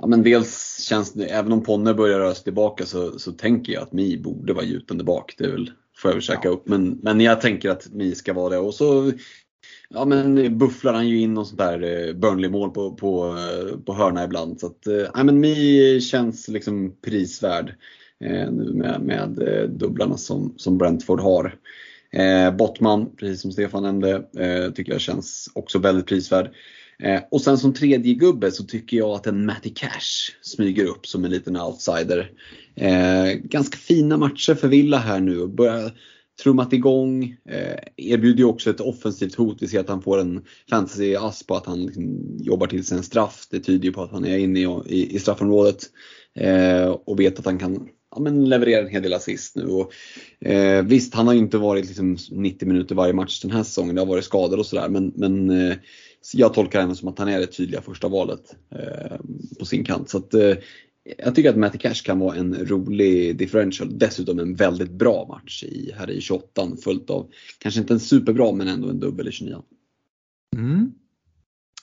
Ja, 0.00 0.06
men 0.06 0.22
dels 0.22 0.80
känns 0.88 1.12
det, 1.12 1.26
även 1.26 1.52
om 1.52 1.62
Ponne 1.62 1.94
börjar 1.94 2.18
röra 2.18 2.34
sig 2.34 2.44
tillbaka 2.44 2.86
så, 2.86 3.18
så 3.18 3.32
tänker 3.32 3.72
jag 3.72 3.82
att 3.82 3.92
Mi 3.92 4.18
borde 4.18 4.52
vara 4.52 4.64
gjuten 4.64 5.04
bak. 5.04 5.34
Det 5.38 5.44
är 5.44 5.50
väl, 5.50 5.70
får 5.96 6.08
jag 6.08 6.14
väl 6.14 6.22
käka 6.22 6.40
ja. 6.44 6.50
upp. 6.50 6.68
Men, 6.68 6.98
men 7.02 7.20
jag 7.20 7.40
tänker 7.40 7.70
att 7.70 7.92
Mi 7.92 8.14
ska 8.14 8.32
vara 8.32 8.50
det. 8.50 8.58
Och 8.58 8.74
så 8.74 9.12
ja, 9.90 10.04
men 10.04 10.58
bufflar 10.58 10.92
han 10.92 11.08
ju 11.08 11.20
in 11.20 11.34
något 11.34 11.48
sånt 11.48 11.58
där 11.58 11.82
eh, 11.82 12.14
Burnley-mål 12.14 12.70
på, 12.70 12.94
på, 12.94 13.26
eh, 13.26 13.78
på 13.78 13.94
hörna 13.94 14.24
ibland. 14.24 14.60
Så 14.60 14.66
att, 14.66 14.86
ja, 15.14 15.24
men 15.24 15.40
Mi 15.40 16.00
känns 16.00 16.48
liksom 16.48 16.96
prisvärd 17.04 17.74
eh, 18.24 18.50
nu 18.50 18.72
med, 18.74 19.00
med 19.00 19.30
dubblarna 19.70 20.16
som, 20.16 20.54
som 20.56 20.78
Brentford 20.78 21.20
har. 21.20 21.54
Eh, 22.12 22.56
Bottman, 22.56 23.16
precis 23.16 23.40
som 23.42 23.52
Stefan 23.52 23.82
nämnde, 23.82 24.14
eh, 24.38 24.72
tycker 24.72 24.92
jag 24.92 25.00
känns 25.00 25.50
också 25.54 25.78
väldigt 25.78 26.06
prisvärd. 26.06 26.50
Eh, 27.02 27.20
och 27.30 27.40
sen 27.40 27.58
som 27.58 27.74
tredje 27.74 28.14
gubbe 28.14 28.50
så 28.50 28.64
tycker 28.64 28.96
jag 28.96 29.10
att 29.10 29.26
en 29.26 29.46
Matty 29.46 29.70
Cash 29.70 30.32
smyger 30.42 30.84
upp 30.84 31.06
som 31.06 31.24
en 31.24 31.30
liten 31.30 31.56
outsider. 31.56 32.30
Eh, 32.74 33.32
ganska 33.32 33.76
fina 33.76 34.16
matcher 34.16 34.54
för 34.54 34.68
Villa 34.68 34.98
här 34.98 35.20
nu. 35.20 35.46
Börjar 35.46 35.92
trummat 36.42 36.72
igång. 36.72 37.36
Eh, 37.48 37.78
erbjuder 37.96 38.38
ju 38.38 38.44
också 38.44 38.70
ett 38.70 38.80
offensivt 38.80 39.34
hot. 39.34 39.62
Vi 39.62 39.68
ser 39.68 39.80
att 39.80 39.88
han 39.88 40.02
får 40.02 40.20
en 40.20 40.44
fantasy-ass 40.70 41.46
på 41.46 41.56
att 41.56 41.66
han 41.66 41.86
liksom 41.86 42.36
jobbar 42.40 42.66
till 42.66 42.86
sig 42.86 42.96
en 42.96 43.04
straff. 43.04 43.46
Det 43.50 43.60
tyder 43.60 43.84
ju 43.84 43.92
på 43.92 44.02
att 44.02 44.12
han 44.12 44.24
är 44.24 44.38
inne 44.38 44.60
i, 44.60 44.66
i, 44.86 45.14
i 45.14 45.18
straffområdet. 45.18 45.82
Eh, 46.34 46.88
och 46.88 47.20
vet 47.20 47.38
att 47.38 47.44
han 47.44 47.58
kan 47.58 47.88
ja, 48.14 48.20
men 48.20 48.48
levererar 48.48 48.82
en 48.82 48.90
hel 48.90 49.02
del 49.02 49.14
assist 49.14 49.56
nu. 49.56 49.66
Och, 49.66 49.92
eh, 50.48 50.84
visst, 50.84 51.14
han 51.14 51.26
har 51.26 51.34
inte 51.34 51.58
varit 51.58 51.86
liksom 51.86 52.16
90 52.30 52.68
minuter 52.68 52.94
varje 52.94 53.12
match 53.12 53.42
den 53.42 53.50
här 53.50 53.62
säsongen. 53.62 53.94
Det 53.94 54.00
har 54.00 54.06
varit 54.06 54.24
skador 54.24 54.58
och 54.58 54.66
sådär. 54.66 54.88
Men, 54.88 55.12
men 55.16 55.50
eh, 55.50 55.76
jag 56.34 56.54
tolkar 56.54 56.80
henne 56.80 56.94
som 56.94 57.08
att 57.08 57.18
han 57.18 57.28
är 57.28 57.40
det 57.40 57.46
tydliga 57.46 57.82
första 57.82 58.08
valet 58.08 58.56
eh, 58.70 59.16
på 59.58 59.64
sin 59.64 59.84
kant. 59.84 60.10
Så 60.10 60.18
att, 60.18 60.34
eh, 60.34 60.54
jag 61.18 61.34
tycker 61.34 61.50
att 61.50 61.56
Matty 61.56 61.78
Cash 61.78 62.02
kan 62.04 62.18
vara 62.18 62.36
en 62.36 62.66
rolig 62.66 63.36
differential. 63.36 63.98
Dessutom 63.98 64.38
en 64.38 64.54
väldigt 64.54 64.90
bra 64.90 65.26
match 65.28 65.64
i, 65.64 65.92
här 65.98 66.10
i 66.10 66.20
28 66.20 66.68
följt 66.84 67.10
av, 67.10 67.30
kanske 67.58 67.80
inte 67.80 67.94
en 67.94 68.00
superbra 68.00 68.52
men 68.52 68.68
ändå 68.68 68.88
en 68.88 69.00
dubbel 69.00 69.28
i 69.28 69.32
29. 69.32 69.62
Mm. 70.56 70.92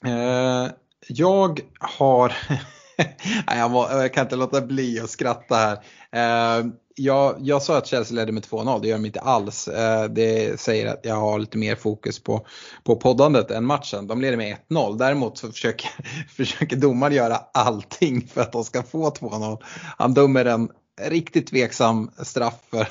Eh, 0.05 0.71
jag 1.07 1.59
har 1.79 2.33
jag, 3.47 3.71
må, 3.71 3.87
jag, 3.91 4.13
kan 4.13 4.25
inte 4.25 4.35
låta 4.35 4.61
bli 4.61 4.99
att 4.99 5.09
skratta 5.09 5.55
här. 5.55 5.77
Eh, 6.11 6.65
jag, 6.95 7.35
jag 7.39 7.61
sa 7.61 7.77
att 7.77 7.87
Chelsea 7.87 8.15
ledde 8.15 8.31
med 8.31 8.43
2-0, 8.43 8.81
det 8.81 8.87
gör 8.87 8.97
de 8.97 9.05
inte 9.05 9.19
alls. 9.19 9.67
Eh, 9.67 10.03
det 10.03 10.59
säger 10.59 10.87
att 10.87 10.99
jag 11.03 11.15
har 11.15 11.39
lite 11.39 11.57
mer 11.57 11.75
fokus 11.75 12.19
på, 12.19 12.45
på 12.83 12.95
poddandet 12.95 13.51
än 13.51 13.65
matchen. 13.65 14.07
De 14.07 14.21
leder 14.21 14.37
med 14.37 14.57
1-0. 14.69 14.97
Däremot 14.97 15.37
så 15.37 15.51
försöker, 15.51 15.89
försöker 16.29 16.75
domaren 16.75 17.15
göra 17.15 17.35
allting 17.53 18.27
för 18.27 18.41
att 18.41 18.51
de 18.51 18.63
ska 18.63 18.83
få 18.83 19.09
2-0. 19.09 19.57
Han 19.97 20.13
dömer 20.13 20.45
en 20.45 20.69
riktigt 21.01 21.47
tveksam 21.47 22.11
straff 22.17 22.59
för, 22.69 22.87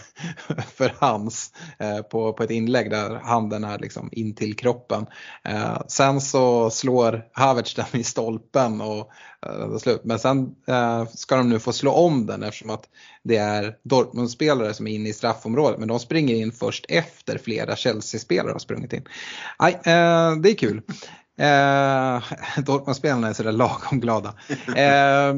för 0.76 0.94
hans 0.98 1.52
eh, 1.78 1.98
på, 1.98 2.32
på 2.32 2.42
ett 2.42 2.50
inlägg 2.50 2.90
där 2.90 3.14
handen 3.14 3.64
är 3.64 3.78
liksom 3.78 4.08
in 4.12 4.34
till 4.34 4.56
kroppen. 4.56 5.06
Eh, 5.44 5.82
sen 5.88 6.20
så 6.20 6.70
slår 6.70 7.24
Havertz 7.32 7.74
den 7.74 8.00
i 8.00 8.04
stolpen 8.04 8.80
och 8.80 9.10
eh, 9.46 9.76
slut. 9.78 10.00
Men 10.04 10.18
sen 10.18 10.54
eh, 10.66 11.06
ska 11.06 11.36
de 11.36 11.48
nu 11.48 11.58
få 11.58 11.72
slå 11.72 11.92
om 11.92 12.26
den 12.26 12.42
eftersom 12.42 12.70
att 12.70 12.88
det 13.22 13.36
är 13.36 13.76
Dortmund-spelare 13.82 14.74
som 14.74 14.86
är 14.86 14.92
inne 14.92 15.08
i 15.08 15.12
straffområdet 15.12 15.78
men 15.78 15.88
de 15.88 15.98
springer 15.98 16.34
in 16.34 16.52
först 16.52 16.86
efter 16.88 17.38
flera 17.38 17.76
Chelsea-spelare 17.76 18.52
har 18.52 18.58
sprungit 18.58 18.92
in. 18.92 19.04
Aj, 19.56 19.72
eh, 19.72 20.36
det 20.36 20.50
är 20.50 20.56
kul. 20.58 20.82
Eh, 21.38 22.22
Dortmund-spelarna 22.64 23.28
är 23.28 23.32
sådär 23.32 23.52
lagom 23.52 24.00
glada. 24.00 24.34
Eh, 24.76 25.34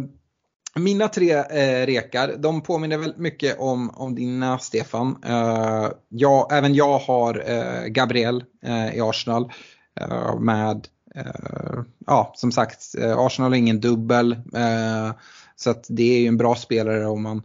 mina 0.78 1.08
tre 1.08 1.32
eh, 1.32 1.86
rekar, 1.86 2.34
de 2.38 2.60
påminner 2.60 2.98
väldigt 2.98 3.18
mycket 3.18 3.58
om, 3.58 3.90
om 3.90 4.14
dina 4.14 4.58
Stefan. 4.58 5.16
Eh, 5.26 5.88
jag, 6.08 6.52
även 6.52 6.74
jag 6.74 6.98
har 6.98 7.44
eh, 7.46 7.86
Gabriel 7.86 8.44
eh, 8.62 8.96
i 8.96 9.00
Arsenal 9.00 9.52
eh, 10.00 10.40
med, 10.40 10.88
eh, 11.14 11.82
ja 12.06 12.32
som 12.36 12.52
sagt, 12.52 12.94
eh, 12.98 13.18
Arsenal 13.18 13.50
har 13.50 13.56
ingen 13.56 13.80
dubbel. 13.80 14.32
Eh, 14.32 15.12
så 15.56 15.70
att 15.70 15.86
det 15.88 16.16
är 16.16 16.20
ju 16.20 16.26
en 16.26 16.36
bra 16.36 16.54
spelare 16.54 17.06
om 17.06 17.22
man, 17.22 17.42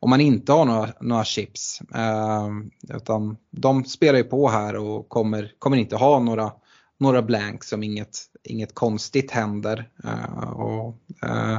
om 0.00 0.10
man 0.10 0.20
inte 0.20 0.52
har 0.52 0.64
några, 0.64 0.88
några 1.00 1.24
chips. 1.24 1.80
Eh, 1.94 2.48
utan 2.96 3.36
de 3.50 3.84
spelar 3.84 4.18
ju 4.18 4.24
på 4.24 4.48
här 4.48 4.76
och 4.76 5.08
kommer, 5.08 5.52
kommer 5.58 5.76
inte 5.76 5.96
ha 5.96 6.18
några 6.18 6.52
några 7.00 7.22
blanks 7.22 7.68
som 7.68 7.82
inget, 7.82 8.18
inget 8.42 8.74
konstigt 8.74 9.30
händer. 9.30 9.88
Uh, 10.04 10.50
och, 10.50 10.96
uh, 11.24 11.58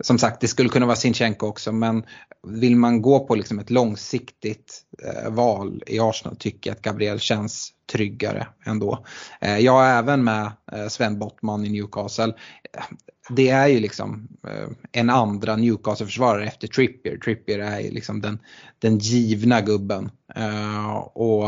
som 0.00 0.18
sagt, 0.18 0.40
det 0.40 0.48
skulle 0.48 0.68
kunna 0.68 0.86
vara 0.86 0.96
Sinchenko 0.96 1.46
också 1.46 1.72
men 1.72 2.04
vill 2.48 2.76
man 2.76 3.02
gå 3.02 3.26
på 3.26 3.34
liksom 3.34 3.58
ett 3.58 3.70
långsiktigt 3.70 4.82
uh, 5.04 5.34
val 5.34 5.82
i 5.86 6.00
Arsenal 6.00 6.36
tycker 6.36 6.70
jag 6.70 6.76
att 6.76 6.82
Gabriel 6.82 7.20
känns 7.20 7.72
tryggare 7.92 8.46
ändå. 8.64 9.04
jag 9.40 9.86
är 9.86 9.98
även 9.98 10.24
med 10.24 10.52
Sven 10.88 11.18
Bottman 11.18 11.64
i 11.64 11.68
Newcastle. 11.68 12.32
Det 13.30 13.48
är 13.48 13.66
ju 13.66 13.80
liksom 13.80 14.28
en 14.92 15.10
andra 15.10 15.56
Newcastle-försvarare 15.56 16.46
efter 16.46 16.68
Trippier. 16.68 17.18
Trippier 17.18 17.58
är 17.58 17.80
ju 17.80 17.90
liksom 17.90 18.20
den, 18.20 18.38
den 18.78 18.98
givna 18.98 19.60
gubben. 19.60 20.10
och 21.12 21.44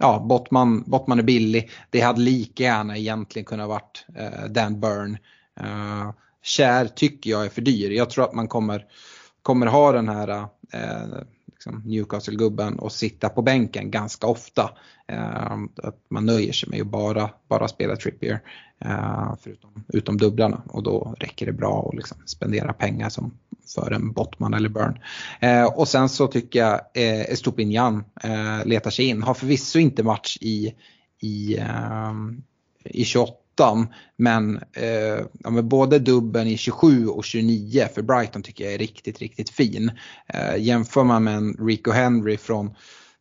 ja, 0.00 0.18
Bottman, 0.28 0.82
Bottman 0.86 1.18
är 1.18 1.22
billig. 1.22 1.70
Det 1.90 2.00
hade 2.00 2.20
lika 2.20 2.62
gärna 2.62 2.96
egentligen 2.96 3.46
kunnat 3.46 3.68
varit 3.68 4.06
eh, 4.16 4.44
Dan 4.50 4.80
Burn. 4.80 5.18
Eh, 5.60 6.10
Kär 6.42 6.86
tycker 6.86 7.30
jag 7.30 7.44
är 7.44 7.48
för 7.48 7.62
dyr. 7.62 7.90
Jag 7.90 8.10
tror 8.10 8.24
att 8.24 8.34
man 8.34 8.48
kommer, 8.48 8.84
kommer 9.42 9.66
ha 9.66 9.92
den 9.92 10.08
här 10.08 10.28
eh, 10.72 11.22
liksom 11.60 11.82
Newcastle-gubben 11.86 12.78
och 12.78 12.92
sitta 12.92 13.28
på 13.28 13.42
bänken 13.42 13.90
ganska 13.90 14.26
ofta. 14.26 14.70
Eh, 15.08 15.52
att 15.82 15.96
man 16.08 16.26
nöjer 16.26 16.52
sig 16.52 16.68
med 16.68 16.80
att 16.80 16.86
bara, 16.86 17.30
bara 17.48 17.68
spela 17.68 17.96
Trippier 17.96 18.40
eh, 18.84 19.34
förutom 19.40 19.84
utom 19.88 20.16
dubblarna 20.18 20.62
och 20.68 20.82
då 20.82 21.14
räcker 21.18 21.46
det 21.46 21.52
bra 21.52 21.88
att 21.88 21.94
liksom 21.94 22.18
spendera 22.26 22.72
pengar 22.72 23.08
som 23.08 23.38
för 23.74 23.90
en 23.90 24.12
Bottman 24.12 24.54
eller 24.54 24.68
Burn. 24.68 24.98
Eh, 25.40 25.64
och 25.64 25.88
sen 25.88 26.08
så 26.08 26.26
tycker 26.26 26.58
jag 26.58 26.80
eh, 26.94 27.20
Estopinian 27.20 28.04
eh, 28.22 28.64
letar 28.66 28.90
sig 28.90 29.04
in. 29.04 29.22
Har 29.22 29.34
förvisso 29.34 29.78
inte 29.78 30.02
match 30.02 30.38
i, 30.40 30.74
i, 31.20 31.58
eh, 31.58 32.12
i 32.84 33.04
28 33.04 33.32
men, 34.16 34.56
eh, 34.72 35.24
ja, 35.32 35.50
men 35.50 35.68
både 35.68 35.98
dubben 35.98 36.46
i 36.46 36.56
27 36.56 37.08
och 37.08 37.24
29 37.24 37.88
för 37.94 38.02
Brighton 38.02 38.42
tycker 38.42 38.64
jag 38.64 38.74
är 38.74 38.78
riktigt, 38.78 39.18
riktigt 39.18 39.50
fin. 39.50 39.90
Eh, 40.26 40.56
jämför 40.56 41.04
man 41.04 41.24
med 41.24 41.36
en 41.36 41.54
Rico 41.54 41.90
Henry 41.90 42.36
från 42.36 42.74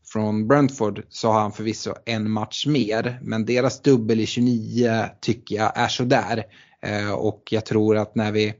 från 0.05 0.47
Brentford 0.47 1.03
så 1.09 1.31
har 1.31 1.41
han 1.41 1.51
förvisso 1.51 1.93
en 2.05 2.31
match 2.31 2.65
mer 2.65 3.19
men 3.21 3.45
deras 3.45 3.81
dubbel 3.81 4.19
i 4.19 4.25
29 4.25 5.05
tycker 5.21 5.55
jag 5.55 5.71
är 5.75 5.87
sådär. 5.87 6.43
Eh, 6.81 7.11
och 7.11 7.43
jag 7.51 7.65
tror 7.65 7.97
att 7.97 8.15
när 8.15 8.31
vi 8.31 8.53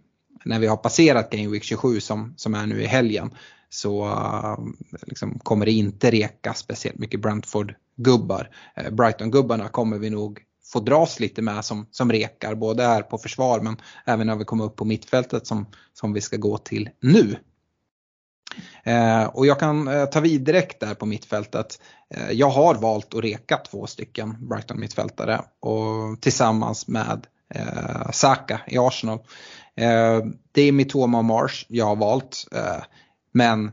när 0.45 0.59
vi 0.59 0.67
har 0.67 0.77
passerat 0.77 1.29
Game 1.29 1.47
Week 1.47 1.63
27 1.63 1.99
som, 1.99 2.33
som 2.37 2.55
är 2.55 2.65
nu 2.65 2.81
i 2.81 2.85
helgen 2.85 3.31
så 3.69 4.05
eh, 4.05 4.57
liksom 5.01 5.39
kommer 5.39 5.65
det 5.65 5.71
inte 5.71 6.11
reka 6.11 6.53
speciellt 6.53 6.97
mycket 6.97 7.19
Brentford-gubbar. 7.19 8.49
Eh, 8.75 8.91
Brighton-gubbarna 8.91 9.67
kommer 9.67 9.97
vi 9.97 10.09
nog 10.09 10.39
få 10.69 10.79
dras 10.79 11.19
lite 11.19 11.41
med 11.41 11.65
som, 11.65 11.87
som 11.91 12.11
rekar, 12.11 12.55
både 12.55 12.83
här 12.83 13.01
på 13.01 13.17
försvar 13.17 13.59
men 13.59 13.77
även 14.05 14.27
när 14.27 14.35
vi 14.35 14.45
kommer 14.45 14.63
upp 14.63 14.75
på 14.75 14.85
mittfältet 14.85 15.47
som, 15.47 15.65
som 15.93 16.13
vi 16.13 16.21
ska 16.21 16.37
gå 16.37 16.57
till 16.57 16.89
nu. 17.01 17.35
Eh, 18.83 19.23
och 19.23 19.45
jag 19.45 19.59
kan 19.59 19.87
eh, 19.87 20.05
ta 20.05 20.19
vid 20.19 20.41
direkt 20.41 20.79
där 20.79 20.93
på 20.93 21.05
mittfältet. 21.05 21.81
Eh, 22.15 22.31
jag 22.31 22.49
har 22.49 22.75
valt 22.75 23.13
att 23.13 23.23
reka 23.23 23.57
två 23.57 23.87
stycken 23.87 24.47
Brighton 24.47 24.79
mittfältare 24.79 25.41
och 25.59 26.21
tillsammans 26.21 26.87
med 26.87 27.27
eh, 27.55 28.11
Saka 28.11 28.61
i 28.67 28.77
Arsenal. 28.77 29.19
Eh, 29.75 30.19
det 30.51 30.61
är 30.61 30.71
Mitoma 30.71 31.17
och 31.17 31.25
Mars 31.25 31.65
jag 31.69 31.85
har 31.85 31.95
valt. 31.95 32.47
Eh, 32.51 32.83
men 33.31 33.71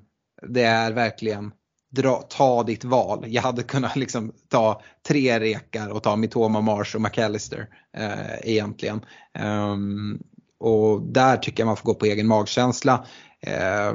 det 0.48 0.62
är 0.62 0.93
verkligen 0.93 1.52
dra, 1.90 2.22
ta 2.28 2.62
ditt 2.62 2.84
val. 2.84 3.24
Jag 3.26 3.42
hade 3.42 3.62
kunnat 3.62 3.96
liksom 3.96 4.32
ta 4.48 4.82
tre 5.08 5.40
rekar 5.40 5.88
och 5.88 6.02
ta 6.02 6.16
Mitoma, 6.16 6.60
Mars 6.60 6.94
och 6.94 7.00
McAllister 7.00 7.68
eh, 7.96 8.50
egentligen. 8.50 9.04
Um, 9.38 10.22
och 10.58 11.02
där 11.02 11.36
tycker 11.36 11.62
jag 11.62 11.66
man 11.66 11.76
får 11.76 11.84
gå 11.84 11.94
på 11.94 12.06
egen 12.06 12.26
magkänsla. 12.26 13.06
Eh, 13.40 13.92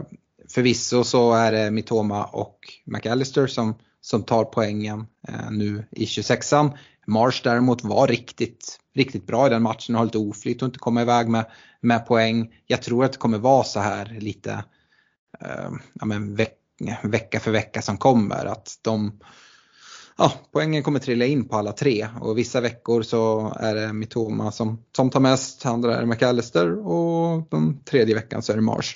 förvisso 0.49 1.03
så 1.03 1.33
är 1.33 1.51
det 1.51 1.71
Mitoma 1.71 2.25
och 2.25 2.57
McAllister 2.85 3.47
som, 3.47 3.75
som 4.01 4.23
tar 4.23 4.43
poängen 4.43 5.07
eh, 5.27 5.51
nu 5.51 5.85
i 5.91 6.05
26an. 6.05 6.77
Mars 7.07 7.41
däremot 7.43 7.83
var 7.83 8.07
riktigt, 8.07 8.79
riktigt 8.95 9.27
bra 9.27 9.47
i 9.47 9.49
den 9.49 9.63
matchen 9.63 9.95
och 9.95 9.99
har 9.99 10.05
lite 10.05 10.17
oflyt 10.17 10.61
och 10.61 10.65
inte 10.65 10.79
komma 10.79 11.01
iväg 11.01 11.27
med, 11.27 11.45
med 11.81 12.07
poäng. 12.07 12.53
Jag 12.67 12.81
tror 12.81 13.05
att 13.05 13.11
det 13.11 13.17
kommer 13.17 13.37
vara 13.37 13.63
så 13.63 13.79
här 13.79 14.17
lite 14.19 14.51
eh, 15.41 15.71
ja, 15.93 16.05
men 16.05 16.35
veck, 16.35 16.60
vecka 17.03 17.39
för 17.39 17.51
vecka 17.51 17.81
som 17.81 17.97
kommer. 17.97 18.45
Att 18.45 18.79
de, 18.81 19.19
ja, 20.17 20.33
poängen 20.51 20.83
kommer 20.83 20.99
trilla 20.99 21.25
in 21.25 21.47
på 21.47 21.55
alla 21.55 21.71
tre 21.71 22.07
och 22.21 22.37
vissa 22.37 22.61
veckor 22.61 23.01
så 23.01 23.53
är 23.59 23.75
det 23.75 23.93
Mitoma 23.93 24.51
som, 24.51 24.83
som 24.95 25.09
tar 25.09 25.19
mest, 25.19 25.65
andra 25.65 25.95
är 25.95 25.99
det 25.99 26.07
McAllister 26.07 26.87
och 26.87 27.47
den 27.51 27.83
tredje 27.83 28.15
veckan 28.15 28.41
så 28.41 28.51
är 28.51 28.55
det 28.55 28.61
Mars. 28.61 28.95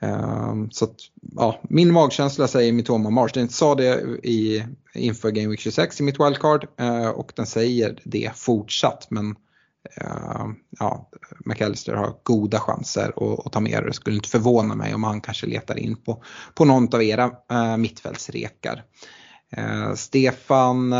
Um, 0.00 0.10
ehm, 0.10 0.70
så 0.70 0.84
att, 0.84 0.96
ja, 1.36 1.60
min 1.62 1.92
magkänsla 1.92 2.48
säger 2.48 2.72
Mitoma 2.72 3.10
Mars. 3.10 3.32
Den 3.32 3.48
sa 3.48 3.74
det 3.74 4.00
i, 4.22 4.64
inför 4.94 5.30
Game 5.30 5.48
Week 5.48 5.60
26 5.60 6.00
i 6.00 6.02
mitt 6.02 6.20
wildcard 6.20 6.66
uh, 6.80 7.08
och 7.08 7.32
den 7.36 7.46
säger 7.46 7.98
det 8.04 8.30
fortsatt. 8.34 9.06
Men 9.10 9.36
Eh, 9.96 10.46
ja, 10.80 11.10
McAllister 11.44 11.94
har 11.94 12.14
goda 12.22 12.60
chanser 12.60 13.08
att, 13.08 13.46
att 13.46 13.52
ta 13.52 13.60
med 13.60 13.82
det. 13.82 13.86
Det 13.86 13.92
skulle 13.92 14.16
inte 14.16 14.28
förvåna 14.28 14.74
mig 14.74 14.94
om 14.94 15.04
han 15.04 15.20
kanske 15.20 15.46
letar 15.46 15.78
in 15.78 15.96
på, 15.96 16.22
på 16.54 16.64
någon 16.64 16.94
av 16.94 17.02
era 17.02 17.30
uh, 17.52 17.76
mittfältsrekar. 17.76 18.84
Uh, 19.58 19.94
Stefan, 19.94 20.92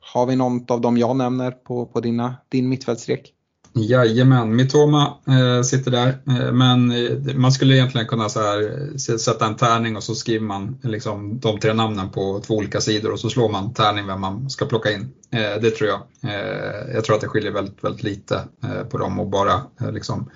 har 0.00 0.26
vi 0.26 0.36
något 0.36 0.70
av 0.70 0.80
dem 0.80 0.96
jag 0.96 1.16
nämner 1.16 1.50
på, 1.50 1.86
på 1.86 2.00
dina, 2.00 2.36
din 2.48 2.68
mittfältsrek? 2.68 3.35
Jajamän, 3.78 4.56
Mitoma 4.56 5.14
eh, 5.26 5.62
sitter 5.62 5.90
där. 5.90 6.08
Eh, 6.08 6.52
men 6.52 6.90
eh, 6.90 7.34
man 7.34 7.52
skulle 7.52 7.74
egentligen 7.74 8.06
kunna 8.06 8.28
så 8.28 8.40
här, 8.40 9.18
sätta 9.18 9.46
en 9.46 9.56
tärning 9.56 9.96
och 9.96 10.02
så 10.02 10.14
skriver 10.14 10.46
man 10.46 10.78
liksom, 10.82 11.40
de 11.40 11.60
tre 11.60 11.72
namnen 11.72 12.10
på 12.10 12.40
två 12.46 12.54
olika 12.54 12.80
sidor 12.80 13.12
och 13.12 13.20
så 13.20 13.30
slår 13.30 13.48
man 13.48 13.74
tärning 13.74 14.06
vem 14.06 14.20
man 14.20 14.50
ska 14.50 14.66
plocka 14.66 14.92
in. 14.92 15.12
Eh, 15.30 15.60
det 15.62 15.70
tror 15.70 15.90
jag. 15.90 16.00
Eh, 16.32 16.94
jag 16.94 17.04
tror 17.04 17.16
att 17.16 17.22
det 17.22 17.28
skiljer 17.28 17.52
väldigt, 17.52 17.84
väldigt 17.84 18.02
lite 18.02 18.44
eh, 18.64 18.82
på 18.82 18.98
dem 18.98 19.20
och 19.20 19.26
bara 19.26 19.62
eh, 19.80 19.92
liksom, 19.92 20.30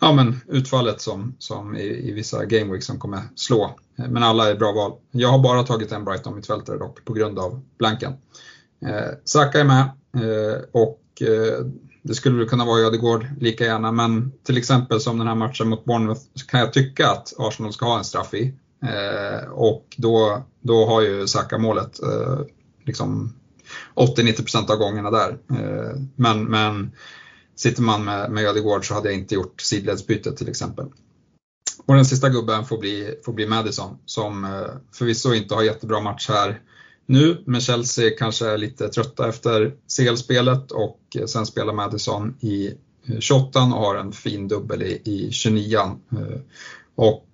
ja, 0.00 0.12
men 0.12 0.40
utfallet 0.48 1.00
som, 1.00 1.36
som 1.38 1.76
i, 1.76 2.08
i 2.08 2.12
vissa 2.12 2.44
gameweeks 2.44 2.86
som 2.86 2.98
kommer 2.98 3.20
slå. 3.34 3.64
Eh, 3.98 4.08
men 4.08 4.22
alla 4.22 4.50
är 4.50 4.54
bra 4.54 4.72
val. 4.72 4.92
Jag 5.10 5.28
har 5.28 5.38
bara 5.38 5.62
tagit 5.62 5.92
en 5.92 6.04
Brighton 6.04 6.36
mittfältare 6.36 6.78
dock 6.78 7.04
på 7.04 7.12
grund 7.12 7.38
av 7.38 7.60
blanken. 7.78 8.12
Eh, 8.86 9.14
Saka 9.24 9.60
är 9.60 9.64
med 9.64 9.82
eh, 10.14 10.62
och 10.72 11.00
det 12.08 12.14
skulle 12.14 12.38
väl 12.38 12.48
kunna 12.48 12.64
vara 12.64 12.80
Ödegård 12.80 13.26
lika 13.40 13.64
gärna, 13.64 13.92
men 13.92 14.32
till 14.42 14.56
exempel 14.56 15.00
som 15.00 15.18
den 15.18 15.26
här 15.26 15.34
matchen 15.34 15.68
mot 15.68 15.84
Bournemouth 15.84 16.20
kan 16.48 16.60
jag 16.60 16.72
tycka 16.72 17.10
att 17.10 17.32
Arsenal 17.38 17.72
ska 17.72 17.86
ha 17.86 17.98
en 17.98 18.04
straff 18.04 18.34
i. 18.34 18.54
Eh, 18.82 19.50
och 19.50 19.96
då, 19.96 20.42
då 20.60 20.86
har 20.86 21.02
ju 21.02 21.26
Saka 21.26 21.58
målet 21.58 22.02
eh, 22.02 22.40
liksom 22.84 23.34
80-90% 23.94 24.70
av 24.70 24.76
gångerna 24.76 25.10
där. 25.10 25.38
Eh, 25.50 26.00
men, 26.16 26.44
men 26.44 26.90
sitter 27.56 27.82
man 27.82 28.04
med, 28.04 28.30
med 28.30 28.44
Ödegård 28.44 28.88
så 28.88 28.94
hade 28.94 29.08
jag 29.08 29.18
inte 29.18 29.34
gjort 29.34 29.60
sidledsbytet 29.60 30.36
till 30.36 30.48
exempel. 30.48 30.86
Och 31.86 31.94
den 31.94 32.04
sista 32.04 32.28
gubben 32.28 32.64
får 32.64 32.78
bli, 32.78 33.14
får 33.24 33.32
bli 33.32 33.46
Madison 33.46 33.98
som 34.06 34.44
eh, 34.44 34.70
förvisso 34.92 35.34
inte 35.34 35.54
har 35.54 35.62
jättebra 35.62 36.00
match 36.00 36.28
här 36.28 36.60
nu, 37.08 37.42
men 37.46 37.60
Chelsea 37.60 38.10
kanske 38.18 38.48
är 38.48 38.58
lite 38.58 38.88
trötta 38.88 39.28
efter 39.28 39.74
CL-spelet 39.96 40.70
och 40.70 41.00
eh, 41.18 41.26
sen 41.26 41.46
spelar 41.46 41.72
Madison 41.72 42.36
i 42.40 42.74
eh, 43.06 43.18
28 43.18 43.60
och 43.60 43.66
har 43.66 43.96
en 43.96 44.12
fin 44.12 44.48
dubbel 44.48 44.82
i, 44.82 45.02
i 45.04 45.30
29 45.32 45.78
eh, 45.78 46.40
och 46.94 47.24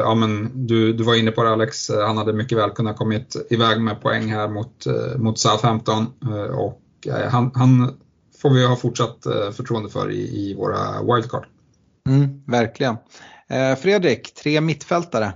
ja, 0.00 0.14
men 0.14 0.66
du, 0.66 0.92
du 0.92 1.04
var 1.04 1.14
inne 1.14 1.30
på 1.30 1.42
det 1.42 1.50
Alex, 1.50 1.90
han 1.90 2.16
hade 2.16 2.32
mycket 2.32 2.58
väl 2.58 2.70
kunnat 2.70 2.96
kommit 2.96 3.36
iväg 3.50 3.80
med 3.80 4.00
poäng 4.00 4.32
här 4.32 4.48
mot, 4.48 4.86
mot 5.16 5.38
Southampton 5.38 6.06
eh, 6.22 6.58
och 6.58 6.80
han, 7.30 7.50
han 7.54 7.98
får 8.42 8.50
vi 8.50 8.66
ha 8.66 8.76
fortsatt 8.76 9.26
förtroende 9.52 9.90
för 9.90 10.10
i, 10.10 10.20
i 10.20 10.54
våra 10.54 11.02
wildcard. 11.02 11.46
Mm, 12.08 12.42
verkligen. 12.46 12.96
Fredrik, 13.78 14.34
tre 14.34 14.60
mittfältare. 14.60 15.32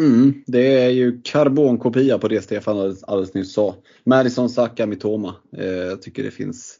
Mm, 0.00 0.42
det 0.46 0.84
är 0.84 0.90
ju 0.90 1.20
karbonkopia 1.22 2.18
på 2.18 2.28
det 2.28 2.42
Stefan 2.42 2.76
alldeles, 2.76 3.04
alldeles 3.04 3.34
nyss 3.34 3.52
sa. 3.52 3.74
Madison, 4.04 4.48
Saka, 4.48 4.86
Mitoma. 4.86 5.34
Eh, 5.56 5.66
jag 5.66 6.02
tycker 6.02 6.22
det 6.22 6.30
finns 6.30 6.78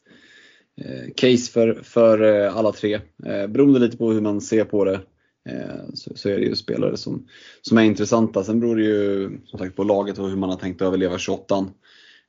eh, 0.81 1.15
case 1.17 1.53
för, 1.53 1.81
för 1.83 2.23
eh, 2.23 2.57
alla 2.57 2.73
tre. 2.73 2.95
Eh, 3.27 3.47
beroende 3.47 3.81
lite 3.81 3.97
på 3.97 4.13
hur 4.13 4.21
man 4.21 4.41
ser 4.41 4.65
på 4.65 4.85
det 4.85 5.01
eh, 5.49 5.85
så, 5.95 6.17
så, 6.17 6.29
är 6.29 6.37
det 6.37 6.45
ju 6.45 6.57
spelare 6.57 6.97
som, 6.97 7.27
som 7.63 7.79
är 7.79 7.83
intressanta. 7.83 8.45
Sen 8.45 8.61
beror 8.61 8.77
det 8.77 8.83
ju 8.83 9.31
som 9.45 9.59
sagt 9.59 9.77
på 9.77 9.85
laget 9.85 10.19
och 10.19 10.29
hur 10.29 10.37
man 10.37 10.51
har 10.51 10.57
tänkt 10.57 10.83
överleva 10.83 11.19
28 11.19 11.67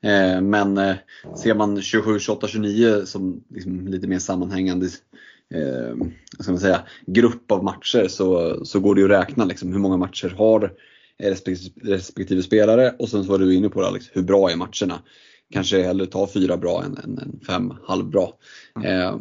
eh, 0.04 0.42
Men 0.42 0.78
eh, 0.78 0.96
ser 1.44 1.56
man 1.56 1.82
27, 1.82 2.20
28, 2.20 2.48
29 2.48 3.06
som 3.06 3.44
liksom 3.50 3.88
lite 3.88 4.08
mer 4.08 4.20
sammanhängande 4.20 4.88
eh, 5.54 6.58
säga, 6.58 6.82
grupp 7.06 7.52
av 7.52 7.64
matcher 7.64 8.08
så, 8.08 8.60
så 8.66 8.80
går 8.80 8.96
det 8.96 9.02
ju 9.02 9.14
att 9.14 9.22
räkna 9.22 9.46
liksom, 9.46 9.72
hur 9.72 9.80
många 9.80 9.98
matcher 9.98 10.30
har 10.38 10.74
respektive, 11.20 11.96
respektive 11.96 12.44
spelare 12.44 12.96
och 13.00 13.10
sen 13.10 13.24
så 13.24 13.32
var 13.32 13.40
du 13.40 13.56
inne 13.56 13.70
på 13.70 13.82
det 13.82 13.88
Alex, 13.88 14.06
hur 14.14 14.22
bra 14.22 14.52
är 14.52 14.56
matcherna? 14.56 15.02
Kanske 15.50 15.84
hellre 15.84 16.06
ta 16.06 16.28
fyra 16.28 16.58
bra 16.58 16.84
än, 16.84 16.98
än, 16.98 17.18
än 17.18 17.40
fem 17.48 17.74
halvbra. 17.84 18.28
Mm. 18.76 19.02
Eh, 19.02 19.20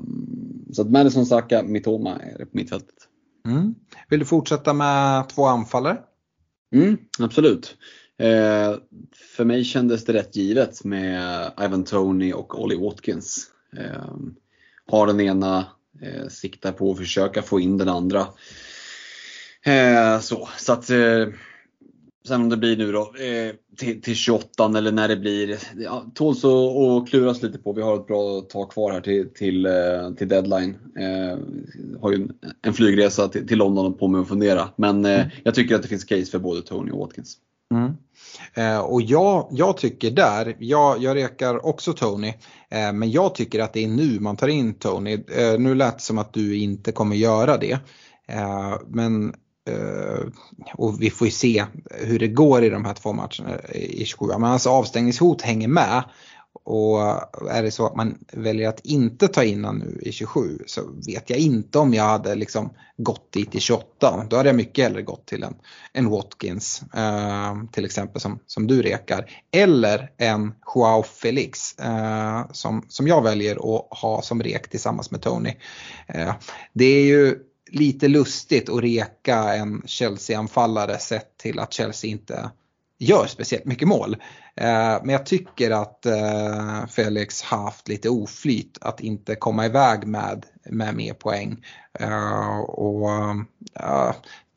så 0.72 0.82
att 0.82 0.90
Madison, 0.90 1.26
Saka, 1.26 1.62
Mitoma 1.62 2.18
är 2.18 2.44
på 2.44 2.50
mittfältet. 2.56 2.94
Mm. 3.46 3.74
Vill 4.08 4.18
du 4.18 4.26
fortsätta 4.26 4.72
med 4.72 5.28
två 5.28 5.44
anfallare? 5.44 5.98
Mm, 6.74 6.98
absolut. 7.18 7.76
Eh, 8.18 8.74
för 9.36 9.44
mig 9.44 9.64
kändes 9.64 10.04
det 10.04 10.12
rätt 10.12 10.36
givet 10.36 10.84
med 10.84 11.52
Ivan 11.60 11.84
Tony 11.84 12.32
och 12.32 12.60
Ollie 12.60 12.78
Watkins. 12.78 13.50
Eh, 13.76 14.16
har 14.86 15.06
den 15.06 15.20
ena 15.20 15.66
eh, 16.02 16.28
siktar 16.28 16.72
på 16.72 16.90
att 16.90 16.98
försöka 16.98 17.42
få 17.42 17.60
in 17.60 17.78
den 17.78 17.88
andra. 17.88 18.26
Eh, 19.64 20.20
så, 20.20 20.48
så 20.58 20.72
att 20.72 20.90
eh, 20.90 21.26
Sen 22.26 22.40
om 22.40 22.48
det 22.48 22.56
blir 22.56 22.76
nu 22.76 22.92
då 22.92 23.00
eh, 23.00 23.54
till, 23.76 24.02
till 24.02 24.14
28 24.14 24.72
eller 24.78 24.92
när 24.92 25.08
det 25.08 25.16
blir, 25.16 25.58
ja, 25.76 26.06
tåls 26.14 26.44
att 26.44 27.08
kluras 27.10 27.42
lite 27.42 27.58
på. 27.58 27.72
Vi 27.72 27.82
har 27.82 27.96
ett 27.96 28.06
bra 28.06 28.40
tag 28.40 28.70
kvar 28.70 28.92
här 28.92 29.00
till, 29.00 29.28
till, 29.34 29.66
eh, 29.66 30.10
till 30.16 30.28
deadline. 30.28 30.76
Eh, 30.98 31.38
har 32.00 32.12
ju 32.12 32.16
en, 32.16 32.32
en 32.62 32.72
flygresa 32.72 33.28
till, 33.28 33.48
till 33.48 33.58
London 33.58 33.94
på 33.94 34.08
mig 34.08 34.20
att 34.20 34.28
fundera. 34.28 34.68
Men 34.76 35.04
mm. 35.04 35.28
jag 35.44 35.54
tycker 35.54 35.74
att 35.74 35.82
det 35.82 35.88
finns 35.88 36.04
case 36.04 36.30
för 36.30 36.38
både 36.38 36.62
Tony 36.62 36.90
och 36.90 36.98
Watkins. 36.98 37.38
Mm. 37.74 37.96
Eh, 38.54 38.78
och 38.78 39.02
jag, 39.02 39.48
jag 39.50 39.76
tycker 39.76 40.10
där, 40.10 40.56
jag, 40.58 41.02
jag 41.02 41.16
rekar 41.16 41.66
också 41.66 41.92
Tony, 41.92 42.28
eh, 42.70 42.92
men 42.92 43.10
jag 43.10 43.34
tycker 43.34 43.60
att 43.60 43.72
det 43.72 43.84
är 43.84 43.88
nu 43.88 44.20
man 44.20 44.36
tar 44.36 44.48
in 44.48 44.74
Tony. 44.74 45.12
Eh, 45.12 45.58
nu 45.58 45.74
lät 45.74 45.98
det 45.98 46.02
som 46.02 46.18
att 46.18 46.32
du 46.32 46.56
inte 46.56 46.92
kommer 46.92 47.16
göra 47.16 47.56
det. 47.56 47.78
Eh, 48.28 48.74
men 48.88 49.34
eh, 49.68 50.26
och 50.74 51.02
vi 51.02 51.10
får 51.10 51.26
ju 51.26 51.32
se 51.32 51.64
hur 51.90 52.18
det 52.18 52.28
går 52.28 52.64
i 52.64 52.70
de 52.70 52.84
här 52.84 52.94
två 52.94 53.12
matcherna 53.12 53.60
i 53.74 54.04
27. 54.04 54.26
Men 54.26 54.44
alltså 54.44 54.70
avstängningshot 54.70 55.42
hänger 55.42 55.68
med 55.68 56.02
och 56.66 57.00
är 57.50 57.62
det 57.62 57.70
så 57.70 57.86
att 57.86 57.96
man 57.96 58.18
väljer 58.32 58.68
att 58.68 58.80
inte 58.80 59.28
ta 59.28 59.44
in 59.44 59.64
honom 59.64 59.78
nu 59.78 60.00
i 60.02 60.12
27 60.12 60.58
så 60.66 60.80
vet 61.06 61.30
jag 61.30 61.38
inte 61.38 61.78
om 61.78 61.94
jag 61.94 62.04
hade 62.04 62.34
liksom 62.34 62.70
gått 62.96 63.32
dit 63.32 63.54
i 63.54 63.60
28. 63.60 64.26
Då 64.30 64.36
hade 64.36 64.48
jag 64.48 64.56
mycket 64.56 64.84
hellre 64.84 65.02
gått 65.02 65.26
till 65.26 65.42
en, 65.42 65.54
en 65.92 66.10
Watkins 66.10 66.82
eh, 66.94 67.54
till 67.72 67.84
exempel 67.84 68.20
som, 68.20 68.38
som 68.46 68.66
du 68.66 68.82
rekar. 68.82 69.30
Eller 69.52 70.10
en 70.16 70.54
Joao 70.74 71.02
Felix 71.02 71.78
eh, 71.78 72.46
som, 72.52 72.84
som 72.88 73.08
jag 73.08 73.22
väljer 73.22 73.56
att 73.56 73.98
ha 73.98 74.22
som 74.22 74.42
rek 74.42 74.70
tillsammans 74.70 75.10
med 75.10 75.22
Tony. 75.22 75.54
Eh, 76.06 76.34
det 76.72 76.84
är 76.84 77.04
ju 77.04 77.38
lite 77.70 78.08
lustigt 78.08 78.68
att 78.68 78.82
reka 78.82 79.54
en 79.54 79.82
Chelsea-anfallare 79.86 80.98
sett 80.98 81.38
till 81.38 81.58
att 81.58 81.72
Chelsea 81.72 82.10
inte 82.10 82.50
gör 82.98 83.26
speciellt 83.26 83.64
mycket 83.64 83.88
mål. 83.88 84.16
Eh, 84.56 84.98
men 85.02 85.08
jag 85.08 85.26
tycker 85.26 85.70
att 85.70 86.06
eh, 86.06 86.86
Felix 86.86 87.42
haft 87.42 87.88
lite 87.88 88.08
oflyt 88.08 88.78
att 88.80 89.00
inte 89.00 89.34
komma 89.34 89.66
iväg 89.66 90.06
med, 90.06 90.46
med 90.70 90.94
mer 90.94 91.14
poäng. 91.14 91.64
Eh, 92.00 92.58
och 92.58 93.10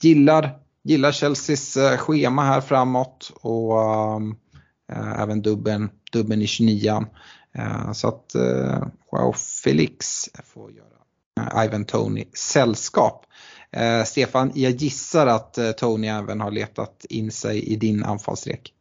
gillar, 0.01 0.59
gillar 0.83 1.11
Chelseas 1.11 1.77
schema 1.99 2.43
här 2.43 2.61
framåt 2.61 3.31
och 3.41 3.73
även 5.17 5.41
dubben, 5.41 5.89
dubben 6.11 6.41
i 6.41 6.47
29 6.47 7.05
Så 7.93 8.07
att 8.07 8.35
wow, 9.11 9.33
Felix 9.63 10.25
får 10.43 10.71
göra 10.71 11.65
Ivan 11.65 11.85
Tony 11.85 12.25
sällskap. 12.33 13.25
Eh, 13.75 14.03
Stefan, 14.03 14.51
jag 14.55 14.71
gissar 14.71 15.27
att 15.27 15.57
eh, 15.57 15.71
Tony 15.71 16.07
även 16.07 16.41
har 16.41 16.51
letat 16.51 17.05
in 17.09 17.31
sig 17.31 17.63
i 17.63 17.75
din 17.75 18.03
anfallsrek. 18.03 18.73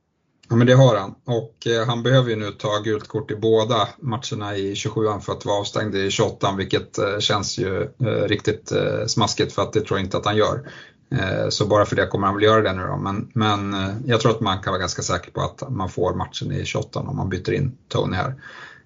Ja 0.51 0.57
men 0.57 0.67
det 0.67 0.75
har 0.75 0.97
han 0.97 1.15
och 1.25 1.67
eh, 1.67 1.87
han 1.87 2.03
behöver 2.03 2.31
ju 2.31 2.37
nu 2.37 2.51
ta 2.51 2.79
gult 2.79 3.09
kort 3.09 3.31
i 3.31 3.37
båda 3.37 3.89
matcherna 3.99 4.57
i 4.57 4.75
27an 4.75 5.21
för 5.21 5.33
att 5.33 5.45
vara 5.45 5.61
avstängd 5.61 5.95
i 5.95 6.09
28an, 6.09 6.57
vilket 6.57 6.99
eh, 6.99 7.19
känns 7.19 7.59
ju 7.59 7.83
eh, 7.83 8.29
riktigt 8.29 8.73
eh, 8.73 9.07
smaskigt 9.07 9.53
för 9.53 9.63
att 9.63 9.73
det 9.73 9.81
tror 9.81 9.99
jag 9.99 10.07
inte 10.07 10.17
att 10.17 10.27
han 10.27 10.37
gör. 10.37 10.71
Eh, 11.11 11.49
så 11.49 11.67
bara 11.67 11.87
för 11.87 11.97
det 11.97 12.07
kommer 12.07 12.27
han 12.27 12.37
väl 12.37 12.45
göra 12.45 12.63
det 12.63 12.73
nu 12.73 12.83
då. 12.83 12.97
Men, 12.97 13.31
men 13.35 13.75
eh, 13.75 13.95
jag 14.07 14.21
tror 14.21 14.33
att 14.33 14.41
man 14.41 14.63
kan 14.63 14.71
vara 14.71 14.81
ganska 14.81 15.03
säker 15.03 15.31
på 15.31 15.41
att 15.41 15.71
man 15.71 15.89
får 15.89 16.15
matchen 16.15 16.53
i 16.53 16.65
28 16.65 17.01
om 17.01 17.17
man 17.17 17.29
byter 17.29 17.53
in 17.53 17.79
Tony 17.89 18.17
här. 18.17 18.35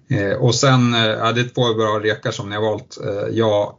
Eh, 0.09 0.37
och 0.37 0.55
sen, 0.55 0.93
ja, 0.93 1.31
det 1.31 1.41
är 1.41 1.53
två 1.55 1.73
bra 1.73 1.99
rekar 2.03 2.31
som 2.31 2.49
ni 2.49 2.55
har 2.55 2.61
valt. 2.61 2.97
Jag 3.31 3.75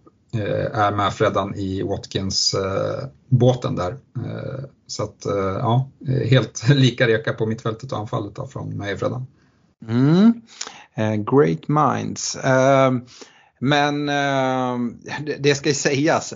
är 0.73 0.93
med 0.93 1.13
Freddan 1.13 1.55
i 1.55 1.83
Watkins-båten 1.83 3.77
där. 3.77 3.91
Eh, 4.17 4.65
så 4.87 5.03
att 5.03 5.27
eh, 5.27 5.35
ja, 5.35 5.91
helt 6.31 6.69
lika 6.75 7.09
reka 7.09 7.33
på 7.33 7.47
mittfältet 7.47 7.93
och 7.93 7.99
anfallet 7.99 8.35
då 8.35 8.47
från 8.47 8.77
mig 8.77 8.93
och 8.93 8.99
Freddan. 8.99 9.27
Mm. 9.89 10.43
great 11.25 11.69
minds. 11.69 12.37
Men 13.65 14.09
eh, 14.09 14.79
det, 15.39 15.55
ska 15.55 15.69
ju 15.69 15.75
sägas, 15.75 16.35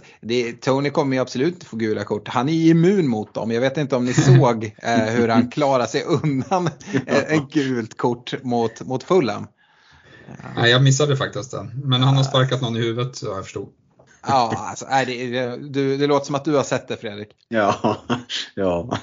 Tony 0.61 0.91
kommer 0.91 1.17
ju 1.17 1.23
absolut 1.23 1.55
inte 1.55 1.67
få 1.67 1.77
gula 1.77 2.05
kort. 2.05 2.29
Han 2.29 2.49
är 2.49 2.53
immun 2.53 3.09
mot 3.09 3.35
dem. 3.35 3.51
Jag 3.51 3.61
vet 3.61 3.77
inte 3.77 3.97
om 3.97 4.05
ni 4.05 4.15
såg 4.15 4.75
eh, 4.83 5.05
hur 5.05 5.29
han 5.29 5.51
klarar 5.51 5.87
sig 5.87 6.05
undan 6.05 6.71
ett 7.07 7.51
gult 7.53 7.97
kort 7.97 8.43
mot, 8.43 8.81
mot 8.81 9.03
Fulham. 9.03 9.47
Nej, 10.57 10.71
jag 10.71 10.83
missade 10.83 11.17
faktiskt 11.17 11.51
den. 11.51 11.83
Men 11.85 12.03
han 12.03 12.17
har 12.17 12.25
sparkat 12.25 12.61
någon 12.61 12.77
i 12.77 12.81
huvudet 12.81 13.17
så 13.17 13.27
jag 13.27 13.45
förstod. 13.45 13.69
Ja, 14.27 14.55
alltså, 14.57 14.87
nej, 14.91 15.07
det, 15.31 15.57
du, 15.57 15.97
det 15.97 16.07
låter 16.07 16.27
som 16.27 16.35
att 16.35 16.45
du 16.45 16.57
har 16.57 16.63
sett 16.63 16.89
det 16.89 16.97
Fredrik. 16.97 17.29
Ja, 17.49 17.97
ja. 18.55 18.99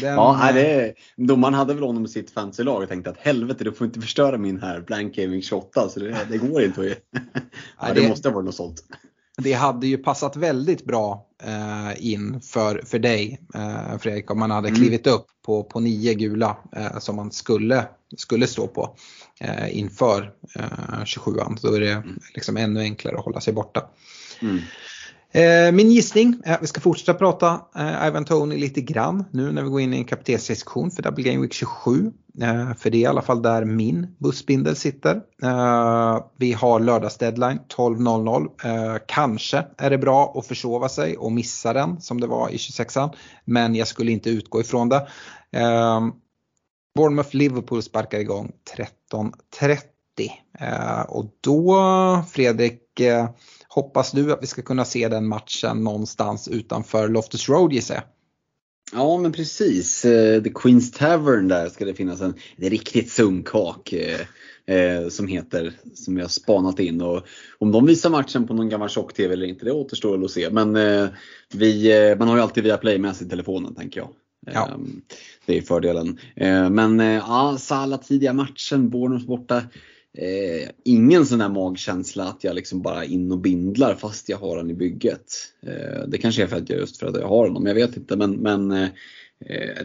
Den, 0.00 0.14
Ja, 0.14 0.38
nej, 0.42 0.52
det 0.54 0.70
är, 0.72 0.94
domaren 1.16 1.54
hade 1.54 1.74
väl 1.74 1.82
honom 1.84 2.04
i 2.04 2.08
sitt 2.08 2.30
fantasylag 2.30 2.82
och 2.82 2.88
tänkte 2.88 3.10
att 3.10 3.18
helvete 3.18 3.64
du 3.64 3.72
får 3.72 3.86
inte 3.86 4.00
förstöra 4.00 4.38
min 4.38 4.60
här 4.60 4.80
blank 4.80 5.14
gaming 5.16 5.42
28 5.42 5.88
så 5.88 6.00
det, 6.00 6.16
det 6.30 6.38
går 6.38 6.62
inte. 6.62 6.80
att- 6.80 7.20
Ja, 7.80 7.94
det 7.94 8.00
det- 8.00 8.08
måste 8.08 8.28
ha 8.28 8.34
varit 8.34 8.44
något 8.44 8.54
sånt. 8.54 8.82
det 9.38 9.52
hade 9.52 9.86
ju 9.86 9.98
passat 9.98 10.36
väldigt 10.36 10.84
bra 10.84 11.26
eh, 11.42 12.06
in 12.10 12.40
för, 12.40 12.82
för 12.86 12.98
dig 12.98 13.40
eh, 13.54 13.98
Fredrik 13.98 14.30
om 14.30 14.38
man 14.38 14.50
hade 14.50 14.68
Mm. 14.68 14.80
klivit 14.80 15.06
upp 15.06 15.26
på, 15.46 15.64
på 15.64 15.80
nio 15.80 16.14
gula 16.14 16.56
eh, 16.76 16.98
som 16.98 17.16
man 17.16 17.30
skulle, 17.32 17.84
skulle 18.16 18.46
stå 18.46 18.66
på 18.66 18.96
eh, 19.40 19.78
inför 19.78 20.32
eh, 20.56 20.62
27an. 21.04 21.58
Då 21.62 21.74
är 21.74 21.80
det 21.80 22.02
liksom 22.34 22.56
ännu 22.56 22.80
enklare 22.80 23.16
att 23.18 23.24
hålla 23.24 23.40
sig 23.40 23.52
borta. 23.52 23.90
Mm. 24.44 24.60
Min 25.72 25.90
gissning, 25.90 26.42
är 26.44 26.54
att 26.54 26.62
vi 26.62 26.66
ska 26.66 26.80
fortsätta 26.80 27.14
prata 27.14 27.60
eh, 27.76 28.06
Ivan 28.06 28.24
Tony 28.24 28.56
lite 28.56 28.80
grann 28.80 29.24
nu 29.30 29.52
när 29.52 29.62
vi 29.62 29.68
går 29.68 29.80
in 29.80 29.94
i 29.94 29.96
en 29.96 30.04
kaptenssektion 30.04 30.90
för 30.90 31.02
Double 31.02 31.24
Game 31.24 31.42
Week 31.42 31.52
27. 31.52 32.12
Eh, 32.42 32.74
för 32.74 32.90
det 32.90 32.98
är 32.98 33.00
i 33.00 33.06
alla 33.06 33.22
fall 33.22 33.42
där 33.42 33.64
min 33.64 34.06
bussbindel 34.18 34.76
sitter. 34.76 35.20
Vi 36.36 36.52
har 36.52 36.80
lördagsdeadline 36.80 37.60
12.00. 37.76 39.00
Kanske 39.06 39.64
är 39.78 39.90
det 39.90 39.98
bra 39.98 40.34
att 40.36 40.46
försova 40.46 40.88
sig 40.88 41.16
och 41.16 41.32
missa 41.32 41.72
den 41.72 42.00
som 42.00 42.20
det 42.20 42.26
var 42.26 42.50
i 42.50 42.56
26an. 42.56 43.14
Men 43.44 43.74
jag 43.74 43.88
skulle 43.88 44.12
inte 44.12 44.30
utgå 44.30 44.60
ifrån 44.60 44.88
det. 44.88 45.08
Bournemouth-Liverpool 46.98 47.82
sparkar 47.82 48.18
igång 48.18 48.52
13.30. 49.12 51.06
Och 51.08 51.26
då 51.40 52.22
Fredrik, 52.30 53.00
hoppas 53.74 54.12
du 54.12 54.32
att 54.32 54.42
vi 54.42 54.46
ska 54.46 54.62
kunna 54.62 54.84
se 54.84 55.08
den 55.08 55.28
matchen 55.28 55.84
någonstans 55.84 56.48
utanför 56.48 57.08
Loftus 57.08 57.48
Road 57.48 57.72
gissar 57.72 57.94
jag? 57.94 58.04
Ja 58.92 59.18
men 59.18 59.32
precis. 59.32 60.04
Eh, 60.04 60.42
The 60.42 60.50
Queen's 60.50 60.98
Tavern 60.98 61.48
där 61.48 61.68
ska 61.68 61.84
det 61.84 61.94
finnas 61.94 62.20
en, 62.20 62.34
en 62.56 62.70
riktigt 62.70 63.10
sunkak 63.10 63.92
eh, 63.92 64.20
eh, 64.76 65.08
som 65.08 65.28
heter, 65.28 65.72
som 65.94 66.18
jag 66.18 66.30
spanat 66.30 66.78
in. 66.80 67.00
Och 67.00 67.26
om 67.58 67.72
de 67.72 67.86
visar 67.86 68.10
matchen 68.10 68.46
på 68.46 68.54
någon 68.54 68.68
gammal 68.68 68.88
tjock-tv 68.88 69.32
eller 69.32 69.46
inte, 69.46 69.64
det 69.64 69.72
återstår 69.72 70.24
att 70.24 70.30
se. 70.30 70.50
Men 70.50 70.76
eh, 70.76 71.08
vi, 71.54 72.14
man 72.18 72.28
har 72.28 72.36
ju 72.36 72.42
alltid 72.42 72.64
via 72.64 72.76
Play 72.76 72.98
med 72.98 73.16
sig 73.16 73.26
i 73.26 73.30
telefonen 73.30 73.74
tänker 73.74 74.00
jag. 74.00 74.08
Ja. 74.52 74.68
Eh, 74.68 74.76
Det 75.46 75.58
är 75.58 75.62
fördelen. 75.62 76.18
Men 76.70 76.98
ja, 76.98 77.56
Salah 77.60 78.00
tidiga 78.00 78.32
matchen, 78.32 78.90
Bournemouth 78.90 79.26
borta. 79.26 79.62
Eh, 80.18 80.68
ingen 80.84 81.26
sån 81.26 81.38
där 81.38 81.48
magkänsla 81.48 82.24
att 82.24 82.44
jag 82.44 82.54
liksom 82.54 82.82
bara 82.82 83.04
in 83.04 83.32
och 83.32 83.38
bindlar 83.38 83.94
fast 83.94 84.28
jag 84.28 84.38
har 84.38 84.56
den 84.56 84.70
i 84.70 84.74
bygget. 84.74 85.32
Eh, 85.62 86.08
det 86.08 86.18
kanske 86.18 86.42
är 86.42 86.46
för 86.46 86.56
att 86.56 86.70
jag, 86.70 86.78
just 86.78 86.96
för 86.96 87.06
att 87.06 87.16
jag 87.16 87.28
har 87.28 87.46
honom, 87.46 87.66
jag 87.66 87.74
vet 87.74 87.96
inte. 87.96 88.16
Men, 88.16 88.32
men 88.32 88.70
eh, 88.70 88.88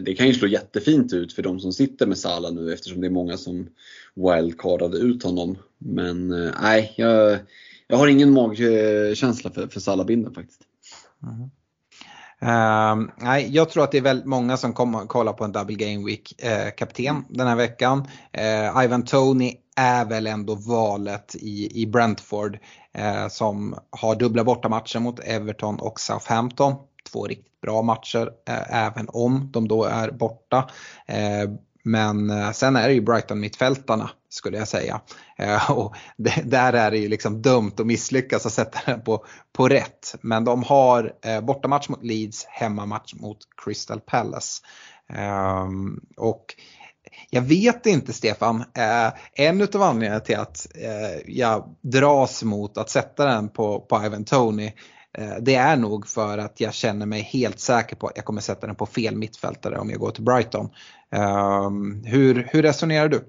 det 0.00 0.14
kan 0.14 0.26
ju 0.26 0.34
slå 0.34 0.48
jättefint 0.48 1.12
ut 1.12 1.32
för 1.32 1.42
de 1.42 1.60
som 1.60 1.72
sitter 1.72 2.06
med 2.06 2.18
Salah 2.18 2.52
nu 2.52 2.72
eftersom 2.72 3.00
det 3.00 3.06
är 3.06 3.10
många 3.10 3.36
som 3.36 3.68
wildcardade 4.14 4.98
ut 4.98 5.22
honom. 5.22 5.58
Men 5.78 6.32
eh, 6.32 6.52
nej, 6.62 6.94
jag, 6.96 7.38
jag 7.86 7.96
har 7.96 8.08
ingen 8.08 8.32
magkänsla 8.32 9.50
för, 9.50 9.66
för 9.66 9.80
Salah-bindeln 9.80 10.34
faktiskt. 10.34 10.60
Mm. 11.22 11.50
Ehm, 12.40 13.10
nej, 13.16 13.48
jag 13.56 13.70
tror 13.70 13.84
att 13.84 13.92
det 13.92 13.98
är 13.98 14.02
väldigt 14.02 14.26
många 14.26 14.56
som 14.56 14.72
kommer 14.72 14.98
att 14.98 15.08
kolla 15.08 15.32
på 15.32 15.44
en 15.44 15.52
Double 15.52 15.76
Game 15.76 16.06
Week 16.06 16.42
eh, 16.42 16.70
kapten 16.76 17.24
den 17.28 17.46
här 17.46 17.56
veckan. 17.56 18.08
Eh, 18.32 18.84
Ivan 18.84 19.04
Tony 19.04 19.54
är 19.76 20.04
väl 20.04 20.26
ändå 20.26 20.54
valet 20.54 21.34
i, 21.34 21.82
i 21.82 21.86
Brentford 21.86 22.58
eh, 22.94 23.28
som 23.28 23.74
har 23.90 24.14
dubbla 24.14 24.44
bortamatcher 24.44 24.98
mot 24.98 25.20
Everton 25.20 25.80
och 25.80 26.00
Southampton. 26.00 26.74
Två 27.12 27.26
riktigt 27.26 27.60
bra 27.60 27.82
matcher 27.82 28.30
eh, 28.48 28.86
även 28.86 29.06
om 29.08 29.48
de 29.52 29.68
då 29.68 29.84
är 29.84 30.10
borta. 30.10 30.70
Men 31.82 32.30
eh, 32.30 32.50
sen 32.50 32.76
är 32.76 32.88
det 32.88 32.94
ju 32.94 33.00
Brighton 33.00 33.40
mittfältarna 33.40 34.10
skulle 34.28 34.58
jag 34.58 34.68
säga. 34.68 35.00
Eh, 35.38 35.70
och 35.70 35.96
där 36.44 36.72
är 36.72 36.90
det 36.90 36.98
ju 36.98 37.08
liksom 37.08 37.42
dumt 37.42 37.72
att 37.78 37.86
misslyckas 37.86 38.46
att 38.46 38.52
sätta 38.52 38.78
den 38.86 39.00
på, 39.00 39.24
på 39.52 39.68
rätt. 39.68 40.14
Men 40.20 40.44
de 40.44 40.62
har 40.62 41.12
eh, 41.24 41.40
bortamatch 41.40 41.88
mot 41.88 42.04
Leeds, 42.04 42.44
hemmamatch 42.44 43.14
mot 43.14 43.38
Crystal 43.64 44.00
Palace. 44.00 44.62
Ehm, 45.12 46.00
och 46.16 46.44
jag 47.30 47.42
vet 47.42 47.86
inte 47.86 48.12
Stefan, 48.12 48.64
en 49.34 49.60
utav 49.60 49.82
anledningarna 49.82 50.20
till 50.20 50.36
att 50.36 50.66
jag 51.26 51.76
dras 51.80 52.42
mot 52.42 52.78
att 52.78 52.90
sätta 52.90 53.26
den 53.26 53.48
på, 53.48 53.80
på 53.80 54.04
Ivan 54.04 54.24
Tony 54.24 54.72
Eh, 55.18 55.34
det 55.40 55.54
är 55.54 55.76
nog 55.76 56.06
för 56.06 56.38
att 56.38 56.60
jag 56.60 56.74
känner 56.74 57.06
mig 57.06 57.22
helt 57.22 57.60
säker 57.60 57.96
på 57.96 58.06
att 58.06 58.16
jag 58.16 58.24
kommer 58.24 58.40
sätta 58.40 58.66
den 58.66 58.76
på 58.76 58.86
fel 58.86 59.16
mittfältare 59.16 59.78
om 59.78 59.90
jag 59.90 60.00
går 60.00 60.10
till 60.10 60.24
Brighton. 60.24 60.68
Ehm, 61.10 62.04
hur, 62.04 62.48
hur 62.50 62.62
resonerar 62.62 63.08
du? 63.08 63.24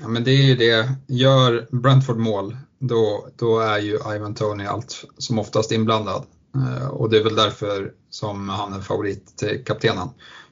Ja, 0.00 0.08
men 0.08 0.24
det 0.24 0.30
är 0.30 0.42
ju 0.42 0.56
det, 0.56 0.92
gör 1.06 1.68
Brentford 1.70 2.18
mål, 2.18 2.56
då, 2.78 3.28
då 3.36 3.60
är 3.60 3.78
ju 3.78 3.98
Ivan 4.14 4.34
Tony 4.34 4.64
allt 4.64 5.04
som 5.18 5.38
oftast 5.38 5.72
inblandad. 5.72 6.24
Eh, 6.54 6.88
och 6.88 7.10
det 7.10 7.18
är 7.18 7.24
väl 7.24 7.36
därför 7.36 7.92
som 8.10 8.48
han 8.48 8.72
är 8.72 8.80
favorit 8.80 9.36
till 9.36 9.64
kaptenen. 9.64 10.08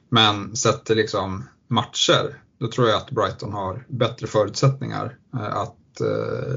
Men 0.09 0.55
sett 0.55 0.85
till 0.85 0.97
liksom 0.97 1.49
matcher, 1.67 2.41
då 2.59 2.67
tror 2.67 2.87
jag 2.87 2.97
att 2.97 3.11
Brighton 3.11 3.53
har 3.53 3.85
bättre 3.87 4.27
förutsättningar 4.27 5.17
eh, 5.33 5.57
att 5.57 5.73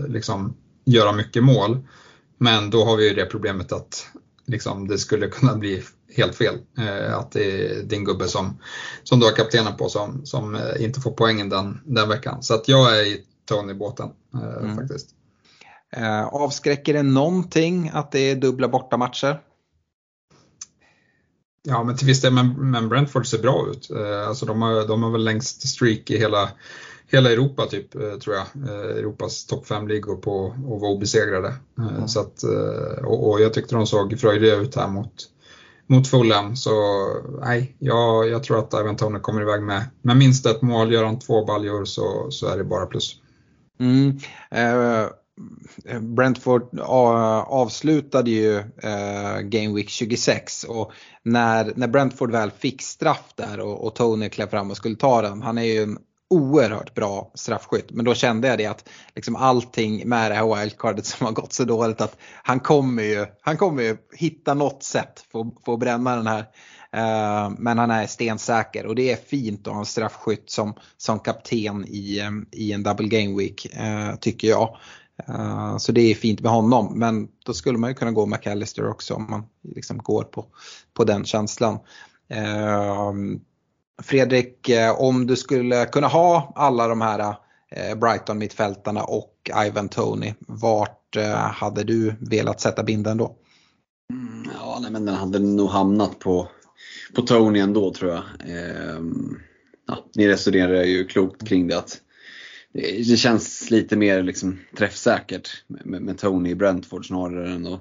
liksom 0.09 0.57
göra 0.85 1.13
mycket 1.13 1.45
mål. 1.45 1.79
Men 2.43 2.71
då 2.71 2.85
har 2.85 2.97
vi 2.97 3.09
ju 3.09 3.15
det 3.15 3.27
problemet 3.27 3.73
att 3.73 4.07
liksom, 4.47 4.89
det 4.89 4.99
skulle 4.99 5.27
kunna 5.29 5.57
bli 5.57 5.83
helt 6.17 6.35
fel. 6.37 6.59
Eh, 6.79 7.19
att 7.19 7.33
det 7.33 7.67
är 7.67 7.83
din 7.83 8.05
gubbe 8.05 8.29
som, 8.29 8.59
som 9.03 9.21
du 9.21 9.27
har 9.27 9.33
kaptenen 9.33 9.77
på 9.77 9.89
som, 9.89 10.27
som 10.27 10.55
eh, 10.55 10.85
inte 10.85 11.01
får 11.01 11.11
poängen 11.11 11.49
den, 11.49 11.81
den 11.85 12.09
veckan. 12.09 12.43
Så 12.43 12.55
att 12.55 12.69
jag 12.69 12.99
är 12.99 13.03
i 13.03 13.25
Tony-båten 13.49 14.09
eh, 14.35 14.65
Mm. 14.65 14.77
faktiskt. 14.77 15.11
Avskräcker 16.33 16.95
det 16.95 17.03
någonting 17.03 17.91
att 17.95 18.13
det 18.13 18.19
är 18.19 18.37
dubbla 18.37 18.69
bortamatcher? 18.69 19.41
Ja, 21.63 21.85
men 21.85 21.97
till 21.97 22.07
viss 22.07 22.21
del, 22.21 22.33
men, 22.33 22.71
men 22.71 22.89
Brentford 22.89 23.27
ser 23.27 23.39
bra 23.39 23.67
ut. 23.71 23.91
Alltså 24.29 24.47
de 24.47 24.63
har, 24.63 24.89
de 24.89 25.03
har 25.03 25.11
väl 25.11 25.25
längst 25.25 25.69
streak 25.69 26.11
i 26.11 26.19
hela, 26.19 26.51
hela 27.11 27.33
Europa, 27.33 27.67
typ, 27.67 27.95
eh, 27.95 28.19
tror 28.19 28.37
jag. 28.37 28.47
Eh, 28.69 28.97
Europas 28.97 29.47
topp 29.47 29.67
5-ligor 29.67 30.17
på 30.17 30.47
att 30.47 30.81
vara 30.81 30.93
obesegrade. 30.93 31.55
Eh, 31.79 32.07
så 32.07 32.21
att, 32.21 32.43
och, 33.05 33.31
och 33.31 33.41
jag 33.41 33.55
tyckte 33.55 33.75
de 33.75 33.87
såg 33.87 34.19
fröjdiga 34.19 34.57
ut 34.57 34.77
här 34.77 34.89
mot, 34.89 35.13
mot 35.87 36.09
Fulham. 36.09 36.57
Så 36.57 36.71
nej, 37.41 37.77
jag, 37.79 38.29
jag 38.29 38.43
tror 38.43 38.59
att 38.59 38.75
Ivan 38.75 38.97
Tony 38.97 39.19
kommer 39.19 39.43
iväg 39.43 39.63
med, 39.63 39.85
med 40.03 40.17
minst 40.17 40.47
ett 40.47 40.63
mål. 40.63 40.93
Gör 40.93 41.05
han 41.05 41.19
två 41.19 41.45
baljor 41.45 41.85
så, 41.85 42.31
så 42.31 42.47
är 42.47 42.59
det 42.59 42.65
bara 42.65 42.87
plus. 42.87 43.17
Mm. 43.81 44.19
Eh, 44.51 45.07
Brentford 46.01 46.81
avslutade 46.81 48.31
ju 48.31 48.57
eh, 48.59 49.41
Game 49.43 49.75
Week 49.75 49.89
26 49.89 50.65
och 50.65 50.93
när, 51.23 51.73
när 51.77 51.89
Brentford 51.89 52.33
väl 52.33 52.51
fick 52.51 52.83
straff 52.83 53.33
där 53.37 53.61
och, 53.61 53.87
och 53.87 53.95
Tony 53.95 54.29
klev 54.29 54.47
fram 54.47 54.71
och 54.71 54.77
skulle 54.77 54.97
ta 54.97 55.23
den, 55.23 55.43
han 55.43 55.59
är 55.59 55.63
ju 55.63 55.83
en 55.83 55.99
oerhört 56.31 56.95
bra 56.95 57.31
straffskytt. 57.35 57.91
Men 57.91 58.05
då 58.05 58.15
kände 58.15 58.49
jag 58.49 58.59
det 58.59 58.67
att 58.67 58.89
liksom 59.15 59.37
allting 59.37 60.09
med 60.09 60.31
det 60.31 60.35
här 60.35 60.57
wildcardet 60.57 61.07
som 61.07 61.27
har 61.27 61.33
gått 61.33 61.53
så 61.53 61.65
dåligt 61.65 62.01
att 62.01 62.17
han 62.43 62.61
kommer 62.61 63.03
ju, 63.03 63.27
han 63.41 63.57
kommer 63.57 63.83
ju 63.83 63.97
hitta 64.13 64.55
något 64.55 64.83
sätt 64.83 65.25
för, 65.33 65.51
för 65.65 65.73
att 65.73 65.79
bränna 65.79 66.17
den 66.17 66.27
här. 66.27 66.47
Eh, 66.93 67.53
men 67.59 67.79
han 67.79 67.91
är 67.91 68.07
stensäker 68.07 68.87
och 68.87 68.95
det 68.95 69.13
är 69.13 69.17
fint 69.17 69.67
att 69.67 69.73
ha 69.73 69.81
en 69.81 69.87
straffskytt 69.87 70.51
som, 70.51 70.75
som 70.97 71.19
kapten 71.19 71.85
i, 71.89 72.23
i 72.53 72.73
en 72.73 72.83
double 72.83 73.09
game 73.09 73.39
week 73.39 73.67
eh, 73.75 74.17
tycker 74.17 74.49
jag. 74.49 74.77
Eh, 75.29 75.77
så 75.77 75.93
det 75.93 76.01
är 76.01 76.15
fint 76.15 76.41
med 76.41 76.53
honom 76.53 76.99
men 76.99 77.29
då 77.47 77.55
skulle 77.55 77.79
man 77.79 77.91
ju 77.91 77.95
kunna 77.95 78.11
gå 78.11 78.27
McAllister 78.27 78.89
också 78.89 79.15
om 79.15 79.31
man 79.31 79.43
liksom 79.75 79.99
går 79.99 80.23
på, 80.23 80.47
på 80.95 81.05
den 81.05 81.25
känslan. 81.25 81.79
Fredrik, 84.03 84.69
eh, 84.69 85.01
om 85.01 85.27
du 85.27 85.37
skulle 85.37 85.87
kunna 85.87 86.07
ha 86.07 86.53
alla 86.57 86.89
de 86.89 87.01
här 87.01 87.35
eh, 87.71 87.99
Brighton-mittfältarna 87.99 89.03
och 89.03 89.51
Ivan 89.67 89.89
Tony, 89.89 90.35
vart 90.39 91.17
eh, 91.17 91.35
hade 91.35 91.85
du 91.85 92.15
velat 92.21 92.61
sätta 92.61 92.83
binden 92.83 93.17
då? 93.17 93.37
Mm, 94.13 94.51
Ja, 94.61 94.79
nej, 94.83 94.91
men 94.91 95.05
den 95.05 95.15
hade 95.15 95.39
nog 95.39 95.71
hamnat 95.71 96.19
på, 96.19 96.49
på 97.15 97.23
Tony 97.23 97.61
ändå 97.61 97.93
tror 97.93 98.11
jag. 98.11 98.23
Ehm, 98.47 99.39
ja, 99.89 100.05
ni 100.15 100.29
resonerar 100.29 100.83
ju 100.83 101.05
klokt 101.05 101.49
kring 101.49 101.69
det 101.69 101.79
att 101.79 102.01
det, 102.73 102.81
det 103.11 103.17
känns 103.17 103.71
lite 103.71 103.97
mer 103.97 104.23
liksom 104.23 104.59
träffsäkert 104.77 105.49
med, 105.67 106.03
med 106.03 106.19
Tony 106.19 106.51
i 106.51 106.55
Brentford 106.55 107.07
snarare 107.07 107.53
än 107.53 107.67
att 107.67 107.81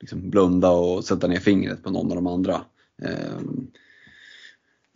liksom 0.00 0.30
blunda 0.30 0.70
och 0.70 1.04
sätta 1.04 1.26
ner 1.26 1.40
fingret 1.40 1.82
på 1.82 1.90
någon 1.90 2.10
av 2.10 2.16
de 2.16 2.26
andra. 2.26 2.60
Um, 3.38 3.70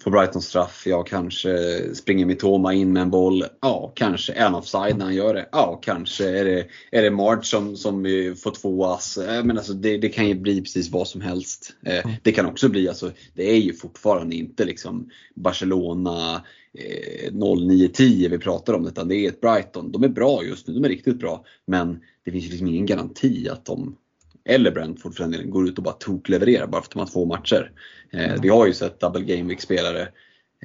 Får 0.02 0.10
Brighton 0.10 0.42
straff? 0.42 0.82
Ja, 0.86 1.02
kanske. 1.02 1.58
Springer 1.94 2.26
Mitoma 2.26 2.74
in 2.74 2.92
med 2.92 3.02
en 3.02 3.10
boll? 3.10 3.44
Ja, 3.60 3.92
kanske. 3.96 4.32
Är 4.32 4.42
han 4.42 4.54
offside 4.54 4.98
när 4.98 5.04
han 5.04 5.14
gör 5.14 5.34
det? 5.34 5.48
Ja, 5.52 5.80
kanske. 5.82 6.38
Är 6.38 6.44
det, 6.44 6.66
är 6.90 7.02
det 7.02 7.10
March 7.10 7.44
som, 7.44 7.76
som 7.76 8.04
får 8.42 8.50
två 8.50 8.84
ass? 8.84 9.18
Men 9.44 9.58
alltså, 9.58 9.72
det, 9.72 9.98
det 9.98 10.08
kan 10.08 10.28
ju 10.28 10.34
bli 10.34 10.60
precis 10.60 10.90
vad 10.90 11.08
som 11.08 11.20
helst. 11.20 11.72
Eh, 11.86 12.10
det 12.22 12.32
kan 12.32 12.46
också 12.46 12.68
bli, 12.68 12.88
alltså, 12.88 13.10
det 13.34 13.50
är 13.50 13.58
ju 13.58 13.72
fortfarande 13.72 14.36
inte 14.36 14.64
liksom 14.64 15.10
Barcelona 15.34 16.44
eh, 16.74 17.32
09-10 17.32 18.28
vi 18.30 18.38
pratar 18.38 18.74
om, 18.74 18.86
utan 18.86 19.08
det 19.08 19.16
är 19.16 19.28
ett 19.28 19.40
Brighton. 19.40 19.92
De 19.92 20.04
är 20.04 20.08
bra 20.08 20.44
just 20.44 20.66
nu, 20.66 20.74
de 20.74 20.84
är 20.84 20.88
riktigt 20.88 21.18
bra. 21.18 21.44
Men 21.66 22.00
det 22.24 22.30
finns 22.30 22.44
ju 22.44 22.48
liksom 22.48 22.66
ingen 22.66 22.86
garanti 22.86 23.48
att 23.48 23.64
de 23.64 23.96
eller 24.44 24.70
Brentford 24.70 25.14
för 25.14 25.22
den 25.22 25.30
delen, 25.30 25.50
går 25.50 25.68
ut 25.68 25.78
och 25.78 25.84
bara 25.84 25.94
toklevererar 25.94 26.66
bara 26.66 26.82
för 26.82 26.86
att 26.86 26.92
de 26.92 26.98
har 26.98 27.06
två 27.06 27.24
matcher. 27.24 27.72
Eh, 28.12 28.40
vi 28.42 28.48
har 28.48 28.66
ju 28.66 28.72
sett 28.72 29.00
double 29.00 29.36
game 29.36 29.48
week 29.48 29.60
spelare 29.60 30.08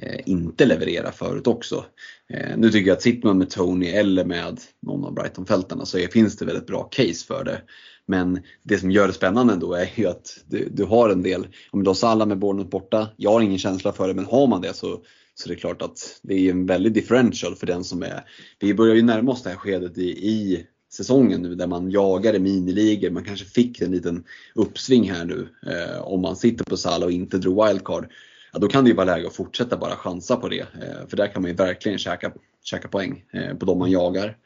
eh, 0.02 0.20
inte 0.26 0.66
leverera 0.66 1.12
förut 1.12 1.46
också. 1.46 1.84
Eh, 2.30 2.56
nu 2.56 2.70
tycker 2.70 2.88
jag 2.88 2.96
att 2.96 3.02
sitter 3.02 3.28
man 3.28 3.38
med 3.38 3.50
Tony 3.50 3.86
eller 3.86 4.24
med 4.24 4.60
någon 4.82 5.04
av 5.04 5.14
Brighton-fältarna 5.14 5.84
så 5.84 5.98
finns 5.98 6.36
det 6.36 6.44
väl 6.44 6.56
ett 6.56 6.66
bra 6.66 6.82
case 6.82 7.26
för 7.26 7.44
det. 7.44 7.62
Men 8.08 8.42
det 8.62 8.78
som 8.78 8.90
gör 8.90 9.06
det 9.06 9.12
spännande 9.12 9.52
ändå 9.52 9.74
är 9.74 9.90
ju 9.94 10.06
att 10.06 10.38
du, 10.46 10.68
du 10.68 10.84
har 10.84 11.10
en 11.10 11.22
del, 11.22 11.46
om 11.70 11.84
du 11.84 11.90
har 11.90 11.94
Salah 11.94 12.28
med 12.28 12.38
Bournemouth 12.38 12.70
borta, 12.70 13.08
jag 13.16 13.30
har 13.30 13.40
ingen 13.40 13.58
känsla 13.58 13.92
för 13.92 14.08
det 14.08 14.14
men 14.14 14.24
har 14.24 14.46
man 14.46 14.60
det 14.60 14.74
så 14.74 15.00
så 15.38 15.48
det 15.48 15.54
är 15.54 15.58
klart 15.58 15.82
att 15.82 16.20
det 16.22 16.34
är 16.34 16.50
en 16.50 16.66
väldig 16.66 16.92
differential 16.92 17.54
för 17.54 17.66
den 17.66 17.84
som 17.84 18.02
är, 18.02 18.24
vi 18.60 18.74
börjar 18.74 18.94
ju 18.94 19.02
närma 19.02 19.32
oss 19.32 19.42
det 19.42 19.50
här 19.50 19.56
skedet 19.56 19.98
i, 19.98 20.08
i 20.10 20.66
säsongen 20.92 21.42
nu 21.42 21.54
där 21.54 21.66
man 21.66 21.90
jagar 21.90 22.34
i 22.34 22.38
miniligor. 22.38 23.10
Man 23.10 23.24
kanske 23.24 23.46
fick 23.46 23.80
en 23.80 23.90
liten 23.90 24.24
uppsving 24.54 25.10
här 25.10 25.24
nu 25.24 25.48
eh, 25.66 26.00
om 26.00 26.22
man 26.22 26.36
sitter 26.36 26.64
på 26.64 26.76
Salah 26.76 27.06
och 27.06 27.12
inte 27.12 27.38
drog 27.38 27.66
wildcard. 27.66 28.12
Ja, 28.52 28.58
då 28.58 28.68
kan 28.68 28.84
det 28.84 28.90
ju 28.90 28.96
vara 28.96 29.06
läge 29.06 29.26
att 29.26 29.34
fortsätta 29.34 29.76
bara 29.76 29.96
chansa 29.96 30.36
på 30.36 30.48
det. 30.48 30.60
Eh, 30.60 31.08
för 31.08 31.16
där 31.16 31.26
kan 31.26 31.42
man 31.42 31.50
ju 31.50 31.56
verkligen 31.56 31.98
käka, 31.98 32.32
käka 32.64 32.88
poäng 32.88 33.24
eh, 33.32 33.54
på 33.54 33.66
de 33.66 33.78
man 33.78 33.90
jagar. 33.90 34.36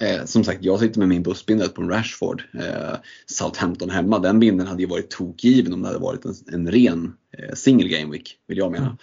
Eh, 0.00 0.24
som 0.24 0.44
sagt, 0.44 0.64
jag 0.64 0.80
sitter 0.80 0.98
med 0.98 1.08
min 1.08 1.22
bussbindel 1.22 1.68
på 1.68 1.82
en 1.82 1.88
Rashford. 1.88 2.42
Eh, 2.54 2.96
Southampton 3.26 3.90
hemma, 3.90 4.18
den 4.18 4.40
binden 4.40 4.66
hade 4.66 4.82
ju 4.82 4.88
varit 4.88 5.10
tokgiven 5.10 5.72
om 5.72 5.82
det 5.82 5.88
hade 5.88 6.00
varit 6.00 6.24
en, 6.24 6.34
en 6.52 6.70
ren 6.70 7.12
eh, 7.38 7.54
single 7.54 7.88
game 7.88 8.12
week, 8.12 8.36
vill 8.48 8.58
jag 8.58 8.72
mena. 8.72 8.96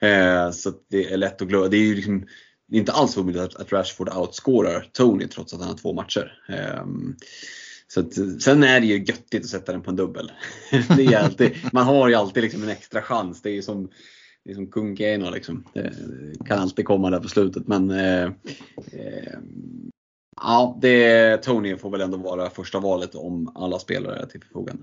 Mm. 0.00 0.52
så 0.52 0.72
det 0.90 1.12
är 1.12 1.16
lätt 1.16 1.42
att 1.42 1.48
glömma. 1.48 1.68
Det 1.68 1.76
är 1.76 1.86
ju 1.86 1.94
liksom, 1.94 2.26
det 2.68 2.76
är 2.76 2.80
inte 2.80 2.92
alls 2.92 3.16
omöjligt 3.16 3.42
att, 3.42 3.56
att 3.56 3.72
Rashford 3.72 4.08
outscorar 4.16 4.88
Tony 4.92 5.28
trots 5.28 5.54
att 5.54 5.60
han 5.60 5.68
har 5.68 5.76
två 5.76 5.92
matcher. 5.92 6.32
Um, 6.82 7.16
så 7.88 8.00
att, 8.00 8.42
sen 8.42 8.62
är 8.62 8.80
det 8.80 8.86
ju 8.86 8.98
göttigt 8.98 9.44
att 9.44 9.50
sätta 9.50 9.72
den 9.72 9.82
på 9.82 9.90
en 9.90 9.96
dubbel. 9.96 10.32
det 10.96 11.04
är 11.04 11.18
alltid, 11.18 11.52
man 11.72 11.84
har 11.84 12.08
ju 12.08 12.14
alltid 12.14 12.42
liksom 12.42 12.62
en 12.62 12.68
extra 12.68 13.02
chans. 13.02 13.42
Det 13.42 13.50
är 13.50 13.54
ju 13.54 13.62
som, 13.62 13.88
det 14.44 14.50
är 14.50 14.54
som 14.54 14.66
kung 14.66 14.96
Keno 14.96 15.30
liksom. 15.30 15.64
Det 15.74 15.92
kan 16.46 16.58
alltid 16.58 16.84
komma 16.84 17.10
där 17.10 17.20
på 17.20 17.28
slutet. 17.28 17.68
Men 17.68 17.90
eh, 17.90 18.24
eh, 18.92 19.38
ja, 20.36 20.78
det, 20.82 21.36
Tony 21.36 21.76
får 21.76 21.90
väl 21.90 22.00
ändå 22.00 22.16
vara 22.16 22.50
första 22.50 22.80
valet 22.80 23.14
om 23.14 23.52
alla 23.54 23.78
spelare 23.78 24.16
är 24.16 24.26
till 24.26 24.40
förfogande. 24.40 24.82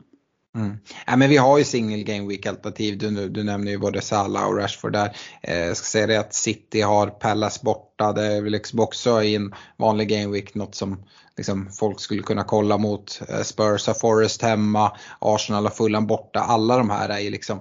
Mm. 0.55 0.77
Ja, 1.07 1.15
men 1.15 1.29
vi 1.29 1.37
har 1.37 1.57
ju 1.57 1.63
single 1.63 2.03
game 2.03 2.27
week 2.27 2.45
alternativ. 2.45 2.97
Du, 2.97 3.29
du 3.29 3.43
nämner 3.43 3.71
ju 3.71 3.77
både 3.77 4.01
Salah 4.01 4.47
och 4.47 4.57
Rashford 4.57 4.93
där. 4.93 5.17
Eh, 5.41 5.57
jag 5.57 5.77
ska 5.77 5.85
säga 5.85 6.07
det 6.07 6.17
att 6.17 6.33
City 6.33 6.81
har 6.81 7.07
Pallas 7.07 7.61
borta. 7.61 8.13
Det 8.13 8.25
är 8.25 8.41
väl 8.41 8.51
liksom 8.51 8.79
också 8.79 9.23
i 9.23 9.35
en 9.35 9.55
vanlig 9.77 10.09
game 10.09 10.27
week 10.27 10.55
något 10.55 10.75
som 10.75 11.03
liksom, 11.37 11.69
folk 11.71 11.99
skulle 11.99 12.21
kunna 12.21 12.43
kolla 12.43 12.77
mot. 12.77 13.21
Eh, 13.29 13.41
Spurs 13.41 13.87
har 13.87 13.93
Forest 13.93 14.41
hemma, 14.41 14.97
Arsenal 15.19 15.63
har 15.63 15.71
Fulham 15.71 16.07
borta. 16.07 16.39
Alla 16.39 16.77
de 16.77 16.89
här 16.89 17.09
är 17.09 17.19
ju 17.19 17.29
liksom 17.29 17.59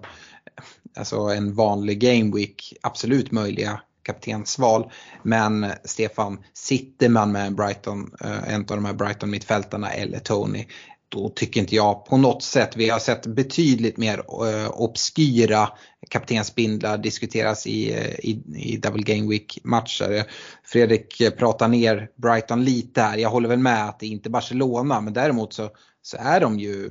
alltså 0.96 1.16
en 1.20 1.54
vanlig 1.54 2.00
game 2.00 2.36
week 2.36 2.74
absolut 2.82 3.32
möjliga 3.32 3.80
kaptensval. 4.02 4.90
Men 5.22 5.66
Stefan, 5.84 6.38
sitter 6.54 7.08
man 7.08 7.32
med 7.32 7.46
en 7.46 7.56
Brighton, 7.56 8.10
eh, 8.24 8.54
en 8.54 8.60
av 8.60 8.66
de 8.66 8.84
här 8.84 8.94
Brighton 8.94 9.30
mittfältarna 9.30 9.90
eller 9.90 10.18
Tony 10.18 10.66
då 11.10 11.28
tycker 11.28 11.60
inte 11.60 11.76
jag 11.76 12.04
på 12.04 12.16
något 12.16 12.42
sätt, 12.42 12.76
vi 12.76 12.88
har 12.88 12.98
sett 12.98 13.26
betydligt 13.26 13.96
mer 13.96 14.18
eh, 14.18 14.70
obskyra 14.70 15.68
kaptensbindlar 16.08 16.98
diskuteras 16.98 17.66
i, 17.66 17.92
eh, 17.92 18.14
i, 18.30 18.42
i 18.56 18.76
Double 18.76 19.02
Game 19.02 19.28
Week 19.30 19.58
matcher. 19.64 20.24
Fredrik 20.64 21.22
pratar 21.38 21.68
ner 21.68 22.08
Brighton 22.16 22.64
lite 22.64 23.02
här, 23.02 23.18
jag 23.18 23.30
håller 23.30 23.48
väl 23.48 23.58
med 23.58 23.88
att 23.88 24.00
det 24.00 24.06
är 24.06 24.10
inte 24.10 24.30
Barcelona 24.30 25.00
men 25.00 25.12
däremot 25.12 25.52
så, 25.52 25.70
så 26.02 26.16
är 26.20 26.40
de 26.40 26.58
ju 26.58 26.90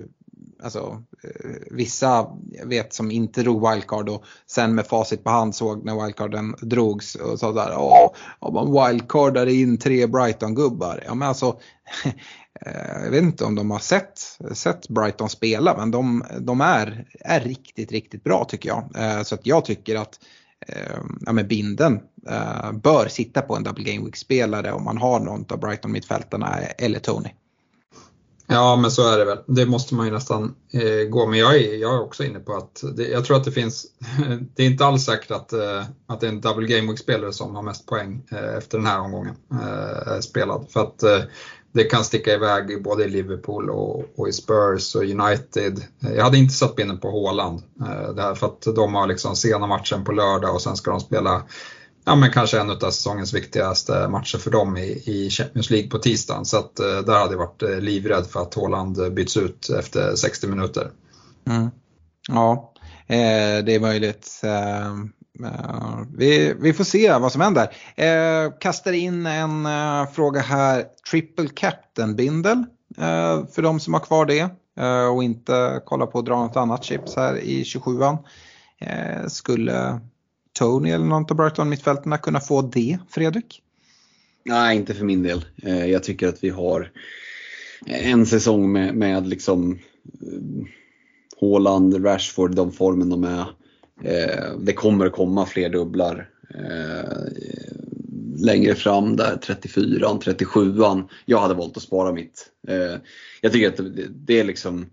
Alltså, 0.63 1.03
eh, 1.23 1.55
vissa 1.71 2.27
vet 2.65 2.93
som 2.93 3.11
inte 3.11 3.41
drog 3.41 3.69
wildcard 3.69 4.09
och 4.09 4.23
sen 4.45 4.75
med 4.75 4.87
facit 4.87 5.23
på 5.23 5.29
hand 5.29 5.55
såg 5.55 5.85
när 5.85 6.03
wildcarden 6.03 6.55
drogs 6.61 7.15
och 7.15 7.39
sa 7.39 7.51
där, 7.51 7.75
åh, 7.77 8.13
om 8.39 8.53
man 8.53 8.87
wildcardade 8.87 9.53
in 9.53 9.77
tre 9.77 10.07
Brighton-gubbar. 10.07 11.03
Ja 11.05 11.15
men 11.15 11.27
alltså, 11.27 11.59
eh, 12.65 13.03
jag 13.03 13.11
vet 13.11 13.23
inte 13.23 13.45
om 13.45 13.55
de 13.55 13.71
har 13.71 13.79
sett, 13.79 14.19
sett 14.53 14.87
Brighton 14.87 15.29
spela 15.29 15.77
men 15.77 15.91
de, 15.91 16.23
de 16.39 16.61
är, 16.61 17.05
är 17.19 17.39
riktigt, 17.39 17.91
riktigt 17.91 18.23
bra 18.23 18.45
tycker 18.45 18.69
jag. 18.69 18.89
Eh, 18.95 19.23
så 19.23 19.35
att 19.35 19.45
jag 19.45 19.65
tycker 19.65 19.95
att 19.95 20.19
ja, 21.25 21.31
men 21.31 21.47
binden 21.47 21.99
bör 22.73 23.07
sitta 23.07 23.41
på 23.41 23.55
en 23.55 23.63
double 23.63 23.83
game 23.83 24.05
week-spelare 24.05 24.71
om 24.71 24.83
man 24.83 24.97
har 24.97 25.19
någon 25.19 25.45
av 25.49 25.59
Brighton-mittfältarna 25.59 26.57
eller 26.77 26.99
Tony. 26.99 27.29
Ja 28.51 28.75
men 28.75 28.91
så 28.91 29.13
är 29.13 29.17
det 29.17 29.25
väl. 29.25 29.37
Det 29.45 29.65
måste 29.65 29.95
man 29.95 30.05
ju 30.05 30.11
nästan 30.11 30.55
eh, 30.73 31.09
gå. 31.09 31.27
Men 31.27 31.39
jag 31.39 31.55
är, 31.55 31.75
jag 31.77 31.93
är 31.93 32.01
också 32.01 32.23
inne 32.23 32.39
på 32.39 32.55
att 32.55 32.83
det, 32.95 33.07
jag 33.07 33.25
tror 33.25 33.37
att 33.37 33.43
det 33.43 33.51
finns, 33.51 33.85
det 34.55 34.63
är 34.63 34.67
inte 34.67 34.85
alls 34.85 35.05
säkert 35.05 35.31
att, 35.31 35.53
eh, 35.53 35.83
att 36.07 36.19
det 36.19 36.27
är 36.27 36.31
en 36.31 36.41
double 36.41 36.67
game 36.67 36.87
week-spelare 36.87 37.33
som 37.33 37.55
har 37.55 37.63
mest 37.63 37.85
poäng 37.85 38.23
eh, 38.31 38.57
efter 38.57 38.77
den 38.77 38.87
här 38.87 38.99
omgången 38.99 39.35
eh, 39.51 40.19
spelad. 40.19 40.65
För 40.69 40.81
att 40.81 41.03
eh, 41.03 41.19
det 41.71 41.83
kan 41.83 42.03
sticka 42.03 42.33
iväg 42.33 42.83
både 42.83 43.03
i 43.03 43.09
Liverpool 43.09 43.69
och, 43.69 44.05
och, 44.15 44.29
i 44.29 44.33
Spurs 44.33 44.95
och 44.95 45.03
United. 45.03 45.83
Eh, 46.03 46.13
jag 46.13 46.23
hade 46.23 46.37
inte 46.37 46.53
satt 46.53 46.75
pinnen 46.75 46.99
på 46.99 47.11
Haaland. 47.11 47.63
Eh, 47.81 48.13
därför 48.15 48.47
att 48.47 48.61
de 48.75 48.95
har 48.95 49.07
liksom 49.07 49.35
sena 49.35 49.67
matchen 49.67 50.03
på 50.03 50.11
lördag 50.11 50.53
och 50.53 50.61
sen 50.61 50.75
ska 50.75 50.91
de 50.91 50.99
spela 50.99 51.43
ja, 52.09 52.15
men 52.15 52.31
kanske 52.31 52.59
en 52.59 52.69
av 52.69 52.79
säsongens 52.79 53.33
viktigaste 53.33 54.07
matcher 54.07 54.37
för 54.37 54.51
dem 54.51 54.77
i, 54.77 55.03
i 55.05 55.29
Champions 55.29 55.69
League 55.69 55.89
på 55.89 55.97
tisdagen. 55.97 56.45
Så 56.45 56.57
att, 56.57 56.79
eh, 56.79 56.85
där 56.85 57.19
hade 57.19 57.33
jag 57.33 57.37
varit 57.37 57.63
eh, 57.63 57.79
livrädd 57.79 58.25
för 58.27 58.41
att 58.41 58.55
Haaland 58.55 58.99
eh, 58.99 59.09
byts 59.09 59.37
ut 59.37 59.69
efter 59.79 60.15
60 60.15 60.47
minuter. 60.47 60.91
Mm. 61.47 61.69
Ja, 62.27 62.73
eh, 63.07 63.63
det 63.65 63.75
är 63.75 63.79
möjligt. 63.79 64.41
Ehm, 64.43 65.11
eh, 65.43 65.99
vi, 66.17 66.53
vi, 66.59 66.73
får 66.73 66.83
se 66.83 67.17
vad 67.17 67.31
som 67.31 67.41
händer. 67.41 67.73
Eh, 67.95 68.51
kastar 68.59 68.91
in 68.91 69.25
en 69.25 69.65
eh, 69.65 70.09
fråga 70.11 70.41
här. 70.41 70.85
Triple 71.11 71.47
Captain-bindel 71.47 72.65
för 73.55 73.61
de 73.61 73.79
som 73.79 73.93
har 73.93 74.01
kvar 74.01 74.25
det 74.25 74.49
och 75.13 75.23
inte 75.23 75.81
kollar 75.85 76.05
på 76.05 76.19
att 76.19 76.25
dra 76.25 76.35
något 76.35 76.55
annat 76.55 76.83
chips 76.83 77.15
här 77.15 77.37
i 77.37 77.63
27an. 77.63 78.17
skulle 79.27 79.99
Tony 80.53 80.91
eller 80.91 81.05
någon 81.05 81.25
av 81.29 81.37
Brighton 81.37 81.69
mittfältarna 81.69 82.17
kunna 82.17 82.39
få 82.39 82.61
det, 82.61 82.99
Fredrik? 83.09 83.61
Nej, 84.45 84.77
inte 84.77 84.93
för 84.93 85.05
min 85.05 85.23
del. 85.23 85.45
Eh, 85.63 85.85
jag 85.85 86.03
tycker 86.03 86.27
att 86.27 86.43
vi 86.43 86.49
har 86.49 86.91
en 87.85 88.25
säsong 88.25 88.71
med, 88.71 88.95
med 88.95 89.27
liksom 89.27 89.71
eh, 89.71 90.67
Haaland, 91.41 92.05
Rashford, 92.05 92.55
de 92.55 92.71
formen 92.71 93.09
de 93.09 93.23
är 93.23 93.45
eh, 94.03 94.57
det 94.59 94.73
kommer 94.73 95.09
komma 95.09 95.45
fler 95.45 95.69
dubblar 95.69 96.29
längre 98.37 98.75
fram 98.75 99.15
där, 99.15 99.35
34an, 99.35 100.21
37an. 100.21 101.09
Jag 101.25 101.39
hade 101.39 101.53
valt 101.53 101.77
att 101.77 101.83
spara 101.83 102.11
mitt. 102.11 102.51
Jag 103.41 103.51
tycker 103.51 103.67
att 103.67 103.77
det, 103.77 104.07
det 104.09 104.39
är 104.39 104.43
liksom 104.43 104.85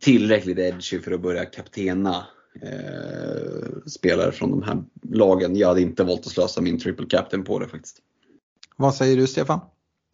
tillräckligt 0.00 0.58
edgy 0.58 0.98
för 0.98 1.12
att 1.12 1.20
börja 1.20 1.44
kaptena 1.44 2.26
spelare 3.86 4.32
från 4.32 4.50
de 4.50 4.62
här 4.62 4.82
lagen. 5.12 5.56
Jag 5.56 5.68
hade 5.68 5.80
inte 5.80 6.04
valt 6.04 6.26
att 6.26 6.32
slösa 6.32 6.60
min 6.60 6.80
triple 6.80 7.06
captain 7.06 7.44
på 7.44 7.58
det 7.58 7.68
faktiskt. 7.68 7.98
Vad 8.76 8.94
säger 8.94 9.16
du 9.16 9.26
Stefan? 9.26 9.60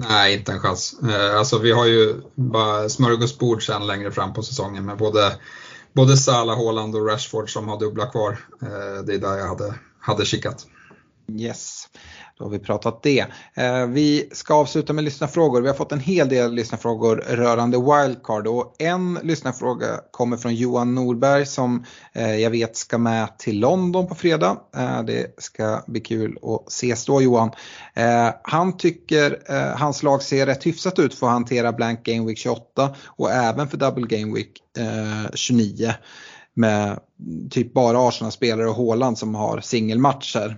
Nej, 0.08 0.36
inte 0.36 0.52
en 0.52 0.60
chans. 0.60 1.00
Alltså 1.36 1.58
vi 1.58 1.72
har 1.72 1.86
ju 1.86 2.14
bara 2.34 2.88
smörgåsbord 2.88 3.66
sen 3.66 3.86
längre 3.86 4.10
fram 4.10 4.32
på 4.32 4.42
säsongen 4.42 4.86
med 4.86 4.96
både 4.96 5.32
både 5.92 6.16
Salah, 6.16 6.56
Haaland 6.56 6.96
och 6.96 7.06
Rashford 7.06 7.52
som 7.52 7.68
har 7.68 7.78
dubbla 7.78 8.06
kvar. 8.06 8.38
Eh, 8.62 9.04
det 9.06 9.14
är 9.14 9.18
där 9.18 9.36
jag 9.38 9.48
hade, 9.48 9.74
hade 10.00 10.24
kikat. 10.24 10.66
Yes, 11.28 11.88
då 12.40 12.46
har 12.46 12.50
vi 12.50 12.58
pratat 12.58 13.02
det. 13.02 13.26
Eh, 13.54 13.86
vi 13.86 14.28
ska 14.32 14.54
avsluta 14.54 14.92
med 14.92 15.04
lyssnarfrågor. 15.04 15.60
Vi 15.60 15.68
har 15.68 15.74
fått 15.74 15.92
en 15.92 16.00
hel 16.00 16.28
del 16.28 16.54
lyssnarfrågor 16.54 17.16
rörande 17.16 17.76
wildcard 17.76 18.46
och 18.46 18.74
en 18.78 19.18
lyssnarfråga 19.22 19.86
kommer 20.10 20.36
från 20.36 20.54
Johan 20.54 20.94
Norberg 20.94 21.46
som 21.46 21.84
eh, 22.12 22.36
jag 22.36 22.50
vet 22.50 22.76
ska 22.76 22.98
med 22.98 23.38
till 23.38 23.60
London 23.60 24.06
på 24.06 24.14
fredag. 24.14 24.56
Eh, 24.76 25.02
det 25.02 25.34
ska 25.38 25.82
bli 25.86 26.00
kul 26.00 26.38
att 26.42 26.68
ses 26.68 27.04
då 27.04 27.22
Johan. 27.22 27.50
Eh, 27.94 28.28
han 28.42 28.76
tycker 28.76 29.38
eh, 29.48 29.78
hans 29.78 30.02
lag 30.02 30.22
ser 30.22 30.46
rätt 30.46 30.66
hyfsat 30.66 30.98
ut 30.98 31.14
för 31.14 31.26
att 31.26 31.32
hantera 31.32 31.72
Blank 31.72 32.02
Game 32.04 32.26
Week 32.26 32.38
28 32.38 32.94
och 33.06 33.30
även 33.30 33.68
för 33.68 33.76
Double 33.76 34.18
Game 34.18 34.34
Week 34.34 34.52
eh, 34.78 35.30
29 35.34 35.94
med 36.54 36.98
typ 37.50 37.72
bara 37.72 38.08
Arsenal-spelare 38.08 38.68
och 38.68 38.74
Håland 38.74 39.18
som 39.18 39.34
har 39.34 39.60
singelmatcher. 39.60 40.56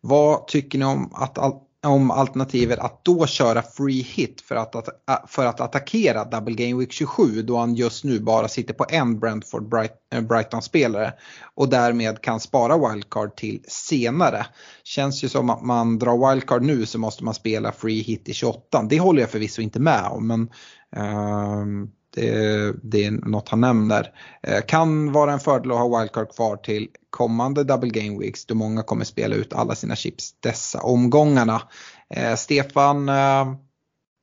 Vad 0.00 0.46
tycker 0.46 0.78
ni 0.78 0.84
om, 0.84 1.12
att, 1.14 1.38
om 1.86 2.10
alternativet 2.10 2.78
att 2.78 3.04
då 3.04 3.26
köra 3.26 3.62
free 3.62 4.02
hit 4.02 4.40
för 4.40 4.56
att, 4.56 4.76
att, 4.76 5.30
för 5.30 5.46
att 5.46 5.60
attackera 5.60 6.24
Double 6.24 6.54
Game 6.54 6.80
Week 6.80 6.92
27 6.92 7.42
då 7.42 7.56
han 7.56 7.74
just 7.74 8.04
nu 8.04 8.20
bara 8.20 8.48
sitter 8.48 8.74
på 8.74 8.86
en 8.88 9.18
Brentford 9.20 9.74
eh, 10.14 10.20
Brighton-spelare 10.20 11.12
och 11.54 11.68
därmed 11.68 12.20
kan 12.20 12.40
spara 12.40 12.88
wildcard 12.88 13.36
till 13.36 13.64
senare. 13.68 14.46
Känns 14.84 15.24
ju 15.24 15.28
som 15.28 15.50
att 15.50 15.62
man 15.62 15.98
drar 15.98 16.30
wildcard 16.30 16.62
nu 16.62 16.86
så 16.86 16.98
måste 16.98 17.24
man 17.24 17.34
spela 17.34 17.72
free 17.72 18.02
hit 18.02 18.28
i 18.28 18.34
28. 18.34 18.82
Det 18.82 19.00
håller 19.00 19.20
jag 19.20 19.30
förvisso 19.30 19.62
inte 19.62 19.80
med 19.80 20.04
om 20.10 20.26
men 20.26 20.48
um, 20.96 21.90
det, 22.16 22.74
det, 22.82 23.04
är 23.04 23.10
något 23.10 23.48
han 23.48 23.60
nämner. 23.60 24.12
Eh, 24.42 24.60
kan 24.60 25.12
vara 25.12 25.32
en 25.32 25.40
fördel 25.40 25.72
att 25.72 25.78
ha 25.78 26.00
wildcard 26.00 26.34
kvar 26.34 26.56
till 26.56 26.88
kommande 27.10 27.64
double 27.64 27.90
game 27.90 28.18
weeks 28.18 28.46
då 28.46 28.54
många 28.54 28.82
kommer 28.82 29.04
spela 29.04 29.34
ut 29.34 29.52
alla 29.52 29.74
sina 29.74 29.96
chips 29.96 30.34
dessa 30.40 30.80
omgångarna. 30.80 31.62
Eh, 32.10 32.34
Stefan, 32.34 33.08
eh, 33.08 33.54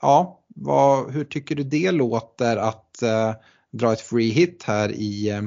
ja, 0.01 0.39
vad, 0.55 1.11
hur 1.11 1.25
tycker 1.25 1.55
du 1.55 1.63
det 1.63 1.91
låter 1.91 2.57
att 2.57 3.01
eh, 3.01 3.33
dra 3.71 3.93
ett 3.93 4.01
free 4.01 4.29
hit 4.29 4.63
här 4.67 4.91
i, 4.91 5.29
eh, 5.29 5.41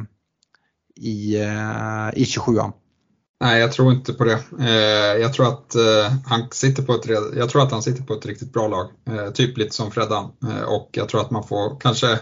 i, 0.97 1.37
eh, 1.41 2.09
i 2.15 2.25
27an? 2.25 2.73
Nej, 3.41 3.61
jag 3.61 3.73
tror 3.73 3.93
inte 3.93 4.13
på 4.13 4.25
det. 4.25 4.39
Eh, 4.61 5.21
jag, 5.23 5.33
tror 5.33 5.49
att, 5.49 5.75
eh, 5.75 6.13
han 6.27 6.49
sitter 6.51 6.83
på 6.83 6.95
ett, 6.95 7.07
jag 7.37 7.51
tror 7.51 7.63
att 7.63 7.73
han 7.73 7.83
sitter 7.83 8.03
på 8.03 8.15
ett 8.15 8.27
riktigt 8.27 8.53
bra 8.53 8.69
lag. 8.69 8.91
Eh, 9.09 9.31
typ 9.31 9.59
lite 9.59 9.75
som 9.75 9.91
Freddan. 9.91 10.31
och 10.67 10.91
jag 10.93 11.09
tror 11.09 11.21
att 11.21 11.31
man 11.31 11.49
får 11.49 11.81
kanske 11.81 12.21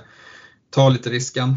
ta 0.71 0.89
lite 0.89 1.11
risken 1.11 1.57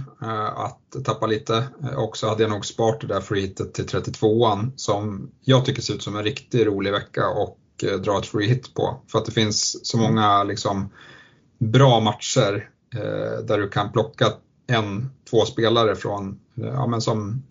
att 0.56 1.06
tappa 1.06 1.28
lite. 1.28 1.68
Och 1.98 2.18
så 2.18 2.30
hade 2.30 2.44
jag 2.44 2.52
nog 2.52 2.66
sparat 2.66 3.02
det 3.02 3.08
där 3.08 3.22
freehitet 3.22 3.74
till 3.74 3.86
32an 3.86 4.72
som 4.76 5.32
jag 5.42 5.66
tycker 5.66 5.82
ser 5.82 5.94
ut 5.94 6.04
som 6.04 6.16
en 6.16 6.24
riktigt 6.24 6.68
rolig 6.68 6.92
vecka 6.92 7.28
och 7.28 7.58
dra 8.04 8.20
ett 8.20 8.26
freehit 8.26 8.74
på. 8.74 9.02
För 9.12 9.20
att 9.20 9.26
det 9.26 9.32
finns 9.32 9.88
så 9.88 9.98
många 9.98 10.44
liksom, 10.44 10.90
bra 11.60 12.00
matcher 12.00 12.70
där 13.44 13.58
du 13.58 13.70
kan 13.70 13.92
plocka 13.92 14.34
en, 14.68 15.10
två 15.30 15.46
spelare 15.46 15.96
från, 15.96 16.40
ja, 16.56 16.88
men 16.88 17.02
som, 17.02 17.44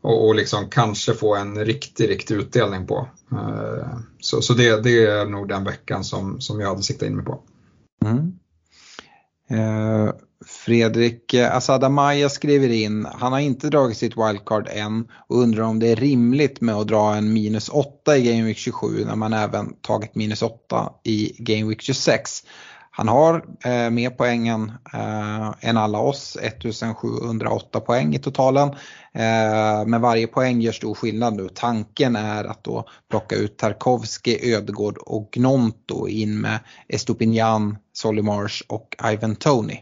och, 0.00 0.26
och 0.26 0.34
liksom 0.34 0.70
kanske 0.70 1.14
få 1.14 1.36
en 1.36 1.64
riktig, 1.64 2.08
riktig 2.08 2.34
utdelning 2.34 2.86
på. 2.86 3.08
Eh, 3.32 3.98
så, 4.20 4.42
så 4.42 4.54
det, 4.54 4.82
det 4.82 5.06
är 5.06 5.26
nog 5.26 5.48
den 5.48 5.64
veckan 5.64 6.04
som, 6.04 6.40
som 6.40 6.60
jag 6.60 6.68
hade 6.68 6.82
siktat 6.82 7.08
in 7.08 7.16
mig 7.16 7.24
på. 7.24 7.40
Mm. 8.04 8.32
Eh, 9.50 10.12
Fredrik 10.46 11.34
eh, 11.34 11.46
Asad 11.46 11.56
Asada 11.56 11.88
Maya 11.88 12.28
skriver 12.28 12.68
in, 12.68 13.06
han 13.12 13.32
har 13.32 13.40
inte 13.40 13.68
dragit 13.68 13.96
sitt 13.96 14.16
wildcard 14.16 14.68
än 14.70 15.08
och 15.28 15.38
undrar 15.38 15.62
om 15.62 15.78
det 15.78 15.88
är 15.88 15.96
rimligt 15.96 16.60
med 16.60 16.74
att 16.74 16.88
dra 16.88 17.14
en 17.14 17.32
minus 17.32 17.68
8 17.68 18.16
i 18.16 18.22
Game 18.22 18.42
Week 18.44 18.56
27 18.56 19.04
när 19.04 19.16
man 19.16 19.32
även 19.32 19.74
tagit 19.80 20.14
minus 20.14 20.42
8 20.42 20.92
i 21.04 21.36
Game 21.38 21.68
Week 21.68 21.82
26. 21.82 22.30
Han 22.92 23.08
har 23.08 23.44
eh, 23.64 23.90
mer 23.90 24.10
poängen 24.10 24.72
eh, 24.94 25.54
än 25.60 25.76
alla 25.76 25.98
oss, 25.98 26.36
1708 26.42 27.80
poäng 27.80 28.14
i 28.14 28.18
totalen. 28.18 28.68
Eh, 29.12 29.86
men 29.86 30.00
varje 30.00 30.26
poäng 30.26 30.60
gör 30.60 30.72
stor 30.72 30.94
skillnad 30.94 31.34
nu. 31.34 31.48
Tanken 31.54 32.16
är 32.16 32.44
att 32.44 32.64
då 32.64 32.88
plocka 33.10 33.36
ut 33.36 33.56
Tarkovski, 33.56 34.54
Ödegård 34.54 34.98
och 34.98 35.28
Gnonto 35.32 36.08
in 36.08 36.40
med 36.40 36.58
Estopinian, 36.88 37.78
Solly 37.92 38.22
och 38.68 38.96
Ivan 39.12 39.36
Tony. 39.36 39.78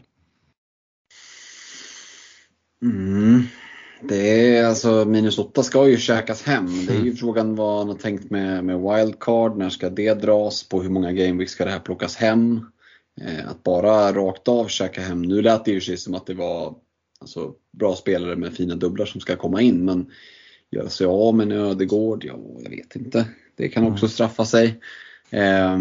Mm. 2.81 3.43
Det 4.01 4.57
är 4.57 4.65
alltså 4.65 5.05
minus 5.05 5.39
8 5.39 5.63
ska 5.63 5.87
ju 5.87 5.97
käkas 5.97 6.43
hem. 6.43 6.85
Det 6.87 6.93
är 6.93 6.97
ju 6.97 7.01
mm. 7.01 7.15
frågan 7.15 7.55
vad 7.55 7.77
han 7.77 7.87
har 7.87 7.95
tänkt 7.95 8.31
med, 8.31 8.63
med 8.63 8.79
wildcard. 8.79 9.57
När 9.57 9.69
ska 9.69 9.89
det 9.89 10.13
dras? 10.13 10.69
På 10.69 10.81
hur 10.81 10.89
många 10.89 11.11
gameweeks 11.11 11.51
ska 11.51 11.65
det 11.65 11.71
här 11.71 11.79
plockas 11.79 12.15
hem? 12.15 12.65
Eh, 13.21 13.49
att 13.49 13.63
bara 13.63 14.13
rakt 14.13 14.47
av 14.47 14.67
käka 14.67 15.01
hem. 15.01 15.21
Nu 15.21 15.41
lät 15.41 15.65
det 15.65 15.71
ju 15.71 15.81
sig 15.81 15.97
som 15.97 16.13
att 16.13 16.25
det 16.25 16.33
var 16.33 16.75
alltså, 17.19 17.53
bra 17.71 17.95
spelare 17.95 18.35
med 18.35 18.53
fina 18.53 18.75
dubblar 18.75 19.05
som 19.05 19.21
ska 19.21 19.35
komma 19.35 19.61
in. 19.61 19.85
Men 19.85 20.11
göra 20.71 20.89
sig 20.89 21.07
av 21.07 21.35
med 21.35 21.51
en 21.51 21.57
Ödegård? 21.57 22.25
Ja, 22.25 22.39
jag 22.63 22.69
vet 22.69 22.95
inte. 22.95 23.25
Det 23.55 23.69
kan 23.69 23.83
också 23.83 24.05
mm. 24.05 24.09
straffa 24.09 24.45
sig. 24.45 24.79
Eh, 25.29 25.77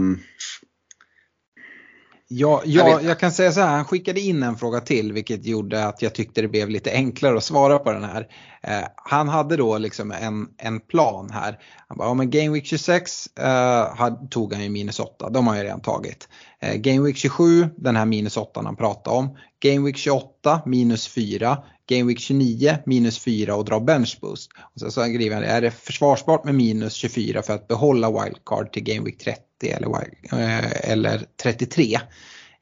Ja, 2.30 2.62
ja, 2.64 3.00
jag 3.00 3.18
kan 3.18 3.32
säga 3.32 3.52
så 3.52 3.60
här, 3.60 3.76
han 3.76 3.84
skickade 3.84 4.20
in 4.20 4.42
en 4.42 4.56
fråga 4.56 4.80
till 4.80 5.12
vilket 5.12 5.46
gjorde 5.46 5.86
att 5.86 6.02
jag 6.02 6.14
tyckte 6.14 6.42
det 6.42 6.48
blev 6.48 6.68
lite 6.68 6.92
enklare 6.92 7.36
att 7.36 7.44
svara 7.44 7.78
på 7.78 7.92
den 7.92 8.04
här. 8.04 8.28
Eh, 8.62 8.88
han 8.96 9.28
hade 9.28 9.56
då 9.56 9.78
liksom 9.78 10.12
en, 10.12 10.48
en 10.58 10.80
plan 10.80 11.30
här. 11.30 11.58
Han 11.88 11.98
bara, 11.98 12.08
ja 12.08 12.14
men 12.14 12.30
Game 12.30 12.50
Week 12.50 12.66
26 12.66 13.26
eh, 13.38 13.96
had, 13.96 14.30
tog 14.30 14.52
han 14.52 14.62
ju 14.62 14.70
minus 14.70 15.00
8, 15.00 15.30
de 15.30 15.46
har 15.46 15.56
jag 15.56 15.64
redan 15.64 15.80
tagit. 15.80 16.28
Eh, 16.60 16.74
Game 16.74 17.06
Week 17.06 17.16
27, 17.16 17.68
den 17.76 17.96
här 17.96 18.06
minus 18.06 18.36
8 18.36 18.60
han 18.64 18.76
pratade 18.76 19.16
om. 19.16 19.36
Game 19.60 19.86
Week 19.86 19.96
28, 19.96 20.62
minus 20.66 21.08
4. 21.08 21.62
Game 21.88 22.08
Week 22.08 22.18
29, 22.18 22.78
minus 22.86 23.18
4 23.18 23.54
och 23.54 23.64
dra 23.64 23.80
bench 23.80 24.18
boost. 24.20 24.50
Och 24.74 24.80
så, 24.80 24.90
så 24.90 25.04
skriver 25.04 25.34
han, 25.34 25.44
är 25.44 25.60
det 25.60 25.70
försvarsbart 25.70 26.44
med 26.44 26.54
minus 26.54 26.92
24 26.92 27.42
för 27.42 27.54
att 27.54 27.68
behålla 27.68 28.24
wildcard 28.24 28.72
till 28.72 28.84
Game 28.84 29.04
Week 29.04 29.18
30 29.18 29.40
eller, 29.62 29.88
eh, 30.32 30.90
eller 30.90 31.22
33? 31.42 31.98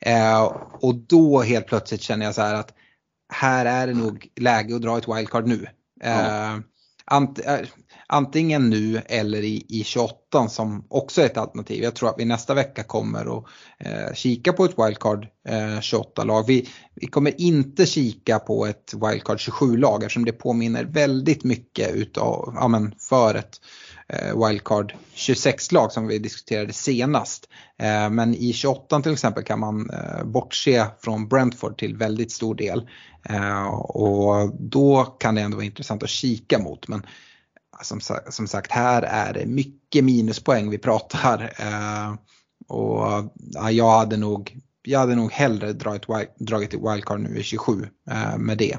Eh, 0.00 0.42
och 0.72 0.94
då 0.94 1.42
helt 1.42 1.66
plötsligt 1.66 2.02
känner 2.02 2.26
jag 2.26 2.34
så 2.34 2.42
här 2.42 2.54
att 2.54 2.74
här 3.32 3.66
är 3.66 3.86
det 3.86 3.94
nog 3.94 4.28
läge 4.36 4.76
att 4.76 4.82
dra 4.82 4.98
ett 4.98 5.08
wildcard 5.08 5.46
nu. 5.46 5.66
Ja. 6.00 6.62
Ant, 7.10 7.46
eh, 7.46 7.58
antingen 8.06 8.70
nu 8.70 9.02
eller 9.06 9.42
i, 9.42 9.66
i 9.68 9.84
28 9.84 10.48
som 10.48 10.86
också 10.90 11.22
är 11.22 11.26
ett 11.26 11.36
alternativ. 11.36 11.82
Jag 11.82 11.94
tror 11.94 12.08
att 12.08 12.18
vi 12.18 12.24
nästa 12.24 12.54
vecka 12.54 12.82
kommer 12.82 13.38
att 13.38 13.44
eh, 13.78 14.14
kika 14.14 14.52
på 14.52 14.64
ett 14.64 14.78
wildcard 14.78 15.26
eh, 15.48 15.78
28-lag. 15.78 16.46
Vi, 16.46 16.68
vi 16.94 17.06
kommer 17.06 17.40
inte 17.40 17.86
kika 17.86 18.38
på 18.38 18.66
ett 18.66 18.94
wildcard 18.94 19.38
27-lag 19.38 20.02
eftersom 20.02 20.24
det 20.24 20.32
påminner 20.32 20.84
väldigt 20.84 21.44
mycket 21.44 21.94
utav, 21.94 22.52
ja, 22.56 22.68
men 22.68 22.94
för 22.98 23.34
ett 23.34 23.44
eh, 23.44 23.85
Eh, 24.12 24.46
wildcard 24.46 24.94
26-lag 25.14 25.92
som 25.92 26.06
vi 26.06 26.18
diskuterade 26.18 26.72
senast. 26.72 27.48
Eh, 27.78 28.10
men 28.10 28.34
i 28.34 28.52
28 28.52 29.02
till 29.02 29.12
exempel 29.12 29.44
kan 29.44 29.60
man 29.60 29.90
eh, 29.90 30.24
bortse 30.24 30.86
från 31.00 31.28
Brentford 31.28 31.78
till 31.78 31.96
väldigt 31.96 32.32
stor 32.32 32.54
del. 32.54 32.88
Eh, 33.28 33.66
och 33.74 34.50
då 34.60 35.04
kan 35.04 35.34
det 35.34 35.40
ändå 35.40 35.56
vara 35.56 35.66
intressant 35.66 36.02
att 36.02 36.08
kika 36.08 36.58
mot. 36.58 36.88
Men 36.88 37.06
som, 37.82 38.00
som 38.30 38.46
sagt, 38.46 38.72
här 38.72 39.02
är 39.02 39.32
det 39.32 39.46
mycket 39.46 40.04
minuspoäng 40.04 40.70
vi 40.70 40.78
pratar. 40.78 41.52
Eh, 41.58 42.14
och 42.68 43.32
ja, 43.36 43.70
jag 43.70 43.90
hade 43.90 44.16
nog 44.16 44.60
jag 44.86 44.98
hade 44.98 45.14
nog 45.14 45.32
hellre 45.32 45.72
dragit, 45.72 46.06
dragit 46.38 46.74
ett 46.74 46.80
wildcard 46.80 47.20
nu 47.20 47.38
i 47.38 47.42
27 47.42 47.88
eh, 48.10 48.38
med 48.38 48.58
det. 48.58 48.78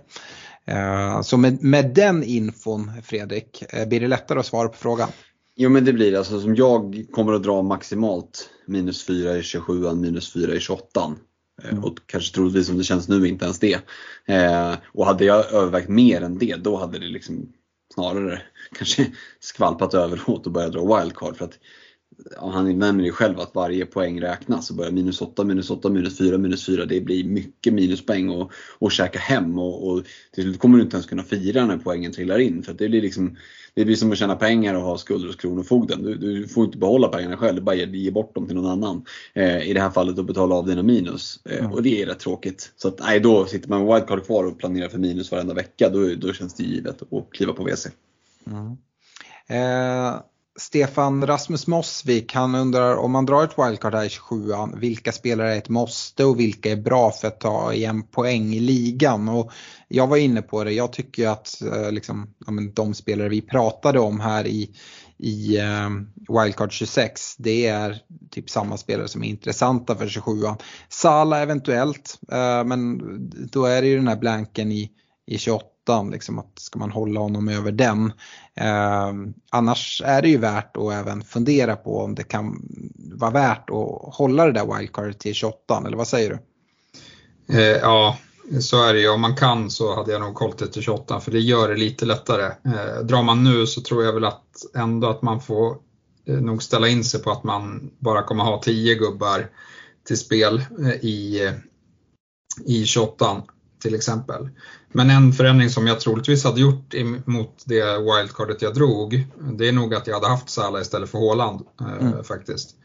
Eh, 0.67 1.21
så 1.21 1.37
med, 1.37 1.63
med 1.63 1.93
den 1.93 2.23
infon 2.23 2.91
Fredrik, 3.03 3.63
eh, 3.69 3.87
blir 3.87 3.99
det 3.99 4.07
lättare 4.07 4.39
att 4.39 4.45
svara 4.45 4.67
på 4.67 4.77
frågan? 4.77 5.09
Jo 5.55 5.69
men 5.69 5.85
det 5.85 5.93
blir. 5.93 6.17
Alltså, 6.17 6.41
som 6.41 6.55
jag 6.55 7.05
kommer 7.11 7.33
att 7.33 7.43
dra 7.43 7.61
maximalt 7.61 8.49
minus 8.65 9.05
4 9.05 9.37
i 9.37 9.43
27 9.43 9.93
minus 9.93 10.33
4 10.33 10.55
i 10.55 10.59
28 10.59 11.15
eh, 11.63 11.69
mm. 11.69 11.83
Och 11.83 11.97
kanske 12.05 12.35
troligtvis 12.35 12.67
som 12.67 12.77
det 12.77 12.83
känns 12.83 13.07
nu 13.07 13.27
inte 13.27 13.45
ens 13.45 13.59
det. 13.59 13.79
Eh, 14.25 14.73
och 14.93 15.05
hade 15.05 15.25
jag 15.25 15.53
övervägt 15.53 15.89
mer 15.89 16.21
än 16.21 16.37
det 16.37 16.55
då 16.55 16.77
hade 16.77 16.99
det 16.99 17.07
liksom 17.07 17.53
snarare 17.93 18.41
kanske 18.77 19.07
skvalpat 19.39 19.93
över 19.93 20.21
åt 20.27 20.45
och 20.45 20.51
börjat 20.51 20.73
dra 20.73 20.97
wildcard. 20.97 21.37
För 21.37 21.45
att 21.45 21.59
ja, 22.35 22.49
han 22.49 22.79
nämner 22.79 23.03
ju 23.03 23.11
själv 23.11 23.39
att 23.39 23.55
varje 23.55 23.85
poäng 23.85 24.21
räknas 24.21 24.69
och 24.69 24.75
börjar 24.75 24.91
minus 24.91 25.21
8, 25.21 25.43
minus 25.43 25.69
8, 25.69 25.89
minus 25.89 26.17
4, 26.17 26.37
minus 26.37 26.65
4. 26.65 26.85
Det 26.85 27.01
blir 27.01 27.23
mycket 27.23 27.73
minuspoäng 27.73 28.29
och, 28.29 28.51
och 28.79 28.91
käka 28.91 29.19
hem 29.19 29.59
och, 29.59 29.87
och 29.87 30.03
till 30.33 30.43
slut 30.43 30.59
kommer 30.59 30.77
du 30.77 30.83
inte 30.83 30.95
ens 30.95 31.07
kunna 31.07 31.23
fira 31.23 31.65
när 31.65 31.77
poängen 31.77 32.11
trillar 32.11 32.39
in. 32.39 32.63
För 32.63 32.73
det 32.73 32.89
blir 32.89 33.01
liksom 33.01 33.37
det 33.77 33.85
blir 33.85 33.95
som 33.95 34.11
att 34.11 34.17
tjäna 34.17 34.35
pengar 34.35 34.73
och 34.73 34.81
ha 34.81 34.97
skulder 34.97 35.27
hos 35.27 35.35
Kronofogden. 35.35 36.03
Du, 36.03 36.15
du 36.15 36.47
får 36.47 36.65
inte 36.65 36.77
behålla 36.77 37.07
pengarna 37.07 37.37
själv, 37.37 37.55
du 37.55 37.61
bara 37.61 37.75
ger, 37.75 37.87
ger 37.87 38.11
bort 38.11 38.35
dem 38.35 38.47
till 38.47 38.55
någon 38.55 38.71
annan. 38.71 39.05
Eh, 39.33 39.69
I 39.69 39.73
det 39.73 39.81
här 39.81 39.89
fallet 39.89 40.19
att 40.19 40.25
betala 40.25 40.55
av 40.55 40.65
dina 40.65 40.83
minus. 40.83 41.39
Eh, 41.45 41.59
mm. 41.59 41.71
Och 41.71 41.83
det 41.83 42.01
är 42.01 42.05
rätt 42.05 42.19
tråkigt. 42.19 42.71
Så 42.77 42.87
att, 42.87 42.99
nej, 42.99 43.19
då 43.19 43.45
sitter 43.45 43.69
man 43.69 43.85
med 43.85 43.95
wildcard 43.95 44.25
kvar 44.25 44.43
och 44.43 44.59
planerar 44.59 44.89
för 44.89 44.97
minus 44.97 45.31
varenda 45.31 45.53
vecka. 45.53 45.89
Då, 45.89 46.15
då 46.15 46.33
känns 46.33 46.53
det 46.53 46.63
givet 46.63 47.01
att 47.01 47.29
kliva 47.31 47.53
på 47.53 47.63
WC. 47.63 47.87
Mm. 48.47 48.77
Eh, 49.47 50.19
Stefan 50.59 51.27
Rasmus 51.27 51.67
Mossvik, 51.67 52.33
han 52.33 52.55
undrar 52.55 52.95
om 52.95 53.11
man 53.11 53.25
drar 53.25 53.43
ett 53.43 53.57
wildcard 53.57 53.93
här 53.93 54.05
i 54.05 54.09
27 54.09 54.51
vilka 54.75 55.11
spelare 55.11 55.53
är 55.53 55.57
ett 55.57 55.69
måste 55.69 56.25
och 56.25 56.39
vilka 56.39 56.71
är 56.71 56.75
bra 56.75 57.11
för 57.11 57.27
att 57.27 57.39
ta 57.39 57.73
igen 57.73 58.03
poäng 58.03 58.53
i 58.53 58.59
ligan? 58.59 59.29
Och 59.29 59.51
jag 59.87 60.07
var 60.07 60.17
inne 60.17 60.41
på 60.41 60.63
det, 60.63 60.71
jag 60.71 60.93
tycker 60.93 61.27
att 61.27 61.61
eh, 61.61 61.91
liksom, 61.91 62.33
ja, 62.45 62.53
de 62.73 62.93
spelare 62.93 63.29
vi 63.29 63.41
pratade 63.41 63.99
om 63.99 64.19
här 64.19 64.47
i, 64.47 64.75
i 65.17 65.57
eh, 65.57 65.89
Wildcard 66.29 66.71
26. 66.71 67.37
Det 67.37 67.67
är 67.67 68.01
typ 68.31 68.49
samma 68.49 68.77
spelare 68.77 69.07
som 69.07 69.23
är 69.23 69.27
intressanta 69.27 69.95
för 69.95 70.07
27 70.07 70.31
Sala 70.89 71.41
eventuellt, 71.41 72.19
eh, 72.31 72.63
men 72.63 72.99
då 73.51 73.65
är 73.65 73.81
det 73.81 73.87
ju 73.87 73.95
den 73.95 74.07
här 74.07 74.17
blanken 74.17 74.71
i, 74.71 74.91
i 75.27 75.37
28 75.37 75.65
liksom 76.11 76.39
att 76.39 76.59
ska 76.59 76.79
man 76.79 76.91
hålla 76.91 77.19
honom 77.19 77.49
över 77.49 77.71
den. 77.71 78.11
Eh, 78.55 79.13
annars 79.51 80.01
är 80.05 80.21
det 80.21 80.29
ju 80.29 80.37
värt 80.37 80.77
att 80.77 80.93
även 80.93 81.23
fundera 81.23 81.75
på 81.75 81.99
om 81.99 82.15
det 82.15 82.23
kan 82.23 82.61
vara 82.95 83.31
värt 83.31 83.69
att 83.69 84.15
hålla 84.15 84.45
det 84.45 84.51
där 84.51 84.77
wildcardet 84.77 85.19
till 85.19 85.33
28 85.33 85.83
eller 85.87 85.97
vad 85.97 86.07
säger 86.07 86.29
du? 86.29 86.39
Eh, 87.57 87.77
ja, 87.77 88.17
så 88.59 88.83
är 88.83 88.93
det 88.93 88.99
ju. 88.99 89.09
Om 89.09 89.21
man 89.21 89.35
kan 89.35 89.69
så 89.69 89.95
hade 89.95 90.11
jag 90.11 90.21
nog 90.21 90.39
hållit 90.39 90.57
det 90.57 90.67
till 90.67 90.81
28 90.81 91.19
för 91.19 91.31
det 91.31 91.39
gör 91.39 91.69
det 91.69 91.75
lite 91.75 92.05
lättare. 92.05 92.45
Eh, 92.45 93.03
drar 93.03 93.23
man 93.23 93.43
nu 93.43 93.67
så 93.67 93.81
tror 93.81 94.03
jag 94.03 94.13
väl 94.13 94.25
att 94.25 94.75
ändå 94.75 95.09
att 95.09 95.21
man 95.21 95.41
får 95.41 95.77
eh, 96.27 96.35
nog 96.35 96.63
ställa 96.63 96.87
in 96.87 97.03
sig 97.03 97.21
på 97.21 97.31
att 97.31 97.43
man 97.43 97.91
bara 97.99 98.23
kommer 98.23 98.43
ha 98.43 98.61
10 98.61 98.95
gubbar 98.95 99.49
till 100.07 100.17
spel 100.17 100.61
eh, 100.79 101.05
i, 101.05 101.45
eh, 101.45 101.53
i 102.65 102.85
28 102.85 103.43
till 103.79 103.95
exempel. 103.95 104.49
Men 104.91 105.09
en 105.09 105.33
förändring 105.33 105.69
som 105.69 105.87
jag 105.87 105.99
troligtvis 105.99 106.43
hade 106.43 106.61
gjort 106.61 106.93
mot 107.25 107.63
det 107.65 107.97
wildcardet 107.97 108.61
jag 108.61 108.73
drog, 108.73 109.27
det 109.53 109.67
är 109.67 109.71
nog 109.71 109.95
att 109.95 110.07
jag 110.07 110.13
hade 110.13 110.27
haft 110.27 110.49
Salah 110.49 110.81
istället 110.81 111.09
för 111.09 111.17
Haaland 111.17 111.61
mm. 111.99 112.23
faktiskt. 112.23 112.75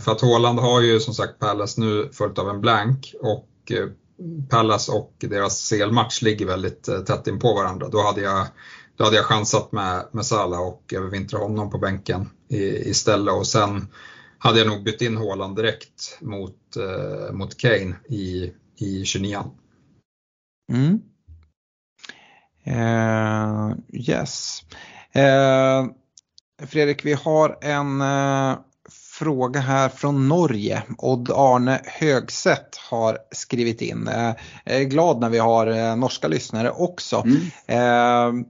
För 0.00 0.12
att 0.12 0.20
Haaland 0.20 0.58
har 0.58 0.80
ju 0.80 1.00
som 1.00 1.14
sagt 1.14 1.38
Palace 1.38 1.80
nu 1.80 2.08
följt 2.12 2.38
av 2.38 2.48
en 2.48 2.60
blank 2.60 3.14
och 3.20 3.48
Pallas 4.48 4.88
och 4.88 5.14
deras 5.18 5.70
CL-match 5.70 6.22
ligger 6.22 6.46
väldigt 6.46 6.88
eh, 6.88 7.00
tätt 7.00 7.26
in 7.26 7.38
på 7.38 7.54
varandra. 7.54 7.88
Då 7.88 8.02
hade 8.02 8.20
jag, 8.20 8.46
då 8.96 9.04
hade 9.04 9.16
jag 9.16 9.24
chansat 9.24 9.72
med, 9.72 10.08
med 10.12 10.26
Salah 10.26 10.60
och 10.60 10.92
övervintra 10.92 11.38
honom 11.38 11.70
på 11.70 11.78
bänken 11.78 12.30
i, 12.48 12.90
istället 12.90 13.34
och 13.34 13.46
sen 13.46 13.88
hade 14.38 14.58
jag 14.58 14.68
nog 14.68 14.84
bytt 14.84 15.02
in 15.02 15.16
Haaland 15.16 15.56
direkt 15.56 16.18
mot, 16.20 16.76
eh, 16.76 17.32
mot 17.32 17.56
Kane 17.56 17.96
i, 18.08 18.52
i 18.76 19.04
29 19.04 19.38
mm. 20.68 21.00
uh, 22.66 23.76
Yes. 23.92 24.62
Uh, 25.16 25.92
Fredrik, 26.66 27.04
vi 27.04 27.12
har 27.12 27.58
en 27.60 28.00
uh 28.00 28.58
fråga 29.18 29.60
här 29.60 29.88
från 29.88 30.28
Norge. 30.28 30.82
Odd 30.98 31.30
Arne 31.30 31.80
Högsätt 31.84 32.76
har 32.90 33.18
skrivit 33.30 33.80
in. 33.80 34.08
Eh, 34.08 34.32
jag 34.64 34.76
är 34.76 34.84
glad 34.84 35.20
när 35.20 35.28
vi 35.28 35.38
har 35.38 35.66
eh, 35.66 35.96
norska 35.96 36.28
lyssnare 36.28 36.70
också. 36.70 37.24
Mm. 37.26 37.40
Eh, 37.66 38.46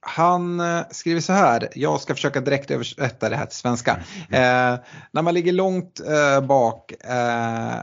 han 0.00 0.62
skriver 0.90 1.20
så 1.20 1.32
här, 1.32 1.68
jag 1.74 2.00
ska 2.00 2.14
försöka 2.14 2.40
direkt 2.40 2.70
översätta 2.70 3.28
det 3.28 3.36
här 3.36 3.46
till 3.46 3.58
svenska. 3.58 4.00
Mm. 4.30 4.74
Eh, 4.74 4.80
när 5.12 5.22
man 5.22 5.34
ligger 5.34 5.52
långt 5.52 6.00
eh, 6.00 6.40
bak 6.46 6.92
eh, 7.04 7.82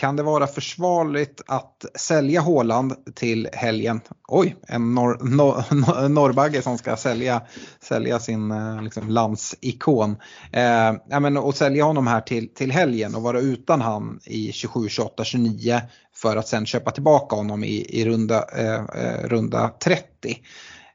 kan 0.00 0.16
det 0.16 0.22
vara 0.22 0.46
försvarligt 0.46 1.42
att 1.46 1.84
sälja 1.94 2.40
Håland 2.40 3.14
till 3.14 3.48
helgen? 3.52 4.00
Oj, 4.28 4.56
en 4.68 4.94
norr, 4.94 5.18
norr, 5.36 6.08
norrbagge 6.08 6.62
som 6.62 6.78
ska 6.78 6.96
sälja, 6.96 7.42
sälja 7.80 8.18
sin 8.18 8.50
eh, 8.50 8.82
liksom, 8.82 9.10
landsikon. 9.10 10.16
Eh, 10.52 11.20
men, 11.20 11.36
och 11.36 11.54
sälja 11.54 11.84
honom 11.84 12.06
här 12.06 12.20
till, 12.20 12.54
till 12.54 12.72
helgen 12.72 13.14
och 13.14 13.22
vara 13.22 13.40
utan 13.40 13.80
han 13.80 14.20
i 14.24 14.52
27, 14.52 14.88
28, 14.88 15.24
29 15.24 15.80
för 16.14 16.36
att 16.36 16.48
sen 16.48 16.66
köpa 16.66 16.90
tillbaka 16.90 17.36
honom 17.36 17.64
i, 17.64 18.00
i 18.00 18.04
runda, 18.04 18.44
eh, 18.56 18.74
eh 18.74 19.28
runda 19.28 19.68
30. 19.68 20.36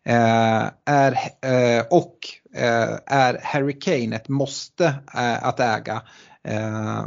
Eh, 0.06 0.70
är, 0.86 1.12
eh, 1.42 1.86
och 1.90 2.18
eh, 2.56 2.98
är 3.06 3.40
Harry 3.44 3.80
Kane 3.80 4.16
ett 4.16 4.28
måste 4.28 4.96
att 5.42 5.60
äga 5.60 6.02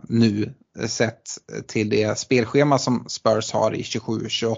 nu 0.09 0.55
sett 0.87 1.23
till 1.67 1.89
det 1.89 2.19
spelschema 2.19 2.79
som 2.79 3.05
Spurs 3.09 3.53
har 3.53 3.75
i 3.75 3.83
27-28? 3.83 4.57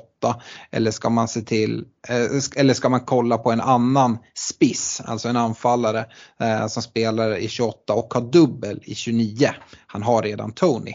Eller 0.71 0.91
ska 0.91 1.11
man 1.11 1.29
se 1.29 1.41
till, 1.41 1.85
eh, 2.09 2.41
eller 2.57 2.75
ska 2.75 2.89
man 2.89 3.01
kolla 3.01 3.39
på 3.39 3.53
en 3.53 3.61
annan 3.61 4.19
spiss, 4.35 5.03
alltså 5.05 5.29
en 5.29 5.37
anfallare 5.37 6.07
eh, 6.41 6.67
som 6.67 6.83
spelar 6.83 7.37
i 7.37 7.49
28 7.49 7.95
och 7.95 8.15
har 8.15 8.21
dubbel 8.21 8.81
i 8.83 8.95
29? 8.95 9.51
Han 9.87 10.03
har 10.03 10.23
redan 10.23 10.53
Tony. 10.53 10.95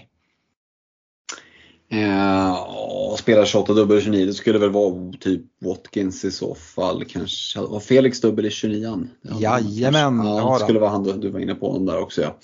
Ja, 1.87 3.15
spelar 3.19 3.45
28 3.45 3.73
dubbel 3.73 3.97
i 3.97 4.01
29, 4.01 4.25
det 4.25 4.33
skulle 4.33 4.59
väl 4.59 4.69
vara 4.69 5.11
typ 5.19 5.41
Watkins 5.61 6.25
i 6.25 6.31
så 6.31 6.55
fall. 6.55 7.05
Kanske. 7.05 7.59
Har 7.59 7.79
Felix 7.79 8.21
dubbel 8.21 8.45
i 8.45 8.49
29? 8.49 9.07
Jajamän, 9.39 10.25
ja, 10.25 10.57
det 10.59 10.63
skulle 10.63 10.79
vara 10.79 10.89
han 10.89 11.03
du, 11.03 11.13
du 11.13 11.29
var 11.29 11.39
inne 11.39 11.55
på 11.55 11.67
honom 11.67 11.85
där 11.85 11.99
också. 11.99 12.21
Ja. 12.21 12.37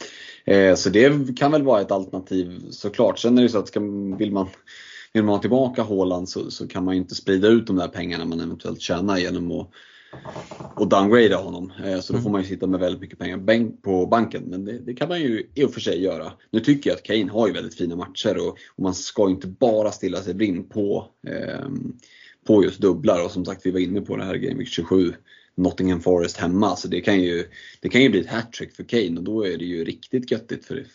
Eh, 0.45 0.75
så 0.75 0.89
det 0.89 1.37
kan 1.37 1.51
väl 1.51 1.63
vara 1.63 1.81
ett 1.81 1.91
alternativ 1.91 2.61
såklart. 2.69 3.19
Sen 3.19 3.37
är 3.37 3.41
det 3.41 3.49
så 3.49 3.59
att 3.59 3.67
ska, 3.67 3.79
vill 4.19 4.31
man 4.31 4.47
vill 5.13 5.23
man 5.23 5.35
ha 5.35 5.41
tillbaka 5.41 5.83
Haaland 5.83 6.29
så, 6.29 6.51
så 6.51 6.67
kan 6.67 6.85
man 6.85 6.95
inte 6.95 7.15
sprida 7.15 7.47
ut 7.47 7.67
de 7.67 7.75
där 7.75 7.87
pengarna 7.87 8.25
man 8.25 8.39
eventuellt 8.39 8.81
tjänar 8.81 9.17
genom 9.17 9.51
att 9.51 9.69
och 10.75 10.87
downgrada 10.87 11.37
honom. 11.37 11.71
Eh, 11.85 11.99
så 11.99 12.13
då 12.13 12.17
mm. 12.17 12.23
får 12.23 12.29
man 12.29 12.41
ju 12.41 12.47
sitta 12.47 12.67
med 12.67 12.79
väldigt 12.79 13.01
mycket 13.01 13.19
pengar 13.19 13.81
på 13.81 14.05
banken. 14.05 14.43
Men 14.43 14.65
det, 14.65 14.79
det, 14.79 14.93
kan 14.93 15.09
man 15.09 15.21
ju 15.21 15.47
i 15.55 15.63
och 15.63 15.73
för 15.73 15.81
sig 15.81 16.03
göra. 16.03 16.33
Nu 16.51 16.59
tycker 16.59 16.89
jag 16.89 16.97
att 16.97 17.03
Kane 17.03 17.31
har 17.31 17.47
ju 17.47 17.53
väldigt 17.53 17.77
fina 17.77 17.95
matcher 17.95 18.37
och, 18.37 18.57
och 18.75 18.83
man 18.83 18.93
ska 18.93 19.29
inte 19.29 19.47
bara 19.47 19.91
stilla 19.91 20.21
sig 20.21 20.33
blind 20.33 20.69
på, 20.69 21.07
eh, 21.27 21.65
på 22.47 22.63
just 22.63 22.81
dubblar. 22.81 23.25
Och 23.25 23.31
som 23.31 23.45
sagt, 23.45 23.65
vi 23.65 23.71
var 23.71 23.79
inne 23.79 24.01
på 24.01 24.17
det 24.17 24.23
här 24.23 24.35
Game 24.35 24.57
Week 24.57 24.69
27. 24.69 25.13
Nottingham 25.61 26.01
Forest 26.01 26.37
hemma. 26.37 26.75
Så 26.75 26.87
det 26.87 27.01
kan 27.01 27.21
ju, 27.21 27.47
det 27.79 27.89
kan 27.89 28.01
ju 28.01 28.09
bli 28.09 28.19
ett 28.19 28.29
hattrick 28.29 28.75
för 28.75 28.83
Kane 28.83 29.17
och 29.17 29.23
då 29.23 29.45
är 29.47 29.57
det 29.57 29.65
ju 29.65 29.85
riktigt 29.85 30.31
göttigt 30.31 30.65
för 30.65 30.85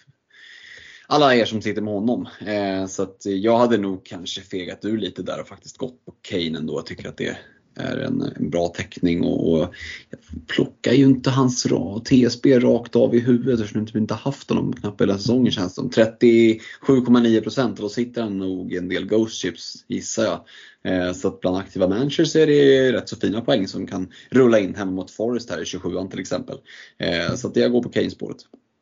alla 1.06 1.34
er 1.34 1.44
som 1.44 1.62
sitter 1.62 1.82
med 1.82 1.94
honom. 1.94 2.28
Eh, 2.46 2.86
så 2.86 3.02
att 3.02 3.22
jag 3.24 3.58
hade 3.58 3.78
nog 3.78 4.04
kanske 4.04 4.40
fegat 4.40 4.84
ur 4.84 4.98
lite 4.98 5.22
där 5.22 5.40
och 5.40 5.48
faktiskt 5.48 5.76
gått 5.76 6.04
på 6.04 6.14
Kane 6.22 6.58
ändå. 6.58 6.78
Jag 6.78 6.86
tycker 6.86 7.08
att 7.08 7.16
det 7.16 7.38
är 7.76 7.96
en, 7.96 8.22
en 8.36 8.50
bra 8.50 8.68
täckning 8.68 9.22
och, 9.22 9.52
och 9.52 9.74
jag 10.10 10.20
plockar 10.46 10.92
ju 10.92 11.04
inte 11.04 11.30
hans 11.30 11.66
TSB 12.04 12.58
rakt 12.58 12.96
av 12.96 13.14
i 13.14 13.20
huvudet 13.20 13.60
eftersom 13.60 13.86
vi 13.92 13.98
inte 13.98 14.14
haft 14.14 14.50
honom 14.50 14.72
knappt 14.72 15.00
hela 15.00 15.18
säsongen 15.18 15.52
känns 15.52 15.74
det 15.74 15.80
som. 15.80 15.90
37,9% 15.90 17.70
och 17.70 17.76
då 17.76 17.88
sitter 17.88 18.22
han 18.22 18.38
nog 18.38 18.72
en 18.72 18.88
del 18.88 19.06
Ghost 19.06 19.34
Chips 19.34 19.84
gissar 19.88 20.24
jag. 20.24 20.40
Eh, 20.86 21.12
så 21.12 21.28
att 21.28 21.40
bland 21.40 21.56
aktiva 21.56 21.88
managers 21.88 22.36
är 22.36 22.46
det 22.46 22.92
rätt 22.92 23.08
så 23.08 23.16
fina 23.16 23.40
poäng 23.40 23.68
som 23.68 23.86
kan 23.86 24.12
rulla 24.30 24.58
in 24.58 24.74
hemma 24.74 24.90
mot 24.90 25.10
Forest 25.10 25.50
här 25.50 25.60
i 25.60 25.64
27an 25.64 26.10
till 26.10 26.20
exempel. 26.20 26.58
Eh, 26.98 27.34
så 27.34 27.48
att 27.48 27.56
jag 27.56 27.72
går 27.72 27.82
på 27.82 27.88
Kane-spåret. 27.88 28.36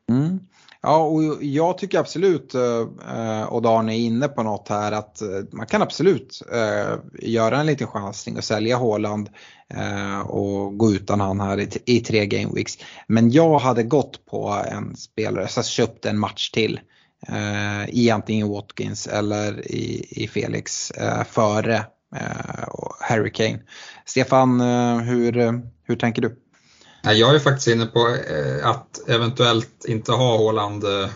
Mm. 0.09 0.39
Ja, 0.85 0.97
och 0.97 1.43
jag 1.43 1.77
tycker 1.77 1.99
absolut, 1.99 2.55
eh, 2.55 3.43
och 3.43 3.61
Dan 3.61 3.89
är 3.89 3.97
inne 3.97 4.27
på 4.27 4.43
något 4.43 4.69
här, 4.69 4.91
att 4.91 5.21
eh, 5.21 5.27
man 5.51 5.65
kan 5.65 5.81
absolut 5.81 6.41
eh, 6.51 6.99
göra 7.29 7.59
en 7.59 7.65
liten 7.65 7.87
chansning 7.87 8.37
och 8.37 8.43
sälja 8.43 8.75
Håland 8.77 9.29
och 10.25 10.77
gå 10.77 10.91
utan 10.91 11.19
han 11.21 11.39
här 11.39 11.59
i, 11.59 11.65
tre 11.65 11.99
tre 11.99 12.25
gameweeks. 12.25 12.77
Men 13.07 13.31
jag 13.31 13.59
hade 13.59 13.83
gått 13.83 14.25
på 14.25 14.63
en 14.71 14.95
spelare, 14.95 15.47
så 15.47 15.63
köpt 15.63 16.05
en 16.05 16.19
match 16.19 16.49
till 16.49 16.79
i 17.87 18.09
antingen 18.09 18.47
Watkins 18.47 19.07
eller 19.07 19.71
i, 19.71 20.29
Felix 20.33 20.91
före 21.25 21.85
Harry 22.99 23.31
Kane. 23.31 23.59
Stefan, 24.05 24.61
hur, 24.99 25.61
hur 25.83 25.95
tänker 25.95 26.21
du? 26.21 26.44
Jag 27.13 27.35
är 27.35 27.39
faktiskt 27.39 27.67
inne 27.67 27.85
på 27.85 27.99
eh, 28.07 28.69
att 28.69 29.09
eventuellt 29.09 29.85
inte 29.87 30.11
ha 30.11 30.37
Håland 30.37 30.83
eh, 30.83 31.09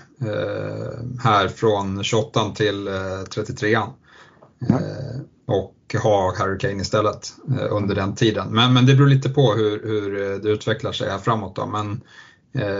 här 1.24 1.48
från 1.48 2.04
28 2.04 2.52
till 2.56 2.90
33 3.30 3.74
eh, 3.74 3.84
mm. 4.70 4.82
och 5.48 5.96
ha 6.04 6.36
Harry 6.38 6.58
Kane 6.58 6.82
istället 6.82 7.34
under 7.70 7.96
den 7.96 8.16
tiden. 8.16 8.48
Men, 8.50 8.74
men 8.74 8.86
det 8.86 8.96
beror 8.96 9.08
lite 9.08 9.30
på 9.30 9.54
hur, 9.54 9.84
hur 9.84 10.40
det 10.40 10.50
utvecklar 10.50 10.92
sig 10.92 11.10
här 11.10 11.18
framåt. 11.18 11.56
Då. 11.56 11.66
Men 11.66 12.02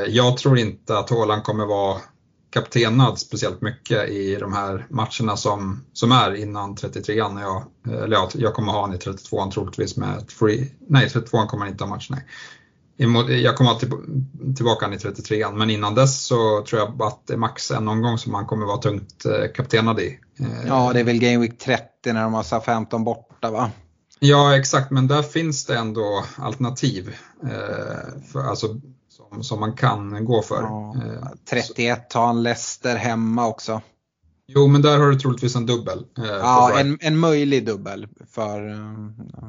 jag 0.08 0.38
tror 0.38 0.58
inte 0.58 0.98
att 0.98 1.10
Håland 1.10 1.44
kommer 1.44 1.66
vara 1.66 1.98
kaptenad 2.52 3.20
speciellt 3.20 3.62
mycket 3.62 4.10
i 4.10 4.36
de 4.36 4.54
här 4.54 4.88
matcherna 4.90 5.38
som, 5.38 5.86
som 5.94 6.12
är 6.12 6.36
innan 6.36 6.76
33an. 6.76 7.42
Jag, 7.42 7.64
eller 8.04 8.18
jag, 8.18 8.30
jag 8.34 8.54
kommer 8.54 8.72
ha 8.72 8.82
han 8.82 8.94
i 8.94 8.98
32an 8.98 9.52
troligtvis 9.52 9.98
med 9.98 10.18
ett 10.18 10.32
free, 10.32 10.72
nej 10.88 11.08
32an 11.08 11.48
kommer 11.48 11.66
han 11.66 11.72
inte 11.72 11.84
ha 11.84 11.90
match, 11.90 12.08
nej. 12.10 12.26
Jag 13.44 13.58
kommer 13.58 13.70
alltid 13.70 13.94
tillbaka 14.56 14.94
i 14.94 14.98
33an, 14.98 15.56
men 15.56 15.70
innan 15.70 15.96
dess 15.96 16.26
så 16.26 16.64
tror 16.64 16.82
jag 16.82 17.02
att 17.02 17.28
det 17.28 17.34
är 17.34 17.38
max 17.38 17.72
en 17.72 17.88
omgång 17.88 18.18
som 18.18 18.34
han 18.34 18.46
kommer 18.46 18.66
vara 18.66 18.78
tungt 18.78 19.26
eh, 19.26 19.52
kaptenad 19.54 20.00
i. 20.00 20.20
Eh, 20.40 20.68
ja, 20.68 20.94
det 20.94 21.00
är 21.00 21.04
väl 21.04 21.20
Game 21.20 21.38
Week 21.38 21.58
30 21.58 22.14
när 22.14 22.24
de 22.24 22.34
har 22.34 22.62
15 22.62 23.04
borta 23.04 23.52
va? 23.52 23.72
Ja 24.20 24.58
exakt, 24.58 24.92
men 24.92 25.08
där 25.08 25.22
finns 25.22 25.66
det 25.66 25.78
ändå 25.78 26.24
alternativ 26.38 27.16
eh, 27.44 28.22
för, 28.32 28.44
alltså, 28.50 28.68
som, 29.10 29.44
som 29.44 29.60
man 29.60 29.74
kan 29.74 30.26
gå 30.26 30.42
för. 30.42 30.62
Ja, 30.62 30.96
Eh, 31.06 31.28
31 31.50 32.10
tar 32.10 32.26
han 32.26 32.44
Leicester 32.44 32.96
hemma 32.96 33.48
också. 33.48 33.82
Jo, 34.56 34.68
men 34.68 34.82
där 34.82 34.98
har 35.00 35.08
du 35.10 35.20
troligtvis 35.20 35.56
en 35.56 35.66
dubbel. 35.66 36.06
eh, 36.18 36.26
Ja, 36.26 36.80
en, 36.80 36.98
en 37.02 37.18
möjlig 37.18 37.66
dubbel. 37.66 38.08
För, 38.32 38.70
eh, 38.70 38.78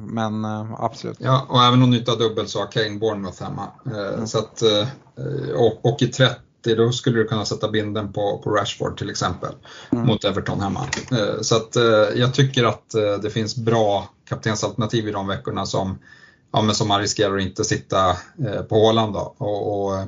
men 0.01 0.45
eh, 0.45 0.73
absolut. 0.77 1.17
Ja, 1.19 1.45
och 1.49 1.63
även 1.63 1.83
om 1.83 1.91
du 1.91 1.97
inte 1.97 2.11
har 2.11 2.17
dubbel 2.17 2.47
så 2.47 2.59
har 2.59 2.71
Kane 2.71 2.99
Bournemouth 2.99 3.43
hemma. 3.43 3.67
Eh, 3.85 4.25
så 4.25 4.37
att, 4.39 4.61
eh, 4.61 4.87
och, 5.55 5.85
och 5.85 6.01
i 6.01 6.07
30 6.07 6.35
då 6.77 6.91
skulle 6.91 7.19
du 7.19 7.27
kunna 7.27 7.45
sätta 7.45 7.71
binden 7.71 8.13
på, 8.13 8.37
på 8.43 8.49
Rashford 8.49 8.97
till 8.97 9.09
exempel 9.09 9.51
mot 9.89 10.23
Everton 10.23 10.59
hemma. 10.61 10.85
Eh, 11.11 11.41
så 11.41 11.55
att 11.55 11.75
jag 12.15 12.33
tycker 12.33 12.63
att 12.63 12.89
det 13.21 13.29
finns 13.29 13.55
bra 13.55 14.09
kaptensalternativ 14.29 15.07
i 15.07 15.11
de 15.11 15.27
veckorna 15.27 15.65
som, 15.65 15.99
ja, 16.53 16.61
men 16.61 16.75
som 16.75 16.87
man 16.87 16.99
riskerar 17.01 17.37
att 17.37 17.41
inte 17.43 17.63
sitta 17.63 18.09
eh, 18.45 18.61
på 18.69 18.75
Håland. 18.75 19.13
Då. 19.13 19.35
Och, 19.37 19.85
och, 19.85 19.95
eh, 19.99 20.05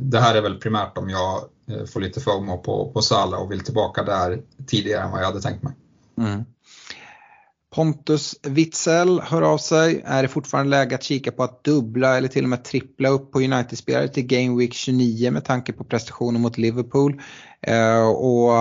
det 0.00 0.20
här 0.20 0.34
är 0.34 0.42
väl 0.42 0.58
primärt 0.58 0.98
om 0.98 1.10
jag 1.10 1.40
Eh, 1.72 1.86
får 1.86 2.00
lite 2.00 2.20
FOMO 2.20 2.58
på, 2.58 2.92
på 2.92 3.02
Sala 3.02 3.38
och 3.38 3.52
vill 3.52 3.60
tillbaka 3.60 4.02
där 4.02 4.42
tidigare 4.66 5.04
än 5.04 5.10
vad 5.10 5.20
jag 5.20 5.26
hade 5.26 5.40
tänkt 5.40 5.62
mig. 5.62 5.72
Mm. 6.18 6.44
Pontus 7.74 8.34
Witzel 8.42 9.20
hör 9.20 9.42
av 9.42 9.58
sig. 9.58 10.02
Är 10.04 10.22
det 10.22 10.28
fortfarande 10.28 10.70
läge 10.70 10.94
att 10.94 11.02
kika 11.02 11.32
på 11.32 11.42
att 11.42 11.64
dubbla 11.64 12.16
eller 12.16 12.28
till 12.28 12.44
och 12.44 12.48
med 12.48 12.64
trippla 12.64 13.08
upp 13.08 13.32
på 13.32 13.38
United-spelare 13.38 14.08
till 14.08 14.26
Game 14.26 14.58
Week 14.58 14.74
29 14.74 15.30
med 15.30 15.44
tanke 15.44 15.72
på 15.72 15.84
prestationen 15.84 16.40
mot 16.40 16.58
Liverpool? 16.58 17.20
Uh, 17.68 18.08
och 18.08 18.52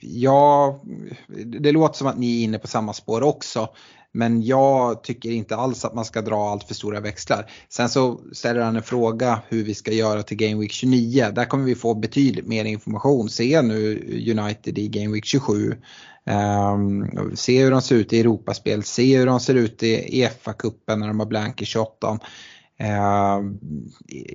ja, 0.00 0.80
det 1.44 1.72
låter 1.72 1.98
som 1.98 2.06
att 2.06 2.18
ni 2.18 2.40
är 2.40 2.44
inne 2.44 2.58
på 2.58 2.66
samma 2.66 2.92
spår 2.92 3.22
också. 3.22 3.68
Men 4.12 4.42
jag 4.42 5.02
tycker 5.02 5.30
inte 5.30 5.56
alls 5.56 5.84
att 5.84 5.94
man 5.94 6.04
ska 6.04 6.22
dra 6.22 6.50
allt 6.50 6.64
för 6.64 6.74
stora 6.74 7.00
växlar. 7.00 7.50
Sen 7.68 7.88
så 7.88 8.20
ställer 8.32 8.60
han 8.60 8.76
en 8.76 8.82
fråga 8.82 9.40
hur 9.48 9.64
vi 9.64 9.74
ska 9.74 9.92
göra 9.92 10.22
till 10.22 10.36
Game 10.36 10.60
Week 10.60 10.72
29. 10.72 11.30
Där 11.34 11.44
kommer 11.44 11.64
vi 11.64 11.74
få 11.74 11.94
betydligt 11.94 12.46
mer 12.46 12.64
information. 12.64 13.28
Se 13.28 13.62
nu 13.62 13.96
United 14.38 14.78
i 14.78 14.88
Game 14.88 15.12
Week 15.14 15.24
27. 15.24 15.74
Um, 16.28 17.02
ehm, 17.04 17.36
se 17.36 17.62
hur 17.62 17.70
de 17.70 17.82
ser 17.82 17.96
ut 17.96 18.12
i 18.12 18.20
Europaspel, 18.20 18.82
se 18.82 19.18
hur 19.18 19.26
de 19.26 19.40
ser 19.40 19.54
ut 19.54 19.82
i 19.82 20.22
EFA-cupen 20.22 21.00
när 21.00 21.08
de 21.08 21.18
har 21.18 21.26
blank 21.26 21.62
i 21.62 21.64
28 21.64 22.18
eh, 22.78 23.40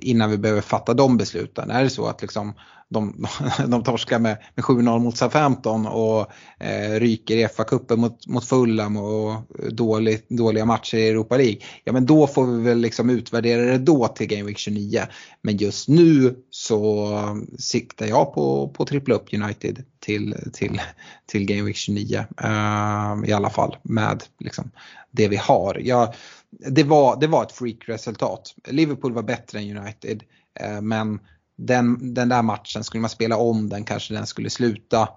innan 0.02 0.30
vi 0.30 0.38
behöver 0.38 0.60
fatta 0.60 0.94
de 0.94 1.16
besluten. 1.16 1.70
Är 1.70 1.82
det 1.82 1.90
så 1.90 2.06
att 2.06 2.22
liksom 2.22 2.52
de, 2.92 3.26
de 3.66 3.82
torskar 3.82 4.18
med, 4.18 4.38
med 4.54 4.64
7-0 4.64 4.98
mot 4.98 5.16
Southampton 5.16 5.86
och 5.86 6.26
eh, 6.58 7.00
ryker 7.00 7.36
i 7.36 7.46
FA-cupen 7.46 7.96
mot, 7.96 8.26
mot 8.26 8.44
Fulham 8.44 8.96
och 8.96 9.42
dålig, 9.72 10.20
dåliga 10.28 10.64
matcher 10.64 10.98
i 10.98 11.08
Europa 11.08 11.36
League. 11.36 11.58
Ja 11.84 11.92
men 11.92 12.06
då 12.06 12.26
får 12.26 12.46
vi 12.46 12.62
väl 12.62 12.78
liksom 12.78 13.10
utvärdera 13.10 13.64
det 13.64 13.78
då 13.78 14.08
till 14.08 14.26
Game 14.26 14.44
Week 14.44 14.58
29. 14.58 15.02
Men 15.42 15.56
just 15.56 15.88
nu 15.88 16.36
så 16.50 17.18
siktar 17.58 18.06
jag 18.06 18.34
på, 18.34 18.68
på 18.68 18.84
trippla 18.84 19.14
upp 19.14 19.34
United 19.34 19.84
till, 20.00 20.36
till, 20.52 20.80
till 21.26 21.46
Game 21.46 21.62
Week 21.62 21.76
29. 21.76 22.24
Eh, 22.42 23.30
I 23.30 23.32
alla 23.32 23.50
fall 23.50 23.76
med 23.82 24.22
liksom, 24.38 24.70
det 25.10 25.28
vi 25.28 25.36
har. 25.36 25.80
Jag, 25.84 26.14
det, 26.58 26.82
var, 26.82 27.20
det 27.20 27.26
var 27.26 27.42
ett 27.42 27.52
freak-resultat. 27.52 28.54
Liverpool 28.64 29.12
var 29.12 29.22
bättre 29.22 29.58
än 29.58 29.76
United. 29.76 30.22
Eh, 30.60 30.80
men 30.80 31.20
den, 31.56 32.14
den 32.14 32.28
där 32.28 32.42
matchen, 32.42 32.84
skulle 32.84 33.00
man 33.00 33.10
spela 33.10 33.36
om 33.36 33.68
den 33.68 33.84
kanske 33.84 34.14
den 34.14 34.26
skulle 34.26 34.50
sluta 34.50 35.08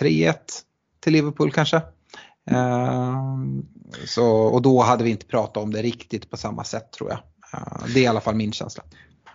3-1 0.00 0.34
till 1.00 1.12
Liverpool 1.12 1.52
kanske. 1.52 1.76
Uh, 2.50 3.38
så, 4.06 4.26
och 4.26 4.62
då 4.62 4.82
hade 4.82 5.04
vi 5.04 5.10
inte 5.10 5.26
pratat 5.26 5.62
om 5.62 5.72
det 5.72 5.82
riktigt 5.82 6.30
på 6.30 6.36
samma 6.36 6.64
sätt 6.64 6.92
tror 6.92 7.10
jag. 7.10 7.18
Uh, 7.54 7.94
det 7.94 8.00
är 8.00 8.04
i 8.04 8.06
alla 8.06 8.20
fall 8.20 8.34
min 8.34 8.52
känsla. 8.52 8.82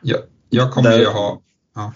Jag, 0.01 0.19
jag 0.49 0.71
kommer 0.71 0.99
ju 0.99 1.05
ha, 1.05 1.41
ja, 1.75 1.93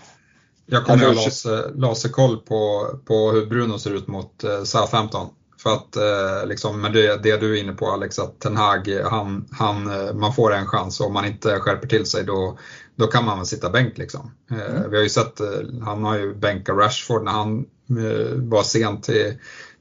jag 0.65 0.85
kommer 0.85 0.99
ju 0.99 1.05
ha 1.05 1.13
laser, 1.13 1.73
laserkoll 1.75 2.37
på, 2.37 2.89
på 3.05 3.31
hur 3.31 3.45
Bruno 3.45 3.79
ser 3.79 3.93
ut 3.93 4.07
mot 4.07 4.43
Southampton. 4.63 5.29
För 5.67 5.73
att 5.73 5.95
eh, 5.95 6.47
liksom, 6.47 6.81
med 6.81 6.93
det, 6.93 7.23
det, 7.23 7.37
du 7.37 7.57
är 7.57 7.63
inne 7.63 7.73
på 7.73 7.87
Alex, 7.91 8.19
att 8.19 8.39
Ten 8.39 8.57
Hag, 8.57 8.89
han, 9.05 9.47
han, 9.51 9.83
man 10.19 10.33
får 10.33 10.53
en 10.53 10.65
chans 10.65 10.99
och 10.99 11.07
om 11.07 11.13
man 11.13 11.25
inte 11.25 11.59
skärper 11.59 11.87
till 11.87 12.05
sig 12.05 12.23
då, 12.23 12.57
då 12.95 13.07
kan 13.07 13.25
man 13.25 13.37
väl 13.37 13.45
sitta 13.45 13.69
bänk 13.69 13.97
liksom. 13.97 14.31
Mm. 14.51 14.89
Vi 14.89 14.97
har 14.97 15.03
ju 15.03 15.09
sett, 15.09 15.41
han 15.85 16.03
har 16.03 16.17
ju 16.17 16.35
bänkat 16.35 16.77
Rashford 16.77 17.23
när 17.23 17.31
han 17.31 17.65
var 18.35 18.63
sen 18.63 19.01
till, 19.01 19.33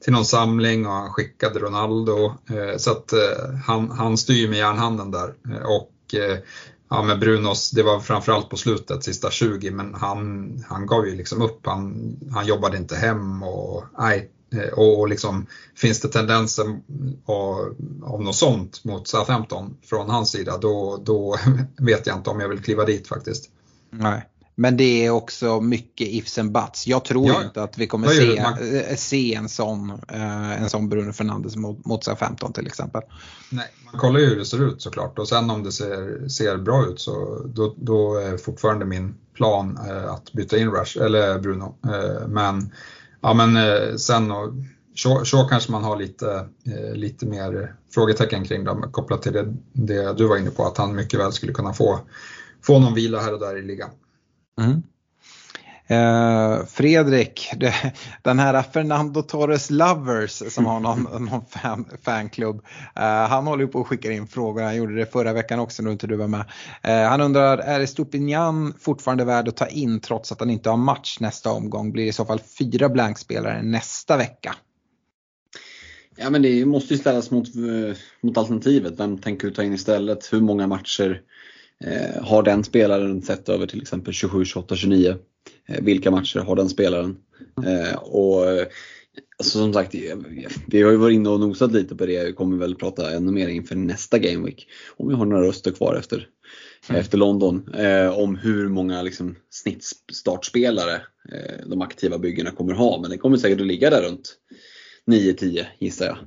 till 0.05 0.13
någon 0.13 0.25
samling 0.25 0.87
och 0.87 0.93
han 0.93 1.13
skickade 1.13 1.59
Ronaldo. 1.59 2.33
Så 2.77 2.91
att 2.91 3.13
han, 3.67 3.91
han 3.91 4.17
styr 4.17 4.49
med 4.49 4.59
järnhanden 4.59 5.11
där. 5.11 5.35
Och 5.65 6.15
ja, 6.91 7.03
med 7.03 7.19
Brunos, 7.21 7.71
det 7.71 7.83
var 7.83 8.01
framförallt 8.01 8.49
på 8.49 8.57
slutet, 8.57 9.05
sista 9.05 9.31
20, 9.31 9.71
men 9.71 9.95
han, 9.95 10.51
han 10.69 10.87
gav 10.87 11.07
ju 11.07 11.17
liksom 11.17 11.43
upp. 11.43 11.67
Han, 11.67 12.17
han 12.35 12.47
jobbade 12.47 12.77
inte 12.77 12.97
hem 12.97 13.43
och 13.43 13.85
nej, 13.99 14.31
och 14.73 15.09
liksom, 15.09 15.47
finns 15.75 16.01
det 16.01 16.09
tendenser 16.09 16.81
av, 17.27 17.75
av 18.03 18.23
något 18.23 18.37
sånt 18.37 18.85
mot 18.85 19.09
Southampton 19.09 19.77
från 19.83 20.11
hans 20.11 20.31
sida 20.31 20.59
då, 20.59 21.03
då 21.05 21.37
vet 21.79 22.07
jag 22.07 22.17
inte 22.17 22.31
om 22.31 22.41
jag 22.41 22.49
vill 22.49 22.63
kliva 22.63 22.85
dit 22.85 23.09
faktiskt. 23.09 23.51
Nej. 23.91 24.27
Men 24.59 24.77
det 24.77 25.07
är 25.07 25.11
också 25.11 25.61
mycket 25.61 26.09
ifs 26.09 26.39
and 26.39 26.53
buts. 26.53 26.87
Jag 26.87 27.05
tror 27.05 27.27
ja, 27.27 27.45
inte 27.45 27.63
att 27.63 27.79
vi 27.79 27.87
kommer 27.87 28.09
se, 28.09 28.43
man... 28.43 28.57
se 28.97 29.35
en 29.35 29.49
sån, 29.49 30.01
en 30.09 30.71
sån 30.71 30.89
Bruno 30.89 31.13
Fernandes 31.13 31.57
mot, 31.57 31.85
mot 31.85 32.05
Southampton 32.05 32.53
till 32.53 32.67
exempel. 32.67 33.03
Nej, 33.51 33.67
man 33.85 34.01
kollar 34.01 34.21
ju 34.21 34.27
hur 34.27 34.37
det 34.37 34.45
ser 34.45 34.63
ut 34.63 34.83
såklart 34.83 35.19
och 35.19 35.29
sen 35.29 35.51
om 35.51 35.63
det 35.63 35.73
ser, 35.73 36.29
ser 36.29 36.57
bra 36.57 36.87
ut 36.87 37.01
så 37.01 37.43
då, 37.55 37.75
då 37.77 38.17
är 38.17 38.37
fortfarande 38.37 38.85
min 38.85 39.15
plan 39.35 39.79
att 40.09 40.33
byta 40.33 40.59
in 40.59 40.71
Rush, 40.71 40.99
eller 40.99 41.39
Bruno. 41.39 41.75
Men 42.29 42.73
Ja 43.27 43.35
men 43.35 43.57
eh, 43.57 43.97
sen 43.97 44.31
och 44.31 44.53
så, 44.95 45.25
så 45.25 45.45
kanske 45.45 45.73
man 45.73 45.85
har 45.85 45.97
lite, 45.97 46.49
eh, 46.67 46.95
lite 46.95 47.27
mer 47.27 47.75
frågetecken 47.95 48.45
kring 48.45 48.65
dem 48.65 48.93
kopplat 48.93 49.23
till 49.23 49.33
det, 49.33 49.55
det, 49.73 50.13
du 50.13 50.27
var 50.27 50.37
inne 50.37 50.51
på 50.51 50.65
att 50.65 50.79
han 50.79 50.95
mycket 50.95 51.21
väl 51.21 51.33
skulle 51.33 51.53
kunna 51.53 51.73
få, 51.73 52.01
få 52.63 52.79
någon 52.79 52.95
vila 52.95 53.21
här 53.21 53.33
och 53.33 53.41
där 53.41 53.57
i 53.59 53.63
ligan. 53.63 53.91
Mm. 54.61 54.83
Eh, 55.89 56.67
Fredrik, 56.67 57.51
det, 57.57 57.75
den 58.23 58.39
här 58.39 58.63
Fernando 58.63 59.23
Torres 59.23 59.71
Lovers 59.71 60.43
som 60.53 60.67
har 60.67 60.81
någon, 60.81 61.03
någon 61.31 61.47
fan, 61.47 61.85
fanklubb. 62.03 62.65
Eh, 62.97 63.03
han 63.03 63.47
håller 63.47 63.67
på 63.67 63.81
att 63.81 63.87
skicka 63.87 64.13
in 64.13 64.27
frågor, 64.27 64.63
han 64.63 64.77
gjorde 64.77 64.95
det 64.95 65.13
förra 65.13 65.33
veckan 65.33 65.61
också 65.61 65.83
när 65.83 65.93
inte 65.93 66.07
du 66.07 66.17
var 66.17 66.29
med. 66.29 66.45
Eh, 66.83 67.09
han 67.09 67.21
undrar, 67.21 67.59
är 67.59 67.81
Estupinian 67.81 68.75
fortfarande 68.81 69.25
värd 69.25 69.49
att 69.49 69.57
ta 69.57 69.67
in 69.67 70.01
trots 70.01 70.33
att 70.33 70.41
han 70.41 70.51
inte 70.51 70.71
har 70.71 70.77
match 70.77 71.21
nästa 71.21 71.51
omgång? 71.51 71.93
Blir 71.93 72.03
det 72.03 72.09
i 72.09 72.13
så 72.13 72.25
fall 72.25 72.41
fyra 72.59 72.89
blankspelare 72.89 73.63
nästa 73.63 74.17
vecka? 74.17 74.55
Ja 76.17 76.31
men 76.31 76.43
det 76.43 76.67
måste 76.67 76.95
ju 76.95 77.01
ställas 77.01 77.31
mot, 77.31 77.49
mot 78.21 78.39
alternativet. 78.39 78.95
Vem 79.01 79.19
tänker 79.19 79.49
du 79.49 79.55
ta 79.55 79.63
in 79.63 79.73
istället? 79.73 80.33
Hur 80.33 80.41
många 80.41 80.67
matcher 80.67 81.21
eh, 81.85 82.25
har 82.25 82.43
den 82.43 82.65
spelaren 82.65 83.23
sett 83.23 83.49
över 83.49 83.67
till 83.67 83.83
exempel 83.83 84.13
27, 84.13 84.45
28, 84.45 84.77
29? 84.77 85.17
Eh, 85.69 85.85
vilka 85.85 86.11
matcher 86.11 86.39
har 86.39 86.57
den 86.57 86.69
spelaren? 86.69 87.17
Eh, 87.67 87.97
och 87.97 88.45
alltså, 89.39 89.59
som 89.59 89.73
sagt, 89.73 89.95
vi 90.67 90.83
har 90.83 90.91
ju 90.91 90.97
varit 90.97 91.15
inne 91.15 91.29
och 91.29 91.41
nosat 91.41 91.73
lite 91.73 91.97
på 91.97 92.07
det. 92.07 92.25
Vi 92.25 92.33
kommer 92.33 92.57
väl 92.57 92.75
prata 92.75 93.11
ännu 93.11 93.33
mer 93.33 93.49
inför 93.49 93.77
nästa 93.77 94.19
Game 94.19 94.47
Week. 94.47 94.69
Om 94.97 95.09
vi 95.09 95.15
har 95.15 95.27
några 95.27 95.47
röster 95.47 95.71
kvar 95.71 95.95
efter, 95.95 96.29
mm. 96.89 97.01
efter 97.01 97.19
London. 97.19 97.75
Eh, 97.75 98.19
om 98.19 98.37
hur 98.37 98.69
många 98.69 99.03
liksom, 99.03 99.37
snittstartspelare 99.51 100.95
eh, 101.33 101.67
de 101.67 101.83
aktiva 101.83 102.19
byggena 102.19 102.51
kommer 102.51 102.73
ha. 102.73 103.01
Men 103.01 103.11
det 103.11 103.19
kommer 103.19 103.37
säkert 103.37 103.61
att 103.61 103.67
ligga 103.67 103.91
där 103.91 104.03
runt 104.03 104.39
9-10 105.07 105.65
gissar 105.79 106.07
jag. 106.07 106.19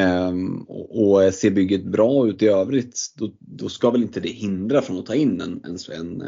Ehm, 0.00 0.62
och, 0.62 1.10
och 1.10 1.34
ser 1.34 1.50
bygget 1.50 1.84
bra 1.84 2.28
ut 2.28 2.42
i 2.42 2.46
övrigt 2.46 3.14
då, 3.16 3.32
då, 3.38 3.68
ska 3.68 3.90
väl 3.90 4.02
inte 4.02 4.20
det 4.20 4.28
hindra 4.28 4.82
från 4.82 4.98
att 4.98 5.06
ta 5.06 5.14
in 5.14 5.40
en, 5.40 5.60
en, 5.64 5.78
en, 5.98 6.22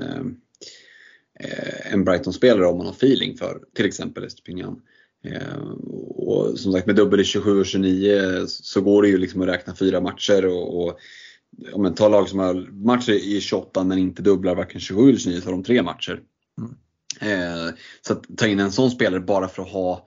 en 1.93 2.05
Brighton-spelare 2.05 2.67
om 2.67 2.77
man 2.77 2.87
har 2.87 2.93
feeling 2.93 3.37
för 3.37 3.61
till 3.75 3.87
exempel 3.87 4.25
Estepinian. 4.25 4.81
Ehm, 5.25 5.73
och 6.09 6.59
som 6.59 6.73
sagt 6.73 6.87
med 6.87 6.97
dubbel 6.97 7.21
i 7.21 7.25
27 7.25 7.61
och 7.61 7.67
29 7.67 8.45
så 8.47 8.81
går 8.81 9.03
det 9.03 9.09
ju 9.09 9.19
liksom 9.19 9.43
att 9.43 9.49
räkna 9.49 9.75
fyra 9.75 10.01
matcher 10.01 10.47
och, 10.47 10.85
och 10.85 10.99
om 11.73 11.83
man 11.83 11.95
tar 11.95 12.11
lag 12.11 12.29
som 12.29 12.39
har 12.39 12.55
matcher 12.85 13.13
i 13.13 13.41
28 13.41 13.85
men 13.85 13.99
inte 13.99 14.23
dubblar 14.23 14.55
varken 14.55 14.81
27 14.81 15.09
eller 15.09 15.19
29 15.19 15.41
så 15.41 15.47
har 15.47 15.53
de 15.53 15.63
tre 15.63 15.83
matcher. 15.83 16.21
Mm. 16.59 16.75
Ehm, 17.21 17.73
så 18.07 18.13
att 18.13 18.25
ta 18.37 18.47
in 18.47 18.61
en 18.61 18.73
sån 18.73 18.91
spelare 18.91 19.21
bara 19.21 19.49
för 19.49 19.63
att 19.63 19.69
ha 19.69 20.07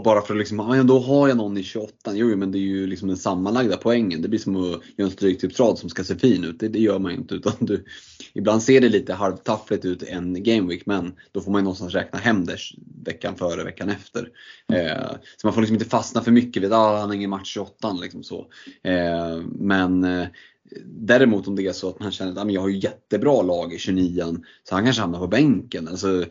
bara 0.00 0.22
för 0.22 0.34
att 0.34 0.38
liksom, 0.38 0.60
ah, 0.60 0.76
ja, 0.76 0.82
då 0.82 0.98
har 0.98 1.28
jag 1.28 1.36
någon 1.36 1.56
i 1.56 1.62
28. 1.62 1.94
Jo, 2.14 2.36
men 2.36 2.52
det 2.52 2.58
är 2.58 2.60
ju 2.60 2.86
liksom 2.86 3.08
den 3.08 3.16
sammanlagda 3.16 3.76
poängen. 3.76 4.22
Det 4.22 4.28
blir 4.28 4.38
som 4.38 4.56
att 4.56 4.80
göra 4.96 5.08
en 5.08 5.10
stryktipsrad 5.10 5.78
som 5.78 5.90
ska 5.90 6.04
se 6.04 6.16
fin 6.16 6.44
ut. 6.44 6.60
Det, 6.60 6.68
det 6.68 6.78
gör 6.78 6.98
man 6.98 7.12
ju 7.12 7.18
inte. 7.18 7.34
Utan 7.34 7.52
du, 7.60 7.84
ibland 8.32 8.62
ser 8.62 8.80
det 8.80 8.88
lite 8.88 9.14
halvtaffligt 9.14 9.84
ut 9.84 10.02
en 10.02 10.42
gameweek 10.42 10.86
men 10.86 11.14
då 11.32 11.40
får 11.40 11.52
man 11.52 11.60
ju 11.60 11.64
någonstans 11.64 11.94
räkna 11.94 12.18
hem 12.18 12.44
det 12.44 12.56
veckan 13.04 13.36
före, 13.36 13.64
veckan 13.64 13.88
efter. 13.88 14.28
Eh, 14.72 15.10
så 15.36 15.46
man 15.46 15.54
får 15.54 15.60
liksom 15.60 15.74
inte 15.74 15.88
fastna 15.88 16.20
för 16.20 16.32
mycket 16.32 16.62
vid 16.62 16.72
att 16.72 16.78
ah, 16.78 16.98
han 16.98 17.08
har 17.08 17.16
ingen 17.16 17.30
match 17.30 17.54
28. 17.54 17.92
Liksom 17.92 18.22
så. 18.22 18.46
Eh, 18.82 19.42
men 19.58 20.04
eh, 20.04 20.26
Däremot 20.84 21.48
om 21.48 21.56
det 21.56 21.66
är 21.66 21.72
så 21.72 21.88
att 21.88 22.00
man 22.00 22.12
känner 22.12 22.32
att 22.32 22.38
ah, 22.38 22.50
jag 22.50 22.60
har 22.60 22.68
ju 22.68 22.78
jättebra 22.78 23.42
lag 23.42 23.72
i 23.72 23.78
29 23.78 24.36
så 24.68 24.74
han 24.74 24.84
kanske 24.84 25.02
hamnar 25.02 25.18
på 25.18 25.26
bänken. 25.26 25.88
Alltså, 25.88 26.24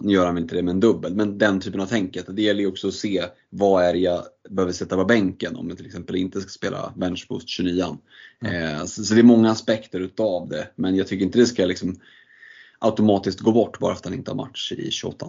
nu 0.00 0.12
gör 0.12 0.26
han 0.26 0.38
inte 0.38 0.56
det 0.56 0.62
med 0.62 0.72
en 0.72 0.80
dubbel, 0.80 1.14
men 1.14 1.38
den 1.38 1.60
typen 1.60 1.80
av 1.80 1.86
tänket. 1.86 2.36
Det 2.36 2.42
gäller 2.42 2.60
ju 2.60 2.66
också 2.66 2.88
att 2.88 2.94
se 2.94 3.24
vad 3.50 3.84
är 3.84 3.92
det 3.92 3.98
jag 3.98 4.22
behöver 4.50 4.72
sätta 4.72 4.96
på 4.96 5.04
bänken 5.04 5.56
om 5.56 5.68
jag 5.68 5.76
till 5.76 5.86
exempel 5.86 6.16
inte 6.16 6.40
ska 6.40 6.50
spela 6.50 6.92
benchboost 6.96 7.48
29 7.48 7.98
mm. 8.40 8.54
eh, 8.54 8.84
så, 8.84 9.04
så, 9.04 9.14
det 9.14 9.20
är 9.20 9.24
många 9.24 9.50
aspekter 9.50 10.00
utav 10.00 10.48
det, 10.48 10.68
men 10.76 10.96
jag 10.96 11.06
tycker 11.06 11.24
inte 11.24 11.38
det 11.38 11.46
ska 11.46 11.66
liksom 11.66 12.00
automatiskt 12.78 13.40
gå 13.40 13.52
bort 13.52 13.78
bara 13.78 13.94
för 13.94 13.98
att 13.98 14.04
han 14.04 14.14
inte 14.14 14.30
har 14.30 14.36
match 14.36 14.72
i 14.72 14.90
28. 14.90 15.26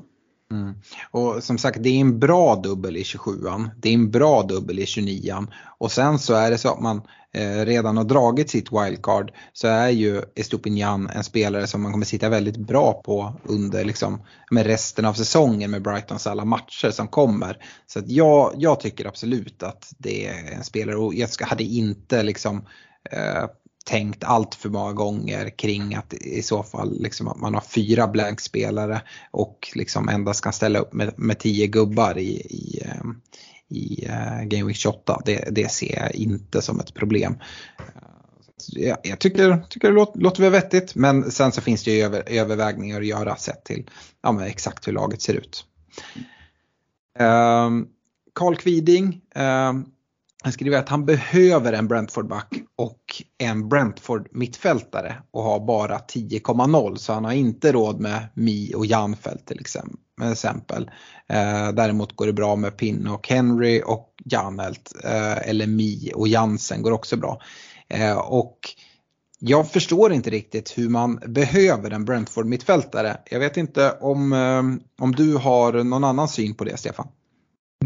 Mm. 0.52 0.74
Och 1.12 1.44
som 1.44 1.58
sagt 1.58 1.84
det 1.84 1.90
är 1.90 2.02
en 2.02 2.20
bra 2.20 2.56
dubbel 2.56 2.98
i 2.98 3.04
27an, 3.04 3.70
det 3.78 3.90
är 3.90 3.94
en 3.94 4.12
bra 4.12 4.44
dubbel 4.44 4.80
i 4.80 4.86
29an 4.86 5.48
och 5.78 5.92
sen 5.92 6.20
så 6.20 6.34
är 6.34 6.52
det 6.52 6.58
så 6.58 6.70
att 6.70 6.82
man 6.82 7.02
eh, 7.34 7.66
redan 7.66 7.98
har 7.98 8.04
dragit 8.04 8.50
sitt 8.50 8.72
wildcard 8.72 9.32
så 9.54 9.68
är 9.68 9.90
ju 9.90 10.22
Estupinian 10.36 11.10
en 11.10 11.24
spelare 11.24 11.68
som 11.68 11.82
man 11.82 11.92
kommer 11.92 12.06
sitta 12.06 12.30
väldigt 12.30 12.58
bra 12.58 13.02
på 13.06 13.40
under 13.44 13.86
liksom, 13.86 14.22
med 14.52 14.66
resten 14.66 15.06
av 15.06 15.14
säsongen 15.14 15.72
med 15.72 15.82
Brightons 15.82 16.28
alla 16.28 16.46
matcher 16.46 16.92
som 16.92 17.08
kommer. 17.08 17.58
Så 17.88 18.00
att 18.00 18.10
jag, 18.10 18.54
jag 18.58 18.80
tycker 18.80 19.06
absolut 19.06 19.64
att 19.64 19.94
det 19.98 20.28
är 20.28 20.52
en 20.52 20.64
spelare 20.64 20.96
och 20.96 21.14
jag 21.14 21.30
hade 21.42 21.64
inte 21.64 22.24
liksom 22.24 22.66
eh, 23.12 23.46
tänkt 23.84 24.24
allt 24.24 24.56
för 24.56 24.70
många 24.70 24.94
gånger 24.94 25.50
kring 25.50 25.96
att 25.96 26.14
i 26.14 26.42
så 26.42 26.64
fall 26.64 27.02
liksom 27.02 27.28
att 27.28 27.40
man 27.40 27.54
har 27.54 27.62
fyra 27.62 28.08
blankspelare 28.08 29.02
och 29.32 29.72
liksom 29.76 30.10
endast 30.10 30.44
kan 30.44 30.54
ställa 30.54 30.80
upp 30.80 30.94
med, 30.94 31.14
med 31.18 31.40
tio 31.40 31.68
gubbar 31.68 32.18
i, 32.18 32.32
i, 32.34 32.82
ehm, 32.86 33.22
i 33.70 34.08
uh, 34.08 34.44
Game 34.44 34.64
Week 34.64 34.78
28. 34.78 35.22
Det, 35.26 35.48
det 35.52 35.72
ser 35.72 36.00
jag 36.00 36.16
inte 36.16 36.62
som 36.62 36.80
ett 36.80 36.94
problem. 36.94 37.38
Eh, 37.80 38.14
jag, 38.68 38.98
jag 39.04 39.20
tycker, 39.20 39.66
tycker 39.70 39.88
det 39.88 39.94
låter, 39.94 40.20
låter 40.20 40.42
väl 40.42 40.52
vettigt 40.52 40.96
men 40.96 41.32
sen 41.32 41.52
så 41.52 41.62
finns 41.62 41.84
det 41.84 41.92
ju 41.92 42.04
över, 42.04 42.24
övervägningar 42.28 43.00
att 43.00 43.08
göra 43.08 43.36
sett 43.36 43.64
till 43.64 43.90
ja, 44.22 44.48
exakt 44.48 44.88
hur 44.88 44.94
laget 44.94 45.22
ser 45.22 45.34
ut. 45.34 45.66
Um, 47.20 47.88
Carl 48.34 48.56
Kviding, 48.56 49.22
um, 49.36 49.93
han 50.44 50.52
skriver 50.52 50.78
att 50.78 50.90
han 50.90 51.06
behöver 51.06 51.74
en 51.74 51.88
Brentford-back 51.88 52.54
och 52.76 53.00
en 53.38 53.70
Brentford-mittfältare 53.70 55.16
och 55.32 55.44
har 55.44 55.60
bara 55.60 55.98
10,0 55.98 56.96
så 56.96 57.14
han 57.14 57.26
har 57.26 57.32
inte 57.32 57.72
råd 57.72 58.00
med 58.00 58.28
Mi 58.34 58.74
och 58.76 58.86
Janfelt 58.86 59.48
till 59.48 59.60
exempel. 59.60 60.92
Eh, 61.30 61.72
däremot 61.72 62.16
går 62.16 62.26
det 62.26 62.34
bra 62.34 62.56
med 62.56 62.78
Pinne 62.78 63.10
och 63.10 63.28
Henry 63.28 63.82
och 63.86 64.14
Janelt 64.26 64.94
eh, 65.04 65.50
eller 65.50 65.68
Mi 65.68 66.12
och 66.16 66.28
Jansen 66.28 66.82
går 66.82 66.92
också 66.92 67.18
bra. 67.18 67.42
Eh, 67.90 68.18
och 68.18 68.60
jag 69.40 69.72
förstår 69.72 70.14
inte 70.14 70.30
riktigt 70.30 70.78
hur 70.78 70.90
man 70.90 71.20
behöver 71.28 71.92
en 71.92 72.06
Brentford-mittfältare. 72.06 73.18
Jag 73.30 73.40
vet 73.40 73.58
inte 73.58 73.92
om, 73.92 74.34
eh, 74.34 74.64
om 75.04 75.12
du 75.12 75.36
har 75.36 75.84
någon 75.84 76.04
annan 76.04 76.28
syn 76.28 76.56
på 76.56 76.64
det 76.64 76.78
Stefan? 76.78 77.08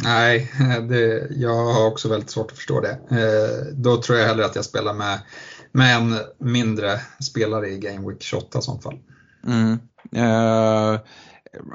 Nej, 0.04 0.52
det, 0.90 1.28
jag 1.32 1.56
har 1.56 1.88
också 1.88 2.10
väldigt 2.10 2.30
svårt 2.30 2.52
att 2.52 2.58
förstå 2.58 2.82
det. 2.82 3.00
Eh, 3.12 3.74
då 3.74 4.02
tror 4.02 4.18
jag 4.18 4.28
hellre 4.28 4.46
att 4.46 4.56
jag 4.56 4.66
spelar 4.66 4.94
med, 4.94 5.20
med 5.72 5.96
en 5.96 6.16
mindre 6.40 7.00
spelare 7.24 7.70
i 7.70 7.78
Game 7.78 8.10
Week 8.10 8.22
28 8.24 8.60
i 8.60 8.62
sånt 8.62 8.84
fall. 8.84 9.00
Mm. 9.48 9.80
Eh, 10.16 11.00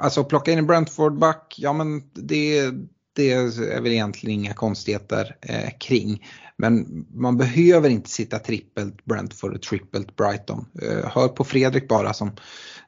alltså 0.01 0.23
plocka 0.23 0.51
in 0.51 0.57
en 0.57 0.67
Brentford-back, 0.67 1.55
ja 1.57 1.73
men 1.73 2.01
det, 2.13 2.71
det 3.15 3.31
är 3.31 3.81
väl 3.81 3.91
egentligen 3.91 4.39
inga 4.39 4.53
konstigheter 4.53 5.35
eh, 5.41 5.69
kring. 5.79 6.25
Men 6.57 7.05
man 7.13 7.37
behöver 7.37 7.89
inte 7.89 8.09
sitta 8.09 8.39
trippelt 8.39 9.05
Brentford 9.05 9.53
och 9.53 9.61
trippelt 9.61 10.15
Brighton. 10.15 10.65
Eh, 10.81 11.09
hör 11.11 11.27
på 11.27 11.43
Fredrik 11.43 11.87
bara 11.87 12.13
som 12.13 12.31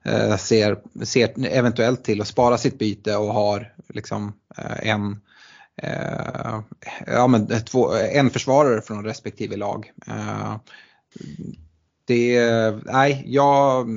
Eh, 0.06 0.38
ser, 0.38 0.78
ser 1.06 1.46
eventuellt 1.46 2.04
till 2.04 2.22
att 2.22 2.28
spara 2.28 2.58
sitt 2.58 2.80
byte 2.80 3.18
och 3.18 3.34
har 3.34 3.74
liksom 3.90 4.34
eh, 4.58 4.90
en 4.90 5.22
eh, 5.82 6.60
ja, 7.08 7.28
men 7.28 7.48
två, 7.48 7.94
en 7.94 8.30
försvarare 8.30 8.82
från 8.82 9.06
respektive 9.06 9.56
lag. 9.56 9.92
Det, 12.08 12.42
nej, 12.86 13.24
jag, 13.26 13.88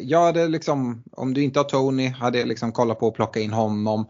jag 0.00 0.22
hade 0.24 0.48
liksom, 0.48 1.02
om 1.12 1.34
du 1.34 1.42
inte 1.42 1.58
har 1.58 1.64
Tony, 1.64 2.08
hade 2.08 2.38
jag 2.38 2.48
liksom 2.48 2.72
kollat 2.72 2.98
på 2.98 3.08
att 3.08 3.14
plocka 3.14 3.40
in 3.40 3.52
honom. 3.52 4.06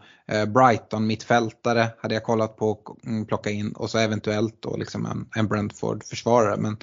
Brighton 0.47 1.07
mittfältare 1.07 1.89
hade 1.99 2.13
jag 2.13 2.23
kollat 2.23 2.57
på 2.57 2.71
att 2.71 3.05
mm, 3.05 3.25
plocka 3.25 3.49
in 3.49 3.71
och 3.71 3.89
så 3.89 3.97
eventuellt 3.97 4.57
då 4.59 4.77
liksom 4.77 5.05
en, 5.05 5.27
en 5.35 5.47
Brentford-försvarare. 5.47 6.57
Men 6.57 6.77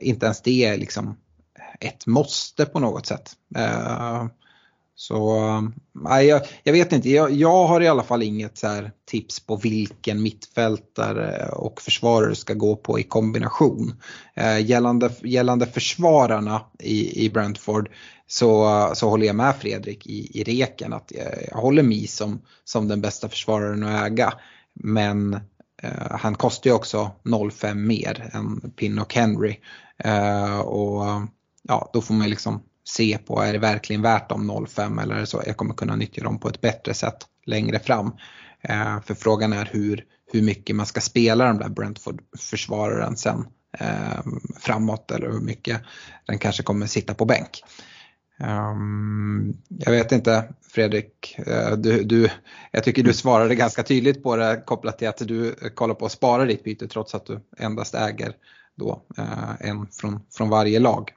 inte 0.00 0.26
ens 0.26 0.42
det 0.42 0.64
är 0.64 0.78
liksom 0.78 1.16
ett 1.80 2.06
måste 2.06 2.66
på 2.66 2.78
något 2.78 3.06
sätt. 3.06 3.32
Eh, 3.56 4.26
så 5.00 5.40
nej, 5.92 6.26
jag, 6.26 6.42
jag, 6.62 6.72
vet 6.72 6.92
inte, 6.92 7.10
jag, 7.10 7.30
jag, 7.30 7.66
har 7.66 7.80
i 7.80 7.88
alla 7.88 8.02
fall 8.02 8.22
inget 8.22 8.58
så 8.58 8.90
tips 9.10 9.40
på 9.40 9.56
vilken 9.56 10.22
mittfältare 10.22 11.48
och 11.48 11.80
försvarare 11.82 12.34
ska 12.34 12.54
gå 12.54 12.76
på 12.76 12.98
i 12.98 13.02
kombination. 13.02 13.94
Eh, 14.34 14.66
gällande, 14.66 15.10
gällande 15.22 15.66
försvararna 15.66 16.60
i, 16.78 17.24
i 17.24 17.30
Brentford 17.30 17.90
så, 18.26 18.90
så 18.94 19.08
håller 19.08 19.26
jag 19.26 19.36
med 19.36 19.56
Fredrik 19.56 20.06
i, 20.06 20.40
i 20.40 20.44
reken 20.44 20.92
att 20.92 21.12
jag, 21.14 21.26
jag 21.50 21.58
håller 21.58 21.82
Mi 21.82 22.06
som, 22.06 22.42
som 22.64 22.88
den 22.88 23.00
bästa 23.00 23.28
försvararen 23.28 23.84
att 23.84 24.06
äga. 24.06 24.32
Men 24.74 25.34
eh, 25.82 26.10
han 26.10 26.34
kostar 26.34 26.70
ju 26.70 26.76
också 26.76 27.10
0,5 27.24 27.74
mer 27.74 28.30
än 28.32 28.72
Pinnock 28.76 29.14
Henry. 29.14 29.56
Eh, 29.98 30.58
och 30.58 31.04
ja, 31.68 31.90
då 31.92 32.02
får 32.02 32.14
man 32.14 32.30
liksom 32.30 32.62
se 32.84 33.18
på, 33.18 33.40
är 33.40 33.52
det 33.52 33.58
verkligen 33.58 34.02
värt 34.02 34.28
de 34.28 34.50
0,5 34.50 35.02
eller 35.02 35.24
så 35.24 35.42
jag 35.46 35.56
kommer 35.56 35.74
kunna 35.74 35.96
nyttja 35.96 36.22
dem 36.22 36.40
på 36.40 36.48
ett 36.48 36.60
bättre 36.60 36.94
sätt 36.94 37.26
längre 37.46 37.78
fram. 37.78 38.12
Eh, 38.60 39.00
för 39.06 39.14
frågan 39.14 39.52
är 39.52 39.68
hur, 39.72 40.04
hur 40.32 40.42
mycket 40.42 40.76
man 40.76 40.86
ska 40.86 41.00
spela 41.00 41.44
den 41.44 41.58
där 41.58 41.68
Brentford-försvararen 41.68 43.16
sen 43.16 43.46
eh, 43.78 44.22
framåt 44.60 45.10
eller 45.10 45.30
hur 45.30 45.40
mycket 45.40 45.80
den 46.26 46.38
kanske 46.38 46.62
kommer 46.62 46.86
sitta 46.86 47.14
på 47.14 47.24
bänk. 47.24 47.62
Um, 48.40 49.56
jag 49.68 49.92
vet 49.92 50.12
inte 50.12 50.54
Fredrik, 50.70 51.38
eh, 51.38 51.76
du, 51.76 52.02
du, 52.02 52.30
jag 52.70 52.84
tycker 52.84 53.02
du 53.02 53.12
svarade 53.12 53.54
ganska 53.54 53.82
tydligt 53.82 54.22
på 54.22 54.36
det 54.36 54.62
kopplat 54.66 54.98
till 54.98 55.08
att 55.08 55.18
du 55.18 55.54
kollar 55.74 55.94
på 55.94 56.06
att 56.06 56.12
spara 56.12 56.44
ditt 56.44 56.64
byte 56.64 56.88
trots 56.88 57.14
att 57.14 57.26
du 57.26 57.40
endast 57.56 57.94
äger 57.94 58.32
då 58.74 59.02
uh, 59.18 59.54
en 59.60 59.86
från, 59.86 60.20
från 60.30 60.48
varje 60.48 60.78
lag. 60.78 61.12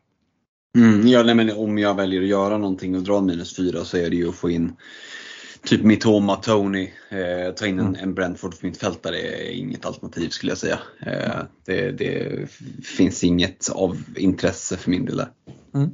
Mm, 0.78 1.08
ja, 1.08 1.24
nej, 1.24 1.36
men 1.36 1.52
om 1.52 1.78
jag 1.78 1.96
väljer 1.96 2.22
att 2.22 2.28
göra 2.28 2.58
någonting 2.58 2.96
och 2.96 3.04
dra 3.04 3.22
minus 3.22 3.56
4 3.56 3.86
så 3.86 3.98
är 3.98 4.10
det 4.10 4.16
ju 4.16 4.30
att 4.30 4.36
få 4.36 4.50
in 4.50 4.76
typ 5.64 5.84
Mitoma, 5.84 6.36
Tony, 6.36 6.92
eh, 7.10 7.54
ta 7.56 7.68
in 7.68 7.80
en, 7.80 7.88
mm. 7.88 8.04
en 8.04 8.14
Brentford 8.14 8.54
för 8.54 8.68
mittfältare 8.68 9.20
är 9.20 9.52
inget 9.52 9.86
alternativ 9.86 10.30
skulle 10.30 10.52
jag 10.52 10.58
säga. 10.58 10.80
Eh, 11.00 11.44
det, 11.66 11.92
det, 11.92 12.48
finns 12.84 13.24
inget 13.24 13.70
av 13.70 14.04
intresse 14.16 14.78
för 14.78 14.92
min 14.92 15.06
del 15.06 15.18
där. 15.18 15.30
Mm. 15.76 15.90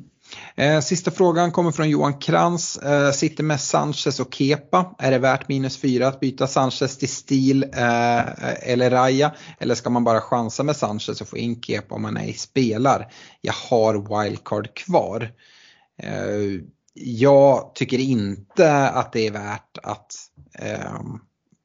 Eh, 0.56 0.80
sista 0.80 1.12
frågan 1.12 1.52
kommer 1.52 1.72
från 1.72 1.90
Johan 1.90 2.20
Krantz. 2.20 2.78
Eh, 2.78 3.12
sitter 3.12 3.44
med 3.44 3.62
Sanchez 3.62 4.20
och 4.20 4.34
Kepa. 4.34 4.95
Är 4.98 5.12
det 5.12 5.18
värt 5.18 5.48
minus 5.48 5.78
4 5.78 6.08
att 6.08 6.20
byta 6.20 6.48
Sanchez 6.48 6.98
till 6.98 7.10
Stil 7.10 7.64
eh, 7.64 8.70
eller 8.72 8.90
Raya? 8.90 9.36
Eller 9.60 9.76
ska 9.76 9.90
man 9.90 10.04
bara 10.04 10.22
chansa 10.22 10.64
med 10.64 10.76
Sanchez 10.76 11.22
och 11.22 11.28
få 11.28 11.38
in 11.38 11.62
Kepa 11.62 11.95
om 11.95 12.02
man 12.02 12.18
ej 12.18 12.34
spelar? 12.34 13.12
Jag 13.41 13.54
har 13.54 14.24
wildcard 14.24 14.74
kvar. 14.74 15.32
Jag 16.94 17.72
tycker 17.76 17.99
inte 17.99 18.90
att 18.90 19.14
det 19.14 19.28
är 19.28 19.32
värt 19.32 19.78
att 19.84 20.14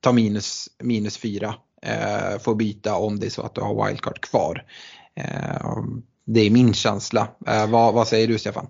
ta 0.00 0.12
minus, 0.12 0.68
minus 0.82 1.16
4 1.18 1.54
få 2.40 2.54
byta 2.54 2.96
om 2.96 3.20
det 3.20 3.26
är 3.26 3.30
så 3.30 3.42
att 3.42 3.54
du 3.54 3.60
har 3.60 3.86
wildcard 3.86 4.20
kvar. 4.20 4.64
Det 6.32 6.40
är 6.40 6.50
min 6.50 6.74
känsla. 6.74 7.28
Eh, 7.46 7.70
vad, 7.70 7.94
vad 7.94 8.08
säger 8.08 8.28
du 8.28 8.38
Stefan? 8.38 8.66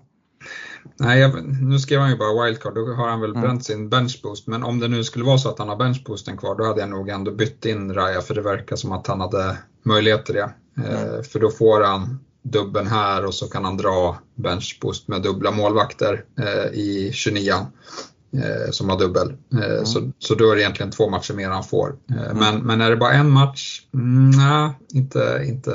Nej, 0.99 1.19
jag, 1.19 1.45
nu 1.61 1.79
skrev 1.79 1.99
han 1.99 2.09
ju 2.09 2.17
bara 2.17 2.45
wildcard, 2.45 2.75
då 2.75 2.93
har 2.93 3.09
han 3.09 3.21
väl 3.21 3.29
mm. 3.29 3.41
bränt 3.41 3.65
sin 3.65 3.89
benchboost. 3.89 4.47
Men 4.47 4.63
om 4.63 4.79
det 4.79 4.87
nu 4.87 5.03
skulle 5.03 5.25
vara 5.25 5.37
så 5.37 5.49
att 5.49 5.59
han 5.59 5.69
har 5.69 5.75
benchboosten 5.75 6.37
kvar, 6.37 6.55
då 6.55 6.65
hade 6.65 6.79
jag 6.79 6.89
nog 6.89 7.09
ändå 7.09 7.31
bytt 7.31 7.65
in 7.65 7.93
Raja 7.93 8.21
för 8.21 8.35
det 8.35 8.41
verkar 8.41 8.75
som 8.75 8.91
att 8.91 9.07
han 9.07 9.21
hade 9.21 9.57
möjlighet 9.85 10.25
till 10.25 10.35
det. 10.35 10.53
Eh, 10.77 11.03
mm. 11.03 11.23
För 11.23 11.39
då 11.39 11.49
får 11.49 11.81
han 11.81 12.19
dubben 12.43 12.87
här 12.87 13.25
och 13.25 13.33
så 13.33 13.47
kan 13.47 13.65
han 13.65 13.77
dra 13.77 14.17
benchboost 14.35 15.07
med 15.07 15.21
dubbla 15.21 15.51
målvakter 15.51 16.23
eh, 16.39 16.79
i 16.79 17.11
29 17.13 17.53
eh, 17.53 18.71
som 18.71 18.89
har 18.89 18.99
dubbel. 18.99 19.33
Eh, 19.53 19.71
mm. 19.71 19.85
så, 19.85 20.11
så 20.19 20.35
då 20.35 20.51
är 20.51 20.55
det 20.55 20.61
egentligen 20.61 20.91
två 20.91 21.09
matcher 21.09 21.33
mer 21.33 21.49
han 21.49 21.63
får. 21.63 21.95
Eh, 22.09 22.23
mm. 22.23 22.37
men, 22.37 22.61
men 22.61 22.81
är 22.81 22.89
det 22.89 22.97
bara 22.97 23.13
en 23.13 23.29
match? 23.29 23.81
Mm, 23.93 24.29
nej, 24.29 24.71
inte, 24.93 25.43
inte 25.47 25.71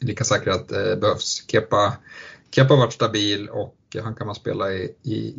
lika 0.00 0.24
säkra 0.24 0.54
att 0.54 0.68
det 0.68 0.96
behövs. 1.00 1.44
Kepa, 1.48 1.92
Kepa 2.50 2.74
har 2.74 2.80
varit 2.80 2.92
stabil 2.92 3.48
och 3.48 3.76
han 4.02 4.14
kan 4.14 4.26
man 4.26 4.36
spela 4.36 4.72
i, 4.72 4.94
i, 5.02 5.34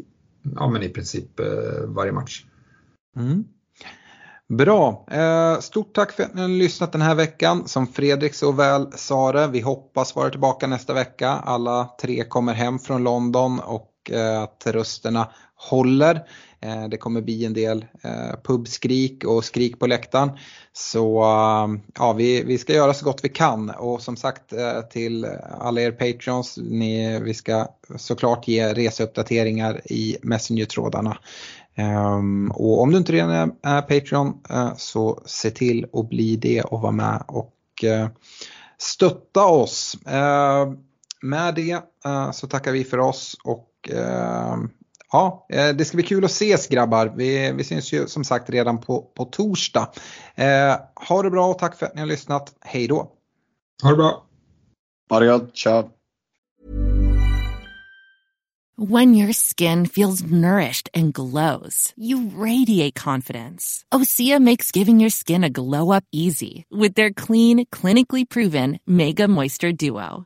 ja, 0.56 0.70
men 0.70 0.84
i 0.84 0.90
princip 0.90 1.40
eh, 1.40 1.84
varje 1.86 2.12
match. 2.12 2.46
Mm. 3.18 3.44
Bra. 4.48 5.06
Eh, 5.12 5.60
stort 5.60 5.96
tack 5.96 6.12
för 6.12 6.24
att 6.24 6.34
ni 6.34 6.42
har 6.42 6.48
lyssnat 6.48 6.92
den 6.92 7.02
här 7.02 7.16
veckan. 7.16 7.68
Som 7.68 7.88
Fredrik 7.88 8.34
så 8.34 8.52
väl 8.52 8.92
sa 8.96 9.32
det, 9.32 9.48
vi 9.48 9.62
hoppas 9.62 10.16
vara 10.16 10.30
tillbaka 10.30 10.68
nästa 10.68 10.94
vecka. 10.94 11.30
Alla 11.30 11.90
tre 12.02 12.24
kommer 12.24 12.54
hem 12.54 12.80
från 12.80 13.04
London 13.04 13.60
och 13.60 13.92
att 14.44 14.64
rösterna 14.68 15.30
håller. 15.56 16.28
Eh, 16.66 16.88
det 16.88 16.98
kommer 16.98 17.22
bli 17.22 17.46
en 17.46 17.54
del 17.54 17.86
eh, 18.02 18.40
pubskrik 18.44 19.24
och 19.24 19.46
skrik 19.46 19.80
på 19.80 19.88
läktaren. 19.88 20.30
Så 20.74 21.22
eh, 21.24 21.82
ja, 21.96 22.14
vi, 22.14 22.44
vi 22.44 22.58
ska 22.58 22.74
göra 22.74 22.94
så 22.94 23.06
gott 23.06 23.20
vi 23.24 23.30
kan 23.30 23.70
och 23.70 24.02
som 24.02 24.16
sagt 24.16 24.54
till 24.92 25.26
alla 25.60 25.82
er 25.82 25.92
patrons, 25.92 26.58
ni, 26.58 27.20
vi 27.20 27.34
ska 27.34 27.68
såklart 27.96 28.48
ge 28.48 28.74
reseuppdateringar 28.74 29.82
i 29.92 30.18
Messenger-trådarna. 30.22 31.18
Ehm, 31.76 32.52
och 32.52 32.82
om 32.82 32.92
du 32.92 32.98
inte 32.98 33.12
redan 33.12 33.56
är, 33.62 33.82
Patreon 33.82 34.34
så 34.78 35.24
se 35.26 35.52
till 35.52 35.86
att 35.94 36.10
bli 36.10 36.36
det 36.36 36.62
och 36.62 36.82
vara 36.82 36.92
med 36.92 37.24
och 37.28 37.54
stötta 38.78 39.46
oss. 39.46 39.98
Ehm, 40.06 40.78
med 41.22 41.56
det 41.56 41.80
så 42.34 42.48
tackar 42.48 42.72
vi 42.72 42.84
för 42.84 43.00
oss 43.00 43.36
och 43.44 43.90
ehm, 43.94 44.70
ja, 45.12 45.46
det 45.50 45.86
ska 45.86 45.98
bli 45.98 46.06
kul 46.06 46.26
att 46.26 46.32
ses 46.32 46.68
grabbar. 46.68 47.14
Vi, 47.16 47.52
vi 47.52 47.64
syns 47.64 47.94
ju 47.94 48.08
som 48.08 48.24
sagt 48.24 48.50
redan 48.50 48.82
på, 48.82 49.02
på 49.02 49.26
torsdag. 49.26 49.90
ha 51.10 51.24
det 51.24 51.30
bra 51.30 51.48
och 51.48 51.60
tack 51.60 51.80
för 51.80 51.86
att 51.86 51.96
ni 51.96 52.02
har 52.02 52.08
lyssnat. 52.08 52.54
Hej 52.62 52.88
då! 52.88 53.12
Ha 53.84 53.90
det 53.90 53.96
bra! 53.96 54.26
Ha 55.10 55.20
det 55.20 55.28
gott, 55.28 55.58
ciao! 55.58 55.90
When 58.78 59.14
your 59.14 59.32
skin 59.32 59.86
feels 59.86 60.22
nourished 60.22 60.90
and 60.94 61.14
glows, 61.14 61.94
you 61.96 62.30
radiate 62.36 62.94
confidence. 62.94 63.86
Osea 63.90 64.38
makes 64.38 64.70
giving 64.74 65.00
your 65.00 65.10
skin 65.10 65.46
a 65.46 65.50
glow 65.50 65.92
up 65.92 66.04
easy 66.12 66.66
with 66.70 66.94
their 66.96 67.14
clean, 67.14 67.66
clinically 67.68 68.28
proven 68.28 68.80
Mega 68.86 69.30
Moisture 69.30 69.72
Duo. 69.72 70.26